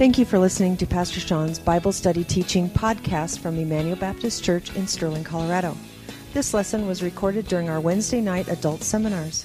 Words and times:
Thank 0.00 0.16
you 0.16 0.24
for 0.24 0.38
listening 0.38 0.78
to 0.78 0.86
Pastor 0.86 1.20
Sean's 1.20 1.58
Bible 1.58 1.92
Study 1.92 2.24
Teaching 2.24 2.70
podcast 2.70 3.40
from 3.40 3.58
Emmanuel 3.58 3.96
Baptist 3.96 4.42
Church 4.42 4.74
in 4.74 4.86
Sterling, 4.86 5.24
Colorado. 5.24 5.76
This 6.32 6.54
lesson 6.54 6.86
was 6.86 7.02
recorded 7.02 7.46
during 7.48 7.68
our 7.68 7.80
Wednesday 7.80 8.22
night 8.22 8.48
adult 8.48 8.82
seminars. 8.82 9.44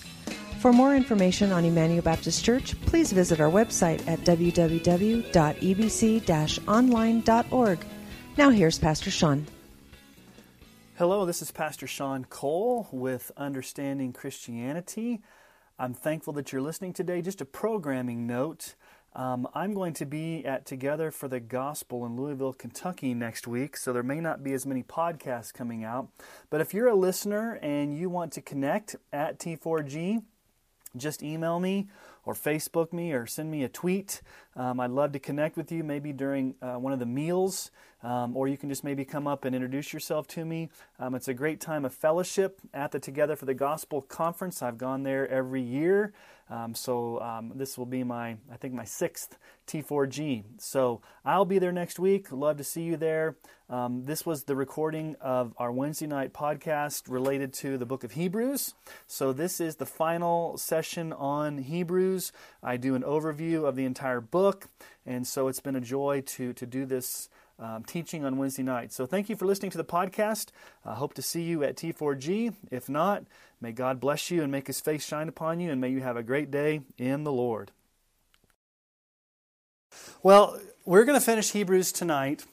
For 0.62 0.72
more 0.72 0.96
information 0.96 1.52
on 1.52 1.66
Emmanuel 1.66 2.04
Baptist 2.04 2.46
Church, 2.46 2.80
please 2.84 3.12
visit 3.12 3.42
our 3.42 3.52
website 3.52 4.08
at 4.08 4.20
www.ebc 4.20 5.28
online.org. 6.70 7.86
Now 8.38 8.50
here's 8.50 8.80
Pastor 8.80 9.12
Sean. 9.12 9.46
Hello, 10.98 11.26
this 11.26 11.42
is 11.42 11.52
Pastor 11.52 11.86
Sean 11.86 12.24
Cole 12.24 12.88
with 12.94 13.30
Understanding 13.36 14.14
Christianity. 14.14 15.22
I'm 15.78 15.94
thankful 15.94 16.32
that 16.32 16.54
you're 16.54 16.62
listening 16.62 16.94
today. 16.94 17.22
Just 17.22 17.42
a 17.42 17.46
programming 17.46 18.26
note. 18.26 18.76
Um, 19.16 19.48
I'm 19.54 19.74
going 19.74 19.94
to 19.94 20.06
be 20.06 20.46
at 20.46 20.66
Together 20.66 21.10
for 21.10 21.30
the 21.30 21.40
Gospel 21.40 22.06
in 22.06 22.18
Louisville, 22.18 22.52
Kentucky 22.52 23.14
next 23.14 23.48
week, 23.48 23.78
so 23.78 23.94
there 23.94 24.04
may 24.04 24.20
not 24.20 24.44
be 24.44 24.52
as 24.52 24.66
many 24.66 24.84
podcasts 24.84 25.54
coming 25.54 25.86
out. 25.86 26.10
But 26.50 26.60
if 26.60 26.74
you're 26.74 26.90
a 26.90 26.96
listener 26.96 27.58
and 27.62 27.98
you 27.98 28.10
want 28.10 28.34
to 28.34 28.42
connect 28.42 28.98
at 29.14 29.40
T4G, 29.40 30.22
just 30.98 31.24
email 31.24 31.62
me 31.62 31.88
or 32.26 32.34
Facebook 32.34 32.92
me 32.92 33.14
or 33.14 33.26
send 33.26 33.50
me 33.52 33.64
a 33.64 33.70
tweet. 33.70 34.22
Um, 34.56 34.82
I'd 34.82 34.92
love 34.92 35.14
to 35.14 35.20
connect 35.20 35.56
with 35.56 35.72
you 35.72 35.84
maybe 35.84 36.12
during 36.12 36.56
uh, 36.62 36.74
one 36.74 36.92
of 36.92 37.00
the 37.00 37.06
meals, 37.06 37.72
um, 38.04 38.36
or 38.36 38.50
you 38.50 38.58
can 38.58 38.68
just 38.68 38.84
maybe 38.84 39.06
come 39.06 39.28
up 39.28 39.46
and 39.46 39.56
introduce 39.56 39.94
yourself 39.94 40.28
to 40.30 40.44
me. 40.44 40.70
Um, 41.00 41.16
it's 41.16 41.30
a 41.30 41.34
great 41.34 41.62
time 41.62 41.86
of 41.86 41.94
fellowship 41.94 42.60
at 42.74 42.92
the 42.92 43.00
Together 43.00 43.38
for 43.38 43.46
the 43.46 43.54
Gospel 43.54 44.02
conference. 44.02 44.62
I've 44.62 44.78
gone 44.78 45.04
there 45.04 45.26
every 45.30 45.62
year. 45.62 46.12
Um, 46.50 46.76
so 46.76 47.20
um, 47.22 47.54
this 47.56 47.78
will 47.78 47.86
be 47.86 48.04
my, 48.04 48.38
I 48.52 48.58
think, 48.58 48.74
my 48.74 48.84
sixth 48.84 49.38
T4G. 49.68 50.44
So 50.60 51.02
I'll 51.24 51.46
be 51.46 51.60
there 51.60 51.72
next 51.72 51.98
week. 51.98 52.32
Love 52.32 52.58
to 52.58 52.64
see 52.64 52.84
you 52.84 52.98
there. 52.98 53.36
Um, 53.68 54.06
this 54.06 54.26
was 54.28 54.44
the 54.44 54.56
recording 54.56 55.16
of 55.20 55.56
our 55.58 55.72
Wednesday 55.72 56.06
night 56.06 56.34
podcast 56.34 57.10
related 57.10 57.52
to 57.54 57.80
the 57.80 57.86
book 57.86 58.04
of 58.04 58.12
Hebrews. 58.12 58.76
So 59.08 59.34
this 59.34 59.60
is 59.60 59.78
the 59.78 59.88
final 59.88 60.58
session 60.58 61.12
on 61.12 61.58
Hebrews. 61.58 62.32
I 62.62 62.78
do 62.78 62.94
an 62.94 63.02
overview 63.02 63.66
of 63.66 63.76
the 63.76 63.86
entire 63.86 64.22
book, 64.22 64.68
and 65.04 65.26
so 65.26 65.48
it's 65.48 65.60
been 65.62 65.76
a 65.76 65.82
joy 65.82 66.22
to 66.28 66.54
to 66.54 66.66
do 66.68 66.86
this. 66.86 67.30
Um, 67.58 67.86
teaching 67.86 68.26
on 68.26 68.38
Wednesday 68.38 68.64
night. 68.64 68.92
So, 68.92 69.06
thank 69.06 69.30
you 69.30 69.38
for 69.38 69.46
listening 69.46 69.72
to 69.72 69.78
the 69.78 69.86
podcast. 69.86 70.48
I 70.84 70.94
hope 70.96 71.14
to 71.14 71.22
see 71.22 71.42
you 71.42 71.64
at 71.64 71.78
T4G. 71.78 72.54
If 72.70 72.90
not, 72.90 73.24
may 73.62 73.72
God 73.72 74.02
bless 74.02 74.30
you 74.30 74.44
and 74.44 74.52
make 74.52 74.68
his 74.68 74.82
face 74.82 75.06
shine 75.06 75.30
upon 75.30 75.62
you, 75.62 75.72
and 75.72 75.80
may 75.80 75.90
you 75.90 76.02
have 76.02 76.18
a 76.18 76.24
great 76.24 76.52
day 76.52 76.82
in 76.98 77.24
the 77.24 77.32
Lord. 77.32 77.72
Well, 80.22 80.60
we're 80.84 81.06
going 81.06 81.18
to 81.18 81.26
finish 81.26 81.52
Hebrews 81.52 81.94
tonight, 81.94 82.44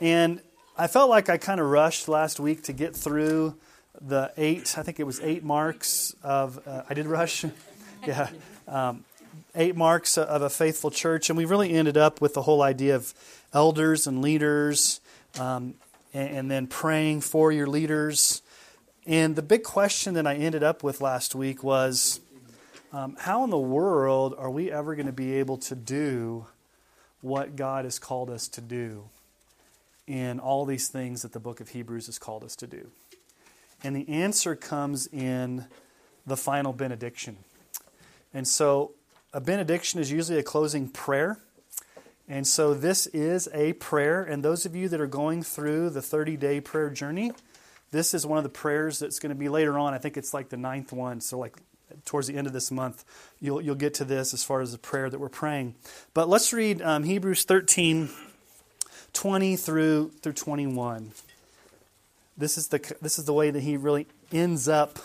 and 0.00 0.40
I 0.76 0.86
felt 0.86 1.10
like 1.10 1.28
I 1.28 1.36
kind 1.36 1.60
of 1.60 1.66
rushed 1.66 2.08
last 2.08 2.38
week 2.38 2.62
to 2.64 2.72
get 2.72 2.94
through 2.94 3.56
the 4.00 4.32
eight, 4.36 4.76
I 4.76 4.82
think 4.82 4.98
it 4.98 5.04
was 5.04 5.20
eight 5.20 5.44
marks 5.44 6.14
of, 6.22 6.66
uh, 6.66 6.82
I 6.88 6.94
did 6.94 7.06
rush, 7.06 7.44
yeah, 8.06 8.28
um, 8.66 9.04
eight 9.54 9.76
marks 9.76 10.18
of 10.18 10.42
a 10.42 10.50
faithful 10.50 10.90
church. 10.90 11.30
And 11.30 11.36
we 11.36 11.44
really 11.44 11.72
ended 11.72 11.96
up 11.96 12.20
with 12.20 12.34
the 12.34 12.42
whole 12.42 12.62
idea 12.62 12.96
of 12.96 13.14
elders 13.54 14.06
and 14.06 14.20
leaders, 14.20 15.00
um, 15.38 15.74
and, 16.12 16.36
and 16.36 16.50
then 16.50 16.66
praying 16.66 17.22
for 17.22 17.52
your 17.52 17.66
leaders. 17.66 18.42
And 19.06 19.36
the 19.36 19.42
big 19.42 19.62
question 19.62 20.14
that 20.14 20.26
I 20.26 20.34
ended 20.34 20.62
up 20.62 20.82
with 20.82 21.00
last 21.00 21.34
week 21.34 21.62
was 21.62 22.20
um, 22.92 23.16
how 23.20 23.44
in 23.44 23.50
the 23.50 23.58
world 23.58 24.34
are 24.36 24.50
we 24.50 24.70
ever 24.70 24.94
going 24.94 25.06
to 25.06 25.12
be 25.12 25.34
able 25.34 25.56
to 25.58 25.74
do 25.74 26.46
what 27.20 27.56
God 27.56 27.84
has 27.84 27.98
called 27.98 28.28
us 28.28 28.48
to 28.48 28.60
do? 28.60 29.04
in 30.06 30.38
all 30.38 30.64
these 30.64 30.88
things 30.88 31.22
that 31.22 31.32
the 31.32 31.40
book 31.40 31.60
of 31.60 31.70
Hebrews 31.70 32.06
has 32.06 32.18
called 32.18 32.44
us 32.44 32.56
to 32.56 32.66
do? 32.66 32.90
And 33.82 33.94
the 33.94 34.08
answer 34.08 34.54
comes 34.54 35.06
in 35.06 35.66
the 36.26 36.36
final 36.36 36.72
benediction. 36.72 37.36
And 38.32 38.48
so, 38.48 38.92
a 39.32 39.40
benediction 39.40 40.00
is 40.00 40.10
usually 40.10 40.38
a 40.38 40.42
closing 40.42 40.88
prayer. 40.88 41.38
And 42.28 42.46
so, 42.46 42.72
this 42.72 43.06
is 43.08 43.48
a 43.52 43.74
prayer. 43.74 44.22
And 44.22 44.42
those 44.42 44.64
of 44.64 44.74
you 44.74 44.88
that 44.88 45.00
are 45.00 45.06
going 45.06 45.42
through 45.42 45.90
the 45.90 46.02
30 46.02 46.36
day 46.36 46.60
prayer 46.60 46.90
journey, 46.90 47.32
this 47.90 48.14
is 48.14 48.26
one 48.26 48.38
of 48.38 48.44
the 48.44 48.50
prayers 48.50 48.98
that's 48.98 49.18
going 49.18 49.30
to 49.30 49.38
be 49.38 49.48
later 49.48 49.78
on. 49.78 49.94
I 49.94 49.98
think 49.98 50.16
it's 50.16 50.32
like 50.32 50.48
the 50.48 50.56
ninth 50.56 50.92
one. 50.92 51.20
So, 51.20 51.38
like 51.38 51.56
towards 52.04 52.26
the 52.26 52.36
end 52.36 52.46
of 52.46 52.52
this 52.52 52.70
month, 52.70 53.04
you'll, 53.40 53.60
you'll 53.60 53.74
get 53.74 53.94
to 53.94 54.04
this 54.04 54.34
as 54.34 54.42
far 54.42 54.60
as 54.60 54.72
the 54.72 54.78
prayer 54.78 55.10
that 55.10 55.20
we're 55.20 55.28
praying. 55.28 55.74
But 56.12 56.28
let's 56.28 56.52
read 56.52 56.82
um, 56.82 57.04
Hebrews 57.04 57.44
13 57.44 58.08
20 59.12 59.56
through 59.56 60.10
through 60.22 60.32
21. 60.32 61.12
This 62.36 62.58
is 62.58 62.68
the 62.68 62.96
this 63.00 63.18
is 63.18 63.26
the 63.26 63.32
way 63.32 63.50
that 63.50 63.62
he 63.62 63.76
really 63.76 64.06
ends 64.32 64.68
up 64.68 64.98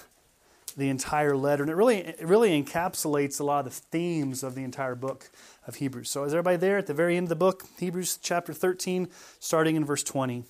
the 0.72 0.90
entire 0.90 1.36
letter, 1.36 1.64
and 1.64 1.72
it 1.72 1.76
really 1.76 1.98
it 1.98 2.26
really 2.26 2.62
encapsulates 2.62 3.40
a 3.40 3.44
lot 3.44 3.66
of 3.66 3.74
the 3.74 3.82
themes 3.92 4.44
of 4.44 4.56
the 4.56 4.64
entire 4.64 4.96
book 4.96 5.30
of 5.68 5.76
Hebrews. 5.76 6.10
So, 6.10 6.24
is 6.24 6.34
everybody 6.34 6.58
there 6.58 6.78
at 6.78 6.88
the 6.88 6.94
very 6.94 7.18
end 7.18 7.26
of 7.26 7.30
the 7.30 7.36
book, 7.36 7.64
Hebrews 7.80 8.20
chapter 8.22 8.54
13, 8.54 9.08
starting 9.40 9.76
in 9.76 9.86
verse 9.86 10.04
20? 10.04 10.44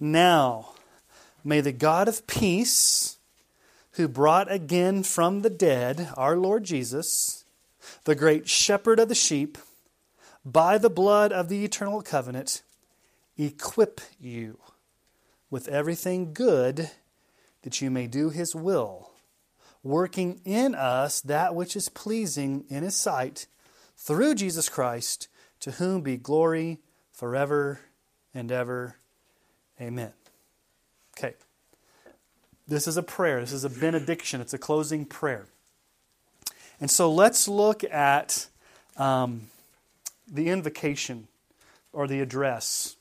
Now, 0.00 0.70
may 1.44 1.60
the 1.60 1.72
God 1.72 2.08
of 2.08 2.26
peace, 2.26 3.18
who 3.92 4.08
brought 4.08 4.50
again 4.50 5.02
from 5.02 5.42
the 5.42 5.50
dead 5.50 6.10
our 6.16 6.36
Lord 6.36 6.64
Jesus, 6.64 7.44
the 8.04 8.14
great 8.14 8.48
shepherd 8.48 8.98
of 8.98 9.08
the 9.08 9.14
sheep, 9.14 9.58
by 10.44 10.78
the 10.78 10.90
blood 10.90 11.32
of 11.32 11.48
the 11.48 11.64
eternal 11.64 12.02
covenant, 12.02 12.62
equip 13.36 14.00
you 14.20 14.58
with 15.50 15.68
everything 15.68 16.32
good 16.32 16.90
that 17.62 17.80
you 17.80 17.90
may 17.90 18.06
do 18.06 18.30
his 18.30 18.54
will, 18.54 19.11
working 19.82 20.40
in 20.44 20.74
us 20.74 21.20
that 21.22 21.54
which 21.54 21.76
is 21.76 21.88
pleasing 21.88 22.64
in 22.68 22.82
his 22.82 22.96
sight 22.96 23.46
through 23.96 24.34
Jesus 24.34 24.68
Christ, 24.68 25.28
to 25.60 25.72
whom 25.72 26.02
be 26.02 26.16
glory 26.16 26.78
forever 27.12 27.80
and 28.34 28.50
ever. 28.50 28.96
Amen. 29.80 30.12
Okay. 31.16 31.34
This 32.66 32.86
is 32.86 32.96
a 32.96 33.02
prayer. 33.02 33.40
This 33.40 33.52
is 33.52 33.64
a 33.64 33.70
benediction. 33.70 34.40
It's 34.40 34.54
a 34.54 34.58
closing 34.58 35.04
prayer. 35.04 35.46
And 36.80 36.90
so 36.90 37.12
let's 37.12 37.46
look 37.46 37.84
at 37.84 38.46
um, 38.96 39.42
the 40.26 40.48
invocation 40.48 41.28
or 41.92 42.06
the 42.06 42.20
address 42.20 42.96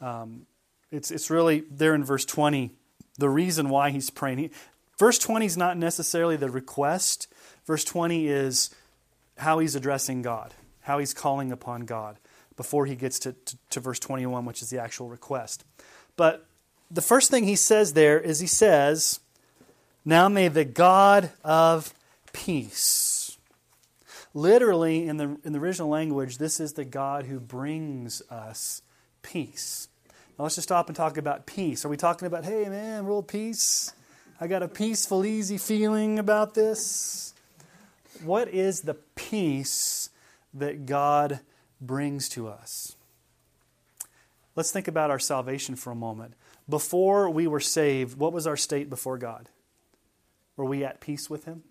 um, 0.00 0.46
it's, 0.90 1.10
it's 1.10 1.30
really 1.30 1.64
there 1.70 1.94
in 1.94 2.04
verse 2.04 2.24
20, 2.24 2.70
the 3.18 3.28
reason 3.28 3.68
why 3.68 3.90
he's 3.90 4.10
praying. 4.10 4.38
He, 4.38 4.50
verse 5.00 5.18
20 5.18 5.46
is 5.46 5.56
not 5.56 5.78
necessarily 5.78 6.36
the 6.36 6.50
request, 6.50 7.26
verse 7.64 7.84
20 7.84 8.28
is 8.28 8.68
how 9.38 9.58
he's 9.58 9.74
addressing 9.74 10.20
God, 10.20 10.52
how 10.82 10.98
he's 10.98 11.14
calling 11.14 11.50
upon 11.50 11.86
God 11.86 12.18
before 12.54 12.84
he 12.84 12.94
gets 12.94 13.18
to, 13.20 13.32
to, 13.32 13.56
to 13.70 13.80
verse 13.80 13.98
21, 13.98 14.44
which 14.44 14.60
is 14.60 14.68
the 14.68 14.78
actual 14.78 15.08
request. 15.08 15.64
But 16.16 16.46
the 16.90 17.00
first 17.00 17.30
thing 17.30 17.44
he 17.44 17.56
says 17.56 17.94
there 17.94 18.20
is 18.20 18.40
he 18.40 18.46
says, 18.46 19.20
Now 20.04 20.28
may 20.28 20.48
the 20.48 20.66
God 20.66 21.30
of 21.42 21.94
peace. 22.34 23.38
Literally, 24.34 25.08
in 25.08 25.16
the, 25.16 25.38
in 25.44 25.54
the 25.54 25.60
original 25.60 25.88
language, 25.88 26.36
this 26.36 26.60
is 26.60 26.74
the 26.74 26.84
God 26.84 27.24
who 27.24 27.40
brings 27.40 28.20
us 28.30 28.82
peace. 29.22 29.88
Now 30.38 30.42
let's 30.42 30.56
just 30.56 30.68
stop 30.68 30.88
and 30.88 30.96
talk 30.96 31.16
about 31.16 31.46
peace. 31.46 31.86
Are 31.86 31.88
we 31.88 31.96
talking 31.96 32.26
about, 32.26 32.44
hey 32.44 32.68
man, 32.68 33.06
world 33.06 33.28
peace? 33.28 33.94
I 34.42 34.46
got 34.46 34.62
a 34.62 34.68
peaceful, 34.68 35.26
easy 35.26 35.58
feeling 35.58 36.18
about 36.18 36.54
this. 36.54 37.34
What 38.24 38.48
is 38.48 38.80
the 38.80 38.94
peace 38.94 40.08
that 40.54 40.86
God 40.86 41.40
brings 41.78 42.26
to 42.30 42.48
us? 42.48 42.96
Let's 44.56 44.70
think 44.72 44.88
about 44.88 45.10
our 45.10 45.18
salvation 45.18 45.76
for 45.76 45.90
a 45.90 45.94
moment. 45.94 46.32
Before 46.66 47.28
we 47.28 47.46
were 47.46 47.60
saved, 47.60 48.18
what 48.18 48.32
was 48.32 48.46
our 48.46 48.56
state 48.56 48.88
before 48.88 49.18
God? 49.18 49.50
Were 50.56 50.64
we 50.64 50.84
at 50.84 51.00
peace 51.00 51.28
with 51.28 51.44
Him? 51.44 51.62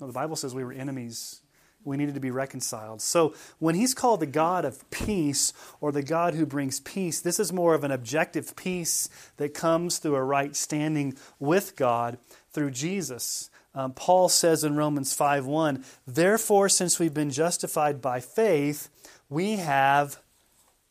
No, 0.00 0.06
the 0.06 0.12
Bible 0.14 0.36
says 0.36 0.54
we 0.54 0.64
were 0.64 0.72
enemies 0.72 1.42
we 1.84 1.96
needed 1.96 2.14
to 2.14 2.20
be 2.20 2.30
reconciled. 2.30 3.00
So 3.00 3.34
when 3.58 3.74
he's 3.74 3.94
called 3.94 4.20
the 4.20 4.26
God 4.26 4.64
of 4.64 4.88
peace 4.90 5.52
or 5.80 5.92
the 5.92 6.02
God 6.02 6.34
who 6.34 6.44
brings 6.44 6.80
peace, 6.80 7.20
this 7.20 7.38
is 7.38 7.52
more 7.52 7.74
of 7.74 7.84
an 7.84 7.90
objective 7.90 8.56
peace 8.56 9.08
that 9.36 9.54
comes 9.54 9.98
through 9.98 10.16
a 10.16 10.22
right 10.22 10.54
standing 10.54 11.16
with 11.38 11.76
God 11.76 12.18
through 12.52 12.72
Jesus. 12.72 13.50
Um, 13.74 13.92
Paul 13.92 14.28
says 14.28 14.64
in 14.64 14.76
Romans 14.76 15.14
5:1, 15.14 15.84
"Therefore 16.06 16.68
since 16.68 16.98
we've 16.98 17.14
been 17.14 17.30
justified 17.30 18.00
by 18.00 18.20
faith, 18.20 18.88
we 19.28 19.56
have 19.56 20.20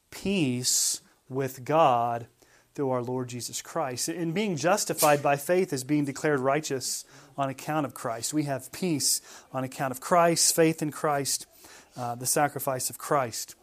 peace 0.10 1.02
with 1.30 1.66
God 1.66 2.28
through 2.78 2.92
our 2.92 3.02
Lord 3.02 3.28
Jesus 3.28 3.62
Christ." 3.62 4.08
And 4.08 4.34
being 4.34 4.56
justified 4.56 5.22
by 5.22 5.36
faith 5.36 5.74
is 5.74 5.84
being 5.84 6.06
declared 6.06 6.40
righteous 6.40 7.04
on 7.38 7.50
account 7.50 7.86
of 7.86 7.94
Christ. 7.94 8.34
We 8.34 8.44
have 8.44 8.72
peace 8.72 9.20
on 9.52 9.64
account 9.64 9.92
of 9.92 10.00
Christ, 10.00 10.56
faith 10.56 10.82
in 10.82 10.92
Christ, 10.92 11.46
uh, 11.98 12.16
the 12.16 12.26
sacrifice 12.26 12.90
of 12.90 12.98
Christ. 12.98 13.56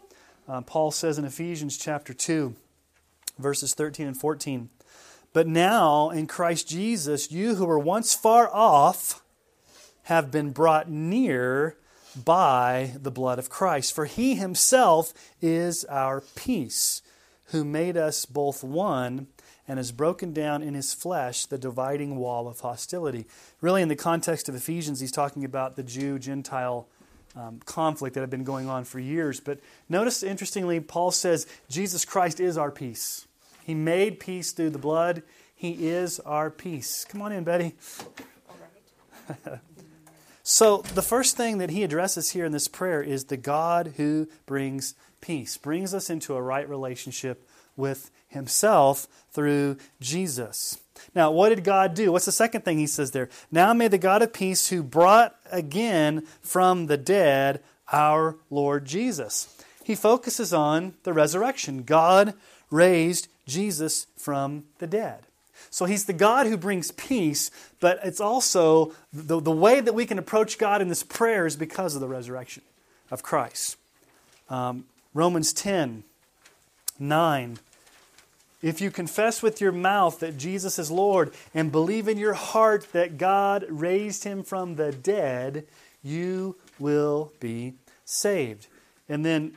Uh, 0.46 0.60
Paul 0.60 0.90
says 0.90 1.18
in 1.18 1.24
Ephesians 1.24 1.78
chapter 1.78 2.12
2, 2.12 2.54
verses 3.38 3.74
13 3.74 4.08
and 4.08 4.16
14, 4.16 4.68
But 5.32 5.46
now 5.46 6.10
in 6.10 6.26
Christ 6.26 6.68
Jesus, 6.68 7.32
you 7.32 7.54
who 7.54 7.64
were 7.64 7.78
once 7.78 8.14
far 8.14 8.52
off 8.52 9.22
have 10.04 10.30
been 10.30 10.50
brought 10.50 10.90
near 10.90 11.76
by 12.22 12.92
the 13.00 13.10
blood 13.10 13.38
of 13.38 13.48
Christ. 13.48 13.94
For 13.94 14.04
he 14.04 14.34
himself 14.34 15.12
is 15.40 15.84
our 15.86 16.20
peace, 16.20 17.02
who 17.54 17.64
made 17.64 17.96
us 17.96 18.26
both 18.26 18.64
one 18.64 19.28
and 19.68 19.78
has 19.78 19.92
broken 19.92 20.32
down 20.32 20.60
in 20.60 20.74
his 20.74 20.92
flesh 20.92 21.46
the 21.46 21.56
dividing 21.56 22.16
wall 22.16 22.48
of 22.48 22.58
hostility. 22.58 23.26
Really, 23.60 23.80
in 23.80 23.86
the 23.86 23.94
context 23.94 24.48
of 24.48 24.56
Ephesians, 24.56 24.98
he's 24.98 25.12
talking 25.12 25.44
about 25.44 25.76
the 25.76 25.84
Jew 25.84 26.18
Gentile 26.18 26.88
um, 27.36 27.60
conflict 27.64 28.14
that 28.14 28.22
had 28.22 28.30
been 28.30 28.42
going 28.42 28.68
on 28.68 28.82
for 28.82 28.98
years. 28.98 29.38
But 29.38 29.60
notice, 29.88 30.24
interestingly, 30.24 30.80
Paul 30.80 31.12
says 31.12 31.46
Jesus 31.68 32.04
Christ 32.04 32.40
is 32.40 32.58
our 32.58 32.72
peace. 32.72 33.28
He 33.62 33.72
made 33.72 34.18
peace 34.18 34.50
through 34.50 34.70
the 34.70 34.78
blood. 34.78 35.22
He 35.54 35.86
is 35.86 36.18
our 36.20 36.50
peace. 36.50 37.04
Come 37.08 37.22
on 37.22 37.30
in, 37.30 37.44
Betty. 37.44 37.74
so, 40.46 40.78
the 40.94 41.00
first 41.00 41.38
thing 41.38 41.56
that 41.56 41.70
he 41.70 41.82
addresses 41.82 42.32
here 42.32 42.44
in 42.44 42.52
this 42.52 42.68
prayer 42.68 43.02
is 43.02 43.24
the 43.24 43.38
God 43.38 43.94
who 43.96 44.28
brings 44.44 44.94
peace, 45.22 45.56
brings 45.56 45.94
us 45.94 46.10
into 46.10 46.34
a 46.34 46.42
right 46.42 46.68
relationship 46.68 47.48
with 47.76 48.10
himself 48.28 49.08
through 49.32 49.78
Jesus. 50.02 50.78
Now, 51.14 51.30
what 51.30 51.48
did 51.48 51.64
God 51.64 51.94
do? 51.94 52.12
What's 52.12 52.26
the 52.26 52.32
second 52.32 52.62
thing 52.62 52.78
he 52.78 52.86
says 52.86 53.12
there? 53.12 53.30
Now 53.50 53.72
may 53.72 53.88
the 53.88 53.96
God 53.96 54.20
of 54.20 54.34
peace, 54.34 54.68
who 54.68 54.82
brought 54.82 55.34
again 55.50 56.26
from 56.42 56.88
the 56.88 56.98
dead 56.98 57.62
our 57.90 58.36
Lord 58.50 58.84
Jesus. 58.84 59.48
He 59.82 59.94
focuses 59.94 60.52
on 60.52 60.92
the 61.04 61.14
resurrection. 61.14 61.84
God 61.84 62.34
raised 62.70 63.28
Jesus 63.46 64.08
from 64.16 64.64
the 64.78 64.86
dead. 64.86 65.26
So 65.70 65.84
he's 65.84 66.04
the 66.04 66.12
God 66.12 66.46
who 66.46 66.56
brings 66.56 66.90
peace, 66.92 67.50
but 67.80 67.98
it's 68.02 68.20
also 68.20 68.92
the, 69.12 69.40
the 69.40 69.50
way 69.50 69.80
that 69.80 69.94
we 69.94 70.06
can 70.06 70.18
approach 70.18 70.58
God 70.58 70.80
in 70.80 70.88
this 70.88 71.02
prayer 71.02 71.46
is 71.46 71.56
because 71.56 71.94
of 71.94 72.00
the 72.00 72.08
resurrection 72.08 72.62
of 73.10 73.22
Christ. 73.22 73.76
Um, 74.48 74.84
Romans 75.14 75.52
10 75.52 76.04
9 76.98 77.58
if 78.64 78.80
you 78.80 78.90
confess 78.90 79.42
with 79.42 79.60
your 79.60 79.72
mouth 79.72 80.20
that 80.20 80.38
Jesus 80.38 80.78
is 80.78 80.90
Lord 80.90 81.34
and 81.52 81.70
believe 81.70 82.08
in 82.08 82.16
your 82.16 82.32
heart 82.32 82.86
that 82.92 83.18
God 83.18 83.66
raised 83.68 84.24
him 84.24 84.42
from 84.42 84.76
the 84.76 84.90
dead, 84.90 85.66
you 86.02 86.56
will 86.78 87.30
be 87.40 87.74
saved. 88.06 88.68
And 89.06 89.22
then, 89.22 89.52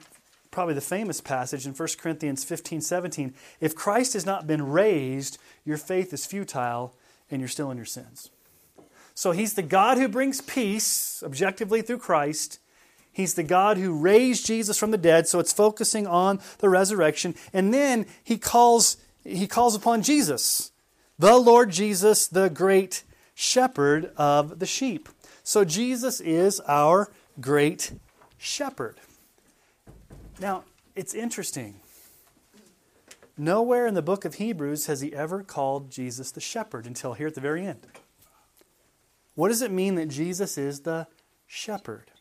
probably 0.58 0.74
the 0.74 0.82
famous 0.82 1.22
passage 1.22 1.68
in 1.68 1.72
1 1.72 1.88
Corinthians 2.00 2.44
15 2.44 2.82
17 2.82 3.36
if 3.62 3.76
Christ 3.76 4.14
has 4.14 4.26
not 4.26 4.48
been 4.48 4.72
raised, 4.72 5.38
your 5.64 5.78
faith 5.78 6.12
is 6.12 6.26
futile 6.26 6.96
and 7.30 7.40
you're 7.40 7.48
still 7.48 7.70
in 7.70 7.78
your 7.78 7.86
sins. 7.86 8.32
So 9.14 9.34
he's 9.34 9.54
the 9.54 9.62
God 9.62 10.00
who 10.00 10.08
brings 10.08 10.42
peace 10.42 11.22
objectively 11.24 11.84
through 11.84 12.00
Christ. 12.00 12.60
He's 13.12 13.36
the 13.36 13.44
God 13.44 13.78
who 13.78 14.00
raised 14.00 14.48
Jesus 14.48 14.80
from 14.80 14.90
the 14.90 14.98
dead, 14.98 15.28
so 15.28 15.38
it's 15.38 15.54
focusing 15.54 16.08
on 16.08 16.40
the 16.58 16.70
resurrection. 16.70 17.36
And 17.54 17.72
then 17.72 18.08
he 18.24 18.40
calls, 18.40 18.98
he 19.24 19.46
calls 19.46 19.76
upon 19.76 20.02
Jesus, 20.02 20.72
the 21.20 21.38
Lord 21.38 21.70
Jesus, 21.70 22.28
the 22.28 22.50
great 22.50 23.04
shepherd 23.36 24.12
of 24.18 24.58
the 24.58 24.66
sheep. 24.66 25.08
So 25.44 25.64
Jesus 25.64 26.20
is 26.20 26.60
our 26.62 27.12
great 27.40 27.92
shepherd. 28.40 29.00
Now, 30.40 30.66
it's 30.96 31.16
interesting. 31.16 31.80
Nowhere 33.38 33.88
in 33.88 33.96
the 33.96 34.02
book 34.02 34.24
of 34.24 34.36
Hebrews 34.36 34.86
has 34.86 35.02
he 35.02 35.14
ever 35.14 35.42
called 35.44 35.90
Jesus 35.90 36.32
the 36.32 36.42
shepherd 36.42 36.86
until 36.86 37.14
here 37.14 37.28
at 37.28 37.36
the 37.36 37.42
very 37.42 37.66
end. 37.66 37.88
What 39.36 39.50
does 39.50 39.62
it 39.62 39.72
mean 39.72 39.96
that 39.96 40.10
Jesus 40.10 40.58
is 40.58 40.82
the 40.82 41.08
shepherd? 41.46 42.12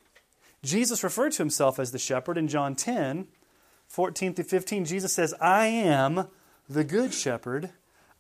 Jesus 0.63 1.05
referred 1.05 1.33
to 1.33 1.43
himself 1.43 1.79
as 1.79 1.93
the 1.93 1.99
shepherd 1.99 2.39
in 2.39 2.49
John 2.49 2.75
10, 2.75 3.27
14 3.87 4.35
through 4.35 4.45
15. 4.45 4.85
Jesus 4.85 5.13
says, 5.13 5.35
I 5.41 5.67
am 5.67 6.29
the 6.69 6.85
good 6.85 7.13
shepherd. 7.15 7.71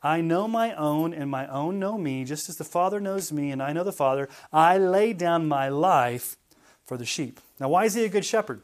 I 0.02 0.20
know 0.20 0.46
my 0.46 0.74
own, 0.74 1.12
and 1.12 1.30
my 1.30 1.46
own 1.48 1.78
know 1.78 1.98
me, 1.98 2.24
just 2.24 2.48
as 2.48 2.56
the 2.56 2.64
Father 2.64 3.00
knows 3.00 3.32
me, 3.32 3.50
and 3.50 3.62
I 3.62 3.72
know 3.72 3.82
the 3.82 3.92
Father. 3.92 4.28
I 4.52 4.78
lay 4.78 5.12
down 5.12 5.48
my 5.48 5.68
life 5.68 6.36
for 6.84 6.96
the 6.96 7.06
sheep. 7.06 7.40
Now, 7.58 7.70
why 7.70 7.86
is 7.86 7.94
he 7.94 8.04
a 8.04 8.10
good 8.10 8.24
shepherd? 8.24 8.60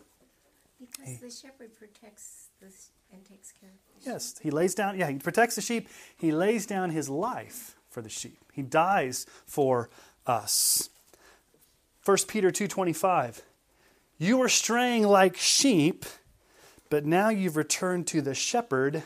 Because 0.98 1.18
the 1.18 1.30
shepherd 1.30 1.74
protects 1.76 2.48
this 2.60 2.90
and 3.12 3.24
takes 3.24 3.52
care 3.52 3.70
of 3.70 4.04
the 4.04 4.10
Yes, 4.10 4.38
he 4.42 4.50
lays 4.50 4.74
down, 4.74 4.98
yeah, 4.98 5.08
he 5.08 5.16
protects 5.16 5.56
the 5.56 5.62
sheep. 5.62 5.88
He 6.16 6.32
lays 6.32 6.66
down 6.66 6.90
his 6.90 7.08
life 7.08 7.76
for 7.90 8.02
the 8.02 8.08
sheep. 8.08 8.38
He 8.52 8.62
dies 8.62 9.26
for 9.46 9.90
us. 10.26 10.88
1 12.04 12.16
Peter 12.28 12.50
2:25 12.50 13.42
you 14.22 14.36
were 14.36 14.48
straying 14.48 15.02
like 15.02 15.36
sheep, 15.36 16.04
but 16.90 17.04
now 17.04 17.28
you've 17.30 17.56
returned 17.56 18.06
to 18.06 18.22
the 18.22 18.34
shepherd 18.34 19.02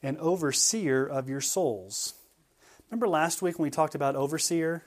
and 0.00 0.16
overseer 0.18 1.04
of 1.04 1.28
your 1.28 1.40
souls. 1.40 2.14
Remember 2.88 3.08
last 3.08 3.42
week 3.42 3.58
when 3.58 3.64
we 3.64 3.70
talked 3.70 3.96
about 3.96 4.14
overseer, 4.14 4.84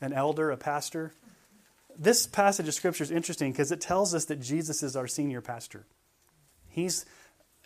an 0.00 0.12
elder, 0.12 0.50
a 0.50 0.56
pastor? 0.56 1.12
This 1.98 2.26
passage 2.26 2.68
of 2.68 2.74
scripture 2.74 3.04
is 3.04 3.10
interesting 3.10 3.52
because 3.52 3.72
it 3.72 3.80
tells 3.80 4.14
us 4.14 4.26
that 4.26 4.40
Jesus 4.40 4.82
is 4.82 4.96
our 4.96 5.06
senior 5.06 5.40
pastor. 5.40 5.86
He's 6.68 7.06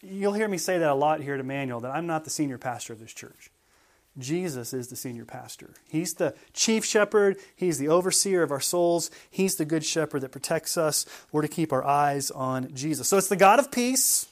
you'll 0.02 0.32
hear 0.32 0.48
me 0.48 0.58
say 0.58 0.78
that 0.78 0.90
a 0.90 0.94
lot 0.94 1.20
here 1.20 1.34
at 1.34 1.40
Emmanuel 1.40 1.80
that 1.80 1.90
I'm 1.90 2.06
not 2.06 2.24
the 2.24 2.30
senior 2.30 2.58
pastor 2.58 2.92
of 2.92 3.00
this 3.00 3.12
church. 3.12 3.50
Jesus 4.18 4.72
is 4.72 4.88
the 4.88 4.96
senior 4.96 5.24
pastor. 5.24 5.70
He's 5.88 6.14
the 6.14 6.34
chief 6.52 6.84
shepherd. 6.84 7.36
He's 7.54 7.78
the 7.78 7.88
overseer 7.88 8.42
of 8.42 8.50
our 8.50 8.60
souls. 8.60 9.10
He's 9.30 9.56
the 9.56 9.64
good 9.64 9.84
shepherd 9.84 10.22
that 10.22 10.32
protects 10.32 10.76
us. 10.76 11.06
We're 11.30 11.42
to 11.42 11.48
keep 11.48 11.72
our 11.72 11.84
eyes 11.84 12.30
on 12.30 12.74
Jesus. 12.74 13.08
So 13.08 13.18
it's 13.18 13.28
the 13.28 13.36
God 13.36 13.58
of 13.58 13.70
peace, 13.70 14.26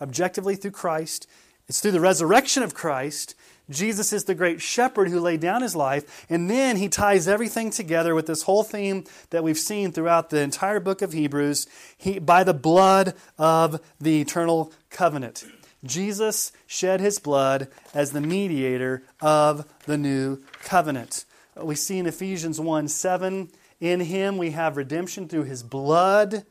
objectively 0.00 0.54
through 0.54 0.72
Christ. 0.72 1.26
It's 1.66 1.80
through 1.80 1.92
the 1.92 2.00
resurrection 2.00 2.62
of 2.62 2.74
Christ. 2.74 3.34
Jesus 3.70 4.12
is 4.12 4.24
the 4.24 4.34
great 4.34 4.60
shepherd 4.60 5.08
who 5.08 5.20
laid 5.20 5.40
down 5.40 5.62
his 5.62 5.76
life. 5.76 6.26
And 6.28 6.50
then 6.50 6.76
he 6.76 6.88
ties 6.88 7.28
everything 7.28 7.70
together 7.70 8.14
with 8.14 8.26
this 8.26 8.42
whole 8.42 8.64
theme 8.64 9.04
that 9.30 9.44
we've 9.44 9.58
seen 9.58 9.92
throughout 9.92 10.30
the 10.30 10.40
entire 10.40 10.80
book 10.80 11.02
of 11.02 11.12
Hebrews 11.12 11.66
he, 11.96 12.18
by 12.18 12.44
the 12.44 12.54
blood 12.54 13.14
of 13.38 13.80
the 14.00 14.20
eternal 14.20 14.72
covenant. 14.90 15.44
Jesus 15.84 16.52
shed 16.66 17.00
his 17.00 17.18
blood 17.18 17.68
as 17.94 18.12
the 18.12 18.20
mediator 18.20 19.02
of 19.20 19.66
the 19.86 19.96
new 19.96 20.38
covenant. 20.62 21.24
We 21.56 21.74
see 21.74 21.98
in 21.98 22.06
Ephesians 22.06 22.60
1 22.60 22.88
7, 22.88 23.48
in 23.80 24.00
him 24.00 24.36
we 24.36 24.50
have 24.50 24.76
redemption 24.76 25.26
through 25.26 25.44
his 25.44 25.62
blood, 25.62 26.44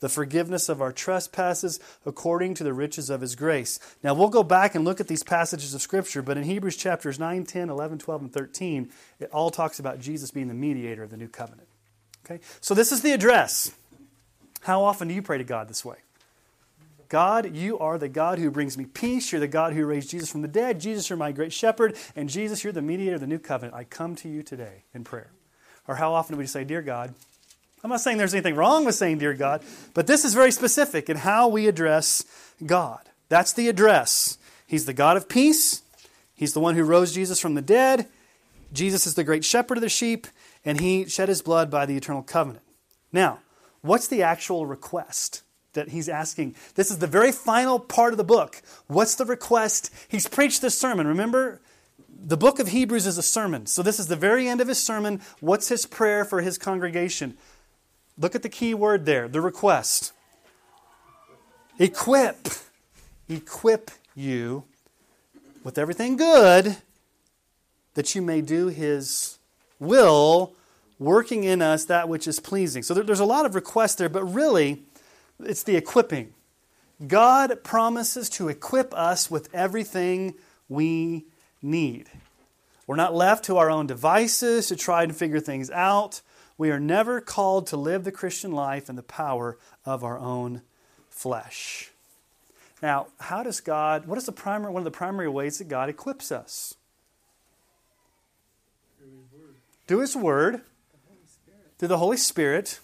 the 0.00 0.08
forgiveness 0.08 0.68
of 0.68 0.80
our 0.80 0.92
trespasses 0.92 1.80
according 2.04 2.54
to 2.54 2.64
the 2.64 2.72
riches 2.72 3.10
of 3.10 3.20
his 3.20 3.34
grace. 3.34 3.78
Now 4.02 4.14
we'll 4.14 4.28
go 4.28 4.42
back 4.42 4.74
and 4.74 4.84
look 4.84 5.00
at 5.00 5.08
these 5.08 5.22
passages 5.22 5.74
of 5.74 5.82
Scripture, 5.82 6.22
but 6.22 6.36
in 6.36 6.44
Hebrews 6.44 6.76
chapters 6.76 7.18
9, 7.18 7.44
10, 7.44 7.70
11, 7.70 7.98
12, 7.98 8.22
and 8.22 8.32
13, 8.32 8.90
it 9.20 9.30
all 9.30 9.50
talks 9.50 9.78
about 9.78 10.00
Jesus 10.00 10.30
being 10.30 10.48
the 10.48 10.54
mediator 10.54 11.02
of 11.02 11.10
the 11.10 11.16
new 11.16 11.28
covenant. 11.28 11.68
Okay? 12.24 12.40
So 12.60 12.74
this 12.74 12.92
is 12.92 13.02
the 13.02 13.12
address. 13.12 13.72
How 14.62 14.82
often 14.82 15.08
do 15.08 15.14
you 15.14 15.22
pray 15.22 15.38
to 15.38 15.44
God 15.44 15.68
this 15.68 15.84
way? 15.84 15.96
God, 17.08 17.54
you 17.54 17.78
are 17.78 17.98
the 17.98 18.08
God 18.08 18.38
who 18.38 18.50
brings 18.50 18.76
me 18.76 18.84
peace. 18.84 19.30
You're 19.30 19.40
the 19.40 19.48
God 19.48 19.72
who 19.72 19.86
raised 19.86 20.10
Jesus 20.10 20.30
from 20.30 20.42
the 20.42 20.48
dead. 20.48 20.80
Jesus, 20.80 21.08
you're 21.08 21.16
my 21.16 21.30
great 21.30 21.52
shepherd. 21.52 21.96
And 22.16 22.28
Jesus, 22.28 22.64
you're 22.64 22.72
the 22.72 22.82
mediator 22.82 23.14
of 23.14 23.20
the 23.20 23.26
new 23.26 23.38
covenant. 23.38 23.76
I 23.76 23.84
come 23.84 24.16
to 24.16 24.28
you 24.28 24.42
today 24.42 24.82
in 24.92 25.04
prayer. 25.04 25.30
Or 25.86 25.94
how 25.94 26.14
often 26.14 26.34
do 26.34 26.38
we 26.38 26.46
say, 26.46 26.64
Dear 26.64 26.82
God? 26.82 27.14
I'm 27.82 27.90
not 27.90 28.00
saying 28.00 28.18
there's 28.18 28.34
anything 28.34 28.56
wrong 28.56 28.84
with 28.84 28.94
saying, 28.94 29.18
Dear 29.18 29.34
God, 29.34 29.62
but 29.94 30.06
this 30.06 30.24
is 30.24 30.34
very 30.34 30.50
specific 30.50 31.08
in 31.08 31.18
how 31.18 31.48
we 31.48 31.68
address 31.68 32.24
God. 32.64 33.00
That's 33.28 33.52
the 33.52 33.68
address. 33.68 34.38
He's 34.66 34.86
the 34.86 34.92
God 34.92 35.16
of 35.16 35.28
peace. 35.28 35.82
He's 36.34 36.52
the 36.52 36.60
one 36.60 36.74
who 36.74 36.84
rose 36.84 37.14
Jesus 37.14 37.40
from 37.40 37.54
the 37.54 37.62
dead. 37.62 38.06
Jesus 38.72 39.06
is 39.06 39.14
the 39.14 39.24
great 39.24 39.44
shepherd 39.44 39.78
of 39.78 39.82
the 39.82 39.88
sheep, 39.88 40.26
and 40.64 40.80
he 40.80 41.06
shed 41.06 41.28
his 41.28 41.42
blood 41.42 41.70
by 41.70 41.86
the 41.86 41.96
eternal 41.96 42.22
covenant. 42.22 42.64
Now, 43.12 43.40
what's 43.82 44.08
the 44.08 44.22
actual 44.22 44.66
request? 44.66 45.42
that 45.76 45.90
he's 45.90 46.08
asking. 46.08 46.56
This 46.74 46.90
is 46.90 46.98
the 46.98 47.06
very 47.06 47.30
final 47.30 47.78
part 47.78 48.12
of 48.12 48.16
the 48.16 48.24
book. 48.24 48.60
What's 48.88 49.14
the 49.14 49.24
request? 49.24 49.94
He's 50.08 50.26
preached 50.26 50.60
this 50.62 50.76
sermon. 50.78 51.06
Remember, 51.06 51.60
the 52.18 52.36
book 52.36 52.58
of 52.58 52.68
Hebrews 52.68 53.06
is 53.06 53.18
a 53.18 53.22
sermon. 53.22 53.66
So 53.66 53.82
this 53.82 54.00
is 54.00 54.08
the 54.08 54.16
very 54.16 54.48
end 54.48 54.60
of 54.60 54.68
his 54.68 54.82
sermon. 54.82 55.20
What's 55.40 55.68
his 55.68 55.86
prayer 55.86 56.24
for 56.24 56.40
his 56.40 56.58
congregation? 56.58 57.36
Look 58.18 58.34
at 58.34 58.42
the 58.42 58.48
key 58.48 58.74
word 58.74 59.06
there 59.06 59.28
the 59.28 59.40
request. 59.40 60.12
Equip. 61.78 62.48
Equip 63.28 63.90
you 64.14 64.64
with 65.62 65.78
everything 65.78 66.16
good 66.16 66.76
that 67.94 68.14
you 68.14 68.22
may 68.22 68.40
do 68.40 68.68
his 68.68 69.38
will, 69.80 70.54
working 70.98 71.44
in 71.44 71.60
us 71.60 71.84
that 71.86 72.08
which 72.08 72.26
is 72.28 72.38
pleasing. 72.40 72.82
So 72.82 72.94
there's 72.94 73.20
a 73.20 73.24
lot 73.24 73.46
of 73.46 73.54
requests 73.54 73.96
there, 73.96 74.08
but 74.08 74.24
really, 74.24 74.82
it's 75.40 75.62
the 75.62 75.76
equipping. 75.76 76.32
God 77.06 77.62
promises 77.62 78.28
to 78.30 78.48
equip 78.48 78.94
us 78.94 79.30
with 79.30 79.52
everything 79.54 80.34
we 80.68 81.26
need. 81.60 82.08
We're 82.86 82.96
not 82.96 83.14
left 83.14 83.44
to 83.46 83.56
our 83.58 83.70
own 83.70 83.86
devices 83.86 84.68
to 84.68 84.76
try 84.76 85.02
and 85.02 85.14
figure 85.14 85.40
things 85.40 85.70
out. 85.70 86.20
We 86.58 86.70
are 86.70 86.80
never 86.80 87.20
called 87.20 87.66
to 87.68 87.76
live 87.76 88.04
the 88.04 88.12
Christian 88.12 88.52
life 88.52 88.88
in 88.88 88.96
the 88.96 89.02
power 89.02 89.58
of 89.84 90.02
our 90.02 90.18
own 90.18 90.62
flesh. 91.10 91.90
Now, 92.82 93.08
how 93.20 93.42
does 93.42 93.60
God, 93.60 94.06
what 94.06 94.18
is 94.18 94.26
the 94.26 94.32
primary, 94.32 94.72
one 94.72 94.80
of 94.80 94.84
the 94.84 94.90
primary 94.90 95.28
ways 95.28 95.58
that 95.58 95.68
God 95.68 95.88
equips 95.88 96.30
us? 96.30 96.74
Do 99.86 100.00
His 100.00 100.16
Word, 100.16 100.62
through 101.78 101.88
the 101.88 101.98
Holy 101.98 102.16
Spirit, 102.16 102.80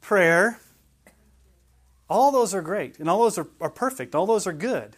prayer. 0.00 0.60
All 2.08 2.30
those 2.30 2.54
are 2.54 2.62
great, 2.62 2.98
and 3.00 3.10
all 3.10 3.22
those 3.22 3.36
are, 3.36 3.48
are 3.60 3.70
perfect. 3.70 4.14
All 4.14 4.26
those 4.26 4.46
are 4.46 4.52
good. 4.52 4.96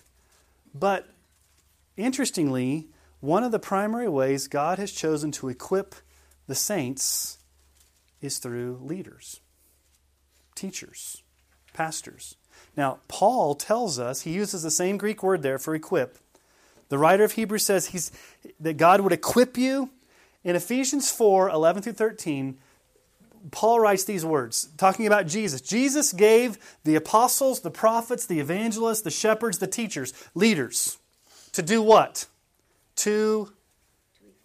But 0.75 1.09
interestingly, 1.97 2.89
one 3.21 3.43
of 3.43 3.51
the 3.51 3.59
primary 3.59 4.09
ways 4.09 4.47
God 4.47 4.79
has 4.79 4.93
chosen 4.93 5.33
to 5.33 5.49
equip 5.49 5.95
the 6.49 6.55
saints 6.55 7.39
is 8.21 8.39
through 8.39 8.81
leaders, 8.83 9.41
teachers, 10.57 11.23
pastors. 11.73 12.35
Now, 12.77 12.99
Paul 13.07 13.55
tells 13.55 13.99
us, 13.99 14.23
he 14.23 14.33
uses 14.33 14.65
the 14.65 14.71
same 14.71 14.97
Greek 14.97 15.23
word 15.23 15.43
there 15.43 15.59
for 15.59 15.75
equip. 15.75 16.19
The 16.89 16.99
writer 16.99 17.23
of 17.23 17.33
Hebrews 17.33 17.65
says 17.65 17.89
he's, 17.89 18.11
that 18.59 18.79
God 18.79 19.03
would 19.03 19.13
equip 19.13 19.57
you. 19.57 19.91
In 20.43 20.57
Ephesians 20.57 21.11
4 21.11 21.51
11 21.51 21.83
through 21.83 21.93
13, 21.93 22.59
Paul 23.51 23.81
writes 23.81 24.05
these 24.05 24.25
words, 24.25 24.69
talking 24.77 25.07
about 25.07 25.27
Jesus. 25.27 25.61
Jesus 25.61 26.13
gave 26.13 26.59
the 26.85 26.97
apostles, 26.97 27.61
the 27.61 27.71
prophets, 27.71 28.27
the 28.27 28.41
evangelists, 28.41 29.03
the 29.03 29.11
shepherds, 29.11 29.59
the 29.59 29.67
teachers, 29.67 30.13
leaders, 30.35 30.99
to 31.53 31.63
do 31.63 31.83
what? 31.83 32.27
To 32.97 33.53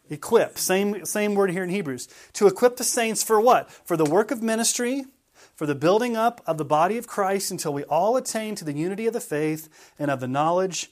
equip. 0.10 0.57
Same, 0.57 1.05
same 1.05 1.36
word 1.36 1.51
here 1.51 1.63
in 1.63 1.69
Hebrews. 1.69 2.07
To 2.33 2.48
equip 2.48 2.77
the 2.77 2.83
saints 2.83 3.24
for 3.24 3.39
what? 3.39 3.69
For 3.72 3.98
the 3.98 4.05
work 4.05 4.31
of 4.31 4.43
ministry, 4.43 5.05
for 5.55 5.65
the 5.65 5.75
building 5.75 6.15
up 6.17 6.41
of 6.45 6.57
the 6.57 6.65
body 6.65 6.98
of 6.98 7.07
Christ 7.07 7.51
until 7.51 7.74
we 7.74 7.83
all 7.86 8.17
attain 8.17 8.55
to 8.55 8.65
the 8.65 8.74
unity 8.74 9.07
of 9.07 9.13
the 9.13 9.19
faith 9.19 9.69
and 10.00 10.10
of 10.10 10.19
the 10.19 10.27
knowledge 10.27 10.89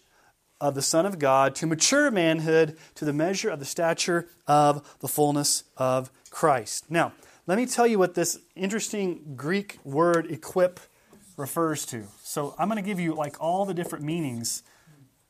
of 0.59 0.75
the 0.75 0.81
Son 0.81 1.07
of 1.07 1.17
God, 1.17 1.55
to 1.55 1.65
mature 1.65 2.11
manhood, 2.11 2.77
to 2.93 3.03
the 3.03 3.13
measure 3.13 3.49
of 3.49 3.59
the 3.59 3.65
stature 3.65 4.27
of 4.45 4.97
the 4.99 5.07
fullness 5.07 5.63
of 5.75 6.11
Christ. 6.29 6.89
Now, 6.89 7.13
let 7.47 7.57
me 7.57 7.65
tell 7.65 7.87
you 7.87 7.97
what 7.97 8.13
this 8.13 8.37
interesting 8.55 9.33
Greek 9.35 9.79
word 9.83 10.29
equip 10.29 10.79
refers 11.35 11.85
to. 11.87 12.03
So 12.23 12.53
I'm 12.59 12.69
going 12.69 12.81
to 12.81 12.87
give 12.87 12.99
you 12.99 13.15
like 13.15 13.41
all 13.41 13.65
the 13.65 13.73
different 13.73 14.05
meanings 14.05 14.61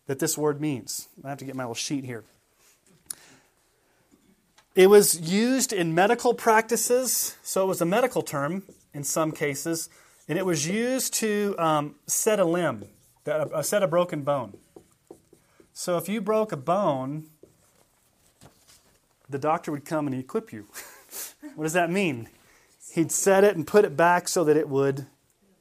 that 0.07 0.19
this 0.19 0.38
word 0.38 0.59
means. 0.59 1.07
I 1.23 1.29
have 1.29 1.38
to 1.38 1.45
get 1.45 1.55
my 1.55 1.63
little 1.63 1.75
sheet 1.75 2.03
here. 2.03 2.25
It 4.73 4.89
was 4.89 5.19
used 5.19 5.73
in 5.73 5.93
medical 5.93 6.33
practices, 6.33 7.35
so 7.43 7.63
it 7.63 7.67
was 7.67 7.81
a 7.81 7.85
medical 7.85 8.21
term 8.21 8.63
in 8.93 9.03
some 9.03 9.33
cases, 9.33 9.89
and 10.29 10.39
it 10.39 10.45
was 10.45 10.65
used 10.65 11.13
to 11.15 11.55
um, 11.59 11.95
set 12.07 12.39
a 12.39 12.45
limb, 12.45 12.85
uh, 13.27 13.61
set 13.63 13.83
a 13.83 13.87
broken 13.87 14.21
bone. 14.21 14.55
So 15.73 15.97
if 15.97 16.07
you 16.07 16.21
broke 16.21 16.53
a 16.53 16.57
bone, 16.57 17.27
the 19.29 19.37
doctor 19.37 19.73
would 19.73 19.83
come 19.83 20.07
and 20.07 20.15
equip 20.15 20.53
you. 20.53 20.67
what 21.55 21.65
does 21.65 21.73
that 21.73 21.91
mean? 21.91 22.29
He'd 22.93 23.11
set 23.11 23.43
it 23.43 23.57
and 23.57 23.67
put 23.67 23.83
it 23.83 23.97
back 23.97 24.29
so 24.29 24.45
that 24.45 24.55
it 24.55 24.69
would 24.69 25.05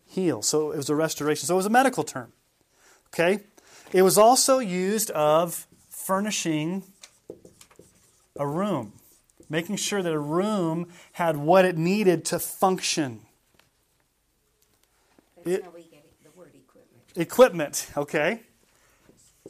heal. 0.07 0.41
So 0.41 0.71
it 0.71 0.77
was 0.77 0.89
a 0.89 0.95
restoration. 0.95 1.47
So 1.47 1.55
it 1.55 1.57
was 1.57 1.67
a 1.67 1.71
medical 1.71 2.05
term. 2.05 2.33
Okay? 3.09 3.41
It 3.93 4.03
was 4.03 4.17
also 4.17 4.61
used 4.61 5.11
of 5.11 5.67
furnishing 5.89 6.85
a 8.37 8.47
room 8.47 8.93
making 9.51 9.77
sure 9.77 10.03
that 10.03 10.13
a 10.13 10.19
room 10.19 10.89
had 11.13 11.37
what 11.37 11.67
it 11.67 11.77
needed 11.77 12.25
to 12.27 12.39
function. 12.39 13.21
It, 15.45 15.65
equipment. 15.65 17.17
Equipment, 17.17 17.91
okay. 17.97 18.41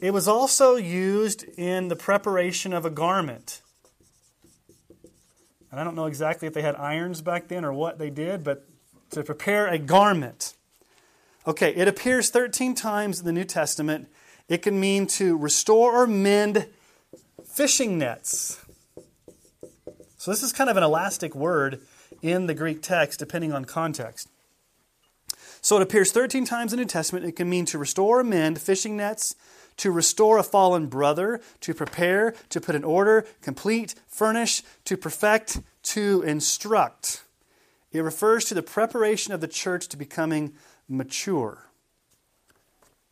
It 0.01 0.11
was 0.11 0.27
also 0.27 0.75
used 0.75 1.43
in 1.57 1.87
the 1.87 1.95
preparation 1.95 2.73
of 2.73 2.85
a 2.85 2.89
garment. 2.89 3.61
And 5.69 5.79
I 5.79 5.83
don't 5.83 5.95
know 5.95 6.07
exactly 6.07 6.47
if 6.47 6.53
they 6.53 6.63
had 6.63 6.75
irons 6.75 7.21
back 7.21 7.47
then 7.47 7.63
or 7.63 7.71
what 7.71 7.99
they 7.99 8.09
did, 8.09 8.43
but 8.43 8.67
to 9.11 9.23
prepare 9.23 9.67
a 9.67 9.77
garment. 9.77 10.55
Okay, 11.45 11.73
it 11.75 11.87
appears 11.87 12.29
13 12.29 12.75
times 12.75 13.19
in 13.19 13.25
the 13.25 13.31
New 13.31 13.43
Testament. 13.43 14.07
It 14.49 14.63
can 14.63 14.79
mean 14.79 15.07
to 15.07 15.37
restore 15.37 16.03
or 16.03 16.07
mend 16.07 16.67
fishing 17.45 17.97
nets. 17.97 18.59
So 20.21 20.29
this 20.29 20.43
is 20.43 20.53
kind 20.53 20.69
of 20.69 20.77
an 20.77 20.83
elastic 20.83 21.33
word 21.33 21.81
in 22.21 22.45
the 22.45 22.53
Greek 22.53 22.83
text, 22.83 23.17
depending 23.17 23.53
on 23.53 23.65
context. 23.65 24.29
So 25.61 25.77
it 25.77 25.81
appears 25.81 26.11
13 26.11 26.45
times 26.45 26.71
in 26.71 26.77
the 26.77 26.83
New 26.83 26.87
Testament. 26.87 27.25
It 27.25 27.31
can 27.31 27.49
mean 27.49 27.65
to 27.65 27.79
restore 27.79 28.19
or 28.19 28.23
mend 28.23 28.61
fishing 28.61 28.95
nets, 28.95 29.33
to 29.77 29.89
restore 29.89 30.37
a 30.37 30.43
fallen 30.43 30.85
brother, 30.85 31.41
to 31.61 31.73
prepare, 31.73 32.35
to 32.49 32.61
put 32.61 32.75
in 32.75 32.83
order, 32.83 33.25
complete, 33.41 33.95
furnish, 34.07 34.61
to 34.85 34.95
perfect, 34.95 35.59
to 35.81 36.21
instruct. 36.21 37.23
It 37.91 38.01
refers 38.01 38.45
to 38.45 38.53
the 38.53 38.61
preparation 38.61 39.33
of 39.33 39.41
the 39.41 39.47
church 39.47 39.87
to 39.87 39.97
becoming 39.97 40.53
mature. 40.87 41.65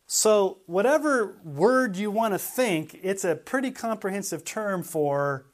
So, 0.06 0.58
whatever 0.66 1.40
word 1.42 1.96
you 1.96 2.12
want 2.12 2.34
to 2.34 2.38
think, 2.38 3.00
it's 3.02 3.24
a 3.24 3.34
pretty 3.34 3.72
comprehensive 3.72 4.44
term 4.44 4.84
for 4.84 5.46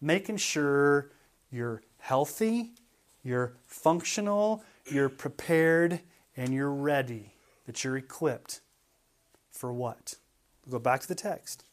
making 0.00 0.38
sure 0.38 1.10
you're 1.50 1.82
healthy, 1.98 2.72
you're 3.22 3.52
functional, 3.66 4.62
you're 4.90 5.08
prepared, 5.08 6.00
and 6.36 6.54
you're 6.54 6.72
ready, 6.72 7.34
that 7.66 7.84
you're 7.84 7.96
equipped 7.96 8.60
for 9.50 9.72
what? 9.72 10.14
We'll 10.64 10.78
go 10.78 10.82
back 10.82 11.00
to 11.00 11.08
the 11.08 11.14
text. 11.14 11.64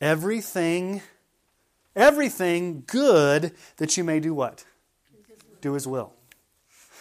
Everything, 0.00 1.00
everything 1.94 2.84
good 2.86 3.52
that 3.78 3.96
you 3.96 4.04
may 4.04 4.20
do 4.20 4.34
what? 4.34 4.64
Do 5.62 5.72
his 5.72 5.86
will. 5.86 6.12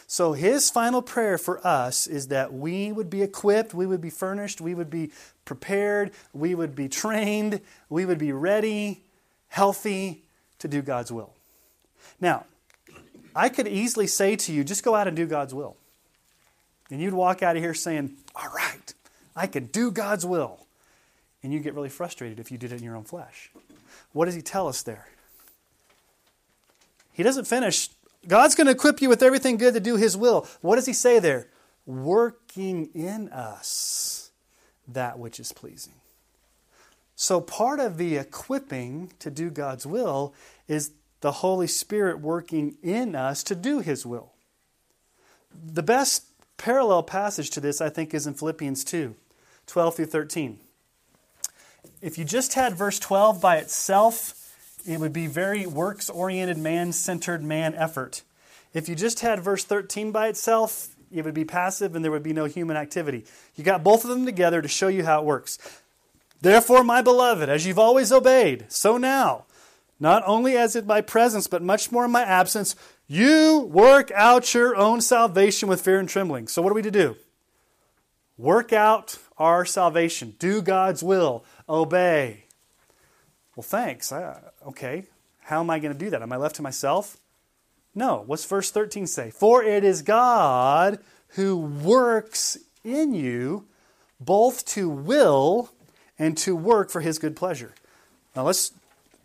So 0.07 0.33
his 0.33 0.69
final 0.69 1.01
prayer 1.01 1.37
for 1.37 1.65
us 1.65 2.05
is 2.05 2.27
that 2.27 2.53
we 2.53 2.91
would 2.91 3.09
be 3.09 3.23
equipped, 3.23 3.73
we 3.73 3.87
would 3.87 4.01
be 4.01 4.11
furnished, 4.11 4.61
we 4.61 4.75
would 4.75 4.89
be 4.89 5.11
prepared, 5.43 6.11
we 6.31 6.53
would 6.53 6.75
be 6.75 6.87
trained, 6.87 7.59
we 7.89 8.05
would 8.05 8.19
be 8.19 8.31
ready 8.31 9.04
healthy 9.47 10.23
to 10.59 10.67
do 10.67 10.81
God's 10.81 11.11
will. 11.11 11.33
Now, 12.19 12.45
I 13.35 13.49
could 13.49 13.67
easily 13.67 14.07
say 14.07 14.35
to 14.37 14.53
you, 14.53 14.63
just 14.63 14.83
go 14.83 14.95
out 14.95 15.07
and 15.07 15.15
do 15.15 15.25
God's 15.25 15.53
will. 15.53 15.75
And 16.89 17.01
you'd 17.01 17.13
walk 17.13 17.43
out 17.43 17.55
of 17.55 17.63
here 17.63 17.73
saying, 17.73 18.15
All 18.35 18.49
right, 18.49 18.93
I 19.35 19.47
can 19.47 19.65
do 19.65 19.91
God's 19.91 20.25
will. 20.25 20.59
And 21.43 21.53
you 21.53 21.59
get 21.59 21.73
really 21.73 21.89
frustrated 21.89 22.39
if 22.39 22.51
you 22.51 22.57
did 22.57 22.71
it 22.71 22.77
in 22.77 22.83
your 22.83 22.95
own 22.95 23.03
flesh. 23.03 23.51
What 24.13 24.25
does 24.25 24.35
he 24.35 24.41
tell 24.41 24.67
us 24.67 24.81
there? 24.81 25.07
He 27.11 27.23
doesn't 27.23 27.45
finish. 27.45 27.89
God's 28.27 28.55
going 28.55 28.67
to 28.67 28.73
equip 28.73 29.01
you 29.01 29.09
with 29.09 29.21
everything 29.21 29.57
good 29.57 29.73
to 29.73 29.79
do 29.79 29.95
his 29.97 30.17
will. 30.17 30.47
What 30.61 30.75
does 30.75 30.85
he 30.85 30.93
say 30.93 31.19
there? 31.19 31.47
Working 31.85 32.89
in 32.93 33.29
us 33.29 34.31
that 34.87 35.19
which 35.19 35.39
is 35.39 35.51
pleasing. 35.51 35.93
So, 37.15 37.39
part 37.39 37.79
of 37.79 37.97
the 37.97 38.17
equipping 38.17 39.11
to 39.19 39.31
do 39.31 39.49
God's 39.49 39.85
will 39.85 40.33
is 40.67 40.91
the 41.21 41.31
Holy 41.31 41.67
Spirit 41.67 42.19
working 42.19 42.77
in 42.83 43.15
us 43.15 43.41
to 43.43 43.55
do 43.55 43.79
His 43.79 44.05
will. 44.05 44.33
The 45.53 45.83
best 45.83 46.25
parallel 46.57 47.03
passage 47.03 47.49
to 47.51 47.61
this, 47.61 47.79
I 47.79 47.89
think, 47.89 48.13
is 48.13 48.27
in 48.27 48.33
Philippians 48.33 48.83
2 48.83 49.15
12 49.67 49.95
through 49.95 50.05
13. 50.05 50.59
If 52.01 52.17
you 52.17 52.25
just 52.25 52.53
had 52.53 52.75
verse 52.75 52.99
12 52.99 53.41
by 53.41 53.57
itself, 53.57 54.53
it 54.85 54.99
would 54.99 55.13
be 55.13 55.27
very 55.27 55.65
works 55.65 56.09
oriented, 56.09 56.57
man 56.57 56.91
centered, 56.91 57.43
man 57.43 57.73
effort. 57.73 58.21
If 58.73 58.87
you 58.89 58.95
just 58.95 59.21
had 59.21 59.39
verse 59.39 59.63
13 59.63 60.11
by 60.11 60.27
itself, 60.27 60.89
it 61.11 61.23
would 61.23 61.33
be 61.33 61.45
passive 61.45 61.95
and 61.95 62.03
there 62.03 62.11
would 62.11 62.23
be 62.23 62.33
no 62.33 62.45
human 62.45 62.77
activity. 62.77 63.25
You 63.55 63.63
got 63.63 63.83
both 63.83 64.03
of 64.03 64.09
them 64.09 64.25
together 64.25 64.61
to 64.61 64.67
show 64.67 64.89
you 64.89 65.05
how 65.05 65.21
it 65.21 65.25
works. 65.25 65.57
Therefore, 66.41 66.83
my 66.83 67.01
beloved, 67.01 67.49
as 67.49 67.65
you've 67.65 67.79
always 67.79 68.11
obeyed, 68.11 68.65
so 68.69 68.97
now, 68.97 69.45
not 69.99 70.23
only 70.25 70.57
as 70.57 70.75
in 70.75 70.85
my 70.85 71.01
presence, 71.01 71.47
but 71.47 71.61
much 71.61 71.91
more 71.91 72.05
in 72.05 72.11
my 72.11 72.23
absence, 72.23 72.75
you 73.07 73.69
work 73.71 74.11
out 74.11 74.53
your 74.53 74.75
own 74.75 75.01
salvation 75.01 75.69
with 75.69 75.81
fear 75.81 75.99
and 75.99 76.09
trembling. 76.09 76.47
So, 76.47 76.61
what 76.61 76.71
are 76.71 76.75
we 76.75 76.81
to 76.81 76.91
do? 76.91 77.15
Work 78.37 78.73
out 78.73 79.17
our 79.37 79.65
salvation. 79.65 80.35
Do 80.39 80.61
God's 80.61 81.01
will. 81.01 81.45
Obey. 81.69 82.45
Well, 83.55 83.63
thanks. 83.63 84.11
I, 84.11 84.39
okay. 84.67 85.05
How 85.43 85.61
am 85.61 85.69
I 85.69 85.79
going 85.79 85.93
to 85.93 85.99
do 85.99 86.09
that? 86.09 86.21
Am 86.21 86.33
I 86.33 86.37
left 86.37 86.55
to 86.57 86.61
myself? 86.61 87.17
No. 87.93 88.23
What's 88.25 88.45
verse 88.45 88.71
13 88.71 89.07
say? 89.07 89.29
For 89.29 89.63
it 89.63 89.83
is 89.83 90.01
God 90.01 90.99
who 91.29 91.57
works 91.57 92.57
in 92.83 93.13
you 93.13 93.67
both 94.19 94.65
to 94.65 94.89
will 94.89 95.69
and 96.17 96.37
to 96.39 96.55
work 96.55 96.89
for 96.89 97.01
his 97.01 97.19
good 97.19 97.35
pleasure. 97.35 97.73
Now 98.35 98.43
let's 98.43 98.71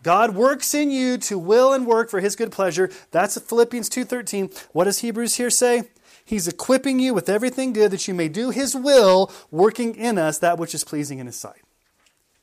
God 0.03 0.35
works 0.35 0.73
in 0.73 0.91
you 0.91 1.19
to 1.19 1.39
will 1.39 1.73
and 1.73 1.87
work 1.87 2.09
for 2.09 2.21
his 2.21 2.37
good 2.37 2.51
pleasure. 2.51 2.91
That's 3.11 3.39
Philippians 3.39 3.89
2:13. 3.89 4.51
What 4.73 4.85
does 4.85 5.01
Hebrews 5.01 5.35
here 5.35 5.51
say? 5.51 5.91
He's 6.25 6.49
equipping 6.49 7.01
you 7.01 7.13
with 7.13 7.29
everything 7.29 7.73
good 7.73 7.91
that 7.91 8.07
you 8.07 8.15
may 8.15 8.29
do 8.29 8.51
his 8.51 8.75
will, 8.75 9.33
working 9.51 9.95
in 9.95 10.17
us 10.17 10.39
that 10.39 10.59
which 10.59 10.75
is 10.75 10.85
pleasing 10.85 11.19
in 11.19 11.27
his 11.27 11.37
sight. 11.37 11.63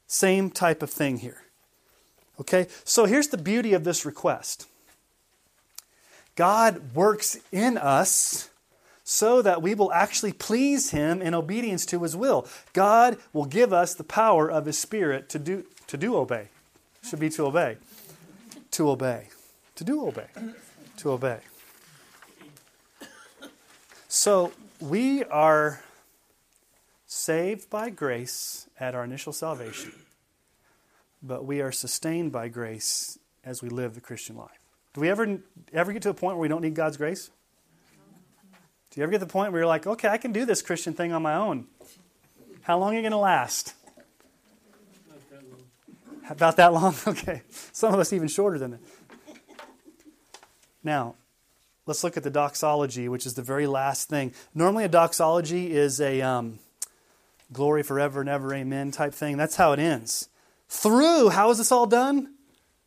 Same 0.08 0.50
type 0.50 0.84
of 0.84 0.90
thing 0.90 1.18
here. 1.18 1.44
Okay? 2.40 2.68
So 2.84 3.06
here's 3.06 3.30
the 3.30 3.38
beauty 3.38 3.74
of 3.74 3.84
this 3.84 4.06
request. 4.06 4.68
God 6.36 6.94
works 6.94 7.38
in 7.52 7.78
us 7.78 8.50
so 9.10 9.42
that 9.42 9.62
we 9.62 9.74
will 9.74 9.94
actually 9.94 10.34
please 10.34 10.92
him 10.92 11.22
in 11.22 11.34
obedience 11.34 11.86
to 11.86 12.04
his 12.04 12.14
will. 12.14 12.46
God 12.74 13.18
will 13.32 13.46
give 13.46 13.72
us 13.72 13.94
the 13.94 14.04
power 14.04 14.52
of 14.52 14.66
his 14.66 14.78
spirit 14.78 15.30
to 15.30 15.40
do 15.40 15.64
to 15.88 15.96
do 15.96 16.18
obey 16.18 16.50
should 17.02 17.20
be 17.20 17.30
to 17.30 17.46
obey. 17.46 17.78
To 18.72 18.90
obey. 18.90 19.30
To 19.76 19.86
do 19.86 20.06
obey. 20.06 20.28
To 20.98 21.12
obey. 21.12 21.40
So 24.10 24.52
we 24.82 25.24
are 25.24 25.82
saved 27.06 27.70
by 27.70 27.92
grace 27.92 28.68
at 28.78 28.94
our 28.94 29.06
initial 29.06 29.32
salvation, 29.32 29.94
but 31.24 31.46
we 31.46 31.62
are 31.62 31.72
sustained 31.72 32.34
by 32.34 32.50
grace 32.50 33.18
as 33.46 33.62
we 33.62 33.70
live 33.70 33.96
the 33.96 34.02
Christian 34.02 34.36
life. 34.36 34.60
Do 34.94 35.00
we 35.00 35.10
ever 35.10 35.40
ever 35.72 35.94
get 35.94 36.02
to 36.02 36.10
a 36.10 36.14
point 36.14 36.36
where 36.36 36.42
we 36.42 36.50
don't 36.50 36.62
need 36.62 36.76
God's 36.76 36.98
grace? 36.98 37.32
Do 38.98 39.02
you 39.02 39.04
ever 39.04 39.12
get 39.12 39.20
to 39.20 39.26
the 39.26 39.32
point 39.32 39.52
where 39.52 39.62
you're 39.62 39.68
like, 39.68 39.86
okay, 39.86 40.08
I 40.08 40.18
can 40.18 40.32
do 40.32 40.44
this 40.44 40.64
Christian 40.64 40.96
thing 40.96 41.14
on 41.14 41.22
my 41.22 41.36
own? 41.36 41.68
How 42.64 42.80
long 42.80 42.94
are 42.94 42.96
you 42.96 43.04
going 43.04 43.12
to 43.12 43.18
last? 43.20 43.76
About 46.28 46.56
that 46.56 46.74
long? 46.74 46.96
Okay. 47.08 47.44
Some 47.74 47.94
of 47.94 48.00
us 48.00 48.12
even 48.12 48.28
shorter 48.28 48.58
than 48.58 48.72
that. 48.72 48.80
Now, 50.84 51.14
let's 51.86 52.04
look 52.04 52.18
at 52.18 52.24
the 52.24 52.32
doxology, 52.32 53.08
which 53.08 53.28
is 53.28 53.36
the 53.36 53.44
very 53.44 53.68
last 53.68 54.10
thing. 54.10 54.34
Normally, 54.56 54.86
a 54.86 54.90
doxology 54.90 55.72
is 55.72 56.02
a 56.02 56.24
um, 56.24 56.58
glory 57.54 57.84
forever 57.84 58.22
and 58.22 58.30
ever, 58.30 58.52
amen 58.52 58.90
type 58.90 59.14
thing. 59.14 59.38
That's 59.38 59.58
how 59.58 59.74
it 59.74 59.80
ends. 59.80 60.28
Through, 60.70 61.30
how 61.30 61.52
is 61.52 61.60
this 61.60 61.72
all 61.72 61.86
done? 61.86 62.34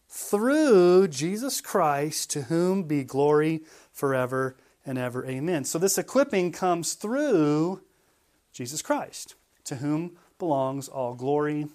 Through 0.09 1.07
Jesus 1.07 1.61
Christ, 1.61 2.31
to 2.31 2.43
whom 2.43 2.83
be 2.83 3.05
glory 3.05 3.61
forever 3.93 4.57
and 4.85 4.99
ever, 4.99 5.25
amen. 5.27 5.65
So, 5.65 5.79
this 5.79 5.99
equipping 5.99 6.53
comes 6.53 6.95
through 6.95 7.83
Jesus 8.53 8.83
Christ, 8.83 9.35
to 9.65 9.77
whom 9.77 10.17
belongs 10.39 10.89
all 10.89 11.15
glory 11.15 11.67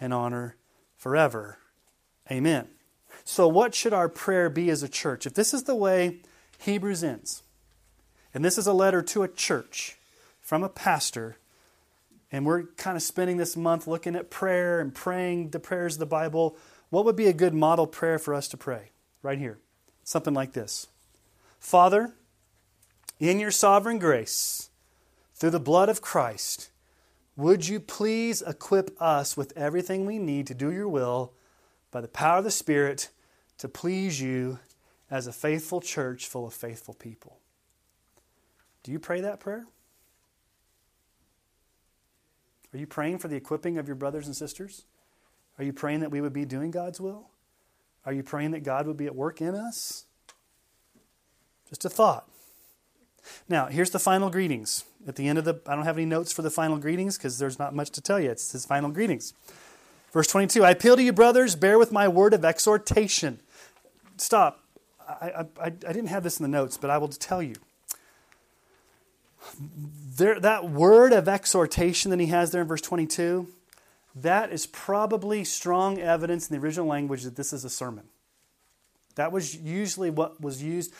and 0.00 0.12
honor 0.12 0.56
forever. 0.96 1.58
Amen. 2.30 2.68
So, 3.24 3.46
what 3.48 3.74
should 3.74 3.92
our 3.92 4.08
prayer 4.08 4.50
be 4.50 4.70
as 4.70 4.82
a 4.82 4.88
church? 4.88 5.26
If 5.26 5.34
this 5.34 5.54
is 5.54 5.64
the 5.64 5.74
way 5.74 6.20
Hebrews 6.58 7.04
ends, 7.04 7.42
and 8.34 8.44
this 8.44 8.58
is 8.58 8.66
a 8.66 8.72
letter 8.72 9.02
to 9.02 9.22
a 9.22 9.28
church 9.28 9.96
from 10.40 10.62
a 10.62 10.68
pastor, 10.68 11.36
and 12.32 12.44
we're 12.44 12.64
kind 12.76 12.96
of 12.96 13.02
spending 13.02 13.36
this 13.36 13.56
month 13.56 13.86
looking 13.86 14.16
at 14.16 14.30
prayer 14.30 14.80
and 14.80 14.94
praying 14.94 15.50
the 15.50 15.60
prayers 15.60 15.94
of 15.94 16.00
the 16.00 16.06
Bible, 16.06 16.56
what 16.90 17.04
would 17.04 17.16
be 17.16 17.26
a 17.26 17.32
good 17.32 17.54
model 17.54 17.86
prayer 17.86 18.18
for 18.18 18.34
us 18.34 18.48
to 18.48 18.56
pray? 18.56 18.90
Right 19.22 19.38
here. 19.38 19.58
Something 20.04 20.34
like 20.34 20.52
this 20.52 20.88
Father, 21.58 22.14
in 23.18 23.40
your 23.40 23.50
sovereign 23.50 23.98
grace, 23.98 24.70
through 25.34 25.50
the 25.50 25.60
blood 25.60 25.88
of 25.88 26.00
Christ, 26.00 26.70
would 27.36 27.68
you 27.68 27.80
please 27.80 28.42
equip 28.42 29.00
us 29.00 29.36
with 29.36 29.56
everything 29.56 30.06
we 30.06 30.18
need 30.18 30.46
to 30.46 30.54
do 30.54 30.72
your 30.72 30.88
will 30.88 31.32
by 31.90 32.00
the 32.00 32.08
power 32.08 32.38
of 32.38 32.44
the 32.44 32.50
Spirit 32.50 33.10
to 33.58 33.68
please 33.68 34.20
you 34.20 34.58
as 35.10 35.26
a 35.26 35.32
faithful 35.32 35.80
church 35.80 36.26
full 36.26 36.46
of 36.46 36.54
faithful 36.54 36.94
people? 36.94 37.38
Do 38.82 38.92
you 38.92 38.98
pray 38.98 39.20
that 39.20 39.40
prayer? 39.40 39.66
Are 42.72 42.78
you 42.78 42.86
praying 42.86 43.18
for 43.18 43.28
the 43.28 43.36
equipping 43.36 43.78
of 43.78 43.86
your 43.86 43.96
brothers 43.96 44.26
and 44.26 44.36
sisters? 44.36 44.84
Are 45.58 45.64
you 45.64 45.72
praying 45.72 46.00
that 46.00 46.10
we 46.10 46.20
would 46.20 46.32
be 46.32 46.44
doing 46.44 46.70
God's 46.70 47.00
will? 47.00 47.28
Are 48.04 48.12
you 48.12 48.22
praying 48.22 48.52
that 48.52 48.62
God 48.62 48.86
would 48.86 48.96
be 48.96 49.06
at 49.06 49.14
work 49.14 49.40
in 49.40 49.54
us? 49.54 50.04
Just 51.68 51.84
a 51.84 51.88
thought. 51.88 52.28
Now, 53.48 53.66
here's 53.66 53.90
the 53.90 53.98
final 53.98 54.30
greetings. 54.30 54.84
At 55.06 55.16
the 55.16 55.28
end 55.28 55.38
of 55.38 55.44
the, 55.44 55.60
I 55.66 55.74
don't 55.74 55.84
have 55.84 55.98
any 55.98 56.06
notes 56.06 56.32
for 56.32 56.42
the 56.42 56.50
final 56.50 56.78
greetings 56.78 57.16
because 57.16 57.38
there's 57.38 57.58
not 57.58 57.74
much 57.74 57.90
to 57.90 58.00
tell 58.00 58.18
you. 58.18 58.30
It's 58.30 58.52
his 58.52 58.66
final 58.66 58.90
greetings. 58.90 59.34
Verse 60.12 60.26
22 60.28 60.64
I 60.64 60.70
appeal 60.70 60.96
to 60.96 61.02
you, 61.02 61.12
brothers, 61.12 61.54
bear 61.54 61.78
with 61.78 61.92
my 61.92 62.08
word 62.08 62.34
of 62.34 62.44
exhortation. 62.44 63.40
Stop. 64.16 64.62
I, 65.08 65.46
I, 65.60 65.66
I 65.66 65.70
didn't 65.70 66.06
have 66.06 66.22
this 66.22 66.40
in 66.40 66.42
the 66.42 66.48
notes, 66.48 66.76
but 66.76 66.90
I 66.90 66.98
will 66.98 67.08
tell 67.08 67.42
you. 67.42 67.54
There, 70.16 70.40
that 70.40 70.68
word 70.68 71.12
of 71.12 71.28
exhortation 71.28 72.10
that 72.10 72.18
he 72.18 72.26
has 72.26 72.50
there 72.50 72.62
in 72.62 72.68
verse 72.68 72.80
22, 72.80 73.46
that 74.16 74.50
is 74.50 74.66
probably 74.66 75.44
strong 75.44 76.00
evidence 76.00 76.48
in 76.48 76.58
the 76.58 76.64
original 76.64 76.86
language 76.86 77.22
that 77.22 77.36
this 77.36 77.52
is 77.52 77.64
a 77.64 77.70
sermon. 77.70 78.04
That 79.14 79.32
was 79.32 79.54
usually 79.54 80.10
what 80.10 80.40
was 80.40 80.62
used. 80.62 80.92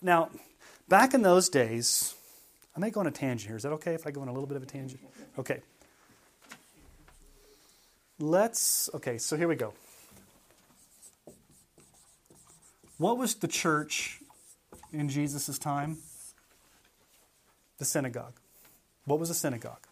Now, 0.00 0.30
Back 0.88 1.14
in 1.14 1.22
those 1.22 1.48
days, 1.48 2.14
I 2.76 2.80
may 2.80 2.90
go 2.90 3.00
on 3.00 3.06
a 3.06 3.10
tangent 3.10 3.48
here. 3.48 3.56
Is 3.56 3.64
that 3.64 3.72
okay 3.72 3.94
if 3.94 4.06
I 4.06 4.10
go 4.12 4.20
on 4.20 4.28
a 4.28 4.32
little 4.32 4.46
bit 4.46 4.56
of 4.56 4.62
a 4.62 4.66
tangent? 4.66 5.00
Okay. 5.38 5.60
Let's, 8.18 8.88
okay, 8.94 9.18
so 9.18 9.36
here 9.36 9.48
we 9.48 9.56
go. 9.56 9.74
What 12.98 13.18
was 13.18 13.34
the 13.34 13.48
church 13.48 14.20
in 14.92 15.08
Jesus' 15.08 15.58
time? 15.58 15.98
The 17.78 17.84
synagogue. 17.84 18.34
What 19.04 19.18
was 19.18 19.28
a 19.28 19.34
synagogue? 19.34 19.86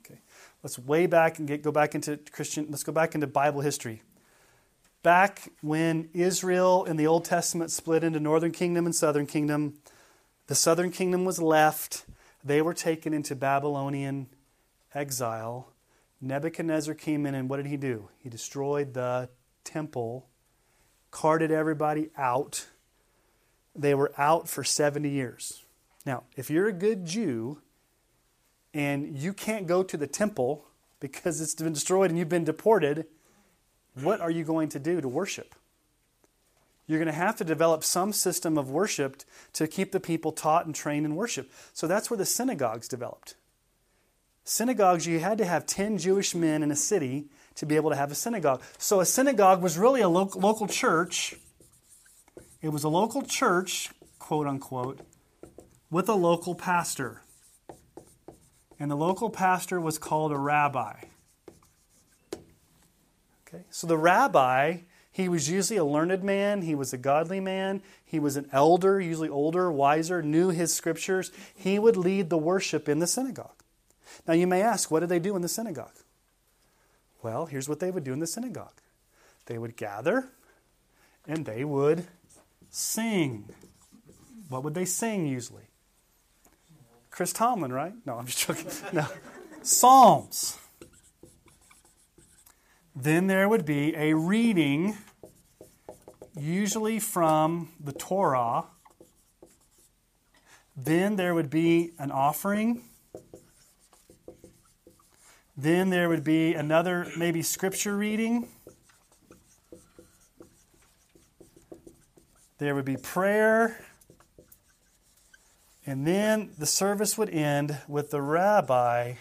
Okay. 0.00 0.20
Let's 0.62 0.78
way 0.78 1.06
back 1.06 1.38
and 1.38 1.48
get, 1.48 1.62
go 1.62 1.72
back 1.72 1.94
into 1.94 2.18
Christian, 2.30 2.66
let's 2.70 2.84
go 2.84 2.92
back 2.92 3.14
into 3.14 3.26
Bible 3.26 3.62
history. 3.62 4.02
Back 5.02 5.50
when 5.60 6.08
Israel 6.14 6.84
in 6.84 6.96
the 6.96 7.06
Old 7.06 7.24
Testament 7.24 7.70
split 7.70 8.04
into 8.04 8.20
northern 8.20 8.52
kingdom 8.52 8.86
and 8.86 8.94
southern 8.94 9.26
kingdom, 9.26 9.74
the 10.46 10.54
southern 10.54 10.90
kingdom 10.90 11.24
was 11.24 11.40
left. 11.40 12.04
They 12.44 12.60
were 12.60 12.74
taken 12.74 13.14
into 13.14 13.34
Babylonian 13.34 14.28
exile. 14.94 15.72
Nebuchadnezzar 16.20 16.94
came 16.94 17.26
in, 17.26 17.34
and 17.34 17.48
what 17.48 17.56
did 17.56 17.66
he 17.66 17.76
do? 17.76 18.08
He 18.18 18.28
destroyed 18.28 18.94
the 18.94 19.28
temple, 19.64 20.26
carted 21.10 21.50
everybody 21.50 22.10
out. 22.16 22.66
They 23.74 23.94
were 23.94 24.12
out 24.16 24.48
for 24.48 24.62
70 24.62 25.08
years. 25.08 25.64
Now, 26.06 26.24
if 26.36 26.50
you're 26.50 26.68
a 26.68 26.72
good 26.72 27.06
Jew 27.06 27.60
and 28.72 29.16
you 29.16 29.32
can't 29.32 29.66
go 29.66 29.82
to 29.82 29.96
the 29.96 30.06
temple 30.06 30.66
because 31.00 31.40
it's 31.40 31.54
been 31.54 31.72
destroyed 31.72 32.10
and 32.10 32.18
you've 32.18 32.28
been 32.28 32.44
deported, 32.44 33.06
what 33.94 34.20
are 34.20 34.30
you 34.30 34.44
going 34.44 34.68
to 34.70 34.78
do 34.78 35.00
to 35.00 35.08
worship? 35.08 35.54
You're 36.86 36.98
going 36.98 37.06
to 37.06 37.12
have 37.12 37.36
to 37.36 37.44
develop 37.44 37.82
some 37.82 38.12
system 38.12 38.58
of 38.58 38.70
worship 38.70 39.22
to 39.54 39.66
keep 39.66 39.92
the 39.92 40.00
people 40.00 40.32
taught 40.32 40.66
and 40.66 40.74
trained 40.74 41.06
in 41.06 41.16
worship. 41.16 41.50
So 41.72 41.86
that's 41.86 42.10
where 42.10 42.18
the 42.18 42.26
synagogues 42.26 42.88
developed. 42.88 43.36
Synagogues, 44.44 45.06
you 45.06 45.20
had 45.20 45.38
to 45.38 45.46
have 45.46 45.64
10 45.64 45.96
Jewish 45.96 46.34
men 46.34 46.62
in 46.62 46.70
a 46.70 46.76
city 46.76 47.26
to 47.54 47.64
be 47.64 47.76
able 47.76 47.88
to 47.90 47.96
have 47.96 48.12
a 48.12 48.14
synagogue. 48.14 48.62
So 48.76 49.00
a 49.00 49.06
synagogue 49.06 49.62
was 49.62 49.78
really 49.78 50.02
a 50.02 50.08
local, 50.08 50.42
local 50.42 50.66
church. 50.66 51.36
It 52.60 52.68
was 52.68 52.84
a 52.84 52.90
local 52.90 53.22
church, 53.22 53.90
quote 54.18 54.46
unquote, 54.46 55.00
with 55.90 56.10
a 56.10 56.14
local 56.14 56.54
pastor. 56.54 57.22
And 58.78 58.90
the 58.90 58.96
local 58.96 59.30
pastor 59.30 59.80
was 59.80 59.96
called 59.96 60.32
a 60.32 60.38
rabbi. 60.38 60.96
Okay, 63.48 63.64
so 63.70 63.86
the 63.86 63.96
rabbi 63.96 64.78
he 65.14 65.28
was 65.28 65.48
usually 65.48 65.76
a 65.76 65.84
learned 65.84 66.24
man, 66.24 66.62
he 66.62 66.74
was 66.74 66.92
a 66.92 66.98
godly 66.98 67.38
man, 67.38 67.82
he 68.04 68.18
was 68.18 68.36
an 68.36 68.48
elder, 68.50 69.00
usually 69.00 69.28
older, 69.28 69.70
wiser, 69.70 70.20
knew 70.20 70.48
his 70.48 70.74
scriptures. 70.74 71.30
He 71.54 71.78
would 71.78 71.96
lead 71.96 72.30
the 72.30 72.36
worship 72.36 72.88
in 72.88 72.98
the 72.98 73.06
synagogue. 73.06 73.62
Now 74.26 74.34
you 74.34 74.48
may 74.48 74.60
ask, 74.60 74.90
what 74.90 75.00
did 75.00 75.10
they 75.10 75.20
do 75.20 75.36
in 75.36 75.42
the 75.42 75.48
synagogue? 75.48 75.94
Well, 77.22 77.46
here's 77.46 77.68
what 77.68 77.78
they 77.78 77.92
would 77.92 78.02
do 78.02 78.12
in 78.12 78.18
the 78.18 78.26
synagogue 78.26 78.80
they 79.46 79.56
would 79.56 79.76
gather 79.76 80.30
and 81.28 81.46
they 81.46 81.64
would 81.64 82.08
sing. 82.68 83.48
What 84.48 84.64
would 84.64 84.74
they 84.74 84.84
sing 84.84 85.28
usually? 85.28 85.68
Chris 87.12 87.32
Tomlin, 87.32 87.72
right? 87.72 87.94
No, 88.04 88.18
I'm 88.18 88.26
just 88.26 88.44
joking. 88.48 88.66
No. 88.92 89.06
Psalms. 89.62 90.58
Then 92.96 93.26
there 93.26 93.48
would 93.48 93.64
be 93.64 93.94
a 93.96 94.14
reading 94.14 94.96
usually 96.36 97.00
from 97.00 97.72
the 97.80 97.92
Torah. 97.92 98.66
Then 100.76 101.16
there 101.16 101.34
would 101.34 101.50
be 101.50 101.90
an 101.98 102.12
offering. 102.12 102.82
Then 105.56 105.90
there 105.90 106.08
would 106.08 106.22
be 106.22 106.54
another, 106.54 107.06
maybe 107.16 107.42
scripture 107.42 107.96
reading. 107.96 108.48
There 112.58 112.76
would 112.76 112.84
be 112.84 112.96
prayer. 112.96 113.84
And 115.84 116.06
then 116.06 116.52
the 116.56 116.66
service 116.66 117.18
would 117.18 117.30
end 117.30 117.78
with 117.88 118.10
the 118.10 118.22
rabbi 118.22 119.14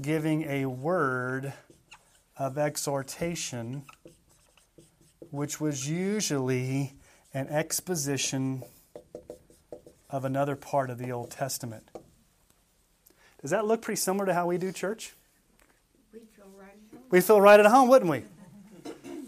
giving 0.00 0.42
a 0.48 0.66
word 0.66 1.52
of 2.36 2.58
exhortation, 2.58 3.84
which 5.30 5.60
was 5.60 5.88
usually 5.88 6.94
an 7.32 7.48
exposition 7.48 8.62
of 10.10 10.24
another 10.24 10.56
part 10.56 10.90
of 10.90 10.98
the 10.98 11.10
Old 11.10 11.30
Testament. 11.30 11.90
Does 13.40 13.50
that 13.50 13.66
look 13.66 13.82
pretty 13.82 14.00
similar 14.00 14.26
to 14.26 14.34
how 14.34 14.46
we 14.46 14.58
do 14.58 14.72
church? 14.72 15.14
We 16.12 16.20
feel 16.20 16.46
right 16.56 16.68
at 16.68 16.98
home. 16.98 17.06
We 17.10 17.20
feel 17.20 17.40
right 17.40 17.60
at 17.60 17.66
home, 17.66 17.88
wouldn't 17.88 18.10
we? 18.10 18.22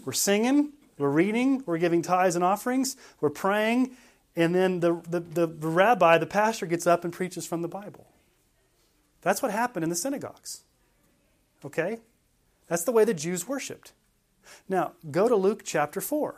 We're 0.05 0.13
singing, 0.13 0.71
we're 0.97 1.09
reading, 1.09 1.63
we're 1.65 1.77
giving 1.77 2.01
tithes 2.01 2.35
and 2.35 2.43
offerings, 2.43 2.95
we're 3.19 3.29
praying, 3.29 3.91
and 4.35 4.55
then 4.55 4.79
the, 4.79 5.01
the, 5.09 5.19
the, 5.19 5.47
the 5.47 5.67
rabbi, 5.67 6.17
the 6.17 6.25
pastor, 6.25 6.65
gets 6.65 6.87
up 6.87 7.03
and 7.03 7.11
preaches 7.11 7.45
from 7.45 7.61
the 7.61 7.67
Bible. 7.67 8.07
That's 9.21 9.41
what 9.41 9.51
happened 9.51 9.83
in 9.83 9.89
the 9.89 9.95
synagogues. 9.95 10.61
Okay? 11.65 11.99
That's 12.67 12.83
the 12.83 12.91
way 12.91 13.05
the 13.05 13.13
Jews 13.13 13.47
worshiped. 13.47 13.93
Now, 14.67 14.93
go 15.11 15.27
to 15.27 15.35
Luke 15.35 15.61
chapter 15.63 16.01
4. 16.01 16.35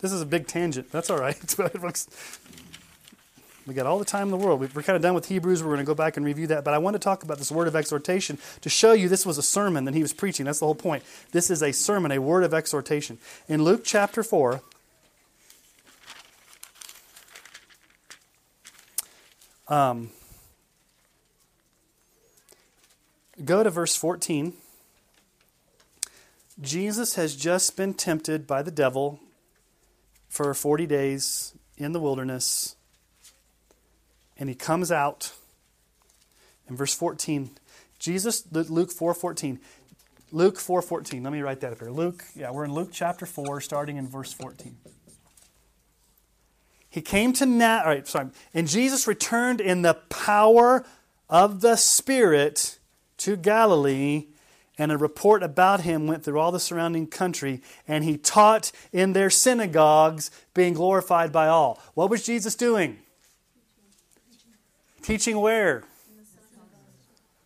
This 0.00 0.12
is 0.12 0.20
a 0.20 0.26
big 0.26 0.46
tangent. 0.46 0.90
That's 0.90 1.10
all 1.10 1.18
right. 1.18 1.36
We 3.66 3.72
got 3.72 3.86
all 3.86 3.98
the 3.98 4.04
time 4.04 4.24
in 4.24 4.30
the 4.30 4.36
world. 4.36 4.60
We're 4.60 4.82
kind 4.82 4.96
of 4.96 5.00
done 5.00 5.14
with 5.14 5.28
Hebrews. 5.28 5.62
We're 5.62 5.68
going 5.68 5.78
to 5.78 5.84
go 5.84 5.94
back 5.94 6.18
and 6.18 6.26
review 6.26 6.46
that. 6.48 6.64
But 6.64 6.74
I 6.74 6.78
want 6.78 6.94
to 6.94 6.98
talk 6.98 7.22
about 7.22 7.38
this 7.38 7.50
word 7.50 7.66
of 7.66 7.74
exhortation 7.74 8.36
to 8.60 8.68
show 8.68 8.92
you 8.92 9.08
this 9.08 9.24
was 9.24 9.38
a 9.38 9.42
sermon 9.42 9.86
that 9.86 9.94
he 9.94 10.02
was 10.02 10.12
preaching. 10.12 10.44
That's 10.44 10.58
the 10.58 10.66
whole 10.66 10.74
point. 10.74 11.02
This 11.32 11.50
is 11.50 11.62
a 11.62 11.72
sermon, 11.72 12.12
a 12.12 12.18
word 12.18 12.44
of 12.44 12.52
exhortation. 12.52 13.16
In 13.48 13.64
Luke 13.64 13.80
chapter 13.82 14.22
4, 14.22 14.60
um, 19.68 20.10
go 23.44 23.62
to 23.62 23.70
verse 23.70 23.94
14. 23.96 24.52
Jesus 26.60 27.16
has 27.16 27.34
just 27.34 27.76
been 27.76 27.94
tempted 27.94 28.46
by 28.46 28.62
the 28.62 28.70
devil 28.70 29.20
for 30.28 30.52
40 30.54 30.86
days 30.86 31.54
in 31.76 31.92
the 31.92 32.00
wilderness 32.00 32.76
and 34.36 34.48
he 34.48 34.54
comes 34.54 34.90
out. 34.92 35.32
In 36.68 36.76
verse 36.76 36.94
14 36.94 37.50
jesus 37.98 38.44
luke 38.52 38.90
4.14 38.90 39.58
luke 40.32 40.56
4.14 40.56 41.22
let 41.22 41.32
me 41.32 41.42
write 41.42 41.60
that 41.60 41.72
up 41.72 41.78
here. 41.78 41.90
Luke 41.90 42.24
yeah 42.34 42.50
we're 42.50 42.64
in 42.64 42.72
luke 42.72 42.88
chapter 42.92 43.26
4 43.26 43.60
starting 43.60 43.96
in 43.96 44.08
verse 44.08 44.32
14 44.32 44.76
he 46.94 47.02
came 47.02 47.32
to 47.34 47.44
Na- 47.44 47.80
all 47.80 47.86
right 47.86 48.06
sorry 48.06 48.28
and 48.54 48.68
jesus 48.68 49.06
returned 49.06 49.60
in 49.60 49.82
the 49.82 49.94
power 50.08 50.84
of 51.28 51.60
the 51.60 51.76
spirit 51.76 52.78
to 53.18 53.36
galilee 53.36 54.26
and 54.78 54.90
a 54.90 54.96
report 54.96 55.42
about 55.42 55.82
him 55.82 56.06
went 56.06 56.24
through 56.24 56.38
all 56.38 56.52
the 56.52 56.60
surrounding 56.60 57.06
country 57.06 57.62
and 57.86 58.04
he 58.04 58.16
taught 58.16 58.72
in 58.92 59.12
their 59.12 59.30
synagogues 59.30 60.30
being 60.54 60.74
glorified 60.74 61.32
by 61.32 61.48
all 61.48 61.80
what 61.94 62.08
was 62.08 62.24
jesus 62.24 62.54
doing 62.54 62.98
Teaching 65.04 65.38
where? 65.38 65.84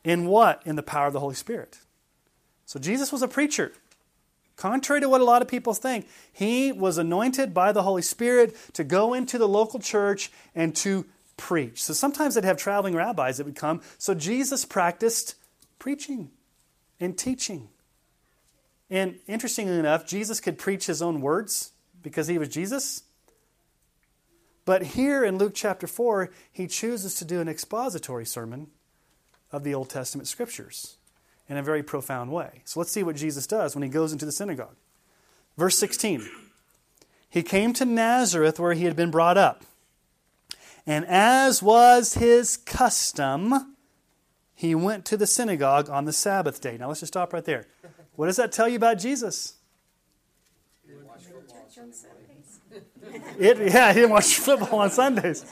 In 0.04 0.26
what? 0.26 0.62
In 0.64 0.76
the 0.76 0.82
power 0.82 1.08
of 1.08 1.12
the 1.12 1.18
Holy 1.18 1.34
Spirit. 1.34 1.78
So 2.66 2.78
Jesus 2.78 3.11
was 3.11 3.20
a 3.20 3.26
preacher. 3.26 3.72
Contrary 4.59 5.01
to 5.01 5.09
what 5.09 5.21
a 5.21 5.25
lot 5.25 5.40
of 5.40 5.47
people 5.47 5.73
think, 5.73 6.09
he 6.33 6.73
was 6.73 6.99
anointed 6.99 7.55
by 7.55 7.71
the 7.71 7.85
Holy 7.85 8.03
Spirit 8.03 8.57
to 8.73 8.83
go 8.83 9.14
into 9.14 9.38
the 9.38 9.49
local 9.49 9.79
church 9.79 10.33
and 10.53 10.75
to 10.75 11.07
preach. 11.37 11.81
So 11.81 11.94
sometimes 11.94 12.35
they'd 12.35 12.44
have 12.44 12.57
traveling 12.57 12.97
rabbis 12.97 13.37
that 13.37 13.47
would 13.47 13.55
come. 13.55 13.81
So 13.99 14.14
Jesus 14.14 14.64
practiced 14.64 15.37
preaching 15.79 16.33
and 16.99 17.16
teaching. 17.16 17.68
And 18.90 19.21
interestingly 19.29 19.79
enough, 19.79 20.05
Jesus 20.05 20.40
could 20.40 20.59
preach 20.59 20.87
his 20.87 21.01
own 21.01 21.21
words 21.21 21.71
because 22.03 22.27
he 22.27 22.37
was 22.37 22.49
Jesus. 22.49 23.05
But 24.64 24.83
here 24.83 25.25
in 25.25 25.38
Luke 25.38 25.53
chapter 25.55 25.87
4, 25.87 26.31
he 26.51 26.66
chooses 26.66 27.14
to 27.14 27.25
do 27.25 27.40
an 27.40 27.49
expository 27.49 28.27
sermon 28.27 28.66
of 29.53 29.62
the 29.62 29.73
Old 29.73 29.88
Testament 29.88 30.27
scriptures 30.27 30.97
in 31.48 31.56
a 31.56 31.62
very 31.62 31.82
profound 31.82 32.30
way. 32.30 32.62
So 32.64 32.80
let's 32.80 32.92
see 32.92 33.02
what 33.02 33.16
Jesus 33.16 33.46
does 33.46 33.74
when 33.74 33.82
he 33.82 33.88
goes 33.88 34.12
into 34.12 34.26
the 34.26 34.32
synagogue. 34.32 34.76
Verse 35.56 35.78
16 35.78 36.28
He 37.28 37.42
came 37.42 37.72
to 37.74 37.84
Nazareth 37.84 38.61
where 38.61 38.74
he 38.74 38.84
had 38.84 38.96
been 38.96 39.11
brought 39.11 39.38
up. 39.38 39.64
And 40.87 41.04
as 41.06 41.62
was 41.62 42.14
his 42.14 42.56
custom, 42.56 43.76
he 44.54 44.74
went 44.74 45.04
to 45.06 45.16
the 45.16 45.26
synagogue 45.26 45.90
on 45.90 46.04
the 46.04 46.12
Sabbath 46.12 46.61
day. 46.61 46.76
Now 46.78 46.88
let's 46.88 47.00
just 47.00 47.12
stop 47.12 47.32
right 47.32 47.44
there. 47.44 47.66
What 48.16 48.26
does 48.26 48.37
that 48.37 48.52
tell 48.52 48.68
you 48.68 48.76
about 48.76 48.98
Jesus? 48.98 49.54
It, 53.38 53.72
yeah, 53.72 53.92
he 53.92 54.00
didn't 54.00 54.11
watch 54.11 54.34
football 54.37 54.80
on 54.80 54.90
Sundays. 54.90 55.44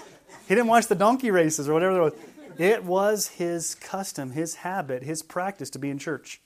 He 0.49 0.55
didn't 0.55 0.67
watch 0.69 0.87
the 0.87 0.95
donkey 0.95 1.31
races 1.31 1.69
or 1.69 1.75
whatever 1.75 1.93
there 1.93 2.03
was. 2.03 2.15
It 2.59 2.85
was 2.85 3.29
his 3.29 3.75
custom, 3.75 4.33
his 4.33 4.57
habit, 4.57 5.03
his 5.03 5.23
practice 5.23 5.71
to 5.71 5.79
be 5.79 5.91
in 5.91 5.99
church 5.99 6.41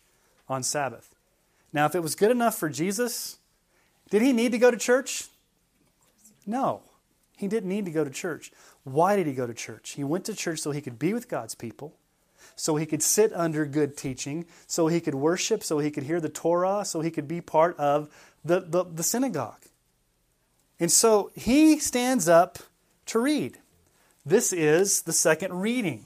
on 0.48 0.62
Sabbath. 0.62 1.14
Now, 1.72 1.86
if 1.86 1.94
it 1.94 2.02
was 2.02 2.14
good 2.14 2.30
enough 2.30 2.58
for 2.58 2.68
Jesus, 2.68 3.38
did 4.10 4.22
he 4.22 4.32
need 4.32 4.52
to 4.52 4.58
go 4.58 4.70
to 4.70 4.76
church? 4.76 5.28
No, 6.46 6.82
he 7.36 7.46
didn't 7.46 7.68
need 7.68 7.84
to 7.84 7.90
go 7.90 8.02
to 8.02 8.10
church. 8.10 8.50
Why 8.84 9.14
did 9.14 9.26
he 9.26 9.34
go 9.34 9.46
to 9.46 9.54
church? 9.54 9.90
He 9.90 10.04
went 10.04 10.24
to 10.24 10.34
church 10.34 10.58
so 10.58 10.72
he 10.72 10.80
could 10.80 10.98
be 10.98 11.14
with 11.14 11.28
God's 11.28 11.54
people, 11.54 11.94
so 12.56 12.76
he 12.76 12.86
could 12.86 13.02
sit 13.02 13.32
under 13.32 13.64
good 13.64 13.96
teaching, 13.96 14.46
so 14.66 14.88
he 14.88 15.00
could 15.00 15.14
worship, 15.14 15.62
so 15.62 15.78
he 15.78 15.90
could 15.90 16.04
hear 16.04 16.20
the 16.20 16.28
Torah, 16.28 16.84
so 16.84 17.00
he 17.00 17.10
could 17.10 17.28
be 17.28 17.40
part 17.40 17.76
of 17.78 18.08
the, 18.44 18.60
the, 18.60 18.84
the 18.84 19.02
synagogue. 19.02 19.62
And 20.80 20.90
so 20.90 21.30
he 21.36 21.78
stands 21.78 22.28
up 22.28 22.58
to 23.06 23.18
read. 23.18 23.58
This 24.24 24.52
is 24.52 25.02
the 25.02 25.12
second 25.12 25.60
reading. 25.60 26.04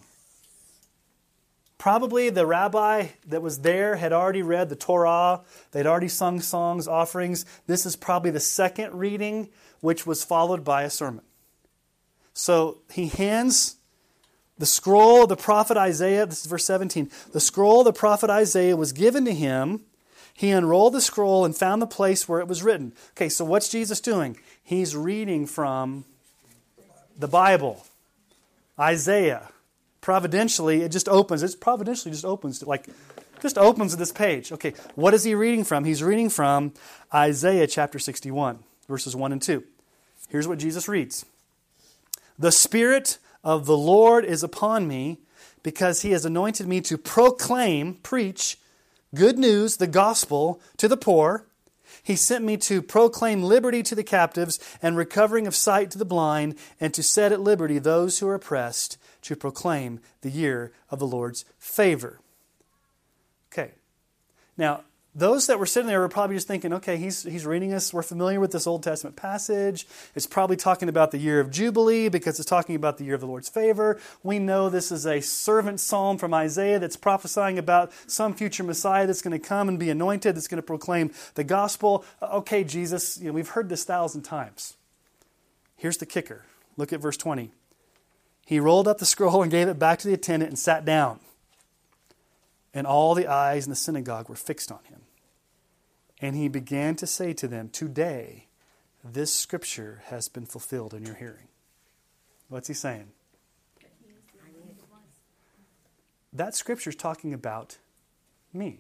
Probably 1.78 2.30
the 2.30 2.46
rabbi 2.46 3.08
that 3.26 3.42
was 3.42 3.58
there 3.58 3.96
had 3.96 4.12
already 4.12 4.42
read 4.42 4.68
the 4.68 4.76
Torah, 4.76 5.42
they'd 5.72 5.86
already 5.86 6.08
sung 6.08 6.40
songs, 6.40 6.88
offerings. 6.88 7.44
This 7.66 7.84
is 7.84 7.96
probably 7.96 8.30
the 8.30 8.40
second 8.40 8.94
reading, 8.94 9.50
which 9.80 10.06
was 10.06 10.24
followed 10.24 10.64
by 10.64 10.84
a 10.84 10.90
sermon. 10.90 11.24
So 12.32 12.78
he 12.90 13.08
hands 13.08 13.76
the 14.56 14.66
scroll 14.66 15.24
of 15.24 15.28
the 15.28 15.36
prophet 15.36 15.76
Isaiah, 15.76 16.26
this 16.26 16.40
is 16.40 16.46
verse 16.46 16.64
17. 16.64 17.10
The 17.32 17.40
scroll 17.40 17.80
of 17.80 17.86
the 17.86 17.92
prophet 17.92 18.30
Isaiah 18.30 18.76
was 18.76 18.92
given 18.92 19.24
to 19.24 19.34
him. 19.34 19.80
He 20.32 20.50
unrolled 20.50 20.94
the 20.94 21.00
scroll 21.00 21.44
and 21.44 21.56
found 21.56 21.82
the 21.82 21.86
place 21.86 22.28
where 22.28 22.40
it 22.40 22.48
was 22.48 22.62
written. 22.62 22.92
Okay, 23.10 23.28
so 23.28 23.44
what's 23.44 23.68
Jesus 23.68 24.00
doing? 24.00 24.36
He's 24.62 24.96
reading 24.96 25.46
from 25.46 26.04
the 27.18 27.28
Bible, 27.28 27.84
Isaiah. 28.78 29.50
Providentially, 30.00 30.82
it 30.82 30.90
just 30.90 31.08
opens. 31.08 31.42
It's 31.42 31.54
providentially 31.54 32.12
just 32.12 32.24
opens, 32.24 32.62
like, 32.62 32.88
just 33.40 33.56
opens 33.56 33.96
this 33.96 34.12
page. 34.12 34.52
Okay, 34.52 34.74
what 34.94 35.14
is 35.14 35.24
he 35.24 35.34
reading 35.34 35.64
from? 35.64 35.84
He's 35.84 36.02
reading 36.02 36.28
from 36.28 36.72
Isaiah 37.12 37.66
chapter 37.66 37.98
61, 37.98 38.58
verses 38.88 39.16
1 39.16 39.32
and 39.32 39.40
2. 39.40 39.64
Here's 40.28 40.48
what 40.48 40.58
Jesus 40.58 40.88
reads 40.88 41.24
The 42.38 42.52
Spirit 42.52 43.18
of 43.42 43.66
the 43.66 43.76
Lord 43.76 44.24
is 44.24 44.42
upon 44.42 44.88
me 44.88 45.20
because 45.62 46.02
he 46.02 46.10
has 46.12 46.24
anointed 46.24 46.66
me 46.66 46.80
to 46.82 46.98
proclaim, 46.98 47.94
preach 47.94 48.58
good 49.14 49.38
news, 49.38 49.76
the 49.76 49.86
gospel, 49.86 50.60
to 50.76 50.88
the 50.88 50.96
poor. 50.96 51.46
He 52.02 52.16
sent 52.16 52.44
me 52.44 52.56
to 52.58 52.82
proclaim 52.82 53.42
liberty 53.42 53.82
to 53.84 53.94
the 53.94 54.04
captives 54.04 54.58
and 54.82 54.96
recovering 54.96 55.46
of 55.46 55.54
sight 55.54 55.90
to 55.92 55.98
the 55.98 56.04
blind, 56.04 56.56
and 56.80 56.92
to 56.94 57.02
set 57.02 57.32
at 57.32 57.40
liberty 57.40 57.78
those 57.78 58.18
who 58.18 58.28
are 58.28 58.34
oppressed, 58.34 58.98
to 59.22 59.36
proclaim 59.36 60.00
the 60.20 60.30
year 60.30 60.72
of 60.90 60.98
the 60.98 61.06
Lord's 61.06 61.44
favor. 61.58 62.20
Okay. 63.52 63.72
Now, 64.56 64.82
those 65.16 65.46
that 65.46 65.60
were 65.60 65.66
sitting 65.66 65.86
there 65.86 66.00
were 66.00 66.08
probably 66.08 66.34
just 66.34 66.48
thinking, 66.48 66.72
okay, 66.72 66.96
he's, 66.96 67.22
he's 67.22 67.46
reading 67.46 67.72
us. 67.72 67.92
We're 67.92 68.02
familiar 68.02 68.40
with 68.40 68.50
this 68.50 68.66
Old 68.66 68.82
Testament 68.82 69.14
passage. 69.14 69.86
It's 70.16 70.26
probably 70.26 70.56
talking 70.56 70.88
about 70.88 71.12
the 71.12 71.18
year 71.18 71.38
of 71.38 71.52
Jubilee 71.52 72.08
because 72.08 72.40
it's 72.40 72.48
talking 72.48 72.74
about 72.74 72.98
the 72.98 73.04
year 73.04 73.14
of 73.14 73.20
the 73.20 73.28
Lord's 73.28 73.48
favor. 73.48 74.00
We 74.24 74.40
know 74.40 74.68
this 74.68 74.90
is 74.90 75.06
a 75.06 75.20
servant 75.20 75.78
psalm 75.78 76.18
from 76.18 76.34
Isaiah 76.34 76.80
that's 76.80 76.96
prophesying 76.96 77.58
about 77.58 77.92
some 78.08 78.34
future 78.34 78.64
Messiah 78.64 79.06
that's 79.06 79.22
going 79.22 79.38
to 79.40 79.46
come 79.48 79.68
and 79.68 79.78
be 79.78 79.88
anointed, 79.88 80.34
that's 80.34 80.48
going 80.48 80.60
to 80.60 80.66
proclaim 80.66 81.12
the 81.34 81.44
gospel. 81.44 82.04
Uh, 82.20 82.38
okay, 82.38 82.64
Jesus, 82.64 83.16
you 83.18 83.28
know, 83.28 83.32
we've 83.32 83.50
heard 83.50 83.68
this 83.68 83.84
thousand 83.84 84.22
times. 84.22 84.74
Here's 85.76 85.98
the 85.98 86.06
kicker 86.06 86.44
look 86.76 86.92
at 86.92 87.00
verse 87.00 87.16
20. 87.16 87.52
He 88.46 88.58
rolled 88.58 88.88
up 88.88 88.98
the 88.98 89.06
scroll 89.06 89.42
and 89.42 89.50
gave 89.50 89.68
it 89.68 89.78
back 89.78 90.00
to 90.00 90.08
the 90.08 90.14
attendant 90.14 90.50
and 90.50 90.58
sat 90.58 90.84
down. 90.84 91.20
And 92.74 92.84
all 92.86 93.14
the 93.14 93.28
eyes 93.28 93.64
in 93.64 93.70
the 93.70 93.76
synagogue 93.76 94.28
were 94.28 94.34
fixed 94.34 94.72
on 94.72 94.80
him. 94.88 95.03
And 96.24 96.34
he 96.34 96.48
began 96.48 96.96
to 96.96 97.06
say 97.06 97.34
to 97.34 97.46
them, 97.46 97.68
Today, 97.68 98.46
this 99.04 99.30
scripture 99.30 100.00
has 100.06 100.26
been 100.26 100.46
fulfilled 100.46 100.94
in 100.94 101.04
your 101.04 101.16
hearing. 101.16 101.48
What's 102.48 102.66
he 102.66 102.72
saying? 102.72 103.08
That 106.32 106.54
scripture 106.54 106.88
is 106.88 106.96
talking 106.96 107.34
about 107.34 107.76
me. 108.54 108.78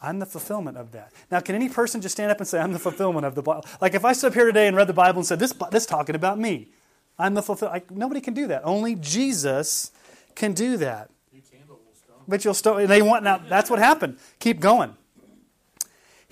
I'm 0.00 0.20
the 0.20 0.26
fulfillment 0.26 0.76
of 0.76 0.92
that. 0.92 1.10
Now, 1.32 1.40
can 1.40 1.56
any 1.56 1.68
person 1.68 2.00
just 2.00 2.14
stand 2.14 2.30
up 2.30 2.38
and 2.38 2.46
say, 2.46 2.60
I'm 2.60 2.72
the 2.72 2.78
fulfillment 2.78 3.26
of 3.26 3.34
the 3.34 3.42
Bible? 3.42 3.64
Like 3.80 3.94
if 3.94 4.04
I 4.04 4.12
stood 4.12 4.28
up 4.28 4.34
here 4.34 4.46
today 4.46 4.68
and 4.68 4.76
read 4.76 4.86
the 4.86 4.92
Bible 4.92 5.18
and 5.18 5.26
said, 5.26 5.40
This, 5.40 5.52
this 5.72 5.82
is 5.82 5.86
talking 5.88 6.14
about 6.14 6.38
me. 6.38 6.68
I'm 7.18 7.34
the 7.34 7.42
fulfillment. 7.42 7.90
Nobody 7.90 8.20
can 8.20 8.34
do 8.34 8.46
that. 8.46 8.62
Only 8.64 8.94
Jesus 8.94 9.90
can 10.36 10.52
do 10.52 10.76
that. 10.76 11.10
But 12.28 12.44
you'll 12.44 12.54
still, 12.54 12.86
they 12.86 13.02
want, 13.02 13.24
now 13.24 13.38
that's 13.38 13.68
what 13.68 13.80
happened. 13.80 14.18
Keep 14.38 14.60
going. 14.60 14.96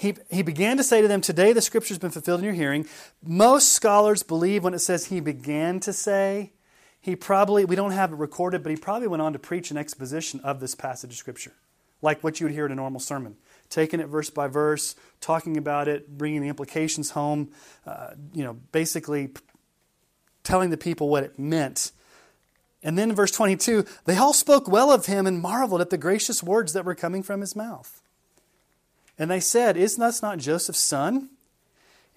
He, 0.02 0.16
he 0.32 0.42
began 0.42 0.78
to 0.78 0.82
say 0.82 1.00
to 1.00 1.06
them, 1.06 1.20
Today 1.20 1.52
the 1.52 1.62
scripture 1.62 1.94
has 1.94 1.98
been 2.00 2.10
fulfilled 2.10 2.40
in 2.40 2.44
your 2.44 2.54
hearing. 2.54 2.88
Most 3.22 3.72
scholars 3.72 4.24
believe 4.24 4.64
when 4.64 4.74
it 4.74 4.80
says 4.80 5.06
he 5.06 5.20
began 5.20 5.78
to 5.78 5.92
say, 5.92 6.50
he 7.00 7.14
probably, 7.14 7.64
we 7.64 7.76
don't 7.76 7.92
have 7.92 8.12
it 8.12 8.16
recorded, 8.16 8.64
but 8.64 8.70
he 8.70 8.76
probably 8.76 9.06
went 9.06 9.22
on 9.22 9.32
to 9.32 9.38
preach 9.38 9.70
an 9.70 9.76
exposition 9.76 10.40
of 10.40 10.58
this 10.58 10.74
passage 10.74 11.12
of 11.12 11.16
scripture, 11.16 11.52
like 12.00 12.24
what 12.24 12.40
you 12.40 12.46
would 12.46 12.52
hear 12.52 12.66
in 12.66 12.72
a 12.72 12.74
normal 12.74 12.98
sermon. 12.98 13.36
Taking 13.70 14.00
it 14.00 14.08
verse 14.08 14.28
by 14.28 14.48
verse, 14.48 14.96
talking 15.20 15.56
about 15.56 15.86
it, 15.86 16.18
bringing 16.18 16.42
the 16.42 16.48
implications 16.48 17.12
home, 17.12 17.52
uh, 17.86 18.10
you 18.34 18.42
know, 18.42 18.54
basically 18.72 19.30
telling 20.42 20.70
the 20.70 20.76
people 20.76 21.10
what 21.10 21.22
it 21.22 21.38
meant. 21.38 21.92
And 22.82 22.98
then 22.98 23.10
in 23.10 23.14
verse 23.14 23.30
22, 23.30 23.84
they 24.06 24.16
all 24.16 24.32
spoke 24.32 24.66
well 24.66 24.90
of 24.90 25.06
him 25.06 25.28
and 25.28 25.40
marveled 25.40 25.80
at 25.80 25.90
the 25.90 25.98
gracious 25.98 26.42
words 26.42 26.72
that 26.72 26.84
were 26.84 26.96
coming 26.96 27.22
from 27.22 27.40
his 27.40 27.54
mouth. 27.54 28.01
And 29.22 29.30
they 29.30 29.38
said, 29.38 29.76
Is 29.76 29.98
not 29.98 30.08
this 30.08 30.22
not 30.22 30.38
Joseph's 30.38 30.80
son? 30.80 31.30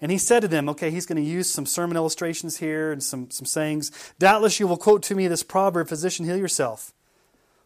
And 0.00 0.10
he 0.10 0.18
said 0.18 0.40
to 0.40 0.48
them, 0.48 0.68
okay, 0.70 0.90
he's 0.90 1.06
going 1.06 1.22
to 1.22 1.30
use 1.30 1.48
some 1.48 1.64
sermon 1.64 1.96
illustrations 1.96 2.56
here 2.56 2.90
and 2.90 3.00
some, 3.00 3.30
some 3.30 3.46
sayings. 3.46 3.90
Doubtless 4.18 4.58
you 4.58 4.66
will 4.66 4.76
quote 4.76 5.02
to 5.04 5.14
me 5.14 5.28
this 5.28 5.44
proverb, 5.44 5.88
physician, 5.88 6.26
heal 6.26 6.36
yourself. 6.36 6.92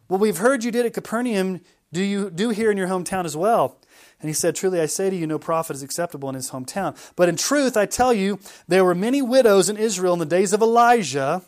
Well, 0.07 0.19
we've 0.19 0.37
heard 0.37 0.63
you 0.63 0.71
did 0.71 0.85
at 0.85 0.93
Capernaum. 0.93 1.59
Do 1.91 2.03
you 2.03 2.29
do 2.29 2.49
here 2.49 2.71
in 2.71 2.77
your 2.77 2.87
hometown 2.87 3.25
as 3.25 3.35
well? 3.35 3.77
And 4.21 4.29
he 4.29 4.33
said, 4.33 4.55
Truly 4.55 4.79
I 4.79 4.85
say 4.85 5.09
to 5.09 5.15
you, 5.15 5.25
no 5.25 5.39
prophet 5.39 5.75
is 5.75 5.83
acceptable 5.83 6.29
in 6.29 6.35
his 6.35 6.51
hometown. 6.51 6.95
But 7.15 7.27
in 7.27 7.35
truth, 7.35 7.75
I 7.75 7.87
tell 7.87 8.13
you, 8.13 8.39
there 8.67 8.85
were 8.85 8.95
many 8.95 9.23
widows 9.23 9.69
in 9.69 9.75
Israel 9.75 10.13
in 10.13 10.19
the 10.19 10.25
days 10.25 10.53
of 10.53 10.61
Elijah 10.61 11.41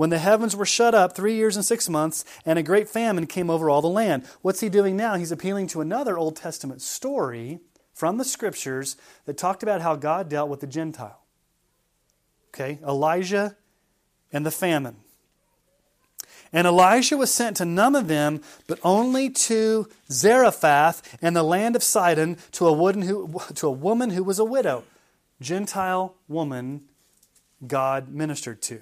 when 0.00 0.08
the 0.08 0.18
heavens 0.18 0.56
were 0.56 0.64
shut 0.64 0.94
up 0.94 1.14
three 1.14 1.34
years 1.34 1.56
and 1.56 1.64
six 1.64 1.86
months, 1.86 2.24
and 2.46 2.58
a 2.58 2.62
great 2.62 2.88
famine 2.88 3.26
came 3.26 3.50
over 3.50 3.68
all 3.68 3.82
the 3.82 3.86
land. 3.86 4.24
What's 4.40 4.60
he 4.60 4.70
doing 4.70 4.96
now? 4.96 5.16
He's 5.16 5.30
appealing 5.30 5.66
to 5.66 5.82
another 5.82 6.16
Old 6.16 6.36
Testament 6.36 6.80
story 6.80 7.60
from 7.92 8.16
the 8.16 8.24
scriptures 8.24 8.96
that 9.26 9.36
talked 9.36 9.62
about 9.62 9.82
how 9.82 9.96
God 9.96 10.30
dealt 10.30 10.48
with 10.48 10.60
the 10.60 10.66
Gentile. 10.66 11.20
Okay, 12.48 12.78
Elijah 12.82 13.58
and 14.32 14.46
the 14.46 14.50
famine. 14.50 14.96
And 16.50 16.66
Elijah 16.66 17.18
was 17.18 17.30
sent 17.30 17.58
to 17.58 17.66
none 17.66 17.94
of 17.94 18.08
them, 18.08 18.40
but 18.66 18.78
only 18.82 19.28
to 19.28 19.86
Zarephath 20.10 21.18
and 21.20 21.36
the 21.36 21.42
land 21.42 21.76
of 21.76 21.82
Sidon, 21.82 22.38
to 22.52 22.68
a, 22.68 22.92
who, 22.94 23.38
to 23.54 23.66
a 23.66 23.70
woman 23.70 24.08
who 24.08 24.24
was 24.24 24.38
a 24.38 24.46
widow. 24.46 24.82
Gentile 25.42 26.14
woman 26.26 26.84
God 27.66 28.08
ministered 28.08 28.62
to. 28.62 28.80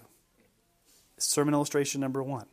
Sermon 1.22 1.54
illustration 1.54 2.00
number 2.00 2.22
one 2.22 2.46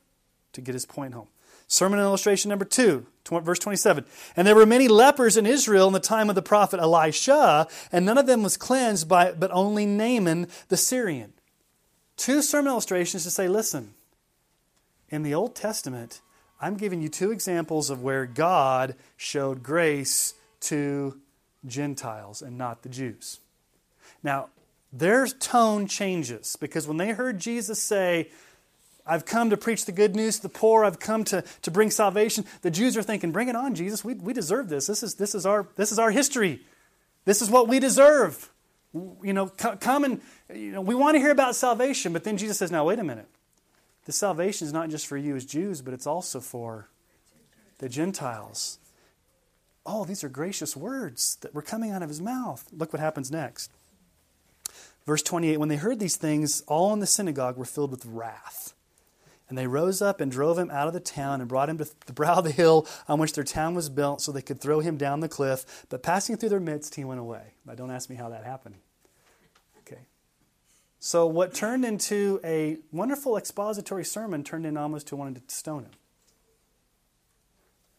to 0.53 0.61
get 0.61 0.73
his 0.73 0.85
point 0.85 1.13
home. 1.13 1.27
Sermon 1.67 1.99
illustration 1.99 2.49
number 2.49 2.65
two, 2.65 3.07
verse 3.27 3.59
27. 3.59 4.05
And 4.35 4.47
there 4.47 4.55
were 4.55 4.67
many 4.67 4.87
lepers 4.87 5.35
in 5.35 5.45
Israel 5.45 5.87
in 5.87 5.93
the 5.93 5.99
time 5.99 6.29
of 6.29 6.35
the 6.35 6.41
prophet 6.41 6.79
Elisha, 6.79 7.67
and 7.91 8.05
none 8.05 8.19
of 8.19 8.27
them 8.27 8.43
was 8.43 8.55
cleansed 8.55 9.09
by, 9.09 9.31
but 9.31 9.51
only 9.51 9.85
Naaman 9.85 10.47
the 10.69 10.77
Syrian. 10.77 11.33
Two 12.17 12.41
sermon 12.41 12.71
illustrations 12.71 13.23
to 13.23 13.31
say, 13.31 13.47
listen, 13.47 13.95
in 15.09 15.23
the 15.23 15.33
Old 15.33 15.55
Testament, 15.55 16.21
I'm 16.61 16.77
giving 16.77 17.01
you 17.01 17.09
two 17.09 17.31
examples 17.31 17.89
of 17.89 18.01
where 18.01 18.25
God 18.25 18.95
showed 19.17 19.63
grace 19.63 20.35
to 20.61 21.19
Gentiles 21.65 22.41
and 22.41 22.57
not 22.57 22.83
the 22.83 22.89
Jews. 22.89 23.39
Now, 24.23 24.49
their 24.93 25.27
tone 25.27 25.87
changes 25.87 26.55
because 26.55 26.87
when 26.87 26.97
they 26.97 27.09
heard 27.09 27.39
Jesus 27.39 27.81
say, 27.81 28.29
I've 29.05 29.25
come 29.25 29.51
to 29.51 29.57
preach 29.57 29.85
the 29.85 29.91
good 29.91 30.15
news 30.15 30.37
to 30.37 30.43
the 30.43 30.49
poor. 30.49 30.83
I've 30.83 30.99
come 30.99 31.23
to, 31.25 31.43
to 31.61 31.71
bring 31.71 31.91
salvation. 31.91 32.45
The 32.61 32.71
Jews 32.71 32.97
are 32.97 33.03
thinking, 33.03 33.31
bring 33.31 33.49
it 33.49 33.55
on, 33.55 33.75
Jesus. 33.75 34.03
We, 34.03 34.15
we 34.15 34.33
deserve 34.33 34.69
this. 34.69 34.87
This 34.87 35.03
is, 35.03 35.15
this, 35.15 35.35
is 35.35 35.45
our, 35.45 35.67
this 35.75 35.91
is 35.91 35.99
our 35.99 36.11
history. 36.11 36.61
This 37.25 37.41
is 37.41 37.49
what 37.49 37.67
we 37.67 37.79
deserve. 37.79 38.51
You 38.93 39.33
know, 39.33 39.47
come 39.47 40.03
and, 40.03 40.21
you 40.53 40.71
know, 40.71 40.81
we 40.81 40.95
want 40.95 41.15
to 41.15 41.19
hear 41.19 41.31
about 41.31 41.55
salvation. 41.55 42.13
But 42.13 42.23
then 42.23 42.37
Jesus 42.37 42.57
says, 42.57 42.71
now, 42.71 42.85
wait 42.85 42.97
a 42.97 43.03
minute. 43.03 43.27
The 44.05 44.11
salvation 44.11 44.65
is 44.65 44.73
not 44.73 44.89
just 44.89 45.07
for 45.07 45.17
you 45.17 45.35
as 45.35 45.45
Jews, 45.45 45.81
but 45.81 45.93
it's 45.93 46.07
also 46.07 46.39
for 46.39 46.89
the 47.79 47.89
Gentiles. 47.89 48.79
Oh, 49.85 50.05
these 50.05 50.23
are 50.23 50.29
gracious 50.29 50.75
words 50.75 51.37
that 51.41 51.53
were 51.53 51.61
coming 51.61 51.91
out 51.91 52.01
of 52.01 52.09
his 52.09 52.21
mouth. 52.21 52.65
Look 52.71 52.93
what 52.93 52.99
happens 52.99 53.31
next. 53.31 53.71
Verse 55.05 55.21
28 55.21 55.57
When 55.57 55.69
they 55.69 55.75
heard 55.75 55.99
these 55.99 56.15
things, 56.15 56.61
all 56.67 56.93
in 56.93 56.99
the 56.99 57.07
synagogue 57.07 57.57
were 57.57 57.65
filled 57.65 57.91
with 57.91 58.05
wrath. 58.05 58.74
And 59.47 59.57
they 59.57 59.67
rose 59.67 60.01
up 60.01 60.21
and 60.21 60.31
drove 60.31 60.57
him 60.57 60.71
out 60.71 60.87
of 60.87 60.93
the 60.93 60.99
town 60.99 61.39
and 61.39 61.47
brought 61.47 61.69
him 61.69 61.77
to 61.77 61.87
the 62.07 62.13
brow 62.13 62.35
of 62.37 62.43
the 62.43 62.51
hill 62.51 62.87
on 63.07 63.19
which 63.19 63.33
their 63.33 63.43
town 63.43 63.75
was 63.75 63.89
built 63.89 64.21
so 64.21 64.31
they 64.31 64.41
could 64.41 64.59
throw 64.59 64.79
him 64.79 64.97
down 64.97 65.19
the 65.19 65.29
cliff. 65.29 65.85
But 65.89 66.01
passing 66.01 66.35
through 66.37 66.49
their 66.49 66.59
midst, 66.59 66.95
he 66.95 67.03
went 67.03 67.19
away. 67.19 67.53
But 67.65 67.77
don't 67.77 67.91
ask 67.91 68.09
me 68.09 68.15
how 68.15 68.29
that 68.29 68.43
happened. 68.43 68.75
Okay. 69.81 70.01
So, 70.99 71.27
what 71.27 71.53
turned 71.53 71.85
into 71.85 72.39
a 72.43 72.77
wonderful 72.91 73.37
expository 73.37 74.03
sermon 74.03 74.43
turned 74.43 74.65
in 74.65 74.77
almost 74.77 75.07
to 75.07 75.15
wanting 75.15 75.35
to 75.35 75.41
stone 75.47 75.83
him. 75.83 75.91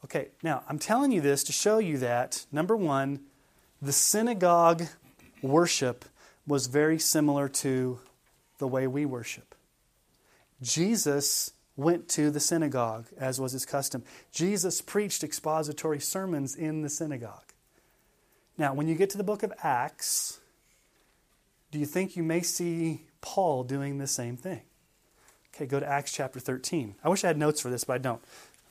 Okay, 0.05 0.29
now 0.43 0.63
I'm 0.69 0.79
telling 0.79 1.11
you 1.11 1.21
this 1.21 1.43
to 1.45 1.53
show 1.53 1.79
you 1.79 1.99
that, 1.99 2.47
number 2.53 2.77
one, 2.77 3.21
the 3.83 3.93
synagogue 3.93 4.85
worship 5.43 6.05
was 6.47 6.69
very 6.69 6.99
similar 6.99 7.49
to 7.49 7.99
the 8.59 8.69
way 8.69 8.87
we 8.87 9.05
worship. 9.05 9.56
Jesus 10.63 11.53
went 11.77 12.09
to 12.09 12.31
the 12.31 12.41
synagogue, 12.41 13.07
as 13.19 13.41
was 13.41 13.53
his 13.53 13.67
custom. 13.67 14.03
Jesus 14.33 14.81
preached 14.81 15.23
expository 15.23 16.01
sermons 16.01 16.55
in 16.55 16.83
the 16.83 16.89
synagogue. 16.89 17.53
Now, 18.57 18.73
when 18.73 18.89
you 18.89 18.95
get 18.95 19.11
to 19.11 19.19
the 19.19 19.25
book 19.25 19.43
of 19.43 19.53
Acts, 19.63 20.41
do 21.71 21.79
you 21.79 21.85
think 21.85 22.17
you 22.17 22.23
may 22.23 22.41
see 22.41 23.03
Paul 23.21 23.65
doing 23.65 23.99
the 23.99 24.07
same 24.07 24.37
thing? 24.37 24.63
Okay, 25.55 25.67
go 25.67 25.81
to 25.81 25.87
Acts 25.87 26.13
chapter 26.13 26.41
13. 26.41 26.95
I 27.05 27.09
wish 27.09 27.25
I 27.25 27.29
had 27.29 27.37
notes 27.37 27.61
for 27.61 27.69
this, 27.69 27.85
but 27.85 27.95
I 27.95 27.99
don't. 27.99 28.23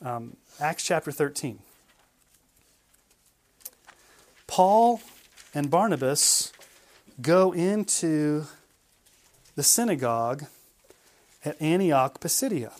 Um, 0.02 0.36
Acts 0.60 0.84
chapter 0.84 1.12
13. 1.12 1.60
Paul 4.46 5.00
and 5.54 5.70
Barnabas 5.70 6.52
go 7.20 7.52
into 7.52 8.46
the 9.54 9.62
synagogue 9.62 10.44
at 11.46 11.60
Antioch, 11.60 12.20
Pisidia. 12.20 12.72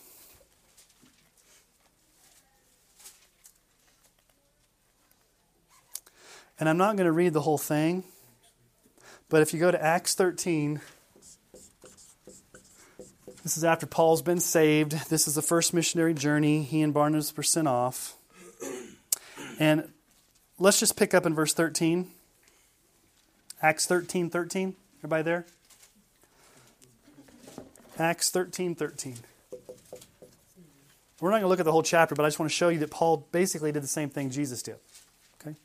And 6.58 6.68
I'm 6.68 6.78
not 6.78 6.96
going 6.96 7.06
to 7.06 7.12
read 7.12 7.32
the 7.32 7.42
whole 7.42 7.58
thing, 7.58 8.04
but 9.28 9.42
if 9.42 9.52
you 9.52 9.60
go 9.60 9.70
to 9.70 9.82
Acts 9.82 10.14
13, 10.14 10.80
this 13.42 13.56
is 13.56 13.64
after 13.64 13.86
Paul's 13.86 14.22
been 14.22 14.40
saved. 14.40 15.08
This 15.10 15.28
is 15.28 15.34
the 15.34 15.42
first 15.42 15.74
missionary 15.74 16.14
journey. 16.14 16.62
He 16.62 16.82
and 16.82 16.94
Barnabas 16.94 17.36
were 17.36 17.42
sent 17.42 17.68
off. 17.68 18.16
And 19.60 19.92
let's 20.58 20.80
just 20.80 20.96
pick 20.96 21.14
up 21.14 21.26
in 21.26 21.34
verse 21.34 21.52
13. 21.52 22.10
Acts 23.62 23.86
13 23.86 24.30
13. 24.30 24.74
Everybody 24.98 25.22
there? 25.22 25.46
Acts 27.98 28.30
13 28.30 28.74
13. 28.74 29.16
We're 31.20 31.30
not 31.30 31.36
going 31.36 31.42
to 31.44 31.48
look 31.48 31.60
at 31.60 31.64
the 31.64 31.72
whole 31.72 31.82
chapter, 31.82 32.14
but 32.14 32.24
I 32.24 32.28
just 32.28 32.38
want 32.38 32.50
to 32.50 32.56
show 32.56 32.68
you 32.68 32.78
that 32.80 32.90
Paul 32.90 33.26
basically 33.32 33.72
did 33.72 33.82
the 33.82 33.88
same 33.88 34.10
thing 34.10 34.28
Jesus 34.28 34.62
did. 34.62 34.76
Okay? 35.40 35.56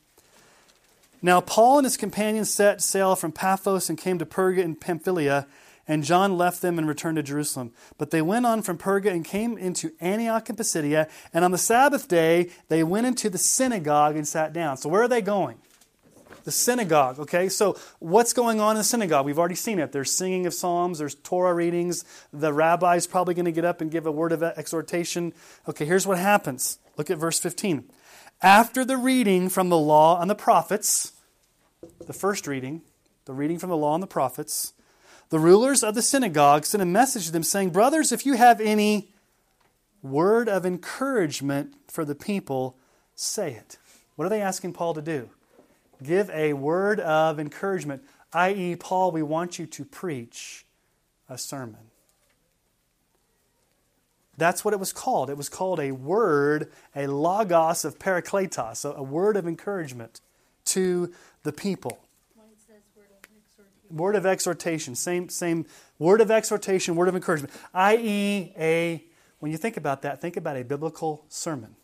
Now, 1.20 1.42
Paul 1.42 1.78
and 1.78 1.84
his 1.84 1.98
companions 1.98 2.50
set 2.52 2.80
sail 2.80 3.14
from 3.16 3.32
Paphos 3.32 3.90
and 3.90 3.98
came 3.98 4.18
to 4.18 4.24
Perga 4.24 4.62
in 4.62 4.76
Pamphylia, 4.76 5.46
and 5.86 6.04
John 6.04 6.38
left 6.38 6.62
them 6.62 6.78
and 6.78 6.88
returned 6.88 7.16
to 7.16 7.22
Jerusalem. 7.22 7.72
But 7.98 8.12
they 8.12 8.22
went 8.22 8.46
on 8.46 8.62
from 8.62 8.78
Perga 8.78 9.10
and 9.10 9.26
came 9.26 9.58
into 9.58 9.92
Antioch 10.00 10.48
and 10.48 10.56
Pisidia, 10.56 11.06
and 11.34 11.44
on 11.44 11.50
the 11.50 11.58
Sabbath 11.58 12.08
day 12.08 12.48
they 12.68 12.82
went 12.82 13.06
into 13.06 13.28
the 13.28 13.36
synagogue 13.36 14.16
and 14.16 14.26
sat 14.26 14.54
down. 14.54 14.78
So, 14.78 14.88
where 14.88 15.02
are 15.02 15.08
they 15.08 15.20
going? 15.20 15.58
The 16.44 16.50
synagogue, 16.50 17.18
okay? 17.20 17.48
So, 17.48 17.76
what's 17.98 18.32
going 18.32 18.60
on 18.60 18.72
in 18.72 18.78
the 18.78 18.84
synagogue? 18.84 19.24
We've 19.24 19.38
already 19.38 19.54
seen 19.54 19.78
it. 19.78 19.92
There's 19.92 20.10
singing 20.10 20.46
of 20.46 20.54
psalms, 20.54 20.98
there's 20.98 21.14
Torah 21.14 21.54
readings. 21.54 22.04
The 22.32 22.52
rabbi's 22.52 23.06
probably 23.06 23.34
going 23.34 23.44
to 23.44 23.52
get 23.52 23.64
up 23.64 23.80
and 23.80 23.90
give 23.90 24.06
a 24.06 24.12
word 24.12 24.32
of 24.32 24.42
exhortation. 24.42 25.32
Okay, 25.68 25.84
here's 25.84 26.06
what 26.06 26.18
happens. 26.18 26.78
Look 26.96 27.10
at 27.10 27.18
verse 27.18 27.38
15. 27.38 27.84
After 28.42 28.84
the 28.84 28.96
reading 28.96 29.48
from 29.48 29.68
the 29.68 29.78
law 29.78 30.20
and 30.20 30.28
the 30.28 30.34
prophets, 30.34 31.12
the 32.06 32.12
first 32.12 32.46
reading, 32.46 32.82
the 33.24 33.32
reading 33.32 33.58
from 33.58 33.70
the 33.70 33.76
law 33.76 33.94
and 33.94 34.02
the 34.02 34.08
prophets, 34.08 34.72
the 35.30 35.38
rulers 35.38 35.82
of 35.82 35.94
the 35.94 36.02
synagogue 36.02 36.66
sent 36.66 36.82
a 36.82 36.86
message 36.86 37.26
to 37.26 37.32
them 37.32 37.44
saying, 37.44 37.70
Brothers, 37.70 38.12
if 38.12 38.26
you 38.26 38.34
have 38.34 38.60
any 38.60 39.08
word 40.02 40.48
of 40.48 40.66
encouragement 40.66 41.74
for 41.88 42.04
the 42.04 42.14
people, 42.14 42.76
say 43.14 43.52
it. 43.52 43.78
What 44.16 44.26
are 44.26 44.28
they 44.28 44.42
asking 44.42 44.72
Paul 44.72 44.94
to 44.94 45.02
do? 45.02 45.30
Give 46.02 46.30
a 46.30 46.52
word 46.54 47.00
of 47.00 47.38
encouragement, 47.38 48.02
i.e., 48.32 48.76
Paul, 48.76 49.12
we 49.12 49.22
want 49.22 49.58
you 49.58 49.66
to 49.66 49.84
preach 49.84 50.64
a 51.28 51.38
sermon. 51.38 51.90
That's 54.36 54.64
what 54.64 54.74
it 54.74 54.80
was 54.80 54.92
called. 54.92 55.30
It 55.30 55.36
was 55.36 55.48
called 55.48 55.78
a 55.78 55.92
word, 55.92 56.72
a 56.96 57.06
logos 57.06 57.84
of 57.84 57.98
parakletos, 57.98 58.84
a 58.84 59.02
word 59.02 59.36
of 59.36 59.46
encouragement 59.46 60.20
to 60.66 61.12
the 61.42 61.52
people. 61.52 61.98
Word 63.90 64.16
of 64.16 64.24
exhortation, 64.24 64.94
same, 64.94 65.28
same 65.28 65.66
word 65.98 66.22
of 66.22 66.30
exhortation, 66.30 66.96
word 66.96 67.08
of 67.08 67.14
encouragement, 67.14 67.52
i.e., 67.74 68.52
a, 68.56 69.04
when 69.38 69.52
you 69.52 69.58
think 69.58 69.76
about 69.76 70.00
that, 70.02 70.20
think 70.20 70.38
about 70.38 70.56
a 70.56 70.64
biblical 70.64 71.24
sermon. 71.28 71.76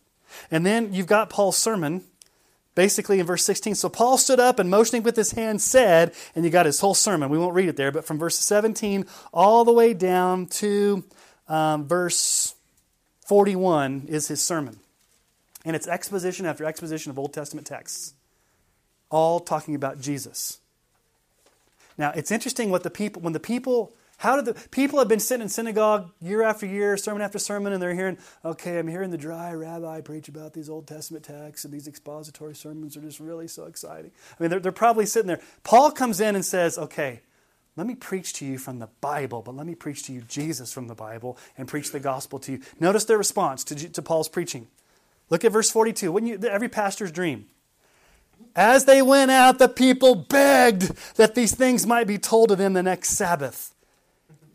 And 0.49 0.65
then 0.65 0.91
you've 0.91 1.07
got 1.07 1.29
Paul's 1.29 1.57
sermon, 1.57 2.03
basically 2.75 3.19
in 3.19 3.25
verse 3.25 3.43
16. 3.45 3.75
So 3.75 3.89
Paul 3.89 4.17
stood 4.17 4.39
up 4.39 4.59
and 4.59 4.69
motioning 4.69 5.03
with 5.03 5.15
his 5.15 5.31
hand 5.31 5.61
said, 5.61 6.13
and 6.35 6.45
you 6.45 6.51
got 6.51 6.65
his 6.65 6.79
whole 6.79 6.93
sermon. 6.93 7.29
We 7.29 7.37
won't 7.37 7.53
read 7.53 7.69
it 7.69 7.75
there, 7.75 7.91
but 7.91 8.05
from 8.05 8.17
verse 8.17 8.37
17 8.39 9.05
all 9.33 9.65
the 9.65 9.73
way 9.73 9.93
down 9.93 10.45
to 10.47 11.03
um, 11.47 11.87
verse 11.87 12.55
41 13.25 14.05
is 14.07 14.27
his 14.27 14.41
sermon. 14.41 14.79
And 15.65 15.75
it's 15.75 15.87
exposition 15.87 16.45
after 16.45 16.65
exposition 16.65 17.11
of 17.11 17.19
Old 17.19 17.33
Testament 17.33 17.67
texts, 17.67 18.13
all 19.09 19.39
talking 19.39 19.75
about 19.75 19.99
Jesus. 19.99 20.59
Now, 21.97 22.11
it's 22.15 22.31
interesting 22.31 22.71
what 22.71 22.83
the 22.83 22.89
people, 22.89 23.21
when 23.21 23.33
the 23.33 23.39
people, 23.39 23.93
how 24.19 24.35
did 24.35 24.43
the 24.43 24.53
people 24.69 24.99
have 24.99 25.07
been 25.07 25.21
sitting 25.21 25.43
in 25.43 25.47
synagogue 25.47 26.11
year 26.19 26.43
after 26.43 26.65
year, 26.65 26.97
sermon 26.97 27.21
after 27.21 27.39
sermon, 27.39 27.71
and 27.71 27.81
they're 27.81 27.95
hearing, 27.95 28.17
okay, 28.43 28.77
I'm 28.77 28.89
hearing 28.89 29.11
the 29.11 29.17
dry 29.17 29.53
rabbi 29.53 30.01
preach 30.01 30.27
about 30.27 30.51
these 30.51 30.69
Old 30.69 30.87
Testament 30.87 31.23
texts, 31.23 31.63
and 31.63 31.73
these 31.73 31.87
expository 31.87 32.53
sermons 32.53 32.97
are 32.97 33.01
just 33.01 33.21
really 33.21 33.47
so 33.47 33.63
exciting. 33.63 34.11
I 34.37 34.43
mean, 34.43 34.49
they're, 34.49 34.59
they're 34.59 34.71
probably 34.73 35.05
sitting 35.05 35.27
there. 35.27 35.39
Paul 35.63 35.91
comes 35.91 36.19
in 36.19 36.35
and 36.35 36.43
says, 36.43 36.77
okay, 36.77 37.21
let 37.77 37.87
me 37.87 37.95
preach 37.95 38.33
to 38.33 38.45
you 38.45 38.57
from 38.57 38.79
the 38.79 38.89
Bible, 38.99 39.41
but 39.41 39.55
let 39.55 39.65
me 39.65 39.73
preach 39.73 40.03
to 40.07 40.11
you 40.11 40.19
Jesus 40.27 40.73
from 40.73 40.89
the 40.89 40.95
Bible 40.95 41.37
and 41.57 41.65
preach 41.65 41.93
the 41.93 41.99
gospel 42.01 42.39
to 42.39 42.51
you. 42.51 42.61
Notice 42.77 43.05
their 43.05 43.17
response 43.17 43.63
to, 43.63 43.89
to 43.89 44.01
Paul's 44.01 44.27
preaching. 44.27 44.67
Look 45.29 45.45
at 45.45 45.53
verse 45.53 45.71
42. 45.71 46.11
Wouldn't 46.11 46.43
you, 46.43 46.49
every 46.49 46.67
pastor's 46.67 47.13
dream. 47.13 47.45
As 48.53 48.83
they 48.83 49.01
went 49.01 49.31
out, 49.31 49.59
the 49.59 49.69
people 49.69 50.13
begged 50.15 50.91
that 51.15 51.35
these 51.35 51.55
things 51.55 51.87
might 51.87 52.07
be 52.07 52.17
told 52.17 52.49
to 52.49 52.57
them 52.57 52.73
the 52.73 52.83
next 52.83 53.11
Sabbath. 53.11 53.73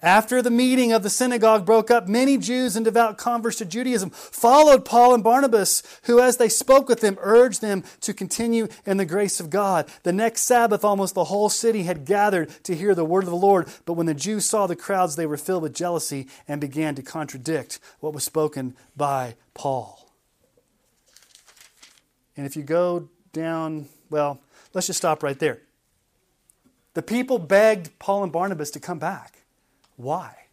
After 0.05 0.43
the 0.43 0.51
meeting 0.51 0.93
of 0.93 1.03
the 1.03 1.09
synagogue 1.09 1.65
broke 1.65 1.91
up, 1.91 2.09
many 2.09 2.37
Jews 2.37 2.77
and 2.77 2.85
devout 2.85 3.17
converts 3.17 3.57
to 3.57 3.65
Judaism 3.65 4.11
followed 4.11 4.85
Paul 4.85 5.15
and 5.15 5.25
Barnabas, 5.25 5.83
who, 6.03 6.21
as 6.21 6.37
they 6.37 6.51
spoke 6.51 6.91
with 6.91 7.01
them, 7.01 7.17
urged 7.23 7.63
them 7.63 7.83
to 8.03 8.13
continue 8.13 8.69
in 8.85 8.99
the 8.99 9.07
grace 9.07 9.41
of 9.41 9.49
God. 9.49 9.89
The 10.03 10.13
next 10.13 10.43
Sabbath, 10.43 10.85
almost 10.85 11.15
the 11.15 11.25
whole 11.25 11.49
city 11.49 11.85
had 11.85 12.05
gathered 12.05 12.51
to 12.65 12.77
hear 12.77 12.95
the 12.95 13.03
word 13.03 13.25
of 13.25 13.31
the 13.31 13.37
Lord. 13.37 13.67
But 13.87 13.95
when 13.95 14.05
the 14.05 14.13
Jews 14.13 14.45
saw 14.45 14.67
the 14.67 14.77
crowds, 14.77 15.17
they 15.17 15.25
were 15.25 15.39
filled 15.39 15.63
with 15.63 15.75
jealousy 15.75 16.29
and 16.47 16.61
began 16.61 16.95
to 16.97 17.03
contradict 17.03 17.81
what 18.01 18.13
was 18.13 18.25
spoken 18.25 18.77
by 18.95 19.37
Paul. 19.55 20.11
And 22.37 22.45
if 22.45 22.57
you 22.57 22.63
go 22.63 23.09
down, 23.33 23.87
well, 24.11 24.39
let's 24.75 24.89
just 24.89 24.99
stop 24.99 25.23
right 25.23 25.39
there. 25.39 25.63
The 26.93 27.03
people 27.03 27.39
begged 27.39 27.99
Paul 27.99 28.23
and 28.23 28.31
Barnabas 28.31 28.71
to 28.73 28.81
come 28.81 28.99
back. 28.99 29.44
Why? 29.97 30.47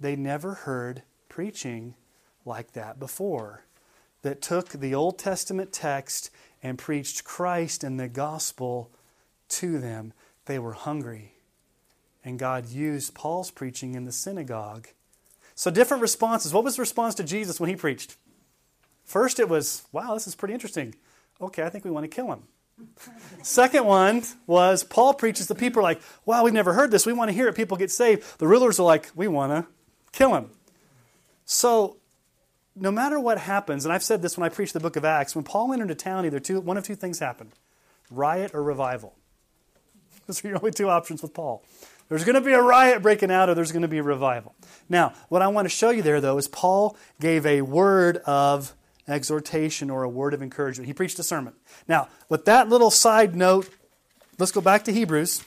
They 0.00 0.16
never 0.16 0.54
heard 0.54 1.02
preaching 1.28 1.94
like 2.44 2.72
that 2.72 2.98
before, 2.98 3.64
that 4.22 4.42
took 4.42 4.70
the 4.70 4.94
Old 4.94 5.18
Testament 5.18 5.72
text 5.72 6.30
and 6.62 6.78
preached 6.78 7.24
Christ 7.24 7.84
and 7.84 7.98
the 7.98 8.08
gospel 8.08 8.90
to 9.50 9.78
them. 9.78 10.12
They 10.46 10.58
were 10.58 10.72
hungry. 10.72 11.34
And 12.24 12.38
God 12.38 12.68
used 12.68 13.14
Paul's 13.14 13.50
preaching 13.50 13.94
in 13.94 14.04
the 14.04 14.12
synagogue. 14.12 14.88
So, 15.54 15.70
different 15.70 16.02
responses. 16.02 16.52
What 16.52 16.64
was 16.64 16.76
the 16.76 16.82
response 16.82 17.14
to 17.16 17.24
Jesus 17.24 17.60
when 17.60 17.70
he 17.70 17.76
preached? 17.76 18.16
First, 19.04 19.40
it 19.40 19.48
was, 19.48 19.86
wow, 19.92 20.14
this 20.14 20.26
is 20.26 20.34
pretty 20.34 20.54
interesting. 20.54 20.94
Okay, 21.40 21.62
I 21.62 21.68
think 21.68 21.84
we 21.84 21.90
want 21.90 22.04
to 22.04 22.14
kill 22.14 22.32
him. 22.32 22.44
Second 23.42 23.86
one 23.86 24.22
was 24.46 24.84
Paul 24.84 25.14
preaches. 25.14 25.46
The 25.46 25.54
people 25.54 25.80
are 25.80 25.82
like, 25.82 26.00
wow, 26.24 26.44
we've 26.44 26.52
never 26.52 26.72
heard 26.72 26.90
this. 26.90 27.06
We 27.06 27.12
want 27.12 27.28
to 27.28 27.32
hear 27.32 27.48
it. 27.48 27.54
People 27.54 27.76
get 27.76 27.90
saved. 27.90 28.38
The 28.38 28.46
rulers 28.46 28.78
are 28.78 28.84
like, 28.84 29.10
we 29.14 29.28
want 29.28 29.52
to 29.52 29.70
kill 30.12 30.34
him. 30.34 30.50
So, 31.44 31.96
no 32.76 32.90
matter 32.90 33.18
what 33.18 33.38
happens, 33.38 33.84
and 33.84 33.92
I've 33.92 34.02
said 34.02 34.22
this 34.22 34.36
when 34.36 34.44
I 34.44 34.52
preach 34.54 34.72
the 34.72 34.80
book 34.80 34.96
of 34.96 35.04
Acts, 35.04 35.34
when 35.34 35.44
Paul 35.44 35.68
went 35.68 35.82
into 35.82 35.94
town, 35.94 36.26
either 36.26 36.40
two, 36.40 36.60
one 36.60 36.76
of 36.76 36.84
two 36.84 36.94
things 36.94 37.18
happened 37.18 37.52
riot 38.10 38.52
or 38.54 38.62
revival. 38.62 39.14
Those 40.26 40.44
are 40.44 40.48
your 40.48 40.56
only 40.58 40.70
two 40.70 40.88
options 40.88 41.22
with 41.22 41.34
Paul. 41.34 41.64
There's 42.08 42.24
going 42.24 42.34
to 42.34 42.40
be 42.40 42.52
a 42.52 42.62
riot 42.62 43.02
breaking 43.02 43.30
out, 43.30 43.48
or 43.48 43.54
there's 43.54 43.72
going 43.72 43.82
to 43.82 43.88
be 43.88 43.98
a 43.98 44.02
revival. 44.02 44.54
Now, 44.88 45.12
what 45.28 45.42
I 45.42 45.48
want 45.48 45.66
to 45.66 45.70
show 45.70 45.90
you 45.90 46.02
there, 46.02 46.20
though, 46.20 46.38
is 46.38 46.48
Paul 46.48 46.96
gave 47.20 47.44
a 47.44 47.62
word 47.62 48.18
of 48.18 48.72
exhortation 49.08 49.90
or 49.90 50.02
a 50.02 50.08
word 50.08 50.34
of 50.34 50.42
encouragement. 50.42 50.86
He 50.86 50.92
preached 50.92 51.18
a 51.18 51.22
sermon. 51.22 51.54
Now, 51.88 52.08
with 52.28 52.44
that 52.44 52.68
little 52.68 52.90
side 52.90 53.34
note, 53.34 53.68
let's 54.38 54.52
go 54.52 54.60
back 54.60 54.84
to 54.84 54.92
Hebrews. 54.92 55.42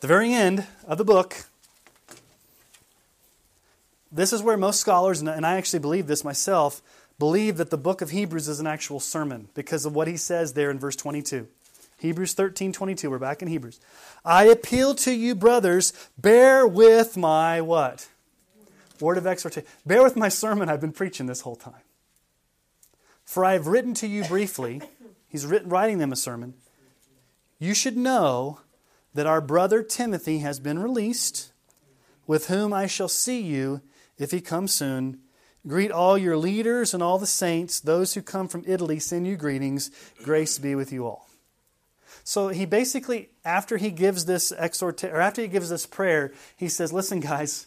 the 0.00 0.08
very 0.08 0.32
end 0.32 0.66
of 0.86 0.98
the 0.98 1.04
book, 1.04 1.44
this 4.10 4.32
is 4.32 4.42
where 4.42 4.56
most 4.56 4.80
scholars, 4.80 5.20
and 5.20 5.46
I 5.46 5.56
actually 5.56 5.78
believe 5.78 6.06
this 6.06 6.24
myself, 6.24 6.82
believe 7.18 7.56
that 7.56 7.70
the 7.70 7.78
book 7.78 8.02
of 8.02 8.10
Hebrews 8.10 8.48
is 8.48 8.60
an 8.60 8.66
actual 8.66 9.00
sermon 9.00 9.48
because 9.54 9.86
of 9.86 9.94
what 9.94 10.08
he 10.08 10.16
says 10.16 10.52
there 10.52 10.70
in 10.70 10.78
verse 10.78 10.96
22. 10.96 11.46
Hebrews 11.98 12.34
13, 12.34 12.72
22. 12.72 13.08
We're 13.08 13.18
back 13.18 13.42
in 13.42 13.48
Hebrews. 13.48 13.78
I 14.24 14.46
appeal 14.46 14.96
to 14.96 15.12
you, 15.12 15.36
brothers, 15.36 15.92
bear 16.18 16.66
with 16.66 17.16
my 17.16 17.60
what? 17.60 18.08
Word 19.02 19.18
of 19.18 19.26
exhortation. 19.26 19.68
Bear 19.84 20.02
with 20.02 20.16
my 20.16 20.28
sermon 20.28 20.68
I've 20.68 20.80
been 20.80 20.92
preaching 20.92 21.26
this 21.26 21.42
whole 21.42 21.56
time. 21.56 21.82
For 23.24 23.44
I 23.44 23.52
have 23.52 23.66
written 23.66 23.94
to 23.94 24.06
you 24.06 24.24
briefly, 24.24 24.80
he's 25.28 25.44
written, 25.44 25.68
writing 25.68 25.98
them 25.98 26.12
a 26.12 26.16
sermon. 26.16 26.54
You 27.58 27.74
should 27.74 27.96
know 27.96 28.60
that 29.14 29.26
our 29.26 29.40
brother 29.40 29.82
Timothy 29.82 30.38
has 30.38 30.58
been 30.58 30.78
released, 30.78 31.52
with 32.26 32.48
whom 32.48 32.72
I 32.72 32.86
shall 32.86 33.08
see 33.08 33.40
you 33.40 33.82
if 34.18 34.30
he 34.30 34.40
comes 34.40 34.72
soon. 34.72 35.18
Greet 35.66 35.92
all 35.92 36.18
your 36.18 36.36
leaders 36.36 36.92
and 36.92 37.02
all 37.02 37.18
the 37.18 37.26
saints. 37.26 37.78
Those 37.78 38.14
who 38.14 38.22
come 38.22 38.48
from 38.48 38.64
Italy 38.66 38.98
send 38.98 39.26
you 39.26 39.36
greetings. 39.36 39.90
Grace 40.24 40.58
be 40.58 40.74
with 40.74 40.92
you 40.92 41.06
all. 41.06 41.28
So 42.24 42.48
he 42.48 42.66
basically, 42.66 43.30
after 43.44 43.76
he 43.76 43.90
gives 43.90 44.24
this 44.24 44.52
exhortation, 44.52 45.14
or 45.14 45.20
after 45.20 45.42
he 45.42 45.48
gives 45.48 45.70
this 45.70 45.86
prayer, 45.86 46.32
he 46.56 46.68
says, 46.68 46.92
Listen, 46.92 47.20
guys, 47.20 47.66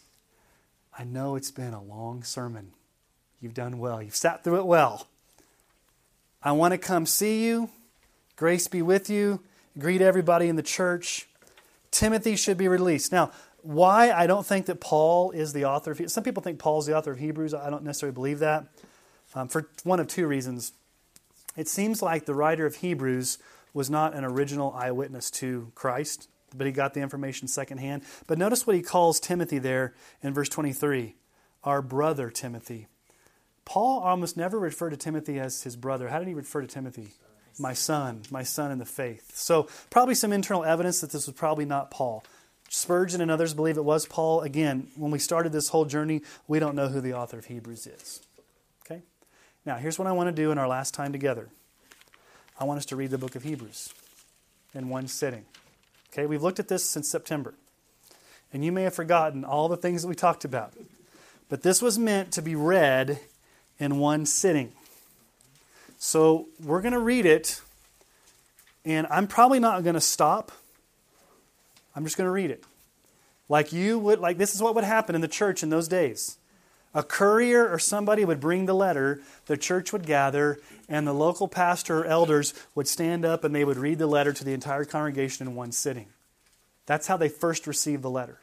I 0.97 1.03
know 1.03 1.35
it's 1.35 1.51
been 1.51 1.73
a 1.73 1.83
long 1.83 2.23
sermon. 2.23 2.71
You've 3.41 3.53
done 3.53 3.79
well. 3.79 4.01
You've 4.01 4.15
sat 4.15 4.43
through 4.43 4.59
it 4.59 4.65
well. 4.65 5.07
I 6.41 6.53
want 6.53 6.73
to 6.73 6.77
come 6.77 7.05
see 7.05 7.45
you. 7.45 7.69
Grace 8.35 8.67
be 8.67 8.81
with 8.81 9.09
you. 9.09 9.41
Greet 9.77 10.01
everybody 10.01 10.47
in 10.47 10.55
the 10.55 10.63
church. 10.63 11.27
Timothy 11.91 12.35
should 12.35 12.57
be 12.57 12.67
released. 12.67 13.11
Now, 13.11 13.31
why 13.61 14.11
I 14.11 14.27
don't 14.27 14.45
think 14.45 14.67
that 14.67 14.79
Paul 14.79 15.31
is 15.31 15.53
the 15.53 15.65
author 15.65 15.91
of 15.91 16.11
some 16.11 16.23
people 16.23 16.43
think 16.43 16.59
Paul's 16.59 16.85
the 16.85 16.95
author 16.95 17.11
of 17.11 17.19
Hebrews. 17.19 17.53
I 17.53 17.69
don't 17.69 17.83
necessarily 17.83 18.13
believe 18.13 18.39
that 18.39 18.67
um, 19.33 19.47
for 19.47 19.69
one 19.83 19.99
of 19.99 20.07
two 20.07 20.27
reasons. 20.27 20.71
It 21.57 21.67
seems 21.67 22.01
like 22.01 22.25
the 22.25 22.35
writer 22.35 22.65
of 22.65 22.77
Hebrews 22.77 23.37
was 23.73 23.89
not 23.89 24.13
an 24.13 24.23
original 24.23 24.73
eyewitness 24.73 25.31
to 25.31 25.71
Christ 25.75 26.27
but 26.57 26.67
he 26.67 26.73
got 26.73 26.93
the 26.93 27.01
information 27.01 27.47
secondhand. 27.47 28.03
But 28.27 28.37
notice 28.37 28.65
what 28.65 28.75
he 28.75 28.81
calls 28.81 29.19
Timothy 29.19 29.59
there 29.59 29.93
in 30.21 30.33
verse 30.33 30.49
23 30.49 31.15
our 31.63 31.81
brother 31.81 32.29
Timothy. 32.29 32.87
Paul 33.65 34.01
almost 34.01 34.37
never 34.37 34.59
referred 34.59 34.91
to 34.91 34.97
Timothy 34.97 35.39
as 35.39 35.63
his 35.63 35.75
brother. 35.75 36.09
How 36.09 36.19
did 36.19 36.27
he 36.27 36.35
refer 36.35 36.61
to 36.61 36.67
Timothy? 36.67 37.09
My 37.57 37.73
son, 37.73 38.21
my 38.29 38.43
son 38.43 38.71
in 38.71 38.77
the 38.77 38.85
faith. 38.85 39.31
So, 39.35 39.67
probably 39.89 40.13
some 40.13 40.31
internal 40.31 40.63
evidence 40.63 41.01
that 41.01 41.11
this 41.11 41.25
was 41.25 41.35
probably 41.35 41.65
not 41.65 41.89
Paul. 41.89 42.23
Spurgeon 42.69 43.21
and 43.21 43.31
others 43.31 43.53
believe 43.53 43.77
it 43.77 43.85
was 43.85 44.05
Paul. 44.05 44.41
Again, 44.41 44.89
when 44.95 45.11
we 45.11 45.19
started 45.19 45.51
this 45.51 45.69
whole 45.69 45.85
journey, 45.85 46.21
we 46.47 46.59
don't 46.59 46.75
know 46.75 46.89
who 46.89 46.99
the 46.99 47.13
author 47.13 47.39
of 47.39 47.45
Hebrews 47.45 47.87
is. 47.87 48.21
Okay? 48.85 49.01
Now, 49.65 49.77
here's 49.77 49.97
what 49.97 50.07
I 50.07 50.11
want 50.11 50.27
to 50.27 50.41
do 50.41 50.51
in 50.51 50.57
our 50.57 50.67
last 50.67 50.93
time 50.93 51.11
together 51.11 51.49
I 52.59 52.63
want 52.65 52.77
us 52.77 52.85
to 52.87 52.95
read 52.95 53.11
the 53.11 53.17
book 53.17 53.35
of 53.35 53.43
Hebrews 53.43 53.93
in 54.73 54.89
one 54.89 55.07
sitting. 55.07 55.45
Okay? 56.15 56.25
We've 56.25 56.41
looked 56.41 56.59
at 56.59 56.69
this 56.69 56.85
since 56.85 57.09
September. 57.09 57.55
And 58.53 58.63
you 58.63 58.71
may 58.71 58.83
have 58.83 58.93
forgotten 58.93 59.43
all 59.43 59.67
the 59.67 59.75
things 59.75 60.01
that 60.01 60.07
we 60.07 60.15
talked 60.15 60.45
about. 60.45 60.73
But 61.49 61.61
this 61.61 61.81
was 61.81 61.99
meant 61.99 62.31
to 62.33 62.41
be 62.41 62.55
read 62.55 63.19
in 63.79 63.99
one 63.99 64.25
sitting. 64.25 64.71
So 65.97 66.47
we're 66.63 66.81
going 66.81 66.93
to 66.93 66.99
read 66.99 67.25
it, 67.25 67.61
and 68.85 69.07
I'm 69.09 69.27
probably 69.27 69.59
not 69.59 69.83
going 69.83 69.95
to 69.95 70.01
stop. 70.01 70.53
I'm 71.95 72.05
just 72.05 72.15
going 72.15 72.27
to 72.27 72.31
read 72.31 72.51
it. 72.51 72.63
Like 73.49 73.73
you 73.73 73.99
would, 73.99 74.19
like 74.19 74.37
this 74.37 74.55
is 74.55 74.61
what 74.61 74.73
would 74.75 74.83
happen 74.85 75.15
in 75.15 75.21
the 75.21 75.27
church 75.27 75.63
in 75.63 75.69
those 75.69 75.87
days. 75.87 76.37
A 76.95 77.03
courier 77.03 77.69
or 77.69 77.77
somebody 77.77 78.23
would 78.23 78.39
bring 78.39 78.65
the 78.65 78.73
letter, 78.73 79.21
the 79.47 79.57
church 79.57 79.91
would 79.91 80.07
gather, 80.07 80.59
and 80.87 81.05
the 81.05 81.13
local 81.13 81.49
pastor 81.49 81.99
or 81.99 82.05
elders 82.05 82.53
would 82.73 82.87
stand 82.87 83.25
up 83.25 83.43
and 83.43 83.53
they 83.53 83.65
would 83.65 83.77
read 83.77 83.99
the 83.99 84.07
letter 84.07 84.31
to 84.31 84.43
the 84.45 84.53
entire 84.53 84.85
congregation 84.85 85.45
in 85.45 85.55
one 85.55 85.73
sitting. 85.73 86.07
That's 86.85 87.07
how 87.07 87.17
they 87.17 87.29
first 87.29 87.67
received 87.67 88.01
the 88.01 88.09
letter. 88.09 88.39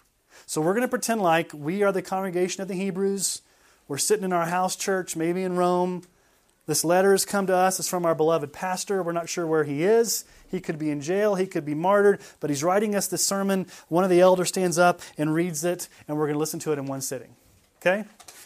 So 0.46 0.60
we're 0.60 0.74
going 0.74 0.82
to 0.82 0.88
pretend 0.88 1.22
like 1.22 1.52
we 1.54 1.82
are 1.82 1.92
the 1.92 2.02
congregation 2.02 2.60
of 2.60 2.68
the 2.68 2.74
Hebrews. 2.74 3.40
We're 3.88 3.98
sitting 3.98 4.24
in 4.24 4.32
our 4.32 4.46
house 4.46 4.76
church, 4.76 5.16
maybe 5.16 5.42
in 5.42 5.56
Rome. 5.56 6.02
This 6.66 6.84
letter 6.84 7.12
has 7.12 7.24
come 7.24 7.46
to 7.46 7.56
us. 7.56 7.78
It's 7.78 7.88
from 7.88 8.04
our 8.04 8.14
beloved 8.14 8.52
pastor. 8.52 9.02
We're 9.02 9.12
not 9.12 9.28
sure 9.28 9.46
where 9.46 9.64
he 9.64 9.82
is. 9.82 10.24
He 10.50 10.60
could 10.60 10.78
be 10.78 10.90
in 10.90 11.00
jail. 11.00 11.34
He 11.34 11.46
could 11.46 11.64
be 11.64 11.74
martyred. 11.74 12.20
But 12.38 12.50
he's 12.50 12.62
writing 12.62 12.94
us 12.94 13.06
this 13.08 13.24
sermon. 13.24 13.66
One 13.88 14.04
of 14.04 14.10
the 14.10 14.20
elders 14.20 14.48
stands 14.48 14.78
up 14.78 15.00
and 15.16 15.34
reads 15.34 15.64
it, 15.64 15.88
and 16.06 16.16
we're 16.16 16.26
going 16.26 16.34
to 16.34 16.40
listen 16.40 16.60
to 16.60 16.72
it 16.72 16.78
in 16.78 16.86
one 16.86 17.00
sitting. 17.00 17.34
Okay? 17.80 18.04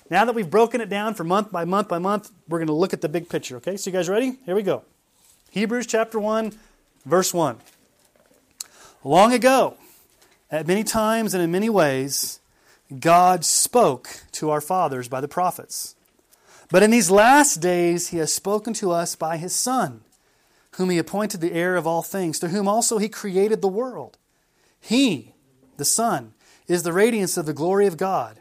Now 0.08 0.24
that 0.24 0.34
we've 0.34 0.48
broken 0.48 0.80
it 0.80 0.88
down 0.88 1.14
for 1.14 1.24
month 1.24 1.50
by 1.50 1.64
month 1.64 1.88
by 1.88 1.98
month, 1.98 2.30
we're 2.48 2.58
going 2.58 2.68
to 2.68 2.72
look 2.72 2.92
at 2.92 3.00
the 3.00 3.08
big 3.08 3.28
picture. 3.28 3.56
Okay? 3.56 3.76
So, 3.76 3.90
you 3.90 3.96
guys 3.96 4.08
ready? 4.08 4.38
Here 4.44 4.54
we 4.54 4.62
go. 4.62 4.84
Hebrews 5.50 5.86
chapter 5.86 6.20
1, 6.20 6.52
verse 7.04 7.34
1. 7.34 7.58
Long 9.02 9.32
ago, 9.32 9.76
at 10.50 10.66
many 10.66 10.84
times 10.84 11.34
and 11.34 11.42
in 11.42 11.50
many 11.50 11.68
ways, 11.68 12.38
God 13.00 13.44
spoke 13.44 14.22
to 14.32 14.50
our 14.50 14.60
fathers 14.60 15.08
by 15.08 15.20
the 15.20 15.28
prophets. 15.28 15.96
But 16.70 16.82
in 16.82 16.90
these 16.90 17.10
last 17.10 17.56
days, 17.56 18.08
He 18.08 18.18
has 18.18 18.32
spoken 18.32 18.74
to 18.74 18.92
us 18.92 19.16
by 19.16 19.38
His 19.38 19.54
Son, 19.54 20.02
whom 20.72 20.90
He 20.90 20.98
appointed 20.98 21.40
the 21.40 21.52
heir 21.52 21.74
of 21.74 21.86
all 21.86 22.02
things, 22.02 22.38
to 22.40 22.48
whom 22.48 22.68
also 22.68 22.98
He 22.98 23.08
created 23.08 23.60
the 23.60 23.68
world. 23.68 24.18
He, 24.80 25.32
the 25.78 25.84
Son, 25.84 26.34
is 26.68 26.84
the 26.84 26.92
radiance 26.92 27.36
of 27.36 27.46
the 27.46 27.52
glory 27.52 27.86
of 27.86 27.96
God 27.96 28.40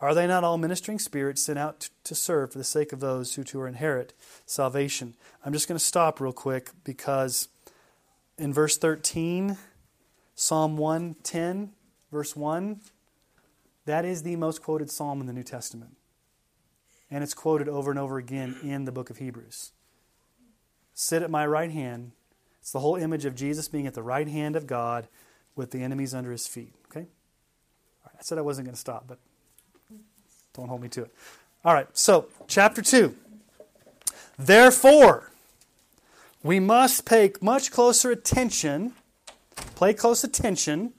Are 0.00 0.14
they 0.14 0.26
not 0.26 0.44
all 0.44 0.58
ministering 0.58 0.98
spirits 0.98 1.42
sent 1.42 1.58
out 1.58 1.88
to 2.04 2.14
serve 2.14 2.52
for 2.52 2.58
the 2.58 2.64
sake 2.64 2.92
of 2.92 3.00
those 3.00 3.34
who 3.34 3.42
to 3.44 3.64
inherit 3.64 4.12
salvation? 4.46 5.14
I'm 5.44 5.52
just 5.52 5.66
going 5.66 5.78
to 5.78 5.84
stop 5.84 6.20
real 6.20 6.32
quick 6.32 6.70
because 6.84 7.48
in 8.38 8.52
verse 8.52 8.78
13, 8.78 9.58
Psalm 10.36 10.76
110, 10.76 11.72
verse 12.12 12.36
1, 12.36 12.80
that 13.86 14.04
is 14.04 14.22
the 14.22 14.36
most 14.36 14.62
quoted 14.62 14.90
psalm 14.90 15.20
in 15.20 15.26
the 15.26 15.32
New 15.32 15.42
Testament. 15.42 15.96
And 17.10 17.24
it's 17.24 17.34
quoted 17.34 17.68
over 17.68 17.90
and 17.90 17.98
over 17.98 18.18
again 18.18 18.56
in 18.62 18.84
the 18.84 18.92
book 18.92 19.10
of 19.10 19.16
Hebrews. 19.16 19.72
Sit 20.94 21.22
at 21.22 21.30
my 21.30 21.46
right 21.46 21.70
hand. 21.70 22.12
It's 22.60 22.70
the 22.70 22.80
whole 22.80 22.96
image 22.96 23.24
of 23.24 23.34
Jesus 23.34 23.66
being 23.66 23.86
at 23.86 23.94
the 23.94 24.02
right 24.02 24.28
hand 24.28 24.54
of 24.54 24.66
God 24.66 25.08
with 25.56 25.70
the 25.70 25.82
enemies 25.82 26.14
under 26.14 26.30
his 26.30 26.46
feet. 26.46 26.74
Okay? 26.90 27.06
I 28.06 28.22
said 28.22 28.38
I 28.38 28.42
wasn't 28.42 28.66
going 28.66 28.74
to 28.74 28.80
stop, 28.80 29.06
but 29.08 29.18
don't 30.58 30.68
hold 30.68 30.82
me 30.82 30.88
to 30.88 31.02
it. 31.02 31.14
All 31.64 31.72
right, 31.72 31.86
so 31.96 32.26
chapter 32.48 32.82
2. 32.82 33.14
Therefore, 34.38 35.30
we 36.42 36.60
must 36.60 37.04
pay 37.04 37.32
much 37.40 37.70
closer 37.70 38.10
attention, 38.10 38.92
pay 39.78 39.94
close 39.94 40.24
attention 40.24 40.92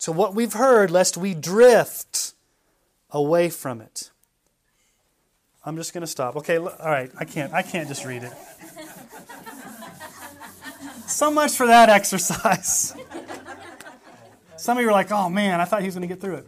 to 0.00 0.12
what 0.12 0.34
we've 0.34 0.52
heard, 0.52 0.90
lest 0.90 1.16
we 1.16 1.34
drift 1.34 2.34
away 3.10 3.50
from 3.50 3.80
it. 3.80 4.10
I'm 5.64 5.76
just 5.76 5.92
going 5.92 6.02
to 6.02 6.06
stop. 6.06 6.36
Okay, 6.36 6.56
all 6.58 6.70
right. 6.84 7.10
I 7.18 7.24
can't. 7.24 7.52
I 7.52 7.62
can't 7.62 7.88
just 7.88 8.04
read 8.04 8.22
it. 8.22 8.32
So 11.06 11.30
much 11.30 11.52
for 11.52 11.66
that 11.66 11.88
exercise. 11.88 12.94
Some 14.56 14.78
of 14.78 14.82
you 14.82 14.88
are 14.88 14.92
like, 14.92 15.10
"Oh 15.10 15.28
man, 15.28 15.60
I 15.60 15.64
thought 15.64 15.80
he 15.80 15.86
was 15.86 15.94
going 15.94 16.08
to 16.08 16.14
get 16.14 16.20
through 16.20 16.36
it." 16.36 16.46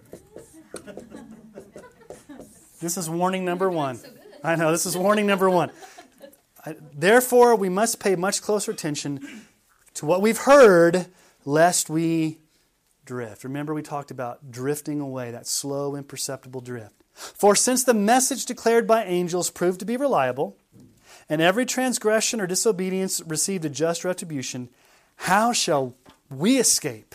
This 2.81 2.97
is 2.97 3.11
warning 3.11 3.45
number 3.45 3.68
one. 3.70 4.01
I 4.43 4.57
know 4.57 4.72
this 4.72 4.87
is 4.87 4.97
warning 4.97 5.26
number 5.26 5.51
one. 5.51 5.70
Therefore, 6.95 7.55
we 7.55 7.68
must 7.68 8.01
pay 8.01 8.16
much 8.16 8.41
closer 8.41 8.70
attention 8.70 9.45
to 9.95 10.07
what 10.07 10.22
we've 10.22 10.39
heard, 10.39 11.07
lest 11.45 11.91
we 11.91 12.39
drift. 13.05 13.45
Remember, 13.45 13.74
we 13.74 13.83
talked 13.83 14.11
about 14.11 14.51
drifting 14.51 14.99
away, 14.99 15.31
that 15.31 15.47
slow, 15.47 15.95
imperceptible 15.95 16.62
drift. 16.62 16.95
For 17.12 17.55
since 17.55 17.85
the 17.85 17.93
message 17.93 18.47
declared 18.47 18.87
by 18.87 19.05
angels 19.05 19.51
proved 19.51 19.81
to 19.81 19.87
be 19.87 19.99
reliable, 19.99 20.57
and 21.28 21.43
every 21.43 21.66
transgression 21.66 22.41
or 22.41 22.47
disobedience 22.47 23.20
received 23.26 23.66
a 23.66 23.68
just 23.68 24.07
retribution, 24.07 24.70
how 25.16 25.53
shall 25.53 25.95
we 26.31 26.57
escape 26.57 27.14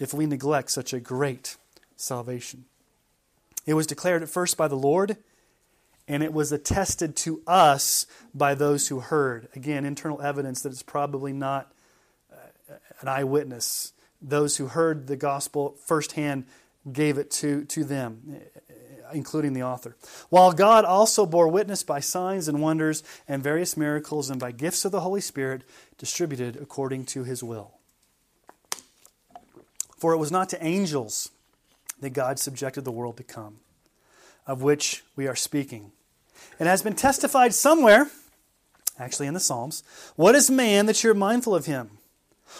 if 0.00 0.12
we 0.12 0.26
neglect 0.26 0.72
such 0.72 0.92
a 0.92 0.98
great 0.98 1.56
salvation? 1.96 2.64
It 3.66 3.74
was 3.74 3.86
declared 3.86 4.22
at 4.22 4.28
first 4.28 4.56
by 4.56 4.68
the 4.68 4.76
Lord, 4.76 5.16
and 6.08 6.22
it 6.22 6.32
was 6.32 6.52
attested 6.52 7.16
to 7.16 7.42
us 7.46 8.06
by 8.34 8.54
those 8.54 8.88
who 8.88 9.00
heard. 9.00 9.48
Again, 9.54 9.84
internal 9.84 10.20
evidence 10.20 10.62
that 10.62 10.72
it's 10.72 10.82
probably 10.82 11.32
not 11.32 11.72
uh, 12.32 12.74
an 13.00 13.08
eyewitness 13.08 13.92
those 14.22 14.56
who 14.56 14.68
heard 14.68 15.06
the 15.06 15.16
gospel 15.16 15.76
firsthand 15.84 16.46
gave 16.90 17.18
it 17.18 17.30
to, 17.30 17.64
to 17.66 17.84
them, 17.84 18.40
including 19.12 19.52
the 19.52 19.62
author. 19.62 19.96
While 20.30 20.52
God 20.52 20.84
also 20.84 21.26
bore 21.26 21.48
witness 21.48 21.82
by 21.82 22.00
signs 22.00 22.48
and 22.48 22.60
wonders 22.60 23.02
and 23.28 23.42
various 23.42 23.76
miracles 23.76 24.30
and 24.30 24.40
by 24.40 24.52
gifts 24.52 24.84
of 24.84 24.92
the 24.92 25.00
Holy 25.00 25.20
Spirit 25.20 25.62
distributed 25.98 26.56
according 26.56 27.06
to 27.06 27.24
his 27.24 27.42
will. 27.42 27.72
For 29.96 30.12
it 30.12 30.18
was 30.18 30.32
not 30.32 30.48
to 30.50 30.64
angels 30.64 31.30
that 32.02 32.10
God 32.10 32.38
subjected 32.38 32.84
the 32.84 32.92
world 32.92 33.16
to 33.16 33.22
come, 33.22 33.60
of 34.46 34.60
which 34.60 35.04
we 35.16 35.26
are 35.26 35.36
speaking. 35.36 35.92
It 36.58 36.66
has 36.66 36.82
been 36.82 36.94
testified 36.94 37.54
somewhere, 37.54 38.10
actually 38.98 39.28
in 39.28 39.34
the 39.34 39.40
Psalms, 39.40 39.82
What 40.16 40.34
is 40.34 40.50
man 40.50 40.86
that 40.86 41.02
you're 41.02 41.14
mindful 41.14 41.54
of 41.54 41.66
him? 41.66 41.98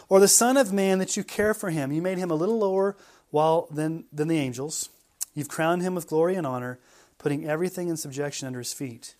Or 0.09 0.21
the 0.21 0.29
Son 0.29 0.57
of 0.57 0.73
Man 0.73 0.99
that 1.01 1.17
you 1.17 1.25
care 1.25 1.53
for 1.53 1.71
him? 1.71 1.93
You 1.93 2.01
made 2.01 2.17
him 2.17 2.31
a 2.31 2.37
little 2.37 2.59
lower 2.59 2.97
while, 3.31 3.69
than, 3.71 4.05
than 4.13 4.29
the 4.29 4.39
angels. 4.39 4.89
You've 5.35 5.49
crowned 5.49 5.83
him 5.83 5.95
with 5.95 6.09
glory 6.09 6.35
and 6.35 6.47
honor, 6.47 6.79
putting 7.19 7.47
everything 7.47 7.89
in 7.89 7.97
subjection 7.97 8.47
under 8.47 8.61
his 8.61 8.73
feet. 8.73 9.17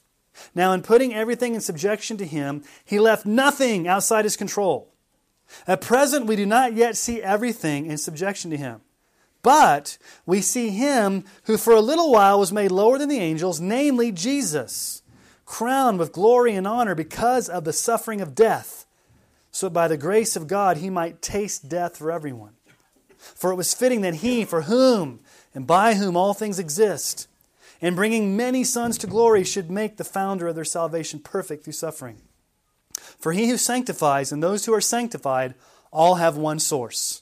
Now, 0.55 0.73
in 0.73 0.81
putting 0.81 1.13
everything 1.13 1.55
in 1.55 1.61
subjection 1.61 2.17
to 2.17 2.25
him, 2.25 2.63
he 2.85 2.99
left 2.99 3.27
nothing 3.27 3.87
outside 3.87 4.25
his 4.25 4.37
control. 4.37 4.89
At 5.67 5.83
present, 5.83 6.27
we 6.27 6.37
do 6.37 6.47
not 6.47 6.73
yet 6.73 6.97
see 6.97 7.21
everything 7.21 7.85
in 7.85 7.99
subjection 7.99 8.51
to 8.53 8.57
him. 8.57 8.81
But 9.43 9.99
we 10.25 10.41
see 10.41 10.71
him 10.71 11.25
who 11.45 11.57
for 11.57 11.75
a 11.75 11.81
little 11.81 12.13
while 12.13 12.39
was 12.39 12.53
made 12.53 12.71
lower 12.71 12.99
than 12.99 13.09
the 13.09 13.19
angels, 13.19 13.61
namely 13.61 14.13
Jesus, 14.13 15.03
crowned 15.45 15.99
with 15.99 16.13
glory 16.13 16.55
and 16.55 16.67
honor 16.67 16.95
because 16.95 17.49
of 17.49 17.65
the 17.65 17.73
suffering 17.73 18.21
of 18.21 18.35
death, 18.35 18.87
so 19.51 19.69
by 19.69 19.89
the 19.89 19.97
grace 19.97 20.37
of 20.37 20.47
God 20.47 20.77
he 20.77 20.91
might 20.91 21.21
taste 21.21 21.69
death 21.69 21.97
for 21.97 22.13
everyone. 22.13 22.53
For 23.19 23.51
it 23.51 23.57
was 23.57 23.75
fitting 23.75 24.01
that 24.03 24.17
he, 24.17 24.45
for 24.45 24.63
whom 24.63 25.21
and 25.55 25.67
by 25.67 25.95
whom 25.95 26.17
all 26.17 26.35
things 26.35 26.59
exist, 26.59 27.29
in 27.81 27.97
bringing 27.97 28.37
many 28.37 28.63
sons 28.63 28.97
to 28.99 29.09
glory, 29.09 29.43
should 29.43 29.71
make 29.71 29.97
the 29.97 30.05
founder 30.05 30.47
of 30.47 30.55
their 30.55 30.65
salvation 30.65 31.19
perfect 31.19 31.65
through 31.65 31.73
suffering. 31.73 32.19
For 33.19 33.33
he 33.33 33.49
who 33.49 33.57
sanctifies 33.57 34.31
and 34.31 34.41
those 34.41 34.65
who 34.65 34.75
are 34.75 34.81
sanctified 34.81 35.55
all 35.91 36.15
have 36.17 36.37
one 36.37 36.61
source. 36.61 37.22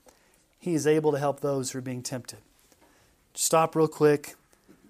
he 0.61 0.75
is 0.75 0.87
able 0.87 1.11
to 1.11 1.19
help 1.19 1.41
those 1.41 1.71
who 1.71 1.79
are 1.79 1.81
being 1.81 2.03
tempted. 2.03 2.39
Stop 3.33 3.75
real 3.75 3.87
quick. 3.87 4.35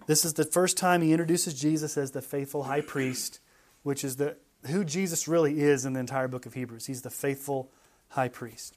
This 0.06 0.26
is 0.26 0.34
the 0.34 0.44
first 0.44 0.78
time 0.78 1.02
he 1.02 1.14
introduces 1.14 1.54
Jesus 1.54 1.98
as 1.98 2.12
the 2.12 2.22
faithful 2.22 2.64
high 2.64 2.82
priest, 2.82 3.40
which 3.82 4.04
is 4.04 4.18
the, 4.18 4.36
who 4.68 4.84
Jesus 4.84 5.28
really 5.30 5.62
is 5.62 5.86
in 5.86 5.94
the 5.94 6.00
entire 6.02 6.28
book 6.28 6.46
of 6.46 6.54
Hebrews. 6.54 6.88
He's 6.88 7.04
the 7.04 7.10
faithful 7.10 7.72
high 8.10 8.28
priest. 8.28 8.76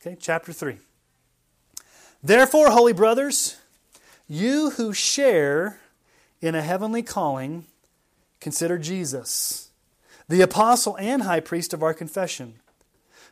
Okay, 0.00 0.16
chapter 0.18 0.52
3. 0.52 0.78
Therefore, 2.22 2.70
holy 2.70 2.92
brothers, 2.92 3.56
you 4.28 4.70
who 4.70 4.92
share 4.92 5.80
in 6.40 6.54
a 6.54 6.62
heavenly 6.62 7.02
calling, 7.02 7.66
consider 8.40 8.78
Jesus 8.78 9.70
the 10.28 10.42
apostle 10.42 10.96
and 10.98 11.22
high 11.22 11.40
priest 11.40 11.72
of 11.72 11.82
our 11.82 11.94
confession, 11.94 12.60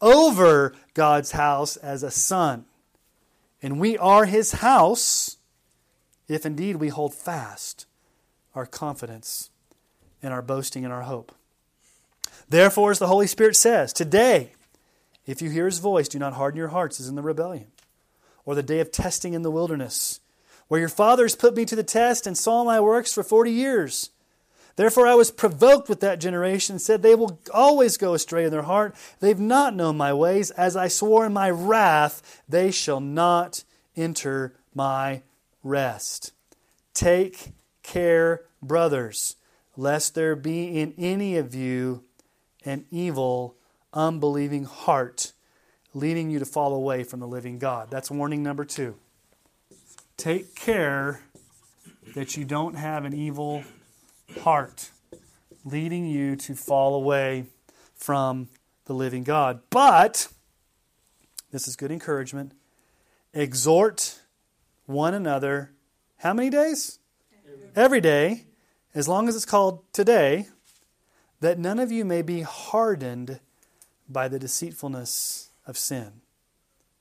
over 0.00 0.74
God's 0.94 1.32
house 1.32 1.76
as 1.76 2.02
a 2.02 2.10
son. 2.10 2.64
And 3.62 3.78
we 3.80 3.98
are 3.98 4.24
his 4.24 4.52
house 4.52 5.36
if 6.28 6.46
indeed 6.46 6.76
we 6.76 6.88
hold 6.88 7.14
fast 7.14 7.86
our 8.54 8.66
confidence 8.66 9.50
and 10.22 10.32
our 10.32 10.42
boasting 10.42 10.84
and 10.84 10.92
our 10.92 11.02
hope. 11.02 11.34
Therefore, 12.48 12.90
as 12.90 12.98
the 12.98 13.06
Holy 13.06 13.26
Spirit 13.26 13.56
says, 13.56 13.92
today, 13.92 14.52
if 15.26 15.40
you 15.40 15.50
hear 15.50 15.66
his 15.66 15.78
voice, 15.78 16.08
do 16.08 16.18
not 16.18 16.32
harden 16.32 16.58
your 16.58 16.68
hearts 16.68 16.98
as 16.98 17.08
in 17.08 17.14
the 17.14 17.22
rebellion, 17.22 17.66
or 18.44 18.54
the 18.54 18.62
day 18.62 18.80
of 18.80 18.90
testing 18.90 19.34
in 19.34 19.42
the 19.42 19.50
wilderness, 19.50 20.20
where 20.68 20.80
your 20.80 20.88
fathers 20.88 21.36
put 21.36 21.54
me 21.54 21.64
to 21.64 21.76
the 21.76 21.84
test 21.84 22.26
and 22.26 22.36
saw 22.36 22.64
my 22.64 22.80
works 22.80 23.12
for 23.12 23.22
forty 23.22 23.52
years. 23.52 24.10
Therefore, 24.76 25.06
I 25.06 25.14
was 25.14 25.30
provoked 25.30 25.88
with 25.88 26.00
that 26.00 26.20
generation 26.20 26.74
and 26.74 26.82
said, 26.82 27.02
They 27.02 27.14
will 27.14 27.40
always 27.52 27.96
go 27.96 28.14
astray 28.14 28.44
in 28.44 28.50
their 28.50 28.62
heart. 28.62 28.94
They've 29.20 29.38
not 29.38 29.74
known 29.74 29.96
my 29.96 30.12
ways. 30.12 30.50
As 30.52 30.76
I 30.76 30.88
swore 30.88 31.26
in 31.26 31.32
my 31.32 31.50
wrath, 31.50 32.42
they 32.48 32.70
shall 32.70 33.00
not 33.00 33.64
enter 33.96 34.54
my 34.74 35.22
rest. 35.62 36.32
Take 36.94 37.52
care, 37.82 38.42
brothers, 38.62 39.36
lest 39.76 40.14
there 40.14 40.36
be 40.36 40.78
in 40.78 40.94
any 40.98 41.36
of 41.36 41.54
you 41.54 42.04
an 42.64 42.84
evil, 42.90 43.56
unbelieving 43.92 44.64
heart, 44.64 45.32
leading 45.94 46.30
you 46.30 46.38
to 46.38 46.44
fall 46.44 46.74
away 46.74 47.02
from 47.04 47.20
the 47.20 47.26
living 47.26 47.58
God. 47.58 47.90
That's 47.90 48.10
warning 48.10 48.42
number 48.42 48.64
two. 48.64 48.96
Take 50.16 50.54
care 50.54 51.22
that 52.14 52.36
you 52.36 52.44
don't 52.44 52.74
have 52.74 53.04
an 53.04 53.14
evil 53.14 53.64
heart, 54.38 54.90
leading 55.64 56.06
you 56.06 56.36
to 56.36 56.54
fall 56.54 56.94
away 56.94 57.46
from 57.94 58.48
the 58.86 58.94
living 58.94 59.24
God. 59.24 59.60
But, 59.70 60.28
this 61.50 61.68
is 61.68 61.76
good 61.76 61.90
encouragement, 61.90 62.52
exhort 63.34 64.20
one 64.86 65.14
another 65.14 65.72
how 66.20 66.34
many 66.34 66.50
days? 66.50 66.98
Every 67.74 68.02
day, 68.02 68.44
as 68.94 69.08
long 69.08 69.26
as 69.26 69.34
it's 69.34 69.46
called 69.46 69.90
today, 69.90 70.48
that 71.40 71.58
none 71.58 71.78
of 71.78 71.90
you 71.90 72.04
may 72.04 72.20
be 72.20 72.42
hardened 72.42 73.40
by 74.06 74.28
the 74.28 74.38
deceitfulness 74.38 75.48
of 75.66 75.78
sin. 75.78 76.20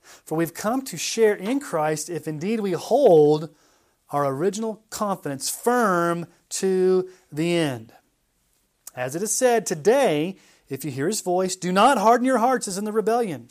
For 0.02 0.36
we've 0.36 0.54
come 0.54 0.84
to 0.84 0.96
share 0.96 1.36
in 1.36 1.60
Christ 1.60 2.10
if 2.10 2.30
indeed 2.30 2.62
we 2.62 2.72
hold 2.72 3.54
our 4.12 4.26
original 4.26 4.84
confidence 4.89 5.49
firm 5.49 6.26
to 6.49 7.10
the 7.32 7.55
end. 7.55 7.93
As 8.95 9.16
it 9.16 9.24
is 9.24 9.34
said, 9.34 9.66
today, 9.66 10.38
if 10.68 10.84
you 10.84 10.91
hear 10.91 11.07
his 11.07 11.22
voice, 11.22 11.55
do 11.55 11.72
not 11.72 11.97
harden 11.97 12.26
your 12.26 12.39
hearts 12.39 12.68
as 12.68 12.78
in 12.78 12.86
the 12.86 12.91
rebellion. 12.91 13.49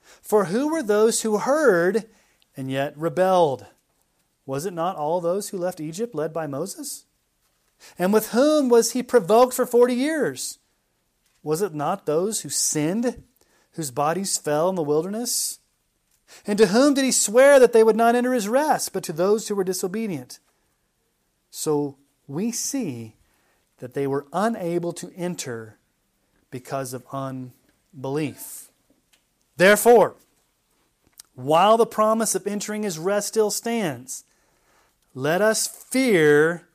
For 0.00 0.46
who 0.46 0.68
were 0.68 0.82
those 0.82 1.22
who 1.22 1.38
heard 1.38 2.04
and 2.56 2.70
yet 2.70 2.96
rebelled? 2.96 3.66
Was 4.46 4.66
it 4.66 4.72
not 4.72 4.96
all 4.96 5.20
those 5.20 5.50
who 5.50 5.58
left 5.58 5.80
Egypt 5.80 6.14
led 6.14 6.32
by 6.32 6.46
Moses? 6.46 7.04
And 7.98 8.12
with 8.12 8.30
whom 8.30 8.68
was 8.68 8.92
he 8.92 9.02
provoked 9.02 9.54
for 9.54 9.66
forty 9.66 9.94
years? 9.94 10.58
Was 11.42 11.62
it 11.62 11.74
not 11.74 12.06
those 12.06 12.40
who 12.40 12.48
sinned, 12.48 13.22
whose 13.72 13.90
bodies 13.90 14.38
fell 14.38 14.68
in 14.68 14.74
the 14.74 14.82
wilderness? 14.82 15.57
And 16.46 16.58
to 16.58 16.68
whom 16.68 16.94
did 16.94 17.04
he 17.04 17.12
swear 17.12 17.58
that 17.58 17.72
they 17.72 17.82
would 17.82 17.96
not 17.96 18.14
enter 18.14 18.32
his 18.32 18.48
rest, 18.48 18.92
but 18.92 19.02
to 19.04 19.12
those 19.12 19.48
who 19.48 19.54
were 19.54 19.64
disobedient? 19.64 20.38
So 21.50 21.96
we 22.26 22.52
see 22.52 23.16
that 23.78 23.94
they 23.94 24.06
were 24.06 24.26
unable 24.32 24.92
to 24.94 25.12
enter 25.16 25.78
because 26.50 26.92
of 26.92 27.06
unbelief. 27.12 28.68
Therefore, 29.56 30.16
while 31.34 31.76
the 31.76 31.86
promise 31.86 32.34
of 32.34 32.46
entering 32.46 32.82
his 32.82 32.98
rest 32.98 33.28
still 33.28 33.50
stands, 33.50 34.24
let 35.14 35.40
us 35.40 35.66
fear 35.66 36.68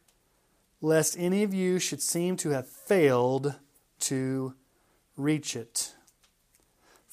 lest 0.82 1.18
any 1.18 1.44
of 1.44 1.54
you 1.54 1.80
should 1.80 2.02
seem 2.02 2.36
to 2.38 2.50
have 2.50 2.68
failed 2.68 3.56
to 4.00 4.54
reach 5.16 5.56
it. 5.56 5.94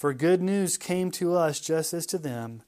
For 0.01 0.15
good 0.15 0.41
news 0.41 0.79
came 0.79 1.11
to 1.11 1.35
us 1.37 1.61
just 1.61 1.93
as 1.93 2.07
to 2.07 2.17
them, 2.17 2.63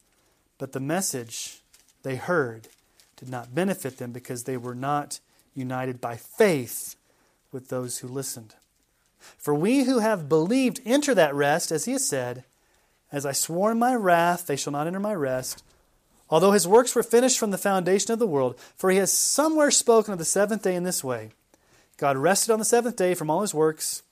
but 0.58 0.72
the 0.72 0.80
message 0.80 1.62
they 2.02 2.16
heard 2.16 2.68
did 3.16 3.30
not 3.30 3.54
benefit 3.54 3.96
them 3.96 4.12
because 4.12 4.44
they 4.44 4.58
were 4.58 4.74
not 4.74 5.18
united 5.54 5.98
by 5.98 6.16
faith 6.16 6.94
with 7.50 7.70
those 7.70 8.00
who 8.00 8.06
listened. 8.06 8.54
For 9.18 9.54
we 9.54 9.84
who 9.84 10.00
have 10.00 10.28
believed 10.28 10.82
enter 10.84 11.14
that 11.14 11.34
rest, 11.34 11.72
as 11.72 11.86
he 11.86 11.92
has 11.92 12.06
said, 12.06 12.44
As 13.10 13.24
I 13.24 13.32
swore 13.32 13.72
in 13.72 13.78
my 13.78 13.94
wrath, 13.94 14.46
they 14.46 14.54
shall 14.54 14.74
not 14.74 14.86
enter 14.86 15.00
my 15.00 15.14
rest. 15.14 15.64
Although 16.28 16.52
his 16.52 16.68
works 16.68 16.94
were 16.94 17.02
finished 17.02 17.38
from 17.38 17.50
the 17.50 17.56
foundation 17.56 18.12
of 18.12 18.18
the 18.18 18.26
world, 18.26 18.60
for 18.76 18.90
he 18.90 18.98
has 18.98 19.10
somewhere 19.10 19.70
spoken 19.70 20.12
of 20.12 20.18
the 20.18 20.26
seventh 20.26 20.64
day 20.64 20.74
in 20.74 20.84
this 20.84 21.02
way 21.02 21.30
God 21.96 22.18
rested 22.18 22.52
on 22.52 22.58
the 22.58 22.66
seventh 22.66 22.96
day 22.96 23.14
from 23.14 23.30
all 23.30 23.40
his 23.40 23.54
works. 23.54 24.02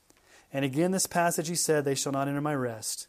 And 0.55 0.65
again, 0.65 0.93
this 0.93 1.07
passage 1.07 1.49
he 1.49 1.55
said, 1.55 1.85
They 1.85 1.95
shall 1.95 2.13
not 2.13 2.27
enter 2.27 2.41
my 2.41 2.55
rest. 2.55 3.09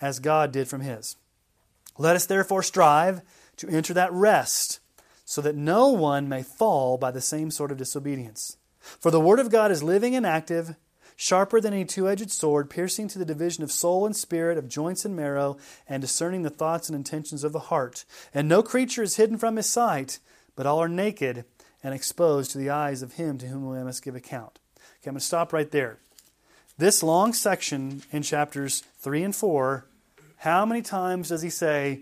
as 0.00 0.18
God 0.18 0.52
did 0.52 0.68
from 0.68 0.80
his. 0.80 1.16
Let 1.98 2.16
us 2.16 2.26
therefore 2.26 2.62
strive 2.62 3.22
to 3.56 3.68
enter 3.68 3.92
that 3.94 4.12
rest, 4.12 4.80
so 5.24 5.40
that 5.42 5.54
no 5.54 5.88
one 5.88 6.28
may 6.28 6.42
fall 6.42 6.96
by 6.96 7.10
the 7.10 7.20
same 7.20 7.50
sort 7.50 7.70
of 7.70 7.78
disobedience. 7.78 8.56
For 8.80 9.10
the 9.10 9.20
Word 9.20 9.38
of 9.38 9.50
God 9.50 9.70
is 9.70 9.82
living 9.82 10.16
and 10.16 10.26
active, 10.26 10.74
sharper 11.14 11.60
than 11.60 11.74
any 11.74 11.84
two 11.84 12.08
edged 12.08 12.30
sword, 12.30 12.70
piercing 12.70 13.06
to 13.08 13.18
the 13.18 13.26
division 13.26 13.62
of 13.62 13.70
soul 13.70 14.06
and 14.06 14.16
spirit, 14.16 14.56
of 14.56 14.68
joints 14.68 15.04
and 15.04 15.14
marrow, 15.14 15.58
and 15.86 16.00
discerning 16.00 16.42
the 16.42 16.50
thoughts 16.50 16.88
and 16.88 16.96
intentions 16.96 17.44
of 17.44 17.52
the 17.52 17.58
heart. 17.58 18.06
And 18.32 18.48
no 18.48 18.62
creature 18.62 19.02
is 19.02 19.16
hidden 19.16 19.36
from 19.36 19.56
his 19.56 19.68
sight, 19.68 20.18
but 20.56 20.66
all 20.66 20.82
are 20.82 20.88
naked 20.88 21.44
and 21.82 21.94
exposed 21.94 22.50
to 22.52 22.58
the 22.58 22.70
eyes 22.70 23.02
of 23.02 23.14
him 23.14 23.38
to 23.38 23.46
whom 23.46 23.66
we 23.66 23.82
must 23.84 24.02
give 24.02 24.16
account. 24.16 24.58
Okay, 24.76 25.08
I'm 25.08 25.12
going 25.12 25.20
to 25.20 25.24
stop 25.24 25.52
right 25.52 25.70
there. 25.70 25.98
This 26.78 27.02
long 27.02 27.34
section 27.34 28.02
in 28.10 28.22
chapters 28.22 28.82
3 29.00 29.22
and 29.22 29.36
4, 29.36 29.86
how 30.40 30.64
many 30.64 30.80
times 30.80 31.28
does 31.28 31.42
he 31.42 31.50
say, 31.50 32.00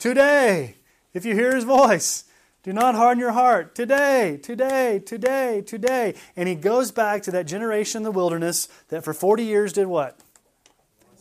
Today, 0.00 0.76
if 1.12 1.26
you 1.26 1.34
hear 1.34 1.54
his 1.54 1.64
voice, 1.64 2.24
do 2.62 2.72
not 2.72 2.94
harden 2.94 3.20
your 3.20 3.32
heart. 3.32 3.74
Today, 3.74 4.38
today, 4.42 5.00
today, 5.04 5.60
today. 5.60 6.14
And 6.34 6.48
he 6.48 6.54
goes 6.54 6.90
back 6.90 7.22
to 7.24 7.30
that 7.32 7.46
generation 7.46 7.98
in 7.98 8.02
the 8.04 8.10
wilderness 8.10 8.68
that 8.88 9.04
for 9.04 9.12
40 9.12 9.44
years 9.44 9.74
did 9.74 9.86
what? 9.86 10.18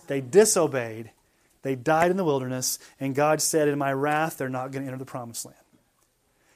They 0.08 0.22
disobeyed. 0.22 1.12
They 1.64 1.76
died 1.76 2.12
in 2.12 2.16
the 2.16 2.24
wilderness. 2.24 2.80
And 2.98 3.14
God 3.14 3.42
said, 3.42 3.68
In 3.68 3.78
my 3.78 3.92
wrath, 3.92 4.38
they're 4.38 4.48
not 4.48 4.72
going 4.72 4.84
to 4.84 4.88
enter 4.88 4.98
the 4.98 5.06
promised 5.06 5.46
land. 5.46 5.58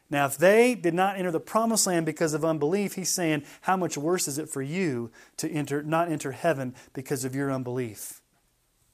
Now, 0.09 0.25
if 0.25 0.37
they 0.37 0.73
did 0.73 0.93
not 0.93 1.17
enter 1.17 1.31
the 1.31 1.41
promised 1.41 1.85
land 1.85 2.05
because 2.05 2.33
of 2.33 2.45
unbelief, 2.45 2.93
he's 2.93 3.13
saying, 3.13 3.43
How 3.59 3.75
much 3.75 3.97
worse 3.97 4.29
is 4.29 4.37
it 4.37 4.47
for 4.47 4.61
you 4.61 5.11
to 5.35 5.51
enter, 5.51 5.83
not 5.83 6.09
enter 6.09 6.31
heaven 6.31 6.75
because 6.93 7.25
of 7.25 7.35
your 7.35 7.51
unbelief? 7.51 8.21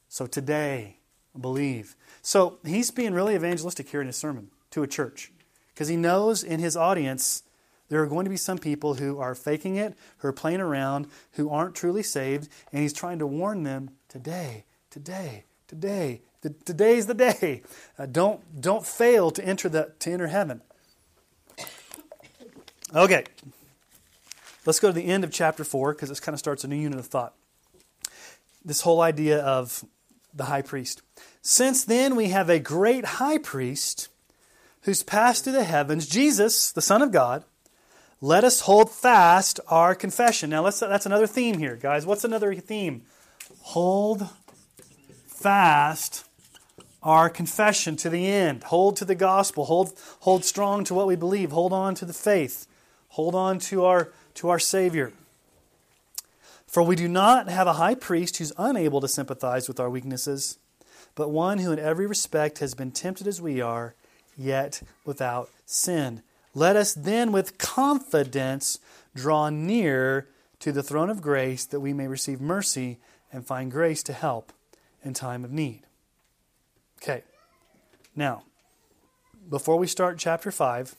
So 0.10 0.26
today, 0.26 0.98
believe. 1.40 1.96
So 2.22 2.60
he's 2.66 2.92
being 2.92 3.14
really 3.14 3.36
evangelistic 3.36 3.90
here 3.90 4.02
in 4.02 4.08
his 4.08 4.18
sermon 4.18 4.50
to 4.72 4.84
a 4.84 4.88
church 4.88 5.32
because 5.74 5.88
he 5.88 5.98
knows 5.98 6.44
in 6.44 6.60
his 6.60 6.78
audience 6.78 7.44
there 7.90 8.02
are 8.02 8.08
going 8.08 8.24
to 8.24 8.30
be 8.30 8.38
some 8.38 8.58
people 8.58 8.96
who 8.96 9.20
are 9.20 9.36
faking 9.36 9.76
it, 9.76 9.96
who 10.18 10.28
are 10.28 10.34
playing 10.34 10.62
around, 10.62 11.08
who 11.34 11.50
aren't 11.50 11.76
truly 11.76 12.02
saved, 12.02 12.50
and 12.72 12.82
he's 12.82 12.94
trying 12.94 13.20
to 13.20 13.28
warn 13.28 13.62
them 13.64 13.92
today, 14.08 14.66
today, 14.90 15.44
today. 15.68 16.22
Today's 16.66 17.06
the 17.06 17.14
day. 17.14 17.62
Uh, 17.98 18.08
don't 18.08 18.60
don't 18.60 18.84
fail 18.86 19.30
to 19.30 19.46
enter 19.46 19.70
the 19.70 19.94
to 20.00 20.12
enter 20.12 20.28
heaven. 20.28 20.62
Okay, 22.94 23.24
let's 24.66 24.80
go 24.80 24.88
to 24.88 24.94
the 24.94 25.06
end 25.06 25.24
of 25.24 25.32
chapter 25.32 25.64
four 25.64 25.94
because 25.94 26.10
this 26.10 26.20
kind 26.20 26.34
of 26.34 26.40
starts 26.40 26.64
a 26.64 26.68
new 26.68 26.76
unit 26.76 26.98
of 26.98 27.06
thought. 27.06 27.36
This 28.66 28.82
whole 28.82 29.02
idea 29.02 29.40
of 29.40 29.86
the 30.34 30.46
high 30.46 30.64
priest. 30.64 31.03
Since 31.46 31.84
then, 31.84 32.16
we 32.16 32.30
have 32.30 32.50
a 32.50 32.58
great 32.58 33.04
high 33.04 33.38
priest 33.38 34.08
who's 34.84 35.04
passed 35.04 35.44
through 35.44 35.54
the 35.54 35.66
heavens, 35.66 36.08
Jesus, 36.08 36.72
the 36.72 36.82
Son 36.82 37.02
of 37.02 37.12
God. 37.12 37.44
Let 38.22 38.46
us 38.46 38.62
hold 38.62 38.90
fast 38.90 39.60
our 39.68 39.94
confession. 39.94 40.50
Now, 40.50 40.64
let's, 40.64 40.80
that's 40.80 41.06
another 41.06 41.28
theme 41.28 41.60
here, 41.60 41.76
guys. 41.76 42.06
What's 42.06 42.24
another 42.24 42.56
theme? 42.56 43.02
Hold 43.60 44.30
fast 45.28 46.24
our 47.04 47.30
confession 47.30 47.98
to 47.98 48.10
the 48.10 48.26
end. 48.26 48.64
Hold 48.64 48.96
to 48.98 49.06
the 49.06 49.14
gospel. 49.14 49.66
Hold, 49.66 50.00
hold 50.22 50.46
strong 50.46 50.86
to 50.86 50.94
what 50.94 51.08
we 51.08 51.18
believe. 51.18 51.52
Hold 51.52 51.74
on 51.74 51.94
to 51.96 52.06
the 52.06 52.14
faith. 52.14 52.68
Hold 53.10 53.36
on 53.36 53.60
to 53.60 53.84
our, 53.84 54.14
to 54.36 54.48
our 54.48 54.60
Savior. 54.60 55.12
For 56.66 56.84
we 56.84 56.96
do 56.96 57.10
not 57.10 57.50
have 57.50 57.68
a 57.68 57.74
high 57.74 57.96
priest 57.96 58.38
who's 58.38 58.54
unable 58.58 59.02
to 59.02 59.10
sympathize 59.10 59.68
with 59.68 59.82
our 59.82 59.90
weaknesses 59.90 60.58
but 61.16 61.30
one 61.30 61.60
who 61.60 61.72
in 61.72 61.80
every 61.80 62.08
respect 62.08 62.60
has 62.60 62.74
been 62.74 62.92
tempted 62.92 63.28
as 63.28 63.42
we 63.42 63.62
are, 63.62 63.96
yet 64.38 64.82
without 65.06 65.50
sin. 65.66 66.24
Let 66.54 66.76
us 66.76 66.94
then 66.94 67.32
with 67.32 67.58
confidence 67.58 68.80
draw 69.16 69.50
near 69.50 70.28
to 70.60 70.72
the 70.72 70.84
throne 70.84 71.10
of 71.10 71.22
grace 71.22 71.66
that 71.66 71.80
we 71.80 71.94
may 71.94 72.08
receive 72.08 72.40
mercy 72.40 73.00
and 73.32 73.46
find 73.46 73.72
grace 73.72 74.04
to 74.04 74.14
help 74.14 74.54
in 75.04 75.14
time 75.14 75.44
of 75.44 75.52
need. 75.52 75.82
Okay, 77.02 77.24
now, 78.16 78.44
before 79.50 79.78
we 79.78 79.88
start 79.88 80.18
chapter 80.18 80.52
5, 80.52 80.96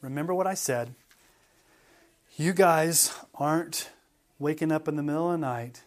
remember 0.00 0.34
what 0.34 0.46
I 0.46 0.54
said. 0.54 0.94
You 2.36 2.52
guys 2.52 3.14
aren't 3.34 3.90
waking 4.38 4.70
up 4.70 4.86
in 4.86 4.96
the 4.96 5.02
middle 5.02 5.32
of 5.32 5.40
the 5.40 5.46
night 5.46 5.82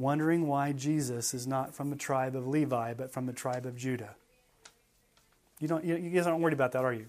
wondering 0.00 0.46
why 0.46 0.72
Jesus 0.72 1.34
is 1.34 1.46
not 1.46 1.74
from 1.74 1.90
the 1.90 1.96
tribe 1.96 2.34
of 2.34 2.46
Levi, 2.46 2.94
but 2.94 3.12
from 3.12 3.26
the 3.26 3.32
tribe 3.32 3.66
of 3.66 3.76
Judah. 3.76 4.14
You, 5.60 5.68
don't, 5.68 5.84
you 5.84 6.10
guys 6.10 6.26
aren't 6.26 6.40
worried 6.40 6.54
about 6.54 6.72
that, 6.72 6.84
are 6.84 6.92
you? 6.92 7.06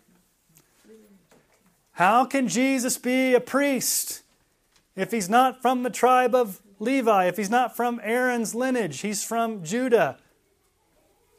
How 1.93 2.25
can 2.25 2.47
Jesus 2.47 2.97
be 2.97 3.33
a 3.33 3.39
priest 3.39 4.23
if 4.95 5.11
he's 5.11 5.29
not 5.29 5.61
from 5.61 5.83
the 5.83 5.89
tribe 5.89 6.35
of 6.35 6.61
Levi, 6.79 7.25
if 7.25 7.37
he's 7.37 7.49
not 7.49 7.75
from 7.75 7.99
Aaron's 8.03 8.55
lineage? 8.55 9.01
He's 9.01 9.23
from 9.23 9.63
Judah. 9.63 10.17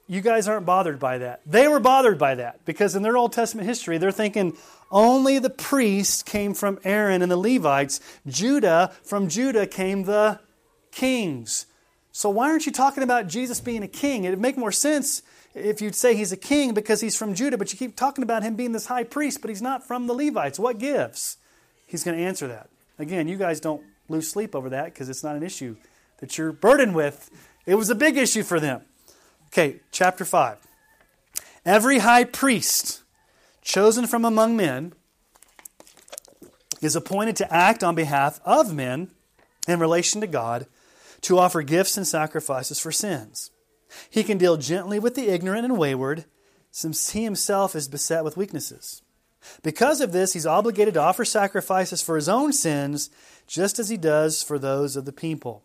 You 0.07 0.21
guys 0.21 0.49
aren't 0.49 0.67
bothered 0.67 0.99
by 0.99 1.19
that. 1.19 1.41
They 1.47 1.69
were 1.69 1.81
bothered 1.81 2.19
by 2.19 2.35
that 2.37 2.65
because 2.65 2.95
in 2.95 3.03
their 3.03 3.17
Old 3.17 3.33
Testament 3.33 3.67
history, 3.67 3.99
they're 3.99 4.13
thinking 4.13 4.57
only 4.91 5.39
the 5.39 5.51
priests 5.51 6.23
came 6.23 6.55
from 6.55 6.79
Aaron 6.85 7.23
and 7.23 7.31
the 7.33 7.37
Levites. 7.37 8.01
Judah, 8.27 8.93
from 9.03 9.29
Judah 9.29 9.67
came 9.67 10.05
the 10.05 10.39
kings. 10.93 11.67
So 12.13 12.29
why 12.29 12.51
aren't 12.51 12.67
you 12.67 12.73
talking 12.73 13.03
about 13.03 13.27
Jesus 13.27 13.61
being 13.61 13.83
a 13.83 13.89
king? 13.89 14.25
It'd 14.25 14.39
make 14.39 14.57
more 14.57 14.71
sense 14.71 15.23
if 15.55 15.81
you'd 15.81 15.95
say 15.95 16.15
he's 16.15 16.33
a 16.33 16.37
king 16.37 16.75
because 16.75 17.01
he's 17.01 17.17
from 17.17 17.35
Judah, 17.35 17.59
but 17.59 17.73
you 17.73 17.79
keep 17.79 17.97
talking 17.97 18.23
about 18.23 18.43
him 18.43 18.55
being 18.55 18.73
this 18.73 18.87
high 18.87 19.05
priest, 19.05 19.41
but 19.41 19.49
he's 19.49 19.63
not 19.63 19.87
from 19.87 20.07
the 20.07 20.15
Levites. 20.15 20.59
What 20.59 20.79
gives? 20.79 21.39
He's 21.87 22.05
going 22.05 22.17
to 22.17 22.23
answer 22.23 22.47
that. 22.49 22.69
Again, 22.99 23.29
you 23.29 23.37
guys 23.37 23.61
don't 23.61 23.83
lose 24.09 24.31
sleep 24.31 24.55
over 24.55 24.69
that 24.71 24.87
because 24.87 25.09
it's 25.09 25.25
not 25.25 25.37
an 25.37 25.43
issue 25.43 25.77
that 26.19 26.39
you're 26.39 26.53
burdened 26.53 26.95
with. 26.95 27.31
It 27.67 27.75
was 27.75 27.91
a 27.91 27.95
big 27.95 28.17
issue 28.17 28.43
for 28.43 28.61
them. 28.61 28.83
Okay, 29.49 29.81
chapter 29.91 30.25
5. 30.25 30.59
Every 31.65 31.99
high 31.99 32.25
priest 32.25 33.03
chosen 33.63 34.07
from 34.07 34.25
among 34.25 34.57
men 34.57 34.93
is 36.81 36.97
appointed 36.97 37.37
to 37.37 37.53
act 37.53 37.85
on 37.85 37.95
behalf 37.95 38.41
of 38.45 38.75
men 38.75 39.11
in 39.69 39.79
relation 39.79 40.21
to 40.21 40.27
God 40.27 40.67
to 41.23 41.39
offer 41.39 41.63
gifts 41.63 41.97
and 41.97 42.07
sacrifices 42.07 42.79
for 42.79 42.93
sins. 42.93 43.51
He 44.11 44.25
can 44.25 44.39
deal 44.39 44.57
gently 44.57 44.99
with 44.99 45.15
the 45.15 45.29
ignorant 45.29 45.65
and 45.65 45.79
wayward, 45.79 46.25
since 46.71 47.11
he 47.11 47.25
himself 47.25 47.75
is 47.77 47.89
beset 47.89 48.25
with 48.25 48.37
weaknesses. 48.37 49.03
Because 49.63 50.01
of 50.01 50.13
this, 50.13 50.33
he's 50.33 50.47
obligated 50.47 50.95
to 50.95 51.01
offer 51.01 51.25
sacrifices 51.25 52.03
for 52.03 52.17
his 52.17 52.29
own 52.29 52.53
sins, 52.53 53.11
just 53.47 53.79
as 53.79 53.89
he 53.89 53.97
does 53.97 54.43
for 54.43 54.59
those 54.59 54.97
of 54.97 55.05
the 55.05 55.13
people. 55.13 55.63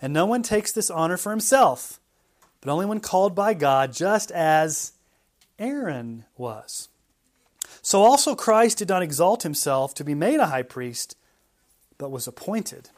And 0.00 0.12
no 0.12 0.26
one 0.26 0.42
takes 0.42 0.72
this 0.72 0.90
honor 0.90 1.16
for 1.16 1.30
himself, 1.30 1.98
but 2.60 2.70
only 2.70 2.86
when 2.86 3.00
called 3.00 3.34
by 3.34 3.54
God, 3.54 3.92
just 3.92 4.30
as 4.30 4.92
Aaron 5.58 6.24
was. 6.36 6.88
So 7.82 8.02
also 8.02 8.34
Christ 8.34 8.78
did 8.78 8.88
not 8.88 9.02
exalt 9.02 9.42
himself 9.42 9.94
to 9.94 10.04
be 10.04 10.14
made 10.14 10.38
a 10.38 10.46
high 10.46 10.62
priest, 10.62 11.16
but 11.98 12.10
was 12.10 12.26
appointed 12.26 12.90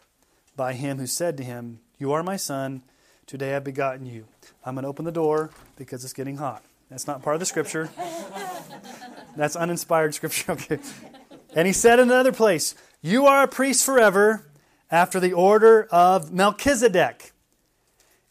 by 0.56 0.74
him 0.74 0.98
who 0.98 1.06
said 1.06 1.36
to 1.36 1.44
him, 1.44 1.80
You 1.98 2.12
are 2.12 2.22
my 2.22 2.36
son, 2.36 2.82
today 3.26 3.54
I've 3.54 3.64
begotten 3.64 4.06
you. 4.06 4.26
I'm 4.64 4.74
going 4.74 4.82
to 4.82 4.88
open 4.88 5.04
the 5.04 5.12
door 5.12 5.50
because 5.76 6.04
it's 6.04 6.12
getting 6.12 6.36
hot. 6.36 6.62
That's 6.90 7.06
not 7.06 7.22
part 7.22 7.36
of 7.36 7.40
the 7.40 7.46
scripture. 7.46 7.90
That's 9.36 9.56
uninspired 9.56 10.14
scripture. 10.14 10.52
Okay. 10.62 10.78
And 11.54 11.66
he 11.66 11.72
said 11.72 11.98
in 11.98 12.08
another 12.08 12.32
place, 12.32 12.74
You 13.02 13.26
are 13.26 13.42
a 13.42 13.48
priest 13.48 13.84
forever 13.84 14.46
after 14.90 15.20
the 15.20 15.32
order 15.32 15.86
of 15.90 16.32
Melchizedek. 16.32 17.32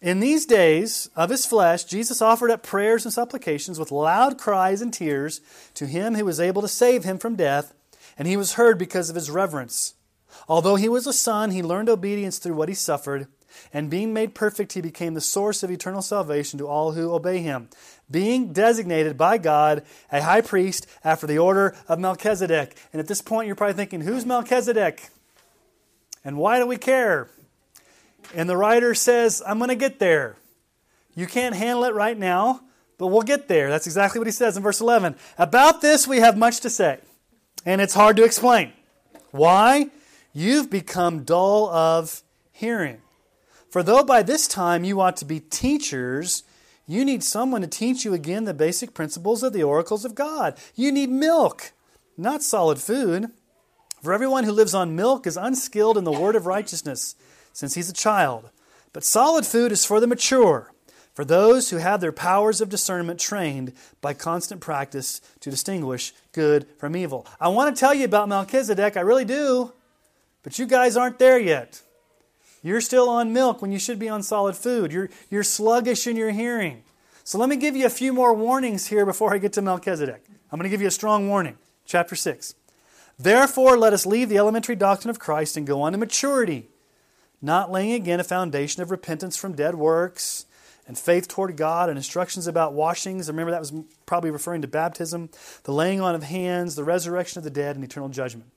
In 0.01 0.19
these 0.19 0.47
days 0.47 1.09
of 1.15 1.29
his 1.29 1.45
flesh, 1.45 1.83
Jesus 1.83 2.21
offered 2.23 2.49
up 2.49 2.63
prayers 2.63 3.05
and 3.05 3.13
supplications 3.13 3.77
with 3.79 3.91
loud 3.91 4.39
cries 4.39 4.81
and 4.81 4.91
tears 4.91 5.41
to 5.75 5.85
him 5.85 6.15
who 6.15 6.25
was 6.25 6.39
able 6.39 6.63
to 6.63 6.67
save 6.67 7.03
him 7.03 7.19
from 7.19 7.35
death, 7.35 7.75
and 8.17 8.27
he 8.27 8.35
was 8.35 8.53
heard 8.53 8.79
because 8.79 9.11
of 9.11 9.15
his 9.15 9.29
reverence. 9.29 9.93
Although 10.51 10.75
he 10.75 10.89
was 10.89 11.07
a 11.07 11.13
son, 11.13 11.51
he 11.51 11.63
learned 11.63 11.87
obedience 11.87 12.37
through 12.37 12.55
what 12.55 12.67
he 12.67 12.75
suffered, 12.75 13.27
and 13.71 13.89
being 13.89 14.11
made 14.11 14.35
perfect, 14.35 14.73
he 14.73 14.81
became 14.81 15.13
the 15.13 15.21
source 15.21 15.63
of 15.63 15.71
eternal 15.71 16.01
salvation 16.01 16.59
to 16.59 16.67
all 16.67 16.91
who 16.91 17.13
obey 17.13 17.37
him, 17.37 17.69
being 18.11 18.51
designated 18.51 19.17
by 19.17 19.37
God 19.37 19.81
a 20.11 20.21
high 20.21 20.41
priest 20.41 20.87
after 21.05 21.25
the 21.25 21.37
order 21.37 21.73
of 21.87 21.99
Melchizedek. 21.99 22.75
And 22.91 22.99
at 22.99 23.07
this 23.07 23.21
point, 23.21 23.47
you're 23.47 23.55
probably 23.55 23.75
thinking, 23.75 24.01
who's 24.01 24.25
Melchizedek? 24.25 25.07
And 26.25 26.35
why 26.35 26.59
do 26.59 26.67
we 26.67 26.75
care? 26.75 27.29
And 28.35 28.49
the 28.49 28.57
writer 28.57 28.93
says, 28.93 29.41
I'm 29.47 29.57
going 29.57 29.69
to 29.69 29.75
get 29.75 29.99
there. 29.99 30.35
You 31.15 31.27
can't 31.27 31.55
handle 31.55 31.85
it 31.85 31.93
right 31.93 32.19
now, 32.19 32.59
but 32.97 33.07
we'll 33.07 33.21
get 33.21 33.47
there. 33.47 33.69
That's 33.69 33.87
exactly 33.87 34.19
what 34.19 34.27
he 34.27 34.33
says 34.33 34.57
in 34.57 34.63
verse 34.63 34.81
11. 34.81 35.15
About 35.37 35.79
this, 35.79 36.09
we 36.09 36.17
have 36.17 36.37
much 36.37 36.59
to 36.59 36.69
say, 36.69 36.99
and 37.65 37.79
it's 37.79 37.93
hard 37.93 38.17
to 38.17 38.25
explain. 38.25 38.73
Why? 39.31 39.89
You've 40.33 40.69
become 40.69 41.23
dull 41.23 41.69
of 41.69 42.23
hearing. 42.51 43.01
For 43.69 43.83
though 43.83 44.03
by 44.03 44.23
this 44.23 44.47
time 44.47 44.83
you 44.83 45.01
ought 45.01 45.17
to 45.17 45.25
be 45.25 45.39
teachers, 45.39 46.43
you 46.87 47.05
need 47.05 47.23
someone 47.23 47.61
to 47.61 47.67
teach 47.67 48.03
you 48.03 48.13
again 48.13 48.45
the 48.45 48.53
basic 48.53 48.93
principles 48.93 49.43
of 49.43 49.53
the 49.53 49.63
oracles 49.63 50.03
of 50.03 50.15
God. 50.15 50.57
You 50.75 50.91
need 50.91 51.09
milk, 51.09 51.71
not 52.17 52.43
solid 52.43 52.79
food. 52.79 53.31
For 54.01 54.13
everyone 54.13 54.45
who 54.45 54.51
lives 54.51 54.73
on 54.73 54.95
milk 54.95 55.27
is 55.27 55.37
unskilled 55.37 55.97
in 55.97 56.03
the 56.03 56.11
word 56.11 56.35
of 56.35 56.45
righteousness, 56.45 57.15
since 57.53 57.75
he's 57.75 57.89
a 57.89 57.93
child. 57.93 58.49
But 58.93 59.03
solid 59.03 59.45
food 59.45 59.71
is 59.71 59.85
for 59.85 59.99
the 59.99 60.07
mature, 60.07 60.71
for 61.13 61.23
those 61.23 61.69
who 61.69 61.77
have 61.77 62.01
their 62.01 62.11
powers 62.11 62.61
of 62.61 62.69
discernment 62.69 63.19
trained 63.19 63.73
by 64.01 64.13
constant 64.13 64.59
practice 64.59 65.21
to 65.41 65.51
distinguish 65.51 66.13
good 66.31 66.67
from 66.77 66.95
evil. 66.95 67.27
I 67.39 67.49
want 67.49 67.73
to 67.73 67.79
tell 67.79 67.93
you 67.93 68.05
about 68.05 68.27
Melchizedek, 68.27 68.97
I 68.97 69.01
really 69.01 69.25
do, 69.25 69.71
but 70.43 70.57
you 70.59 70.65
guys 70.65 70.97
aren't 70.97 71.19
there 71.19 71.39
yet. 71.39 71.81
You're 72.63 72.81
still 72.81 73.09
on 73.09 73.33
milk 73.33 73.61
when 73.61 73.71
you 73.71 73.79
should 73.79 73.99
be 73.99 74.09
on 74.09 74.21
solid 74.23 74.55
food. 74.55 74.91
You're, 74.91 75.09
you're 75.29 75.43
sluggish 75.43 76.05
in 76.05 76.15
your 76.15 76.31
hearing. 76.31 76.83
So 77.23 77.37
let 77.37 77.49
me 77.49 77.55
give 77.55 77.75
you 77.75 77.85
a 77.85 77.89
few 77.89 78.13
more 78.13 78.33
warnings 78.33 78.87
here 78.87 79.05
before 79.05 79.33
I 79.33 79.37
get 79.37 79.53
to 79.53 79.61
Melchizedek. 79.61 80.23
I'm 80.51 80.59
going 80.59 80.63
to 80.63 80.69
give 80.69 80.81
you 80.81 80.87
a 80.87 80.91
strong 80.91 81.27
warning. 81.27 81.57
Chapter 81.85 82.15
6. 82.15 82.55
Therefore, 83.17 83.77
let 83.77 83.93
us 83.93 84.05
leave 84.05 84.29
the 84.29 84.37
elementary 84.37 84.75
doctrine 84.75 85.09
of 85.09 85.19
Christ 85.19 85.57
and 85.57 85.67
go 85.67 85.81
on 85.81 85.91
to 85.91 85.97
maturity, 85.97 86.69
not 87.41 87.71
laying 87.71 87.93
again 87.93 88.19
a 88.19 88.23
foundation 88.23 88.81
of 88.81 88.91
repentance 88.91 89.37
from 89.37 89.53
dead 89.53 89.75
works 89.75 90.45
and 90.87 90.97
faith 90.97 91.27
toward 91.27 91.55
God 91.57 91.89
and 91.89 91.97
instructions 91.97 92.47
about 92.47 92.73
washings. 92.73 93.27
Remember, 93.27 93.51
that 93.51 93.59
was 93.59 93.73
probably 94.05 94.31
referring 94.31 94.61
to 94.63 94.67
baptism, 94.67 95.29
the 95.63 95.71
laying 95.71 96.01
on 96.01 96.15
of 96.15 96.23
hands, 96.23 96.75
the 96.75 96.83
resurrection 96.83 97.37
of 97.37 97.43
the 97.43 97.49
dead, 97.49 97.75
and 97.75 97.85
eternal 97.85 98.09
judgment. 98.09 98.49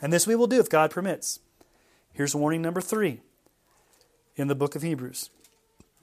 And 0.00 0.12
this 0.12 0.26
we 0.26 0.36
will 0.36 0.46
do 0.46 0.60
if 0.60 0.70
God 0.70 0.90
permits. 0.90 1.40
Here's 2.12 2.34
warning 2.34 2.62
number 2.62 2.80
three 2.80 3.20
in 4.36 4.48
the 4.48 4.54
book 4.54 4.74
of 4.74 4.82
Hebrews 4.82 5.30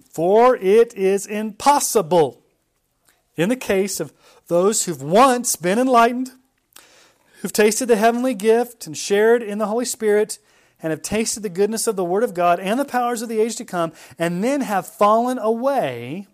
For 0.09 0.55
it 0.57 0.93
is 0.93 1.25
impossible, 1.25 2.41
in 3.35 3.49
the 3.49 3.55
case 3.55 3.99
of 3.99 4.13
those 4.47 4.85
who've 4.85 5.01
once 5.01 5.55
been 5.55 5.79
enlightened, 5.79 6.31
who've 7.41 7.53
tasted 7.53 7.87
the 7.87 7.95
heavenly 7.95 8.33
gift 8.33 8.85
and 8.85 8.97
shared 8.97 9.41
in 9.41 9.57
the 9.57 9.67
Holy 9.67 9.85
Spirit, 9.85 10.39
and 10.81 10.91
have 10.91 11.01
tasted 11.01 11.41
the 11.41 11.49
goodness 11.49 11.87
of 11.87 11.95
the 11.95 12.03
Word 12.03 12.23
of 12.23 12.33
God 12.33 12.59
and 12.59 12.79
the 12.79 12.85
powers 12.85 13.21
of 13.21 13.29
the 13.29 13.39
age 13.39 13.55
to 13.55 13.65
come, 13.65 13.93
and 14.19 14.43
then 14.43 14.61
have 14.61 14.85
fallen 14.85 15.37
away, 15.39 16.27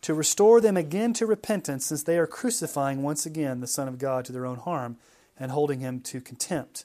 to 0.00 0.14
restore 0.14 0.60
them 0.60 0.76
again 0.76 1.12
to 1.12 1.26
repentance, 1.26 1.86
since 1.86 2.02
they 2.02 2.18
are 2.18 2.26
crucifying 2.26 3.02
once 3.02 3.24
again 3.24 3.60
the 3.60 3.66
Son 3.66 3.86
of 3.86 3.98
God 3.98 4.24
to 4.24 4.32
their 4.32 4.46
own 4.46 4.58
harm 4.58 4.96
and 5.38 5.52
holding 5.52 5.80
him 5.80 6.00
to 6.00 6.20
contempt. 6.20 6.84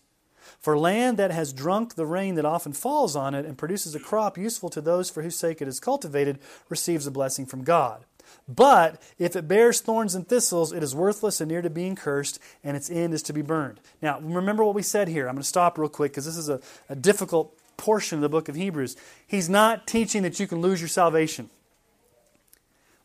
For 0.60 0.78
land 0.78 1.18
that 1.18 1.32
has 1.32 1.54
drunk 1.54 1.96
the 1.96 2.06
rain 2.06 2.36
that 2.36 2.46
often 2.46 2.74
falls 2.74 3.16
on 3.16 3.34
it 3.34 3.46
and 3.46 3.58
produces 3.58 3.96
a 3.96 4.00
crop 4.00 4.38
useful 4.38 4.70
to 4.70 4.82
those 4.82 5.10
for 5.10 5.24
whose 5.24 5.38
sake 5.38 5.62
it 5.62 5.68
is 5.68 5.80
cultivated 5.80 6.40
receives 6.70 7.08
a 7.08 7.12
blessing 7.12 7.46
from 7.46 7.64
God. 7.64 8.06
But 8.48 9.02
if 9.18 9.36
it 9.36 9.48
bears 9.48 9.82
thorns 9.82 10.16
and 10.16 10.28
thistles, 10.28 10.72
it 10.72 10.84
is 10.84 10.96
worthless 10.96 11.42
and 11.42 11.50
near 11.50 11.62
to 11.62 11.70
being 11.70 11.96
cursed, 11.96 12.40
and 12.64 12.78
its 12.78 12.90
end 12.90 13.14
is 13.14 13.24
to 13.24 13.34
be 13.34 13.42
burned. 13.42 13.80
Now, 14.02 14.20
remember 14.20 14.64
what 14.64 14.76
we 14.76 14.84
said 14.84 15.08
here. 15.08 15.28
I'm 15.28 15.36
going 15.36 15.44
to 15.44 15.48
stop 15.48 15.78
real 15.78 15.90
quick 15.90 16.12
because 16.12 16.26
this 16.26 16.38
is 16.38 16.50
a, 16.50 16.60
a 16.90 16.96
difficult 16.96 17.58
portion 17.78 18.18
of 18.18 18.22
the 18.22 18.30
book 18.30 18.50
of 18.50 18.56
Hebrews. 18.56 18.96
He's 19.26 19.50
not 19.50 19.88
teaching 19.88 20.24
that 20.24 20.40
you 20.40 20.48
can 20.48 20.62
lose 20.62 20.82
your 20.82 20.88
salvation. 20.88 21.50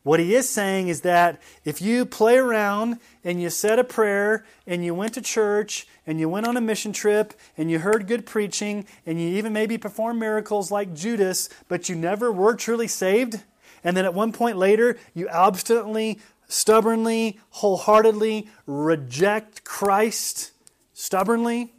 What 0.03 0.19
he 0.19 0.35
is 0.35 0.49
saying 0.49 0.89
is 0.89 1.01
that 1.01 1.41
if 1.63 1.81
you 1.81 2.05
play 2.05 2.37
around 2.37 2.99
and 3.23 3.41
you 3.41 3.49
said 3.49 3.79
a 3.79 3.85
prayer 3.85 4.45
and 4.67 4.83
you 4.83 4.93
went 4.93 5.13
to 5.13 5.21
church 5.21 5.87
and 6.05 6.19
you 6.19 6.27
went 6.27 6.45
on 6.45 6.57
a 6.57 6.61
mission 6.61 6.91
trip 6.91 7.33
and 7.57 7.71
you 7.71 7.79
heard 7.79 8.05
good 8.05 8.25
preaching 8.25 8.85
and 9.05 9.19
you 9.19 9.29
even 9.29 9.53
maybe 9.53 9.77
performed 9.77 10.19
miracles 10.19 10.71
like 10.71 10.93
Judas, 10.93 11.47
but 11.69 11.87
you 11.87 11.95
never 11.95 12.33
were 12.33 12.53
truly 12.53 12.87
saved, 12.87 13.41
and 13.81 13.95
then 13.95 14.03
at 14.03 14.13
one 14.13 14.33
point 14.33 14.57
later 14.57 14.97
you 15.13 15.29
obstinately, 15.29 16.19
stubbornly, 16.49 17.39
wholeheartedly 17.51 18.49
reject 18.67 19.63
Christ, 19.63 20.51
stubbornly, 20.91 21.73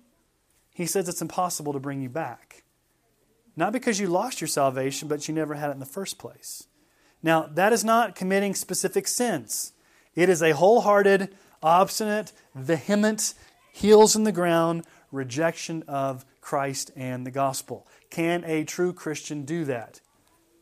he 0.73 0.87
says 0.87 1.11
it's 1.11 1.23
impossible 1.23 1.75
to 1.75 1.79
bring 1.79 2.01
you 2.01 2.09
back. 2.09 2.63
Not 3.55 3.73
because 3.75 4.01
you 4.01 4.07
lost 4.07 4.41
your 4.41 4.49
salvation, 4.49 5.09
but 5.09 5.29
you 5.29 5.35
never 5.35 5.55
had 5.55 5.69
it 5.69 5.75
in 5.75 5.79
the 5.79 5.87
first 5.87 6.19
place. 6.19 6.67
Now, 7.25 7.49
that 7.55 7.73
is 7.73 7.83
not 7.83 8.15
committing 8.15 8.55
specific 8.55 9.09
sins. 9.09 9.73
It 10.15 10.29
is 10.29 10.43
a 10.43 10.51
wholehearted, 10.53 11.35
obstinate, 11.63 12.33
vehement, 12.55 13.33
heels 13.73 14.15
in 14.15 14.25
the 14.25 14.31
ground 14.31 14.85
rejection 15.11 15.85
of 15.89 16.27
Christ 16.43 16.91
and 16.95 17.27
the 17.27 17.31
gospel. 17.31 17.87
Can 18.11 18.45
a 18.45 18.65
true 18.65 18.93
Christian 18.93 19.47
do 19.47 19.65
that? 19.65 20.01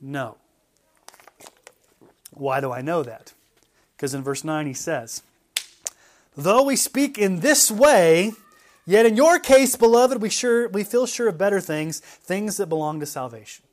No. 0.01 0.37
Why 2.31 2.61
do 2.61 2.71
I 2.71 2.81
know 2.81 3.03
that? 3.03 3.33
Because 3.97 4.15
in 4.15 4.23
verse 4.23 4.45
9 4.45 4.65
he 4.65 4.73
says, 4.73 5.25
Though 6.37 6.63
we 6.63 6.77
speak 6.77 7.19
in 7.19 7.41
this 7.41 7.73
way, 7.73 8.35
yet 8.87 9.05
in 9.05 9.17
your 9.17 9.41
case, 9.41 9.75
beloved, 9.75 10.23
we, 10.23 10.31
sure, 10.31 10.69
we 10.69 10.85
feel 10.85 11.07
sure 11.07 11.27
of 11.27 11.37
better 11.37 11.61
things, 11.61 11.99
things 11.99 12.57
that 12.59 12.69
belong 12.69 13.01
to 13.01 13.07
salvation. 13.07 13.65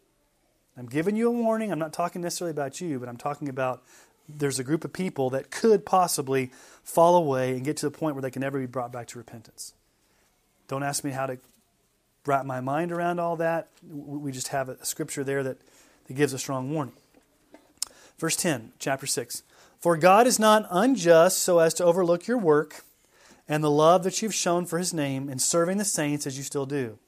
I'm 0.79 0.87
giving 0.87 1.15
you 1.15 1.27
a 1.27 1.31
warning. 1.31 1.71
I'm 1.71 1.79
not 1.79 1.91
talking 1.91 2.21
necessarily 2.21 2.51
about 2.51 2.79
you, 2.79 2.99
but 2.99 3.09
I'm 3.09 3.17
talking 3.17 3.49
about 3.49 3.83
there's 4.29 4.59
a 4.59 4.63
group 4.63 4.85
of 4.85 4.93
people 4.93 5.29
that 5.31 5.51
could 5.51 5.85
possibly 5.85 6.51
fall 6.83 7.15
away 7.15 7.51
and 7.51 7.65
get 7.65 7.77
to 7.77 7.85
the 7.85 7.91
point 7.91 8.15
where 8.15 8.21
they 8.21 8.31
can 8.31 8.41
never 8.41 8.59
be 8.59 8.65
brought 8.65 8.91
back 8.91 9.07
to 9.07 9.17
repentance. 9.17 9.73
Don't 10.67 10.83
ask 10.83 11.03
me 11.03 11.11
how 11.11 11.25
to 11.25 11.37
wrap 12.25 12.45
my 12.45 12.61
mind 12.61 12.91
around 12.91 13.19
all 13.19 13.35
that. 13.37 13.67
We 13.89 14.31
just 14.31 14.49
have 14.49 14.69
a 14.69 14.85
scripture 14.85 15.23
there 15.23 15.43
that, 15.43 15.57
that 16.07 16.13
gives 16.13 16.31
a 16.31 16.39
strong 16.39 16.71
warning. 16.73 16.93
Verse 18.17 18.35
10, 18.35 18.73
chapter 18.79 19.07
6. 19.07 19.43
For 19.79 19.97
God 19.97 20.27
is 20.27 20.39
not 20.39 20.67
unjust 20.69 21.39
so 21.39 21.59
as 21.59 21.73
to 21.75 21.85
overlook 21.85 22.27
your 22.27 22.37
work 22.37 22.83
and 23.47 23.63
the 23.63 23.71
love 23.71 24.03
that 24.03 24.21
you've 24.21 24.33
shown 24.33 24.65
for 24.65 24.77
his 24.77 24.93
name 24.93 25.27
in 25.27 25.39
serving 25.39 25.77
the 25.77 25.85
saints 25.85 26.27
as 26.27 26.37
you 26.37 26.43
still 26.43 26.65
do. 26.65 26.99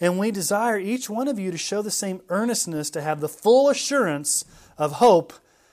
And 0.00 0.18
we 0.18 0.30
desire 0.30 0.78
each 0.78 1.08
one 1.10 1.28
of 1.28 1.38
you 1.38 1.50
to 1.50 1.58
show 1.58 1.82
the 1.82 1.90
same 1.90 2.22
earnestness 2.28 2.90
to 2.90 3.02
have 3.02 3.20
the 3.20 3.28
full 3.28 3.68
assurance 3.68 4.44
of 4.78 4.92
hope 4.92 5.32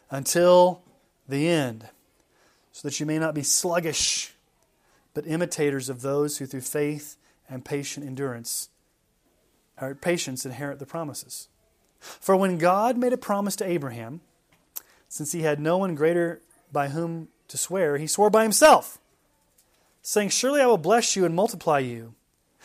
until 0.09 0.83
the 1.27 1.47
end, 1.47 1.87
so 2.71 2.87
that 2.87 2.99
you 2.99 3.05
may 3.05 3.17
not 3.17 3.33
be 3.33 3.43
sluggish, 3.43 4.33
but 5.13 5.27
imitators 5.27 5.89
of 5.89 6.01
those 6.01 6.37
who 6.37 6.45
through 6.45 6.61
faith 6.61 7.17
and 7.49 7.65
patient 7.65 8.05
endurance 8.05 8.69
or 9.81 9.95
patience 9.95 10.45
inherit 10.45 10.79
the 10.79 10.85
promises. 10.85 11.47
For 11.99 12.35
when 12.35 12.57
God 12.57 12.97
made 12.97 13.13
a 13.13 13.17
promise 13.17 13.55
to 13.57 13.67
Abraham, 13.67 14.21
since 15.09 15.31
he 15.31 15.41
had 15.41 15.59
no 15.59 15.77
one 15.77 15.95
greater 15.95 16.41
by 16.71 16.89
whom 16.89 17.27
to 17.47 17.57
swear, 17.57 17.97
he 17.97 18.07
swore 18.07 18.29
by 18.29 18.43
himself, 18.43 18.99
saying, 20.01 20.29
Surely 20.29 20.61
I 20.61 20.67
will 20.67 20.77
bless 20.77 21.15
you 21.15 21.25
and 21.25 21.35
multiply 21.35 21.79
you. 21.79 22.13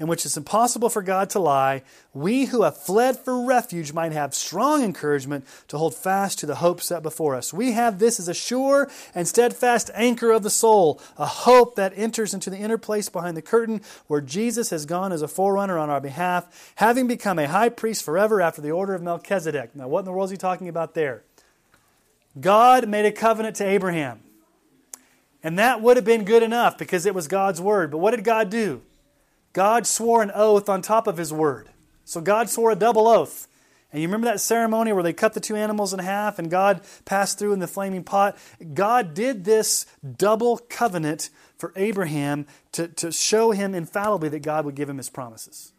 in 0.00 0.06
which 0.06 0.24
it's 0.24 0.38
impossible 0.38 0.88
for 0.88 1.02
God 1.02 1.28
to 1.30 1.38
lie, 1.38 1.82
we 2.14 2.46
who 2.46 2.62
have 2.62 2.78
fled 2.78 3.18
for 3.18 3.44
refuge 3.44 3.92
might 3.92 4.12
have 4.12 4.34
strong 4.34 4.82
encouragement 4.82 5.44
to 5.68 5.76
hold 5.76 5.94
fast 5.94 6.38
to 6.38 6.46
the 6.46 6.56
hope 6.56 6.80
set 6.80 7.02
before 7.02 7.36
us. 7.36 7.52
We 7.52 7.72
have 7.72 7.98
this 7.98 8.18
as 8.18 8.26
a 8.26 8.32
sure 8.32 8.90
and 9.14 9.28
steadfast 9.28 9.90
anchor 9.94 10.30
of 10.30 10.42
the 10.42 10.48
soul, 10.48 11.00
a 11.18 11.26
hope 11.26 11.76
that 11.76 11.92
enters 11.96 12.32
into 12.32 12.48
the 12.48 12.56
inner 12.56 12.78
place 12.78 13.10
behind 13.10 13.36
the 13.36 13.42
curtain 13.42 13.82
where 14.06 14.22
Jesus 14.22 14.70
has 14.70 14.86
gone 14.86 15.12
as 15.12 15.20
a 15.20 15.28
forerunner 15.28 15.76
on 15.76 15.90
our 15.90 16.00
behalf, 16.00 16.72
having 16.76 17.06
become 17.06 17.38
a 17.38 17.48
high 17.48 17.68
priest 17.68 18.02
forever 18.02 18.40
after 18.40 18.62
the 18.62 18.70
order 18.70 18.94
of 18.94 19.02
Melchizedek. 19.02 19.76
Now, 19.76 19.86
what 19.86 20.00
in 20.00 20.04
the 20.06 20.12
world 20.12 20.28
is 20.28 20.30
he 20.30 20.38
talking 20.38 20.68
about 20.68 20.94
there? 20.94 21.24
God 22.40 22.88
made 22.88 23.04
a 23.04 23.12
covenant 23.12 23.56
to 23.56 23.66
Abraham. 23.66 24.20
And 25.42 25.58
that 25.58 25.82
would 25.82 25.96
have 25.96 26.06
been 26.06 26.24
good 26.24 26.42
enough 26.42 26.78
because 26.78 27.04
it 27.04 27.14
was 27.14 27.28
God's 27.28 27.60
word. 27.60 27.90
But 27.90 27.98
what 27.98 28.12
did 28.12 28.24
God 28.24 28.48
do? 28.48 28.80
God 29.52 29.86
swore 29.86 30.22
an 30.22 30.30
oath 30.34 30.68
on 30.68 30.82
top 30.82 31.06
of 31.06 31.16
his 31.16 31.32
word. 31.32 31.70
So 32.04 32.20
God 32.20 32.48
swore 32.48 32.70
a 32.70 32.76
double 32.76 33.08
oath. 33.08 33.46
And 33.92 34.00
you 34.00 34.08
remember 34.08 34.26
that 34.26 34.40
ceremony 34.40 34.92
where 34.92 35.02
they 35.02 35.12
cut 35.12 35.34
the 35.34 35.40
two 35.40 35.56
animals 35.56 35.92
in 35.92 35.98
half 35.98 36.38
and 36.38 36.48
God 36.50 36.82
passed 37.04 37.38
through 37.38 37.52
in 37.52 37.58
the 37.58 37.66
flaming 37.66 38.04
pot? 38.04 38.38
God 38.74 39.14
did 39.14 39.44
this 39.44 39.86
double 40.16 40.58
covenant 40.58 41.30
for 41.58 41.72
Abraham 41.74 42.46
to, 42.72 42.86
to 42.88 43.10
show 43.10 43.50
him 43.50 43.74
infallibly 43.74 44.28
that 44.28 44.40
God 44.40 44.64
would 44.64 44.76
give 44.76 44.88
him 44.88 44.98
his 44.98 45.10
promises. 45.10 45.72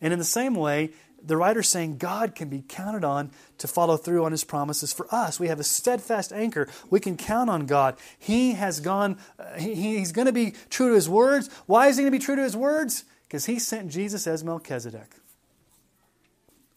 And 0.00 0.12
in 0.12 0.18
the 0.18 0.24
same 0.24 0.54
way, 0.54 0.90
the 1.22 1.36
writer's 1.36 1.68
saying 1.68 1.98
God 1.98 2.34
can 2.34 2.48
be 2.48 2.64
counted 2.66 3.04
on 3.04 3.30
to 3.58 3.68
follow 3.68 3.96
through 3.96 4.24
on 4.24 4.32
his 4.32 4.44
promises 4.44 4.92
for 4.92 5.06
us. 5.12 5.38
We 5.38 5.48
have 5.48 5.60
a 5.60 5.64
steadfast 5.64 6.32
anchor. 6.32 6.68
We 6.88 7.00
can 7.00 7.16
count 7.16 7.50
on 7.50 7.66
God. 7.66 7.96
He 8.18 8.52
has 8.52 8.80
gone, 8.80 9.18
uh, 9.38 9.58
he, 9.58 9.98
he's 9.98 10.12
going 10.12 10.26
to 10.26 10.32
be 10.32 10.54
true 10.70 10.88
to 10.88 10.94
his 10.94 11.08
words. 11.08 11.50
Why 11.66 11.88
is 11.88 11.96
he 11.96 12.02
going 12.02 12.12
to 12.12 12.18
be 12.18 12.24
true 12.24 12.36
to 12.36 12.42
his 12.42 12.56
words? 12.56 13.04
Because 13.24 13.46
he 13.46 13.58
sent 13.58 13.90
Jesus 13.90 14.26
as 14.26 14.42
Melchizedek. 14.42 15.14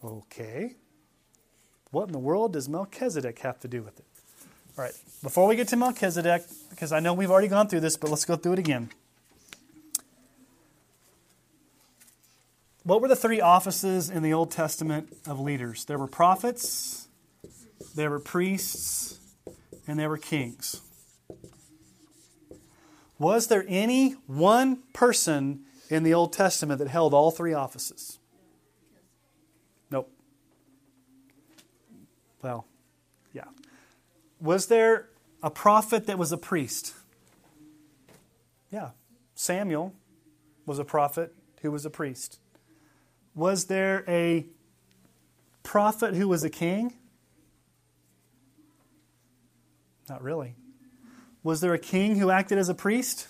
Okay. 0.04 0.76
What 1.92 2.08
in 2.08 2.12
the 2.12 2.20
world 2.20 2.54
does 2.54 2.68
Melchizedek 2.68 3.40
have 3.40 3.60
to 3.62 3.68
do 3.68 3.82
with 3.82 4.00
it? 4.00 4.06
All 4.78 4.84
right, 4.84 4.94
before 5.22 5.48
we 5.48 5.56
get 5.56 5.68
to 5.68 5.76
Melchizedek, 5.76 6.44
because 6.72 6.92
I 6.92 7.00
know 7.00 7.14
we've 7.14 7.30
already 7.30 7.48
gone 7.48 7.68
through 7.68 7.82
this, 7.82 7.96
but 7.96 8.10
let's 8.10 8.26
go 8.26 8.36
through 8.36 8.54
it 8.54 8.60
again. 8.60 8.90
What 12.84 13.02
were 13.02 13.08
the 13.08 13.16
three 13.16 13.40
offices 13.40 14.10
in 14.10 14.24
the 14.24 14.34
Old 14.34 14.52
Testament 14.52 15.16
of 15.26 15.40
leaders? 15.40 15.86
There 15.86 15.98
were 15.98 16.08
prophets, 16.08 17.08
there 17.96 18.10
were 18.10 18.20
priests, 18.20 19.20
and 19.88 19.98
there 19.98 20.10
were 20.10 20.18
kings. 20.18 20.82
Was 23.18 23.48
there 23.48 23.64
any 23.70 24.12
one 24.28 24.84
person 24.92 25.62
in 25.90 26.04
the 26.04 26.14
Old 26.14 26.34
Testament 26.34 26.80
that 26.80 26.90
held 26.90 27.14
all 27.14 27.32
three 27.32 27.54
offices? 27.54 28.20
Nope. 29.90 30.12
Well, 32.42 32.66
yeah. 33.32 33.46
Was 34.42 34.68
there 34.68 35.08
a 35.42 35.50
prophet 35.50 36.06
that 36.08 36.18
was 36.18 36.34
a 36.34 36.38
priest? 36.38 36.94
Yeah. 38.70 38.90
Samuel 39.36 39.94
was 40.66 40.80
a 40.80 40.86
prophet 40.86 41.34
who 41.62 41.72
was 41.72 41.86
a 41.86 41.90
priest. 41.90 42.40
Was 43.36 43.66
there 43.66 44.04
a 44.08 44.46
prophet 45.64 46.16
who 46.16 46.28
was 46.28 46.44
a 46.44 46.50
king? 46.50 46.94
Not 50.10 50.22
really. 50.22 50.56
Was 51.44 51.62
there 51.62 51.74
a 51.74 51.80
king 51.80 52.18
who 52.18 52.30
acted 52.30 52.58
as 52.58 52.70
a 52.70 52.74
priest? 52.74 53.28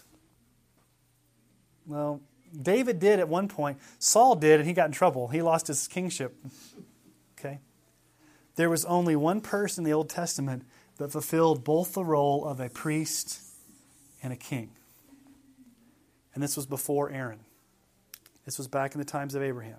Well, 1.86 2.22
David 2.60 3.00
did 3.00 3.20
at 3.20 3.28
one 3.28 3.48
point. 3.48 3.80
Saul 4.00 4.36
did, 4.36 4.60
and 4.60 4.68
he 4.68 4.74
got 4.74 4.88
in 4.88 4.92
trouble. 4.92 5.30
He 5.30 5.42
lost 5.42 5.68
his 5.68 5.88
kingship. 5.88 6.36
Okay? 7.40 7.60
There 8.56 8.70
was 8.70 8.86
only 8.86 9.16
one 9.16 9.42
person 9.42 9.84
in 9.84 9.90
the 9.90 9.94
Old 9.94 10.10
Testament 10.10 10.64
that 10.98 11.12
fulfilled 11.12 11.64
both 11.64 11.94
the 11.94 12.04
role 12.04 12.46
of 12.46 12.60
a 12.60 12.70
priest 12.70 13.40
and 14.22 14.32
a 14.32 14.36
king. 14.36 14.70
And 16.34 16.44
this 16.44 16.56
was 16.56 16.66
before 16.66 17.10
Aaron. 17.10 17.40
This 18.46 18.58
was 18.58 18.68
back 18.68 18.94
in 18.94 19.00
the 19.00 19.06
times 19.06 19.36
of 19.36 19.42
Abraham. 19.42 19.78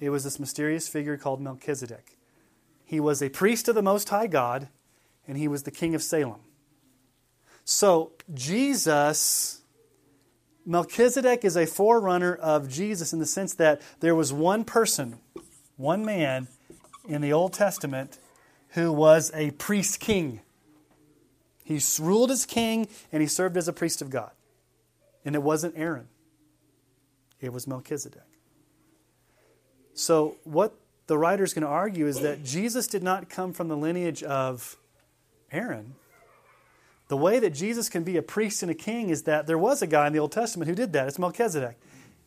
It 0.00 0.10
was 0.10 0.24
this 0.24 0.38
mysterious 0.38 0.88
figure 0.88 1.16
called 1.16 1.40
Melchizedek. 1.40 2.16
He 2.84 3.00
was 3.00 3.22
a 3.22 3.28
priest 3.28 3.68
of 3.68 3.74
the 3.74 3.82
Most 3.82 4.08
High 4.08 4.26
God, 4.26 4.68
and 5.26 5.38
he 5.38 5.48
was 5.48 5.62
the 5.62 5.70
king 5.70 5.94
of 5.94 6.02
Salem. 6.02 6.40
So, 7.64 8.12
Jesus, 8.32 9.62
Melchizedek 10.66 11.44
is 11.44 11.56
a 11.56 11.66
forerunner 11.66 12.34
of 12.34 12.68
Jesus 12.68 13.12
in 13.12 13.18
the 13.18 13.26
sense 13.26 13.54
that 13.54 13.80
there 14.00 14.14
was 14.14 14.32
one 14.32 14.64
person, 14.64 15.18
one 15.76 16.04
man 16.04 16.48
in 17.08 17.22
the 17.22 17.32
Old 17.32 17.52
Testament 17.52 18.18
who 18.70 18.92
was 18.92 19.30
a 19.34 19.52
priest 19.52 20.00
king. 20.00 20.40
He 21.64 21.80
ruled 21.98 22.30
as 22.30 22.44
king 22.44 22.88
and 23.10 23.22
he 23.22 23.28
served 23.28 23.56
as 23.56 23.68
a 23.68 23.72
priest 23.72 24.02
of 24.02 24.10
God. 24.10 24.32
And 25.24 25.34
it 25.34 25.42
wasn't 25.42 25.74
Aaron, 25.76 26.08
it 27.40 27.52
was 27.52 27.66
Melchizedek. 27.66 28.33
So, 29.94 30.36
what 30.44 30.74
the 31.06 31.18
writer 31.18 31.44
is 31.44 31.54
going 31.54 31.62
to 31.62 31.68
argue 31.68 32.06
is 32.06 32.20
that 32.20 32.44
Jesus 32.44 32.86
did 32.86 33.02
not 33.02 33.28
come 33.28 33.52
from 33.52 33.68
the 33.68 33.76
lineage 33.76 34.22
of 34.22 34.76
Aaron. 35.52 35.94
The 37.08 37.16
way 37.16 37.38
that 37.38 37.50
Jesus 37.50 37.88
can 37.88 38.02
be 38.02 38.16
a 38.16 38.22
priest 38.22 38.62
and 38.62 38.70
a 38.70 38.74
king 38.74 39.10
is 39.10 39.24
that 39.24 39.46
there 39.46 39.58
was 39.58 39.82
a 39.82 39.86
guy 39.86 40.06
in 40.06 40.12
the 40.12 40.18
Old 40.18 40.32
Testament 40.32 40.68
who 40.68 40.74
did 40.74 40.92
that. 40.94 41.06
It's 41.06 41.18
Melchizedek. 41.18 41.76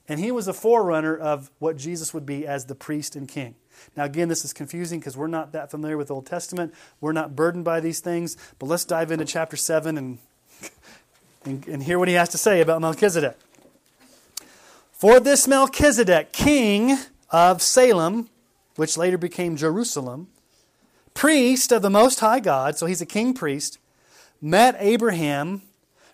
And 0.07 0.19
he 0.19 0.31
was 0.31 0.47
a 0.47 0.53
forerunner 0.53 1.17
of 1.17 1.51
what 1.59 1.77
Jesus 1.77 2.13
would 2.13 2.25
be 2.25 2.47
as 2.47 2.65
the 2.65 2.75
priest 2.75 3.15
and 3.15 3.27
king. 3.27 3.55
Now, 3.95 4.05
again, 4.05 4.29
this 4.29 4.45
is 4.45 4.53
confusing 4.53 4.99
because 4.99 5.17
we're 5.17 5.27
not 5.27 5.51
that 5.51 5.69
familiar 5.69 5.97
with 5.97 6.07
the 6.07 6.15
Old 6.15 6.25
Testament. 6.25 6.73
We're 7.01 7.11
not 7.11 7.35
burdened 7.35 7.65
by 7.65 7.79
these 7.79 7.99
things. 7.99 8.37
But 8.59 8.67
let's 8.67 8.85
dive 8.85 9.11
into 9.11 9.25
chapter 9.25 9.57
7 9.57 9.97
and, 9.97 10.19
and, 11.43 11.67
and 11.67 11.83
hear 11.83 11.99
what 11.99 12.07
he 12.07 12.13
has 12.13 12.29
to 12.29 12.37
say 12.37 12.61
about 12.61 12.79
Melchizedek. 12.79 13.37
For 14.93 15.19
this 15.19 15.47
Melchizedek, 15.47 16.31
king 16.31 16.97
of 17.29 17.61
Salem, 17.61 18.29
which 18.75 18.97
later 18.97 19.17
became 19.17 19.55
Jerusalem, 19.55 20.27
priest 21.13 21.71
of 21.71 21.81
the 21.81 21.89
Most 21.89 22.19
High 22.19 22.39
God, 22.39 22.77
so 22.77 22.85
he's 22.85 23.01
a 23.01 23.05
king 23.05 23.33
priest, 23.33 23.79
met 24.41 24.75
Abraham 24.79 25.63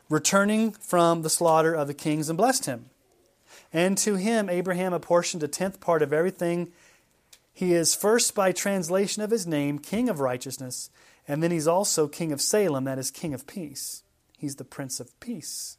returning 0.09 0.71
from 0.71 1.21
the 1.21 1.29
slaughter 1.29 1.73
of 1.73 1.87
the 1.87 1.93
kings 1.93 2.29
and 2.29 2.37
blessed 2.37 2.65
him. 2.65 2.85
And 3.71 3.97
to 3.99 4.15
him 4.15 4.49
Abraham 4.49 4.93
apportioned 4.93 5.43
a 5.43 5.47
tenth 5.47 5.81
part 5.81 6.01
of 6.01 6.13
everything. 6.13 6.71
He 7.53 7.73
is 7.73 7.95
first 7.95 8.33
by 8.33 8.51
translation 8.51 9.21
of 9.21 9.31
his 9.31 9.45
name, 9.45 9.79
King 9.79 10.09
of 10.09 10.19
Righteousness, 10.19 10.89
and 11.27 11.41
then 11.41 11.51
he's 11.51 11.67
also 11.67 12.07
King 12.07 12.31
of 12.31 12.41
Salem, 12.41 12.83
that 12.85 12.99
is, 12.99 13.11
King 13.11 13.33
of 13.33 13.47
Peace. 13.47 14.03
He's 14.37 14.55
the 14.57 14.65
Prince 14.65 14.99
of 14.99 15.17
Peace. 15.19 15.77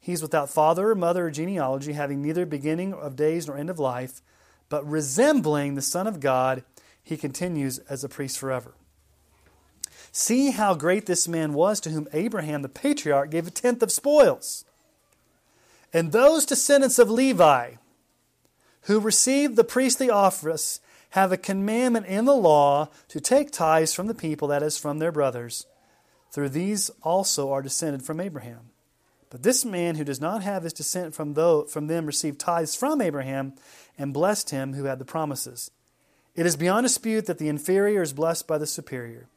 He's 0.00 0.22
without 0.22 0.50
father 0.50 0.90
or 0.90 0.94
mother 0.94 1.26
or 1.26 1.30
genealogy, 1.30 1.92
having 1.92 2.22
neither 2.22 2.44
beginning 2.44 2.92
of 2.92 3.16
days 3.16 3.46
nor 3.46 3.56
end 3.56 3.70
of 3.70 3.78
life 3.78 4.20
but 4.72 4.88
resembling 4.90 5.74
the 5.74 5.82
Son 5.82 6.06
of 6.06 6.18
God, 6.18 6.64
he 7.02 7.18
continues 7.18 7.76
as 7.90 8.02
a 8.02 8.08
priest 8.08 8.38
forever. 8.38 8.72
See 10.12 10.52
how 10.52 10.72
great 10.72 11.04
this 11.04 11.28
man 11.28 11.52
was 11.52 11.78
to 11.80 11.90
whom 11.90 12.08
Abraham 12.14 12.62
the 12.62 12.70
patriarch 12.70 13.30
gave 13.30 13.46
a 13.46 13.50
tenth 13.50 13.82
of 13.82 13.92
spoils. 13.92 14.64
And 15.92 16.10
those 16.10 16.46
descendants 16.46 16.98
of 16.98 17.10
Levi 17.10 17.72
who 18.84 18.98
received 18.98 19.56
the 19.56 19.62
priestly 19.62 20.08
office 20.08 20.80
have 21.10 21.32
a 21.32 21.36
commandment 21.36 22.06
in 22.06 22.24
the 22.24 22.34
law 22.34 22.88
to 23.08 23.20
take 23.20 23.50
tithes 23.50 23.92
from 23.92 24.06
the 24.06 24.14
people, 24.14 24.48
that 24.48 24.62
is, 24.62 24.78
from 24.78 25.00
their 25.00 25.12
brothers. 25.12 25.66
Through 26.30 26.48
these 26.48 26.90
also 27.02 27.52
are 27.52 27.60
descended 27.60 28.04
from 28.04 28.20
Abraham. 28.20 28.71
But 29.32 29.42
this 29.42 29.64
man 29.64 29.94
who 29.94 30.04
does 30.04 30.20
not 30.20 30.42
have 30.42 30.62
his 30.62 30.74
descent 30.74 31.14
from, 31.14 31.34
from 31.64 31.86
them 31.86 32.04
received 32.04 32.38
tithes 32.38 32.76
from 32.76 33.00
Abraham 33.00 33.54
and 33.96 34.12
blessed 34.12 34.50
him 34.50 34.74
who 34.74 34.84
had 34.84 34.98
the 34.98 35.06
promises. 35.06 35.70
It 36.34 36.44
is 36.44 36.54
beyond 36.54 36.84
dispute 36.84 37.24
that 37.24 37.38
the 37.38 37.48
inferior 37.48 38.02
is 38.02 38.12
blessed 38.12 38.46
by 38.46 38.58
the 38.58 38.66
superior. 38.66 39.28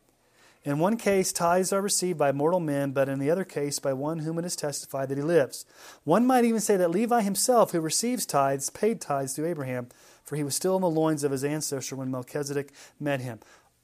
In 0.65 0.79
one 0.79 0.97
case, 0.97 1.31
tithes 1.31 1.71
are 1.71 1.81
received 1.81 2.19
by 2.19 2.33
mortal 2.33 2.59
men, 2.59 2.91
but 2.91 3.07
in 3.07 3.19
the 3.19 3.31
other 3.31 3.45
case, 3.45 3.79
by 3.79 3.93
one 3.93 4.19
whom 4.19 4.37
it 4.37 4.43
is 4.43 4.57
testified 4.57 5.07
that 5.07 5.17
he 5.17 5.23
lives. 5.23 5.65
One 6.03 6.25
might 6.25 6.43
even 6.43 6.59
say 6.59 6.75
that 6.75 6.91
Levi 6.91 7.21
himself, 7.21 7.71
who 7.71 7.79
receives 7.79 8.25
tithes, 8.25 8.69
paid 8.69 8.99
tithes 8.99 9.33
to 9.35 9.45
Abraham, 9.45 9.87
for 10.25 10.35
he 10.35 10.43
was 10.43 10.55
still 10.55 10.75
in 10.75 10.81
the 10.81 10.89
loins 10.89 11.23
of 11.23 11.31
his 11.31 11.45
ancestor 11.45 11.95
when 11.95 12.11
Melchizedek 12.11 12.73
met 12.99 13.21
him. 13.21 13.39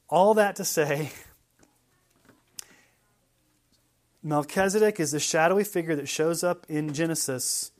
All 0.10 0.34
that 0.34 0.58
to 0.58 0.66
say, 0.66 1.12
Melchizedek 4.24 5.00
is 5.00 5.12
the 5.12 5.20
shadowy 5.20 5.64
figure 5.64 5.96
that 5.96 6.08
shows 6.08 6.44
up 6.44 6.66
in 6.70 6.94
Genesis. 6.94 7.72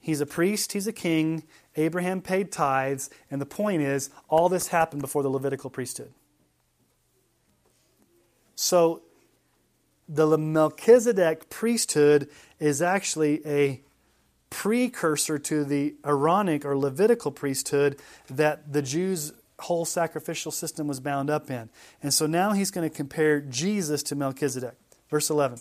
He's 0.00 0.20
a 0.20 0.26
priest, 0.26 0.72
he's 0.72 0.86
a 0.86 0.92
king, 0.92 1.44
Abraham 1.76 2.20
paid 2.20 2.50
tithes, 2.50 3.10
and 3.30 3.40
the 3.40 3.46
point 3.46 3.82
is, 3.82 4.10
all 4.28 4.48
this 4.48 4.68
happened 4.68 5.02
before 5.02 5.22
the 5.22 5.28
Levitical 5.28 5.70
priesthood. 5.70 6.12
So, 8.56 9.02
the 10.08 10.36
Melchizedek 10.36 11.48
priesthood 11.50 12.28
is 12.58 12.82
actually 12.82 13.46
a 13.46 13.82
precursor 14.50 15.38
to 15.38 15.64
the 15.64 15.94
Aaronic 16.04 16.64
or 16.64 16.76
Levitical 16.76 17.30
priesthood 17.30 18.00
that 18.28 18.72
the 18.72 18.82
Jews' 18.82 19.32
whole 19.60 19.84
sacrificial 19.84 20.50
system 20.50 20.88
was 20.88 20.98
bound 20.98 21.30
up 21.30 21.50
in. 21.50 21.70
And 22.02 22.12
so 22.12 22.26
now 22.26 22.52
he's 22.52 22.72
going 22.72 22.88
to 22.88 22.94
compare 22.94 23.40
Jesus 23.40 24.02
to 24.04 24.16
Melchizedek. 24.16 24.79
Verse 25.10 25.28
11. 25.28 25.60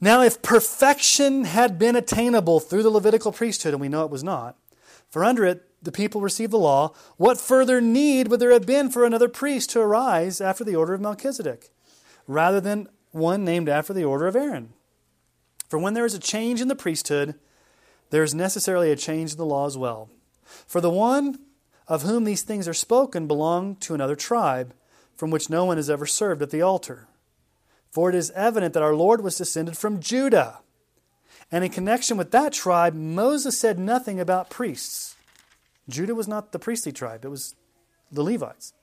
Now, 0.00 0.22
if 0.22 0.42
perfection 0.42 1.44
had 1.44 1.78
been 1.78 1.96
attainable 1.96 2.60
through 2.60 2.82
the 2.82 2.90
Levitical 2.90 3.32
priesthood, 3.32 3.72
and 3.72 3.80
we 3.80 3.88
know 3.88 4.04
it 4.04 4.10
was 4.10 4.24
not, 4.24 4.56
for 5.08 5.24
under 5.24 5.44
it 5.44 5.62
the 5.82 5.92
people 5.92 6.20
received 6.20 6.52
the 6.52 6.58
law, 6.58 6.92
what 7.16 7.40
further 7.40 7.80
need 7.80 8.28
would 8.28 8.40
there 8.40 8.50
have 8.50 8.66
been 8.66 8.90
for 8.90 9.04
another 9.04 9.28
priest 9.28 9.70
to 9.70 9.80
arise 9.80 10.40
after 10.40 10.64
the 10.64 10.76
order 10.76 10.92
of 10.92 11.00
Melchizedek, 11.00 11.70
rather 12.26 12.60
than 12.60 12.88
one 13.12 13.44
named 13.44 13.68
after 13.68 13.94
the 13.94 14.04
order 14.04 14.26
of 14.26 14.36
Aaron? 14.36 14.72
For 15.68 15.78
when 15.78 15.94
there 15.94 16.04
is 16.04 16.14
a 16.14 16.18
change 16.18 16.60
in 16.60 16.68
the 16.68 16.76
priesthood, 16.76 17.34
there 18.10 18.22
is 18.22 18.34
necessarily 18.34 18.90
a 18.90 18.96
change 18.96 19.32
in 19.32 19.38
the 19.38 19.46
law 19.46 19.66
as 19.66 19.78
well. 19.78 20.10
For 20.66 20.80
the 20.80 20.90
one 20.90 21.38
of 21.88 22.02
whom 22.02 22.24
these 22.24 22.42
things 22.42 22.68
are 22.68 22.74
spoken 22.74 23.26
belonged 23.26 23.80
to 23.82 23.94
another 23.94 24.16
tribe, 24.16 24.74
from 25.16 25.30
which 25.30 25.48
no 25.48 25.64
one 25.64 25.76
has 25.76 25.88
ever 25.88 26.06
served 26.06 26.42
at 26.42 26.50
the 26.50 26.62
altar. 26.62 27.08
For 27.96 28.10
it 28.10 28.14
is 28.14 28.30
evident 28.32 28.74
that 28.74 28.82
our 28.82 28.94
Lord 28.94 29.22
was 29.22 29.38
descended 29.38 29.78
from 29.78 30.00
Judah. 30.00 30.58
And 31.50 31.64
in 31.64 31.70
connection 31.70 32.18
with 32.18 32.30
that 32.30 32.52
tribe, 32.52 32.92
Moses 32.92 33.58
said 33.58 33.78
nothing 33.78 34.20
about 34.20 34.50
priests. 34.50 35.16
Judah 35.88 36.14
was 36.14 36.28
not 36.28 36.52
the 36.52 36.58
priestly 36.58 36.92
tribe, 36.92 37.24
it 37.24 37.30
was 37.30 37.54
the 38.12 38.22
Levites. 38.22 38.74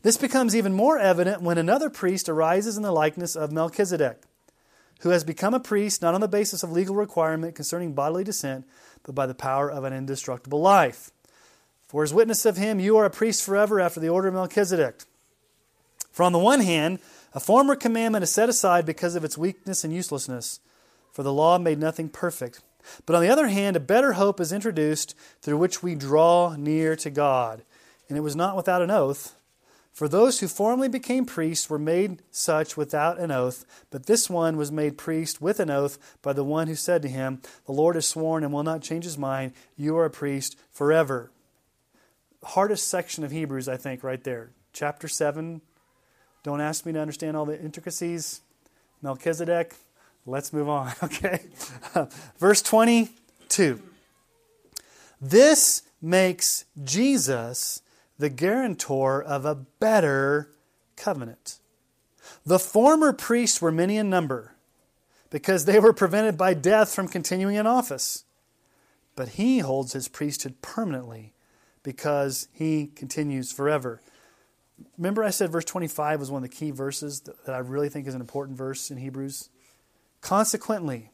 This 0.00 0.16
becomes 0.16 0.56
even 0.56 0.72
more 0.72 0.98
evident 0.98 1.42
when 1.42 1.58
another 1.58 1.90
priest 1.90 2.26
arises 2.26 2.78
in 2.78 2.82
the 2.82 2.90
likeness 2.90 3.36
of 3.36 3.52
Melchizedek 3.52 4.22
who 5.00 5.10
has 5.10 5.24
become 5.24 5.52
a 5.52 5.60
priest 5.60 6.00
not 6.00 6.14
on 6.14 6.22
the 6.22 6.26
basis 6.26 6.62
of 6.62 6.72
legal 6.72 6.94
requirement 6.94 7.54
concerning 7.54 7.92
bodily 7.92 8.24
descent, 8.24 8.66
but 9.02 9.14
by 9.14 9.26
the 9.26 9.34
power 9.34 9.70
of 9.70 9.84
an 9.84 9.92
indestructible 9.92 10.62
life. 10.62 11.10
For 11.86 12.02
as 12.02 12.14
witness 12.14 12.46
of 12.46 12.56
him, 12.56 12.80
you 12.80 12.96
are 12.96 13.04
a 13.04 13.10
priest 13.10 13.42
forever 13.42 13.78
after 13.78 14.00
the 14.00 14.08
order 14.08 14.28
of 14.28 14.32
Melchizedek. 14.32 15.02
For 16.10 16.22
on 16.22 16.32
the 16.32 16.38
one 16.38 16.60
hand, 16.60 17.00
a 17.34 17.40
former 17.40 17.76
commandment 17.76 18.22
is 18.22 18.32
set 18.32 18.48
aside 18.48 18.86
because 18.86 19.14
of 19.16 19.24
its 19.24 19.36
weakness 19.36 19.84
and 19.84 19.92
uselessness, 19.92 20.60
for 21.12 21.22
the 21.22 21.32
law 21.32 21.58
made 21.58 21.78
nothing 21.78 22.08
perfect. 22.08 22.62
But 23.04 23.16
on 23.16 23.22
the 23.22 23.28
other 23.28 23.48
hand, 23.48 23.76
a 23.76 23.80
better 23.80 24.14
hope 24.14 24.40
is 24.40 24.52
introduced 24.52 25.14
through 25.42 25.58
which 25.58 25.82
we 25.82 25.94
draw 25.94 26.54
near 26.56 26.96
to 26.96 27.10
God. 27.10 27.62
And 28.08 28.16
it 28.16 28.22
was 28.22 28.36
not 28.36 28.56
without 28.56 28.82
an 28.82 28.90
oath 28.90 29.34
for 29.94 30.08
those 30.08 30.40
who 30.40 30.48
formerly 30.48 30.88
became 30.88 31.24
priests 31.24 31.70
were 31.70 31.78
made 31.78 32.20
such 32.32 32.76
without 32.76 33.20
an 33.20 33.30
oath, 33.30 33.64
but 33.90 34.06
this 34.06 34.28
one 34.28 34.56
was 34.56 34.72
made 34.72 34.98
priest 34.98 35.40
with 35.40 35.60
an 35.60 35.70
oath 35.70 36.18
by 36.20 36.32
the 36.32 36.42
one 36.42 36.66
who 36.66 36.74
said 36.74 37.00
to 37.02 37.08
him, 37.08 37.40
The 37.66 37.72
Lord 37.72 37.94
has 37.94 38.04
sworn 38.04 38.42
and 38.42 38.52
will 38.52 38.64
not 38.64 38.82
change 38.82 39.04
his 39.04 39.16
mind. 39.16 39.52
You 39.76 39.96
are 39.96 40.04
a 40.04 40.10
priest 40.10 40.58
forever. 40.72 41.30
Hardest 42.42 42.88
section 42.88 43.22
of 43.22 43.30
Hebrews, 43.30 43.68
I 43.68 43.76
think, 43.76 44.02
right 44.02 44.22
there. 44.24 44.50
Chapter 44.72 45.06
7. 45.06 45.60
Don't 46.44 46.60
ask 46.60 46.86
me 46.86 46.92
to 46.92 47.00
understand 47.00 47.36
all 47.36 47.46
the 47.46 47.60
intricacies. 47.60 48.42
Melchizedek. 49.02 49.74
Let's 50.26 50.52
move 50.52 50.68
on, 50.68 50.92
okay? 51.02 51.40
Verse 52.38 52.62
22. 52.62 53.82
This 55.20 55.82
makes 56.00 56.66
Jesus 56.82 57.82
the 58.18 58.30
guarantor 58.30 59.22
of 59.22 59.44
a 59.44 59.54
better 59.54 60.50
covenant. 60.96 61.58
The 62.46 62.58
former 62.58 63.12
priests 63.12 63.60
were 63.60 63.72
many 63.72 63.96
in 63.96 64.08
number 64.08 64.54
because 65.30 65.64
they 65.64 65.78
were 65.78 65.92
prevented 65.92 66.38
by 66.38 66.54
death 66.54 66.94
from 66.94 67.08
continuing 67.08 67.56
in 67.56 67.66
office. 67.66 68.24
But 69.16 69.30
he 69.30 69.60
holds 69.60 69.92
his 69.92 70.08
priesthood 70.08 70.60
permanently 70.62 71.32
because 71.82 72.48
he 72.52 72.90
continues 72.94 73.52
forever. 73.52 74.00
Remember, 74.98 75.24
I 75.24 75.30
said 75.30 75.50
verse 75.50 75.64
25 75.64 76.20
was 76.20 76.30
one 76.30 76.44
of 76.44 76.50
the 76.50 76.54
key 76.54 76.70
verses 76.70 77.20
that 77.20 77.54
I 77.54 77.58
really 77.58 77.88
think 77.88 78.06
is 78.06 78.14
an 78.14 78.20
important 78.20 78.56
verse 78.56 78.90
in 78.90 78.98
Hebrews? 78.98 79.48
Consequently, 80.20 81.10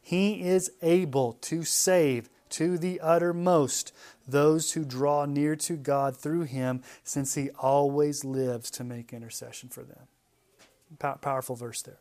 he 0.00 0.42
is 0.42 0.72
able 0.82 1.34
to 1.34 1.64
save 1.64 2.28
to 2.50 2.78
the 2.78 3.00
uttermost 3.00 3.92
those 4.26 4.72
who 4.72 4.84
draw 4.84 5.24
near 5.24 5.56
to 5.56 5.76
God 5.76 6.16
through 6.16 6.42
him, 6.42 6.82
since 7.04 7.34
he 7.34 7.50
always 7.58 8.24
lives 8.24 8.70
to 8.72 8.84
make 8.84 9.12
intercession 9.12 9.68
for 9.68 9.82
them. 9.82 11.18
powerful 11.20 11.56
verse 11.56 11.82
there. 11.82 11.98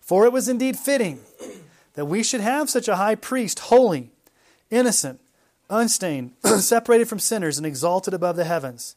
For 0.00 0.24
it 0.24 0.32
was 0.32 0.48
indeed 0.48 0.78
fitting 0.78 1.20
that 1.94 2.06
we 2.06 2.22
should 2.22 2.40
have 2.40 2.70
such 2.70 2.88
a 2.88 2.96
high 2.96 3.16
priest, 3.16 3.58
holy, 3.58 4.10
innocent, 4.70 5.20
unstained, 5.68 6.32
separated 6.58 7.08
from 7.08 7.18
sinners, 7.18 7.58
and 7.58 7.66
exalted 7.66 8.14
above 8.14 8.36
the 8.36 8.44
heavens. 8.44 8.96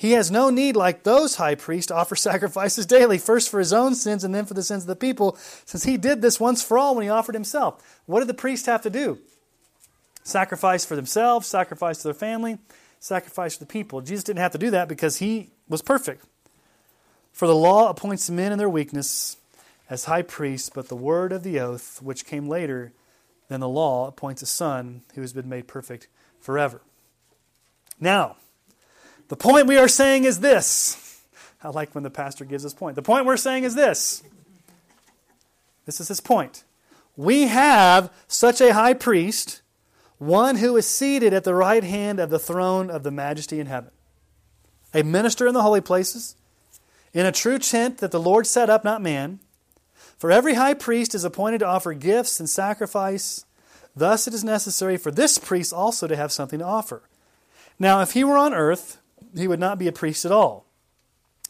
He 0.00 0.12
has 0.12 0.30
no 0.30 0.48
need, 0.48 0.76
like 0.76 1.02
those 1.02 1.36
high 1.36 1.56
priests, 1.56 1.88
to 1.88 1.94
offer 1.94 2.16
sacrifices 2.16 2.86
daily, 2.86 3.18
first 3.18 3.50
for 3.50 3.58
his 3.58 3.72
own 3.72 3.94
sins 3.94 4.24
and 4.24 4.34
then 4.34 4.46
for 4.46 4.54
the 4.54 4.62
sins 4.62 4.84
of 4.84 4.86
the 4.86 4.96
people, 4.96 5.36
since 5.66 5.84
he 5.84 5.98
did 5.98 6.22
this 6.22 6.40
once 6.40 6.62
for 6.62 6.78
all 6.78 6.94
when 6.94 7.04
he 7.04 7.10
offered 7.10 7.34
himself. 7.34 8.00
What 8.06 8.20
did 8.20 8.28
the 8.28 8.34
priests 8.34 8.66
have 8.66 8.80
to 8.82 8.90
do? 8.90 9.18
sacrifice 10.22 10.84
for 10.84 10.96
themselves, 10.96 11.46
sacrifice 11.46 11.98
to 11.98 12.04
their 12.04 12.14
family, 12.14 12.58
sacrifice 12.98 13.56
for 13.56 13.64
the 13.64 13.66
people. 13.66 14.00
Jesus 14.00 14.24
didn't 14.24 14.40
have 14.40 14.52
to 14.52 14.58
do 14.58 14.70
that 14.70 14.88
because 14.88 15.18
he 15.18 15.50
was 15.68 15.82
perfect. 15.82 16.24
For 17.32 17.46
the 17.46 17.54
law 17.54 17.90
appoints 17.90 18.30
men 18.30 18.52
in 18.52 18.58
their 18.58 18.68
weakness 18.68 19.36
as 19.88 20.04
high 20.04 20.22
priests, 20.22 20.70
but 20.72 20.88
the 20.88 20.96
word 20.96 21.32
of 21.32 21.42
the 21.42 21.60
oath, 21.60 22.00
which 22.02 22.26
came 22.26 22.48
later 22.48 22.92
than 23.48 23.60
the 23.60 23.68
law, 23.68 24.06
appoints 24.06 24.42
a 24.42 24.46
son 24.46 25.02
who 25.14 25.20
has 25.20 25.32
been 25.32 25.48
made 25.48 25.66
perfect 25.66 26.06
forever. 26.40 26.80
Now, 27.98 28.36
the 29.30 29.36
point 29.36 29.68
we 29.68 29.78
are 29.78 29.86
saying 29.86 30.24
is 30.24 30.40
this. 30.40 31.22
I 31.62 31.68
like 31.68 31.94
when 31.94 32.02
the 32.02 32.10
pastor 32.10 32.44
gives 32.44 32.64
his 32.64 32.74
point. 32.74 32.96
The 32.96 33.02
point 33.02 33.26
we're 33.26 33.36
saying 33.36 33.62
is 33.62 33.76
this. 33.76 34.24
This 35.86 36.00
is 36.00 36.08
his 36.08 36.20
point. 36.20 36.64
We 37.16 37.46
have 37.46 38.12
such 38.26 38.60
a 38.60 38.74
high 38.74 38.94
priest 38.94 39.62
one 40.18 40.56
who 40.56 40.76
is 40.76 40.86
seated 40.86 41.32
at 41.32 41.44
the 41.44 41.54
right 41.54 41.84
hand 41.84 42.18
of 42.18 42.28
the 42.28 42.40
throne 42.40 42.90
of 42.90 43.04
the 43.04 43.12
majesty 43.12 43.60
in 43.60 43.68
heaven, 43.68 43.92
a 44.92 45.04
minister 45.04 45.46
in 45.46 45.54
the 45.54 45.62
holy 45.62 45.80
places, 45.80 46.34
in 47.14 47.24
a 47.24 47.32
true 47.32 47.58
tent 47.58 47.98
that 47.98 48.10
the 48.10 48.20
Lord 48.20 48.48
set 48.48 48.68
up, 48.68 48.82
not 48.82 49.00
man. 49.00 49.38
For 50.18 50.32
every 50.32 50.54
high 50.54 50.74
priest 50.74 51.14
is 51.14 51.22
appointed 51.22 51.58
to 51.58 51.66
offer 51.66 51.94
gifts 51.94 52.40
and 52.40 52.50
sacrifice. 52.50 53.46
Thus 53.94 54.26
it 54.26 54.34
is 54.34 54.42
necessary 54.42 54.96
for 54.96 55.12
this 55.12 55.38
priest 55.38 55.72
also 55.72 56.08
to 56.08 56.16
have 56.16 56.32
something 56.32 56.58
to 56.58 56.66
offer. 56.66 57.02
Now, 57.78 58.02
if 58.02 58.12
he 58.12 58.24
were 58.24 58.36
on 58.36 58.52
earth, 58.52 58.99
he 59.36 59.48
would 59.48 59.60
not 59.60 59.78
be 59.78 59.88
a 59.88 59.92
priest 59.92 60.24
at 60.24 60.32
all, 60.32 60.66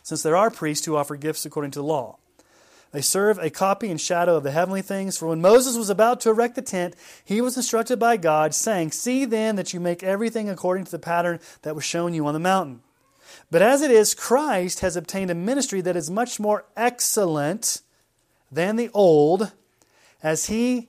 since 0.02 0.22
there 0.22 0.36
are 0.36 0.50
priests 0.50 0.86
who 0.86 0.96
offer 0.96 1.16
gifts 1.16 1.44
according 1.44 1.72
to 1.72 1.78
the 1.80 1.84
law. 1.84 2.18
They 2.92 3.00
serve 3.00 3.38
a 3.38 3.50
copy 3.50 3.88
and 3.88 4.00
shadow 4.00 4.36
of 4.36 4.42
the 4.42 4.50
heavenly 4.50 4.82
things. 4.82 5.16
For 5.16 5.28
when 5.28 5.40
Moses 5.40 5.76
was 5.76 5.90
about 5.90 6.20
to 6.20 6.30
erect 6.30 6.56
the 6.56 6.62
tent, 6.62 6.96
he 7.24 7.40
was 7.40 7.56
instructed 7.56 8.00
by 8.00 8.16
God, 8.16 8.52
saying, 8.52 8.90
See 8.90 9.24
then 9.24 9.54
that 9.56 9.72
you 9.72 9.78
make 9.78 10.02
everything 10.02 10.48
according 10.48 10.86
to 10.86 10.90
the 10.90 10.98
pattern 10.98 11.38
that 11.62 11.76
was 11.76 11.84
shown 11.84 12.14
you 12.14 12.26
on 12.26 12.34
the 12.34 12.40
mountain. 12.40 12.80
But 13.48 13.62
as 13.62 13.80
it 13.80 13.92
is, 13.92 14.14
Christ 14.14 14.80
has 14.80 14.96
obtained 14.96 15.30
a 15.30 15.36
ministry 15.36 15.80
that 15.82 15.96
is 15.96 16.10
much 16.10 16.40
more 16.40 16.64
excellent 16.76 17.82
than 18.50 18.74
the 18.74 18.90
old, 18.92 19.52
as 20.20 20.46
he 20.46 20.88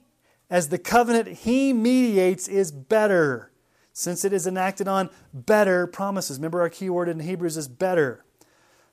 as 0.49 0.67
the 0.67 0.79
covenant 0.79 1.27
he 1.29 1.71
mediates 1.71 2.47
is 2.47 2.71
better, 2.71 3.50
since 3.93 4.23
it 4.23 4.33
is 4.33 4.47
enacted 4.47 4.87
on 4.87 5.09
better 5.33 5.87
promises. 5.87 6.37
Remember 6.37 6.61
our 6.61 6.69
key 6.69 6.89
word 6.89 7.09
in 7.09 7.19
Hebrews 7.19 7.57
is 7.57 7.67
better. 7.67 8.23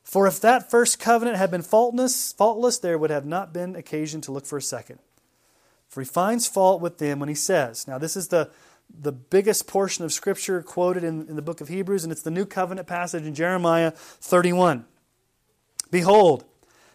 For 0.03 0.27
if 0.27 0.41
that 0.41 0.71
first 0.71 0.99
covenant 0.99 1.37
had 1.37 1.51
been 1.51 1.63
faultless, 1.63 2.33
faultless, 2.33 2.79
there 2.79 2.97
would 2.97 3.11
have 3.11 3.27
not 3.27 3.53
been 3.53 3.77
occasion 3.77 4.21
to 4.23 4.33
look 4.33 4.47
for 4.47 4.57
a 4.57 4.63
second. 4.63 4.99
For 5.89 6.01
he 6.01 6.07
finds 6.07 6.47
fault 6.47 6.81
with 6.81 6.99
them 6.99 7.19
when 7.19 7.29
he 7.29 7.35
says, 7.35 7.87
Now, 7.87 7.99
this 7.99 8.17
is 8.17 8.29
the, 8.29 8.51
the 8.89 9.13
biggest 9.13 9.67
portion 9.67 10.05
of 10.05 10.13
Scripture 10.13 10.63
quoted 10.63 11.05
in, 11.05 11.29
in 11.29 11.37
the 11.37 11.43
book 11.43 11.61
of 11.61 11.69
Hebrews, 11.69 12.05
and 12.05 12.13
it's 12.13 12.23
the 12.23 12.31
new 12.31 12.47
covenant 12.47 12.87
passage 12.87 13.25
in 13.25 13.35
Jeremiah 13.35 13.91
31. 13.93 14.87
Behold, 15.91 16.45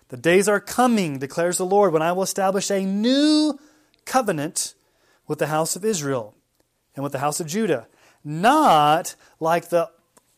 the 0.10 0.18
days 0.18 0.48
are 0.48 0.60
coming, 0.60 1.20
declares 1.20 1.58
the 1.58 1.66
Lord, 1.66 1.94
when 1.94 2.02
I 2.02 2.12
will 2.12 2.24
establish 2.24 2.70
a 2.70 2.86
new 2.86 3.60
covenant 4.06 4.76
with 5.28 5.40
the 5.40 5.48
house 5.48 5.76
of 5.76 5.86
Israel 5.86 6.36
and 6.96 7.04
with 7.04 7.14
the 7.14 7.20
house 7.20 7.40
of 7.40 7.48
Judah, 7.48 7.88
not 8.24 9.16
like 9.40 9.70
the 9.70 9.90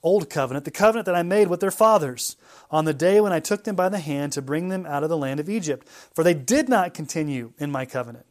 old 0.04 0.30
covenant, 0.30 0.66
the 0.66 0.72
covenant 0.72 1.06
that 1.08 1.16
I 1.16 1.24
made 1.24 1.48
with 1.48 1.60
their 1.60 1.72
fathers 1.72 2.38
on 2.70 2.86
the 2.86 2.94
day 2.94 3.20
when 3.20 3.34
I 3.34 3.40
took 3.40 3.64
them 3.64 3.76
by 3.76 3.90
the 3.90 4.00
hand 4.00 4.34
to 4.34 4.42
bring 4.42 4.70
them 4.70 4.86
out 4.86 5.04
of 5.04 5.10
the 5.10 5.18
land 5.18 5.40
of 5.40 5.50
Egypt. 5.50 5.88
For 6.14 6.24
they 6.24 6.34
did 6.34 6.70
not 6.70 6.94
continue 6.94 7.54
in 7.58 7.72
my 7.72 7.86
covenant. 7.86 8.26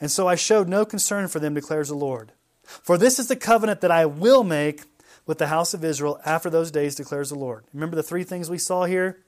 And 0.00 0.10
so 0.10 0.28
I 0.28 0.34
showed 0.34 0.68
no 0.68 0.84
concern 0.84 1.28
for 1.28 1.40
them, 1.40 1.54
declares 1.54 1.88
the 1.88 1.94
Lord. 1.94 2.32
For 2.62 2.96
this 2.96 3.18
is 3.18 3.26
the 3.26 3.36
covenant 3.36 3.80
that 3.80 3.90
I 3.90 4.06
will 4.06 4.44
make 4.44 4.84
with 5.26 5.38
the 5.38 5.48
house 5.48 5.74
of 5.74 5.84
Israel 5.84 6.20
after 6.24 6.48
those 6.48 6.70
days, 6.70 6.94
declares 6.94 7.28
the 7.28 7.38
Lord. 7.38 7.64
Remember 7.74 7.96
the 7.96 8.02
three 8.02 8.24
things 8.24 8.48
we 8.48 8.58
saw 8.58 8.84
here? 8.84 9.18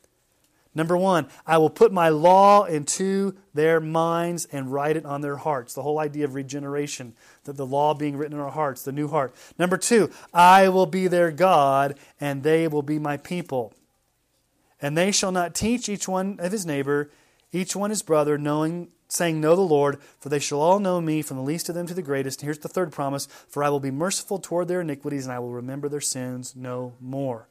Number 0.75 0.97
one, 0.97 1.29
I 1.47 1.59
will 1.59 1.71
put 1.71 1.93
my 1.93 2.09
law 2.09 2.65
into 2.65 3.37
their 3.53 3.79
minds 3.79 4.47
and 4.47 4.73
write 4.73 4.97
it 4.97 5.05
on 5.05 5.21
their 5.21 5.37
hearts. 5.37 5.75
The 5.75 5.83
whole 5.83 5.99
idea 5.99 6.25
of 6.25 6.35
regeneration, 6.35 7.15
that 7.45 7.59
the 7.59 7.67
law 7.67 7.93
being 7.93 8.17
written 8.17 8.39
in 8.39 8.43
our 8.43 8.51
hearts, 8.51 8.83
the 8.83 8.93
new 8.93 9.09
heart. 9.09 9.35
Number 9.59 9.77
two, 9.77 10.11
I 10.33 10.71
will 10.71 10.87
be 10.87 11.09
their 11.09 11.31
God 11.31 11.99
and 12.21 12.43
they 12.43 12.69
will 12.69 12.83
be 12.83 12.99
my 12.99 13.19
people. 13.19 13.75
And 14.81 14.97
they 14.97 15.13
shall 15.13 15.31
not 15.31 15.55
teach 15.55 15.89
each 15.89 16.09
one 16.09 16.39
of 16.41 16.53
his 16.53 16.65
neighbor, 16.65 17.11
each 17.53 17.77
one 17.77 17.91
his 17.91 18.03
brother, 18.03 18.39
knowing, 18.39 18.89
saying, 19.09 19.41
Know 19.41 19.55
the 19.55 19.61
Lord, 19.61 20.01
for 20.19 20.31
they 20.31 20.39
shall 20.39 20.61
all 20.61 20.81
know 20.81 21.01
me, 21.01 21.21
from 21.21 21.37
the 21.37 21.43
least 21.43 21.69
of 21.69 21.75
them 21.75 21.87
to 21.87 21.95
the 21.95 22.03
greatest. 22.03 22.41
And 22.41 22.47
here's 22.47 22.59
the 22.59 22.69
third 22.69 22.91
promise 22.93 23.27
For 23.27 23.63
I 23.63 23.69
will 23.69 23.79
be 23.79 23.91
merciful 23.91 24.39
toward 24.39 24.69
their 24.69 24.81
iniquities, 24.81 25.27
and 25.27 25.33
I 25.33 25.39
will 25.39 25.53
remember 25.53 25.89
their 25.89 26.01
sins 26.01 26.57
no 26.57 26.95
more. 26.99 27.47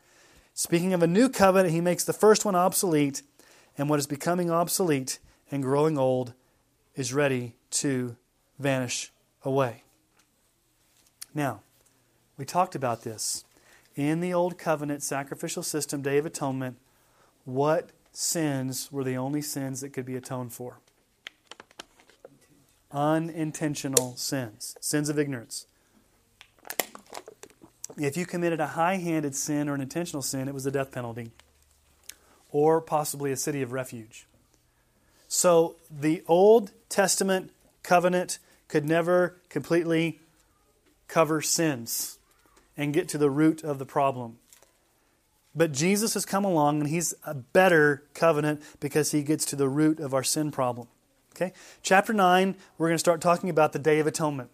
Speaking 0.64 0.94
of 0.94 1.02
a 1.02 1.08
new 1.08 1.28
covenant, 1.28 1.74
he 1.74 1.82
makes 1.82 2.04
the 2.04 2.14
first 2.14 2.46
one 2.46 2.54
obsolete, 2.54 3.24
and 3.80 3.90
what 3.90 3.98
is 3.98 4.06
becoming 4.06 4.52
obsolete 4.52 5.18
and 5.50 5.64
growing 5.64 5.98
old 5.98 6.36
is 6.96 7.16
ready 7.16 7.56
to 7.72 8.16
vanish 8.60 9.12
away. 9.44 9.82
Now, 11.34 11.62
we 12.38 12.46
talked 12.46 12.76
about 12.76 13.02
this. 13.02 13.44
In 13.96 14.20
the 14.20 14.36
Old 14.36 14.60
Covenant 14.60 15.02
sacrificial 15.02 15.64
system, 15.64 16.04
Day 16.04 16.20
of 16.20 16.28
Atonement, 16.28 16.78
what 17.44 17.90
sins 18.12 18.92
were 18.92 19.04
the 19.04 19.18
only 19.18 19.42
sins 19.42 19.82
that 19.82 19.94
could 19.94 20.06
be 20.06 20.16
atoned 20.16 20.54
for? 20.54 20.78
Unintentional 22.92 24.16
sins, 24.16 24.78
sins 24.80 25.10
of 25.10 25.18
ignorance. 25.18 25.66
If 27.98 28.18
you 28.18 28.26
committed 28.26 28.60
a 28.60 28.68
high 28.68 28.96
handed 28.96 29.36
sin 29.36 29.70
or 29.70 29.76
an 29.76 29.82
intentional 29.82 30.22
sin, 30.22 30.48
it 30.48 30.54
was 30.54 30.64
the 30.64 30.72
death 30.72 30.92
penalty 30.92 31.32
or 32.52 32.82
possibly 32.82 33.32
a 33.32 33.38
city 33.38 33.62
of 33.62 33.72
refuge. 33.72 34.28
So 35.28 35.76
the 35.90 36.24
Old 36.28 36.72
Testament 36.90 37.52
covenant 37.84 38.40
could 38.68 38.86
never 38.86 39.38
completely 39.50 40.20
cover 41.08 41.42
sins 41.42 42.20
and 42.78 42.94
get 42.94 43.08
to 43.10 43.18
the 43.18 43.30
root 43.30 43.64
of 43.64 43.80
the 43.80 43.86
problem. 43.86 44.38
But 45.56 45.72
Jesus 45.72 46.14
has 46.14 46.26
come 46.26 46.46
along 46.46 46.80
and 46.80 46.90
he's 46.90 47.14
a 47.26 47.34
better 47.34 48.04
covenant 48.14 48.62
because 48.80 49.12
he 49.12 49.24
gets 49.24 49.46
to 49.46 49.56
the 49.56 49.68
root 49.68 50.00
of 50.00 50.14
our 50.14 50.24
sin 50.24 50.52
problem. 50.52 50.88
Okay? 51.36 51.54
Chapter 51.82 52.14
9, 52.14 52.56
we're 52.78 52.88
going 52.88 52.96
to 52.96 53.00
start 53.00 53.22
talking 53.22 53.50
about 53.50 53.74
the 53.74 53.80
Day 53.80 54.00
of 54.00 54.08
Atonement 54.08 54.50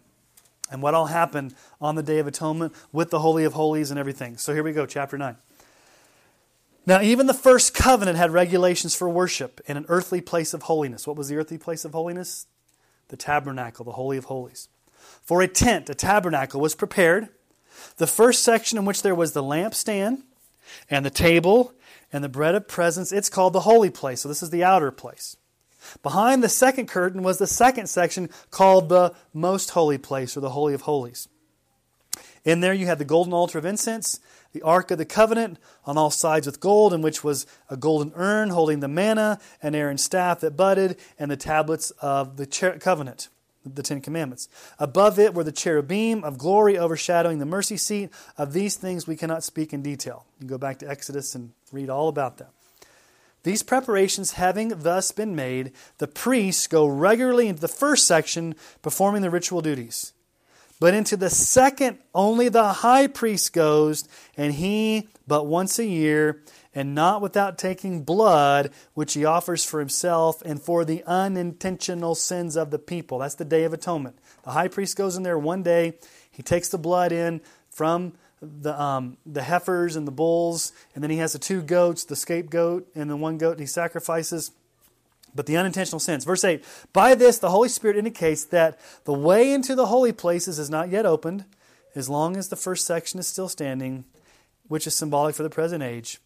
and 0.70 0.82
what 0.82 0.94
all 0.94 1.06
happened 1.06 1.54
on 1.80 1.94
the 1.94 2.02
Day 2.02 2.18
of 2.18 2.26
Atonement 2.26 2.74
with 2.92 3.10
the 3.10 3.20
Holy 3.20 3.44
of 3.44 3.54
Holies 3.54 3.90
and 3.90 3.98
everything. 3.98 4.36
So 4.36 4.54
here 4.54 4.62
we 4.62 4.72
go, 4.72 4.86
chapter 4.86 5.16
9. 5.18 5.36
Now, 6.86 7.02
even 7.02 7.26
the 7.26 7.34
first 7.34 7.74
covenant 7.74 8.16
had 8.16 8.30
regulations 8.30 8.94
for 8.94 9.08
worship 9.10 9.60
in 9.66 9.76
an 9.76 9.84
earthly 9.88 10.22
place 10.22 10.54
of 10.54 10.62
holiness. 10.62 11.06
What 11.06 11.16
was 11.16 11.28
the 11.28 11.36
earthly 11.36 11.58
place 11.58 11.84
of 11.84 11.92
holiness? 11.92 12.46
The 13.08 13.16
tabernacle, 13.16 13.84
the 13.84 13.92
Holy 13.92 14.16
of 14.16 14.24
Holies. 14.24 14.68
For 15.22 15.42
a 15.42 15.48
tent, 15.48 15.90
a 15.90 15.94
tabernacle, 15.94 16.60
was 16.60 16.74
prepared. 16.74 17.28
The 17.98 18.06
first 18.06 18.42
section 18.42 18.78
in 18.78 18.86
which 18.86 19.02
there 19.02 19.14
was 19.14 19.32
the 19.32 19.42
lampstand 19.42 20.22
and 20.88 21.04
the 21.04 21.10
table 21.10 21.74
and 22.10 22.24
the 22.24 22.28
bread 22.28 22.54
of 22.54 22.68
presence, 22.68 23.12
it's 23.12 23.28
called 23.28 23.52
the 23.52 23.60
holy 23.60 23.90
place. 23.90 24.22
So, 24.22 24.28
this 24.28 24.42
is 24.42 24.48
the 24.48 24.64
outer 24.64 24.90
place. 24.90 25.36
Behind 26.02 26.42
the 26.42 26.48
second 26.48 26.88
curtain 26.88 27.22
was 27.22 27.38
the 27.38 27.46
second 27.46 27.88
section 27.88 28.30
called 28.50 28.88
the 28.88 29.14
most 29.32 29.70
holy 29.70 29.98
place 29.98 30.36
or 30.36 30.40
the 30.40 30.50
Holy 30.50 30.74
of 30.74 30.82
Holies. 30.82 31.28
In 32.44 32.60
there 32.60 32.72
you 32.72 32.86
had 32.86 32.98
the 32.98 33.04
golden 33.04 33.32
altar 33.32 33.58
of 33.58 33.64
incense, 33.64 34.20
the 34.52 34.62
Ark 34.62 34.90
of 34.90 34.98
the 34.98 35.04
Covenant 35.04 35.58
on 35.84 35.98
all 35.98 36.10
sides 36.10 36.46
with 36.46 36.60
gold, 36.60 36.94
in 36.94 37.02
which 37.02 37.22
was 37.22 37.46
a 37.68 37.76
golden 37.76 38.12
urn 38.14 38.50
holding 38.50 38.80
the 38.80 38.88
manna, 38.88 39.38
and 39.62 39.76
Aaron's 39.76 40.02
staff 40.02 40.40
that 40.40 40.56
budded, 40.56 40.96
and 41.18 41.30
the 41.30 41.36
tablets 41.36 41.90
of 42.00 42.36
the 42.36 42.46
covenant, 42.80 43.28
the 43.66 43.82
Ten 43.82 44.00
Commandments. 44.00 44.48
Above 44.78 45.18
it 45.18 45.34
were 45.34 45.44
the 45.44 45.52
cherubim 45.52 46.24
of 46.24 46.38
glory 46.38 46.78
overshadowing 46.78 47.38
the 47.38 47.44
mercy 47.44 47.76
seat. 47.76 48.10
Of 48.38 48.52
these 48.52 48.76
things 48.76 49.06
we 49.06 49.16
cannot 49.16 49.44
speak 49.44 49.72
in 49.74 49.82
detail. 49.82 50.24
You 50.40 50.46
go 50.46 50.58
back 50.58 50.78
to 50.78 50.88
Exodus 50.88 51.34
and 51.34 51.52
read 51.70 51.90
all 51.90 52.08
about 52.08 52.38
them. 52.38 52.48
These 53.42 53.62
preparations 53.62 54.32
having 54.32 54.68
thus 54.68 55.12
been 55.12 55.36
made, 55.36 55.72
the 55.98 56.08
priests 56.08 56.66
go 56.66 56.86
regularly 56.86 57.48
into 57.48 57.60
the 57.60 57.68
first 57.68 58.06
section 58.06 58.54
performing 58.82 59.22
the 59.22 59.30
ritual 59.30 59.60
duties. 59.60 60.12
But 60.80 60.94
into 60.94 61.16
the 61.16 61.30
second, 61.30 61.98
only 62.14 62.48
the 62.48 62.72
high 62.72 63.08
priest 63.08 63.52
goes, 63.52 64.08
and 64.36 64.54
he 64.54 65.08
but 65.26 65.46
once 65.46 65.78
a 65.78 65.84
year, 65.84 66.42
and 66.74 66.94
not 66.94 67.20
without 67.20 67.58
taking 67.58 68.04
blood, 68.04 68.70
which 68.94 69.14
he 69.14 69.24
offers 69.24 69.64
for 69.64 69.80
himself 69.80 70.40
and 70.42 70.62
for 70.62 70.84
the 70.84 71.02
unintentional 71.04 72.14
sins 72.14 72.56
of 72.56 72.70
the 72.70 72.78
people. 72.78 73.18
That's 73.18 73.34
the 73.34 73.44
Day 73.44 73.64
of 73.64 73.72
Atonement. 73.72 74.18
The 74.44 74.52
high 74.52 74.68
priest 74.68 74.96
goes 74.96 75.16
in 75.16 75.24
there 75.24 75.38
one 75.38 75.64
day, 75.64 75.98
he 76.30 76.42
takes 76.42 76.68
the 76.68 76.78
blood 76.78 77.10
in 77.10 77.40
from 77.68 78.12
the, 78.40 78.80
um, 78.80 79.16
the 79.26 79.42
heifers 79.42 79.96
and 79.96 80.06
the 80.06 80.12
bulls, 80.12 80.72
and 80.94 81.02
then 81.02 81.10
he 81.10 81.18
has 81.18 81.32
the 81.32 81.38
two 81.38 81.62
goats, 81.62 82.04
the 82.04 82.16
scapegoat 82.16 82.88
and 82.94 83.10
the 83.10 83.16
one 83.16 83.38
goat 83.38 83.58
he 83.58 83.66
sacrifices. 83.66 84.52
But 85.34 85.46
the 85.46 85.56
unintentional 85.56 86.00
sins. 86.00 86.24
Verse 86.24 86.44
8 86.44 86.64
By 86.92 87.14
this, 87.14 87.38
the 87.38 87.50
Holy 87.50 87.68
Spirit 87.68 87.96
indicates 87.96 88.44
that 88.46 88.78
the 89.04 89.12
way 89.12 89.52
into 89.52 89.74
the 89.74 89.86
holy 89.86 90.12
places 90.12 90.58
is 90.58 90.70
not 90.70 90.90
yet 90.90 91.06
opened, 91.06 91.44
as 91.94 92.08
long 92.08 92.36
as 92.36 92.48
the 92.48 92.56
first 92.56 92.86
section 92.86 93.18
is 93.20 93.26
still 93.26 93.48
standing, 93.48 94.04
which 94.68 94.86
is 94.86 94.94
symbolic 94.94 95.34
for 95.34 95.42
the 95.42 95.50
present 95.50 95.82
age. 95.82 96.18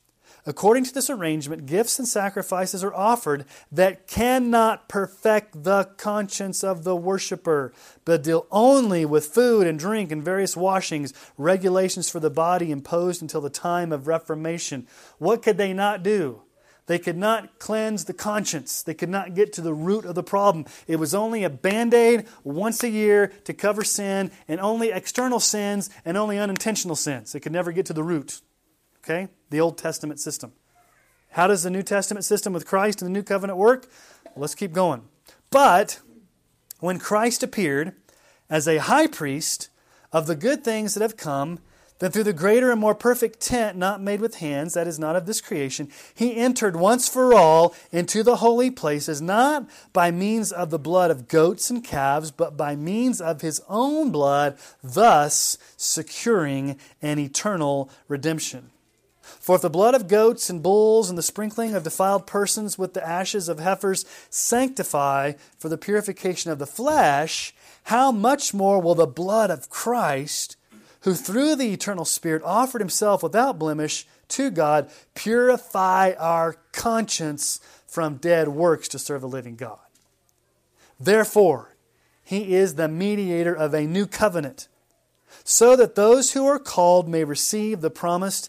According 0.45 0.85
to 0.85 0.95
this 0.95 1.09
arrangement, 1.09 1.67
gifts 1.67 2.01
and 2.01 2.09
sacrifices 2.09 2.83
are 2.83 2.95
offered 2.95 3.45
that 3.71 4.09
cannot 4.09 4.89
perfect 4.89 5.63
the 5.63 5.85
conscience 5.97 6.65
of 6.65 6.83
the 6.83 6.97
worshiper, 6.97 7.73
but 8.05 8.25
deal 8.25 8.49
only 8.51 9.05
with 9.05 9.27
food 9.27 9.69
and 9.69 9.79
drink 9.79 10.11
and 10.11 10.25
various 10.25 10.57
washings, 10.57 11.15
regulations 11.39 12.11
for 12.11 12.19
the 12.19 12.31
body 12.31 12.73
imposed 12.73 13.23
until 13.23 13.41
the 13.41 13.51
time 13.51 13.93
of 13.93 14.09
Reformation. 14.09 14.89
What 15.19 15.43
could 15.43 15.59
they 15.59 15.73
not 15.73 16.03
do? 16.03 16.43
They 16.87 16.99
could 16.99 17.17
not 17.17 17.61
cleanse 17.61 18.07
the 18.07 18.13
conscience. 18.13 18.83
They 18.83 18.95
could 18.95 19.09
not 19.09 19.35
get 19.35 19.53
to 19.53 19.61
the 19.61 19.73
root 19.73 20.05
of 20.05 20.17
the 20.17 20.25
problem. 20.25 20.67
It 20.89 20.97
was 20.97 21.15
only 21.15 21.45
a 21.45 21.51
band 21.51 21.95
aid 21.95 22.27
once 22.43 22.83
a 22.83 22.89
year 22.89 23.29
to 23.45 23.55
cover 23.55 23.85
sin, 23.85 24.33
and 24.49 24.61
only 24.61 24.91
external 24.91 25.39
sins 25.39 25.89
and 26.05 26.17
only 26.17 26.37
unintentional 26.37 26.97
sins. 26.97 27.31
They 27.31 27.39
could 27.39 27.53
never 27.53 27.71
get 27.71 27.87
to 27.87 27.93
the 27.93 28.03
root. 28.03 28.41
Okay? 29.05 29.29
The 29.51 29.61
Old 29.61 29.79
Testament 29.79 30.21
system. 30.21 30.53
How 31.31 31.47
does 31.47 31.63
the 31.63 31.71
New 31.71 31.83
Testament 31.83 32.25
system 32.25 32.53
with 32.53 32.67
Christ 32.67 33.01
and 33.01 33.09
the 33.09 33.19
New 33.19 33.23
Covenant 33.23 33.59
work? 33.59 33.89
Let's 34.37 34.55
keep 34.55 34.73
going. 34.73 35.03
But 35.51 36.01
when 36.81 36.99
Christ 36.99 37.43
appeared 37.43 37.95
as 38.51 38.69
a 38.69 38.79
high 38.79 39.07
priest 39.07 39.69
of 40.13 40.27
the 40.27 40.37
good 40.37 40.63
things 40.65 40.95
that 40.95 41.01
have 41.01 41.17
come, 41.17 41.61
then 42.01 42.11
through 42.11 42.25
the 42.25 42.33
greater 42.33 42.73
and 42.73 42.81
more 42.81 42.97
perfect 42.97 43.39
tent, 43.39 43.79
not 43.79 44.03
made 44.03 44.21
with 44.21 44.39
hands, 44.39 44.75
that 44.75 44.89
is 44.89 44.99
not 44.99 45.15
of 45.15 45.25
this 45.25 45.41
creation, 45.41 45.89
he 46.13 46.35
entered 46.35 46.75
once 46.75 47.09
for 47.09 47.33
all 47.33 47.77
into 47.93 48.25
the 48.25 48.39
holy 48.39 48.73
places, 48.73 49.23
not 49.23 49.71
by 49.93 50.11
means 50.11 50.51
of 50.51 50.71
the 50.71 50.81
blood 50.81 51.13
of 51.13 51.29
goats 51.29 51.71
and 51.71 51.85
calves, 51.85 52.33
but 52.33 52.57
by 52.57 52.75
means 52.75 53.21
of 53.21 53.41
his 53.41 53.63
own 53.69 54.11
blood, 54.11 54.59
thus 54.83 55.57
securing 55.77 56.77
an 57.01 57.21
eternal 57.21 57.89
redemption. 58.09 58.72
For 59.41 59.57
if 59.57 59.63
the 59.63 59.71
blood 59.71 59.95
of 59.95 60.09
goats 60.09 60.49
and 60.49 60.63
bulls 60.63 61.09
and 61.09 61.19
the 61.19 61.23
sprinkling 61.23 61.75
of 61.75 61.85
defiled 61.85 62.27
persons 62.27 62.79
with 62.79 62.95
the 62.95 63.07
ashes 63.07 63.49
of 63.49 63.59
heifers 63.59 64.05
sanctify 64.31 65.33
for 65.59 65.69
the 65.69 65.79
purification 65.79 66.51
of 66.51 66.59
the 66.59 66.67
flesh, 66.67 67.55
how 67.85 68.13
much 68.13 68.55
more 68.55 68.81
will 68.81 68.95
the 68.95 69.07
blood 69.07 69.51
of 69.51 69.69
Christ, 69.69 70.57
who 71.01 71.15
through 71.15 71.57
the 71.57 71.73
eternal 71.73 72.05
Spirit 72.05 72.43
offered 72.45 72.81
himself 72.81 73.23
without 73.23 73.59
blemish 73.59 74.07
to 74.29 74.51
God, 74.51 74.91
purify 75.15 76.13
our 76.19 76.57
conscience 76.73 77.61
from 77.87 78.17
dead 78.17 78.49
works 78.49 78.89
to 78.89 78.99
serve 78.99 79.21
the 79.21 79.29
living 79.29 79.57
God? 79.57 79.79
Therefore, 80.99 81.75
he 82.23 82.55
is 82.55 82.77
the 82.77 82.89
mediator 82.89 83.55
of 83.55 83.75
a 83.75 83.87
new 83.87 84.07
covenant, 84.07 84.69
so 85.45 85.75
that 85.75 85.97
those 85.97 86.33
who 86.33 86.47
are 86.47 86.59
called 86.59 87.09
may 87.09 87.25
receive 87.25 87.81
the 87.81 87.91
promised 87.91 88.49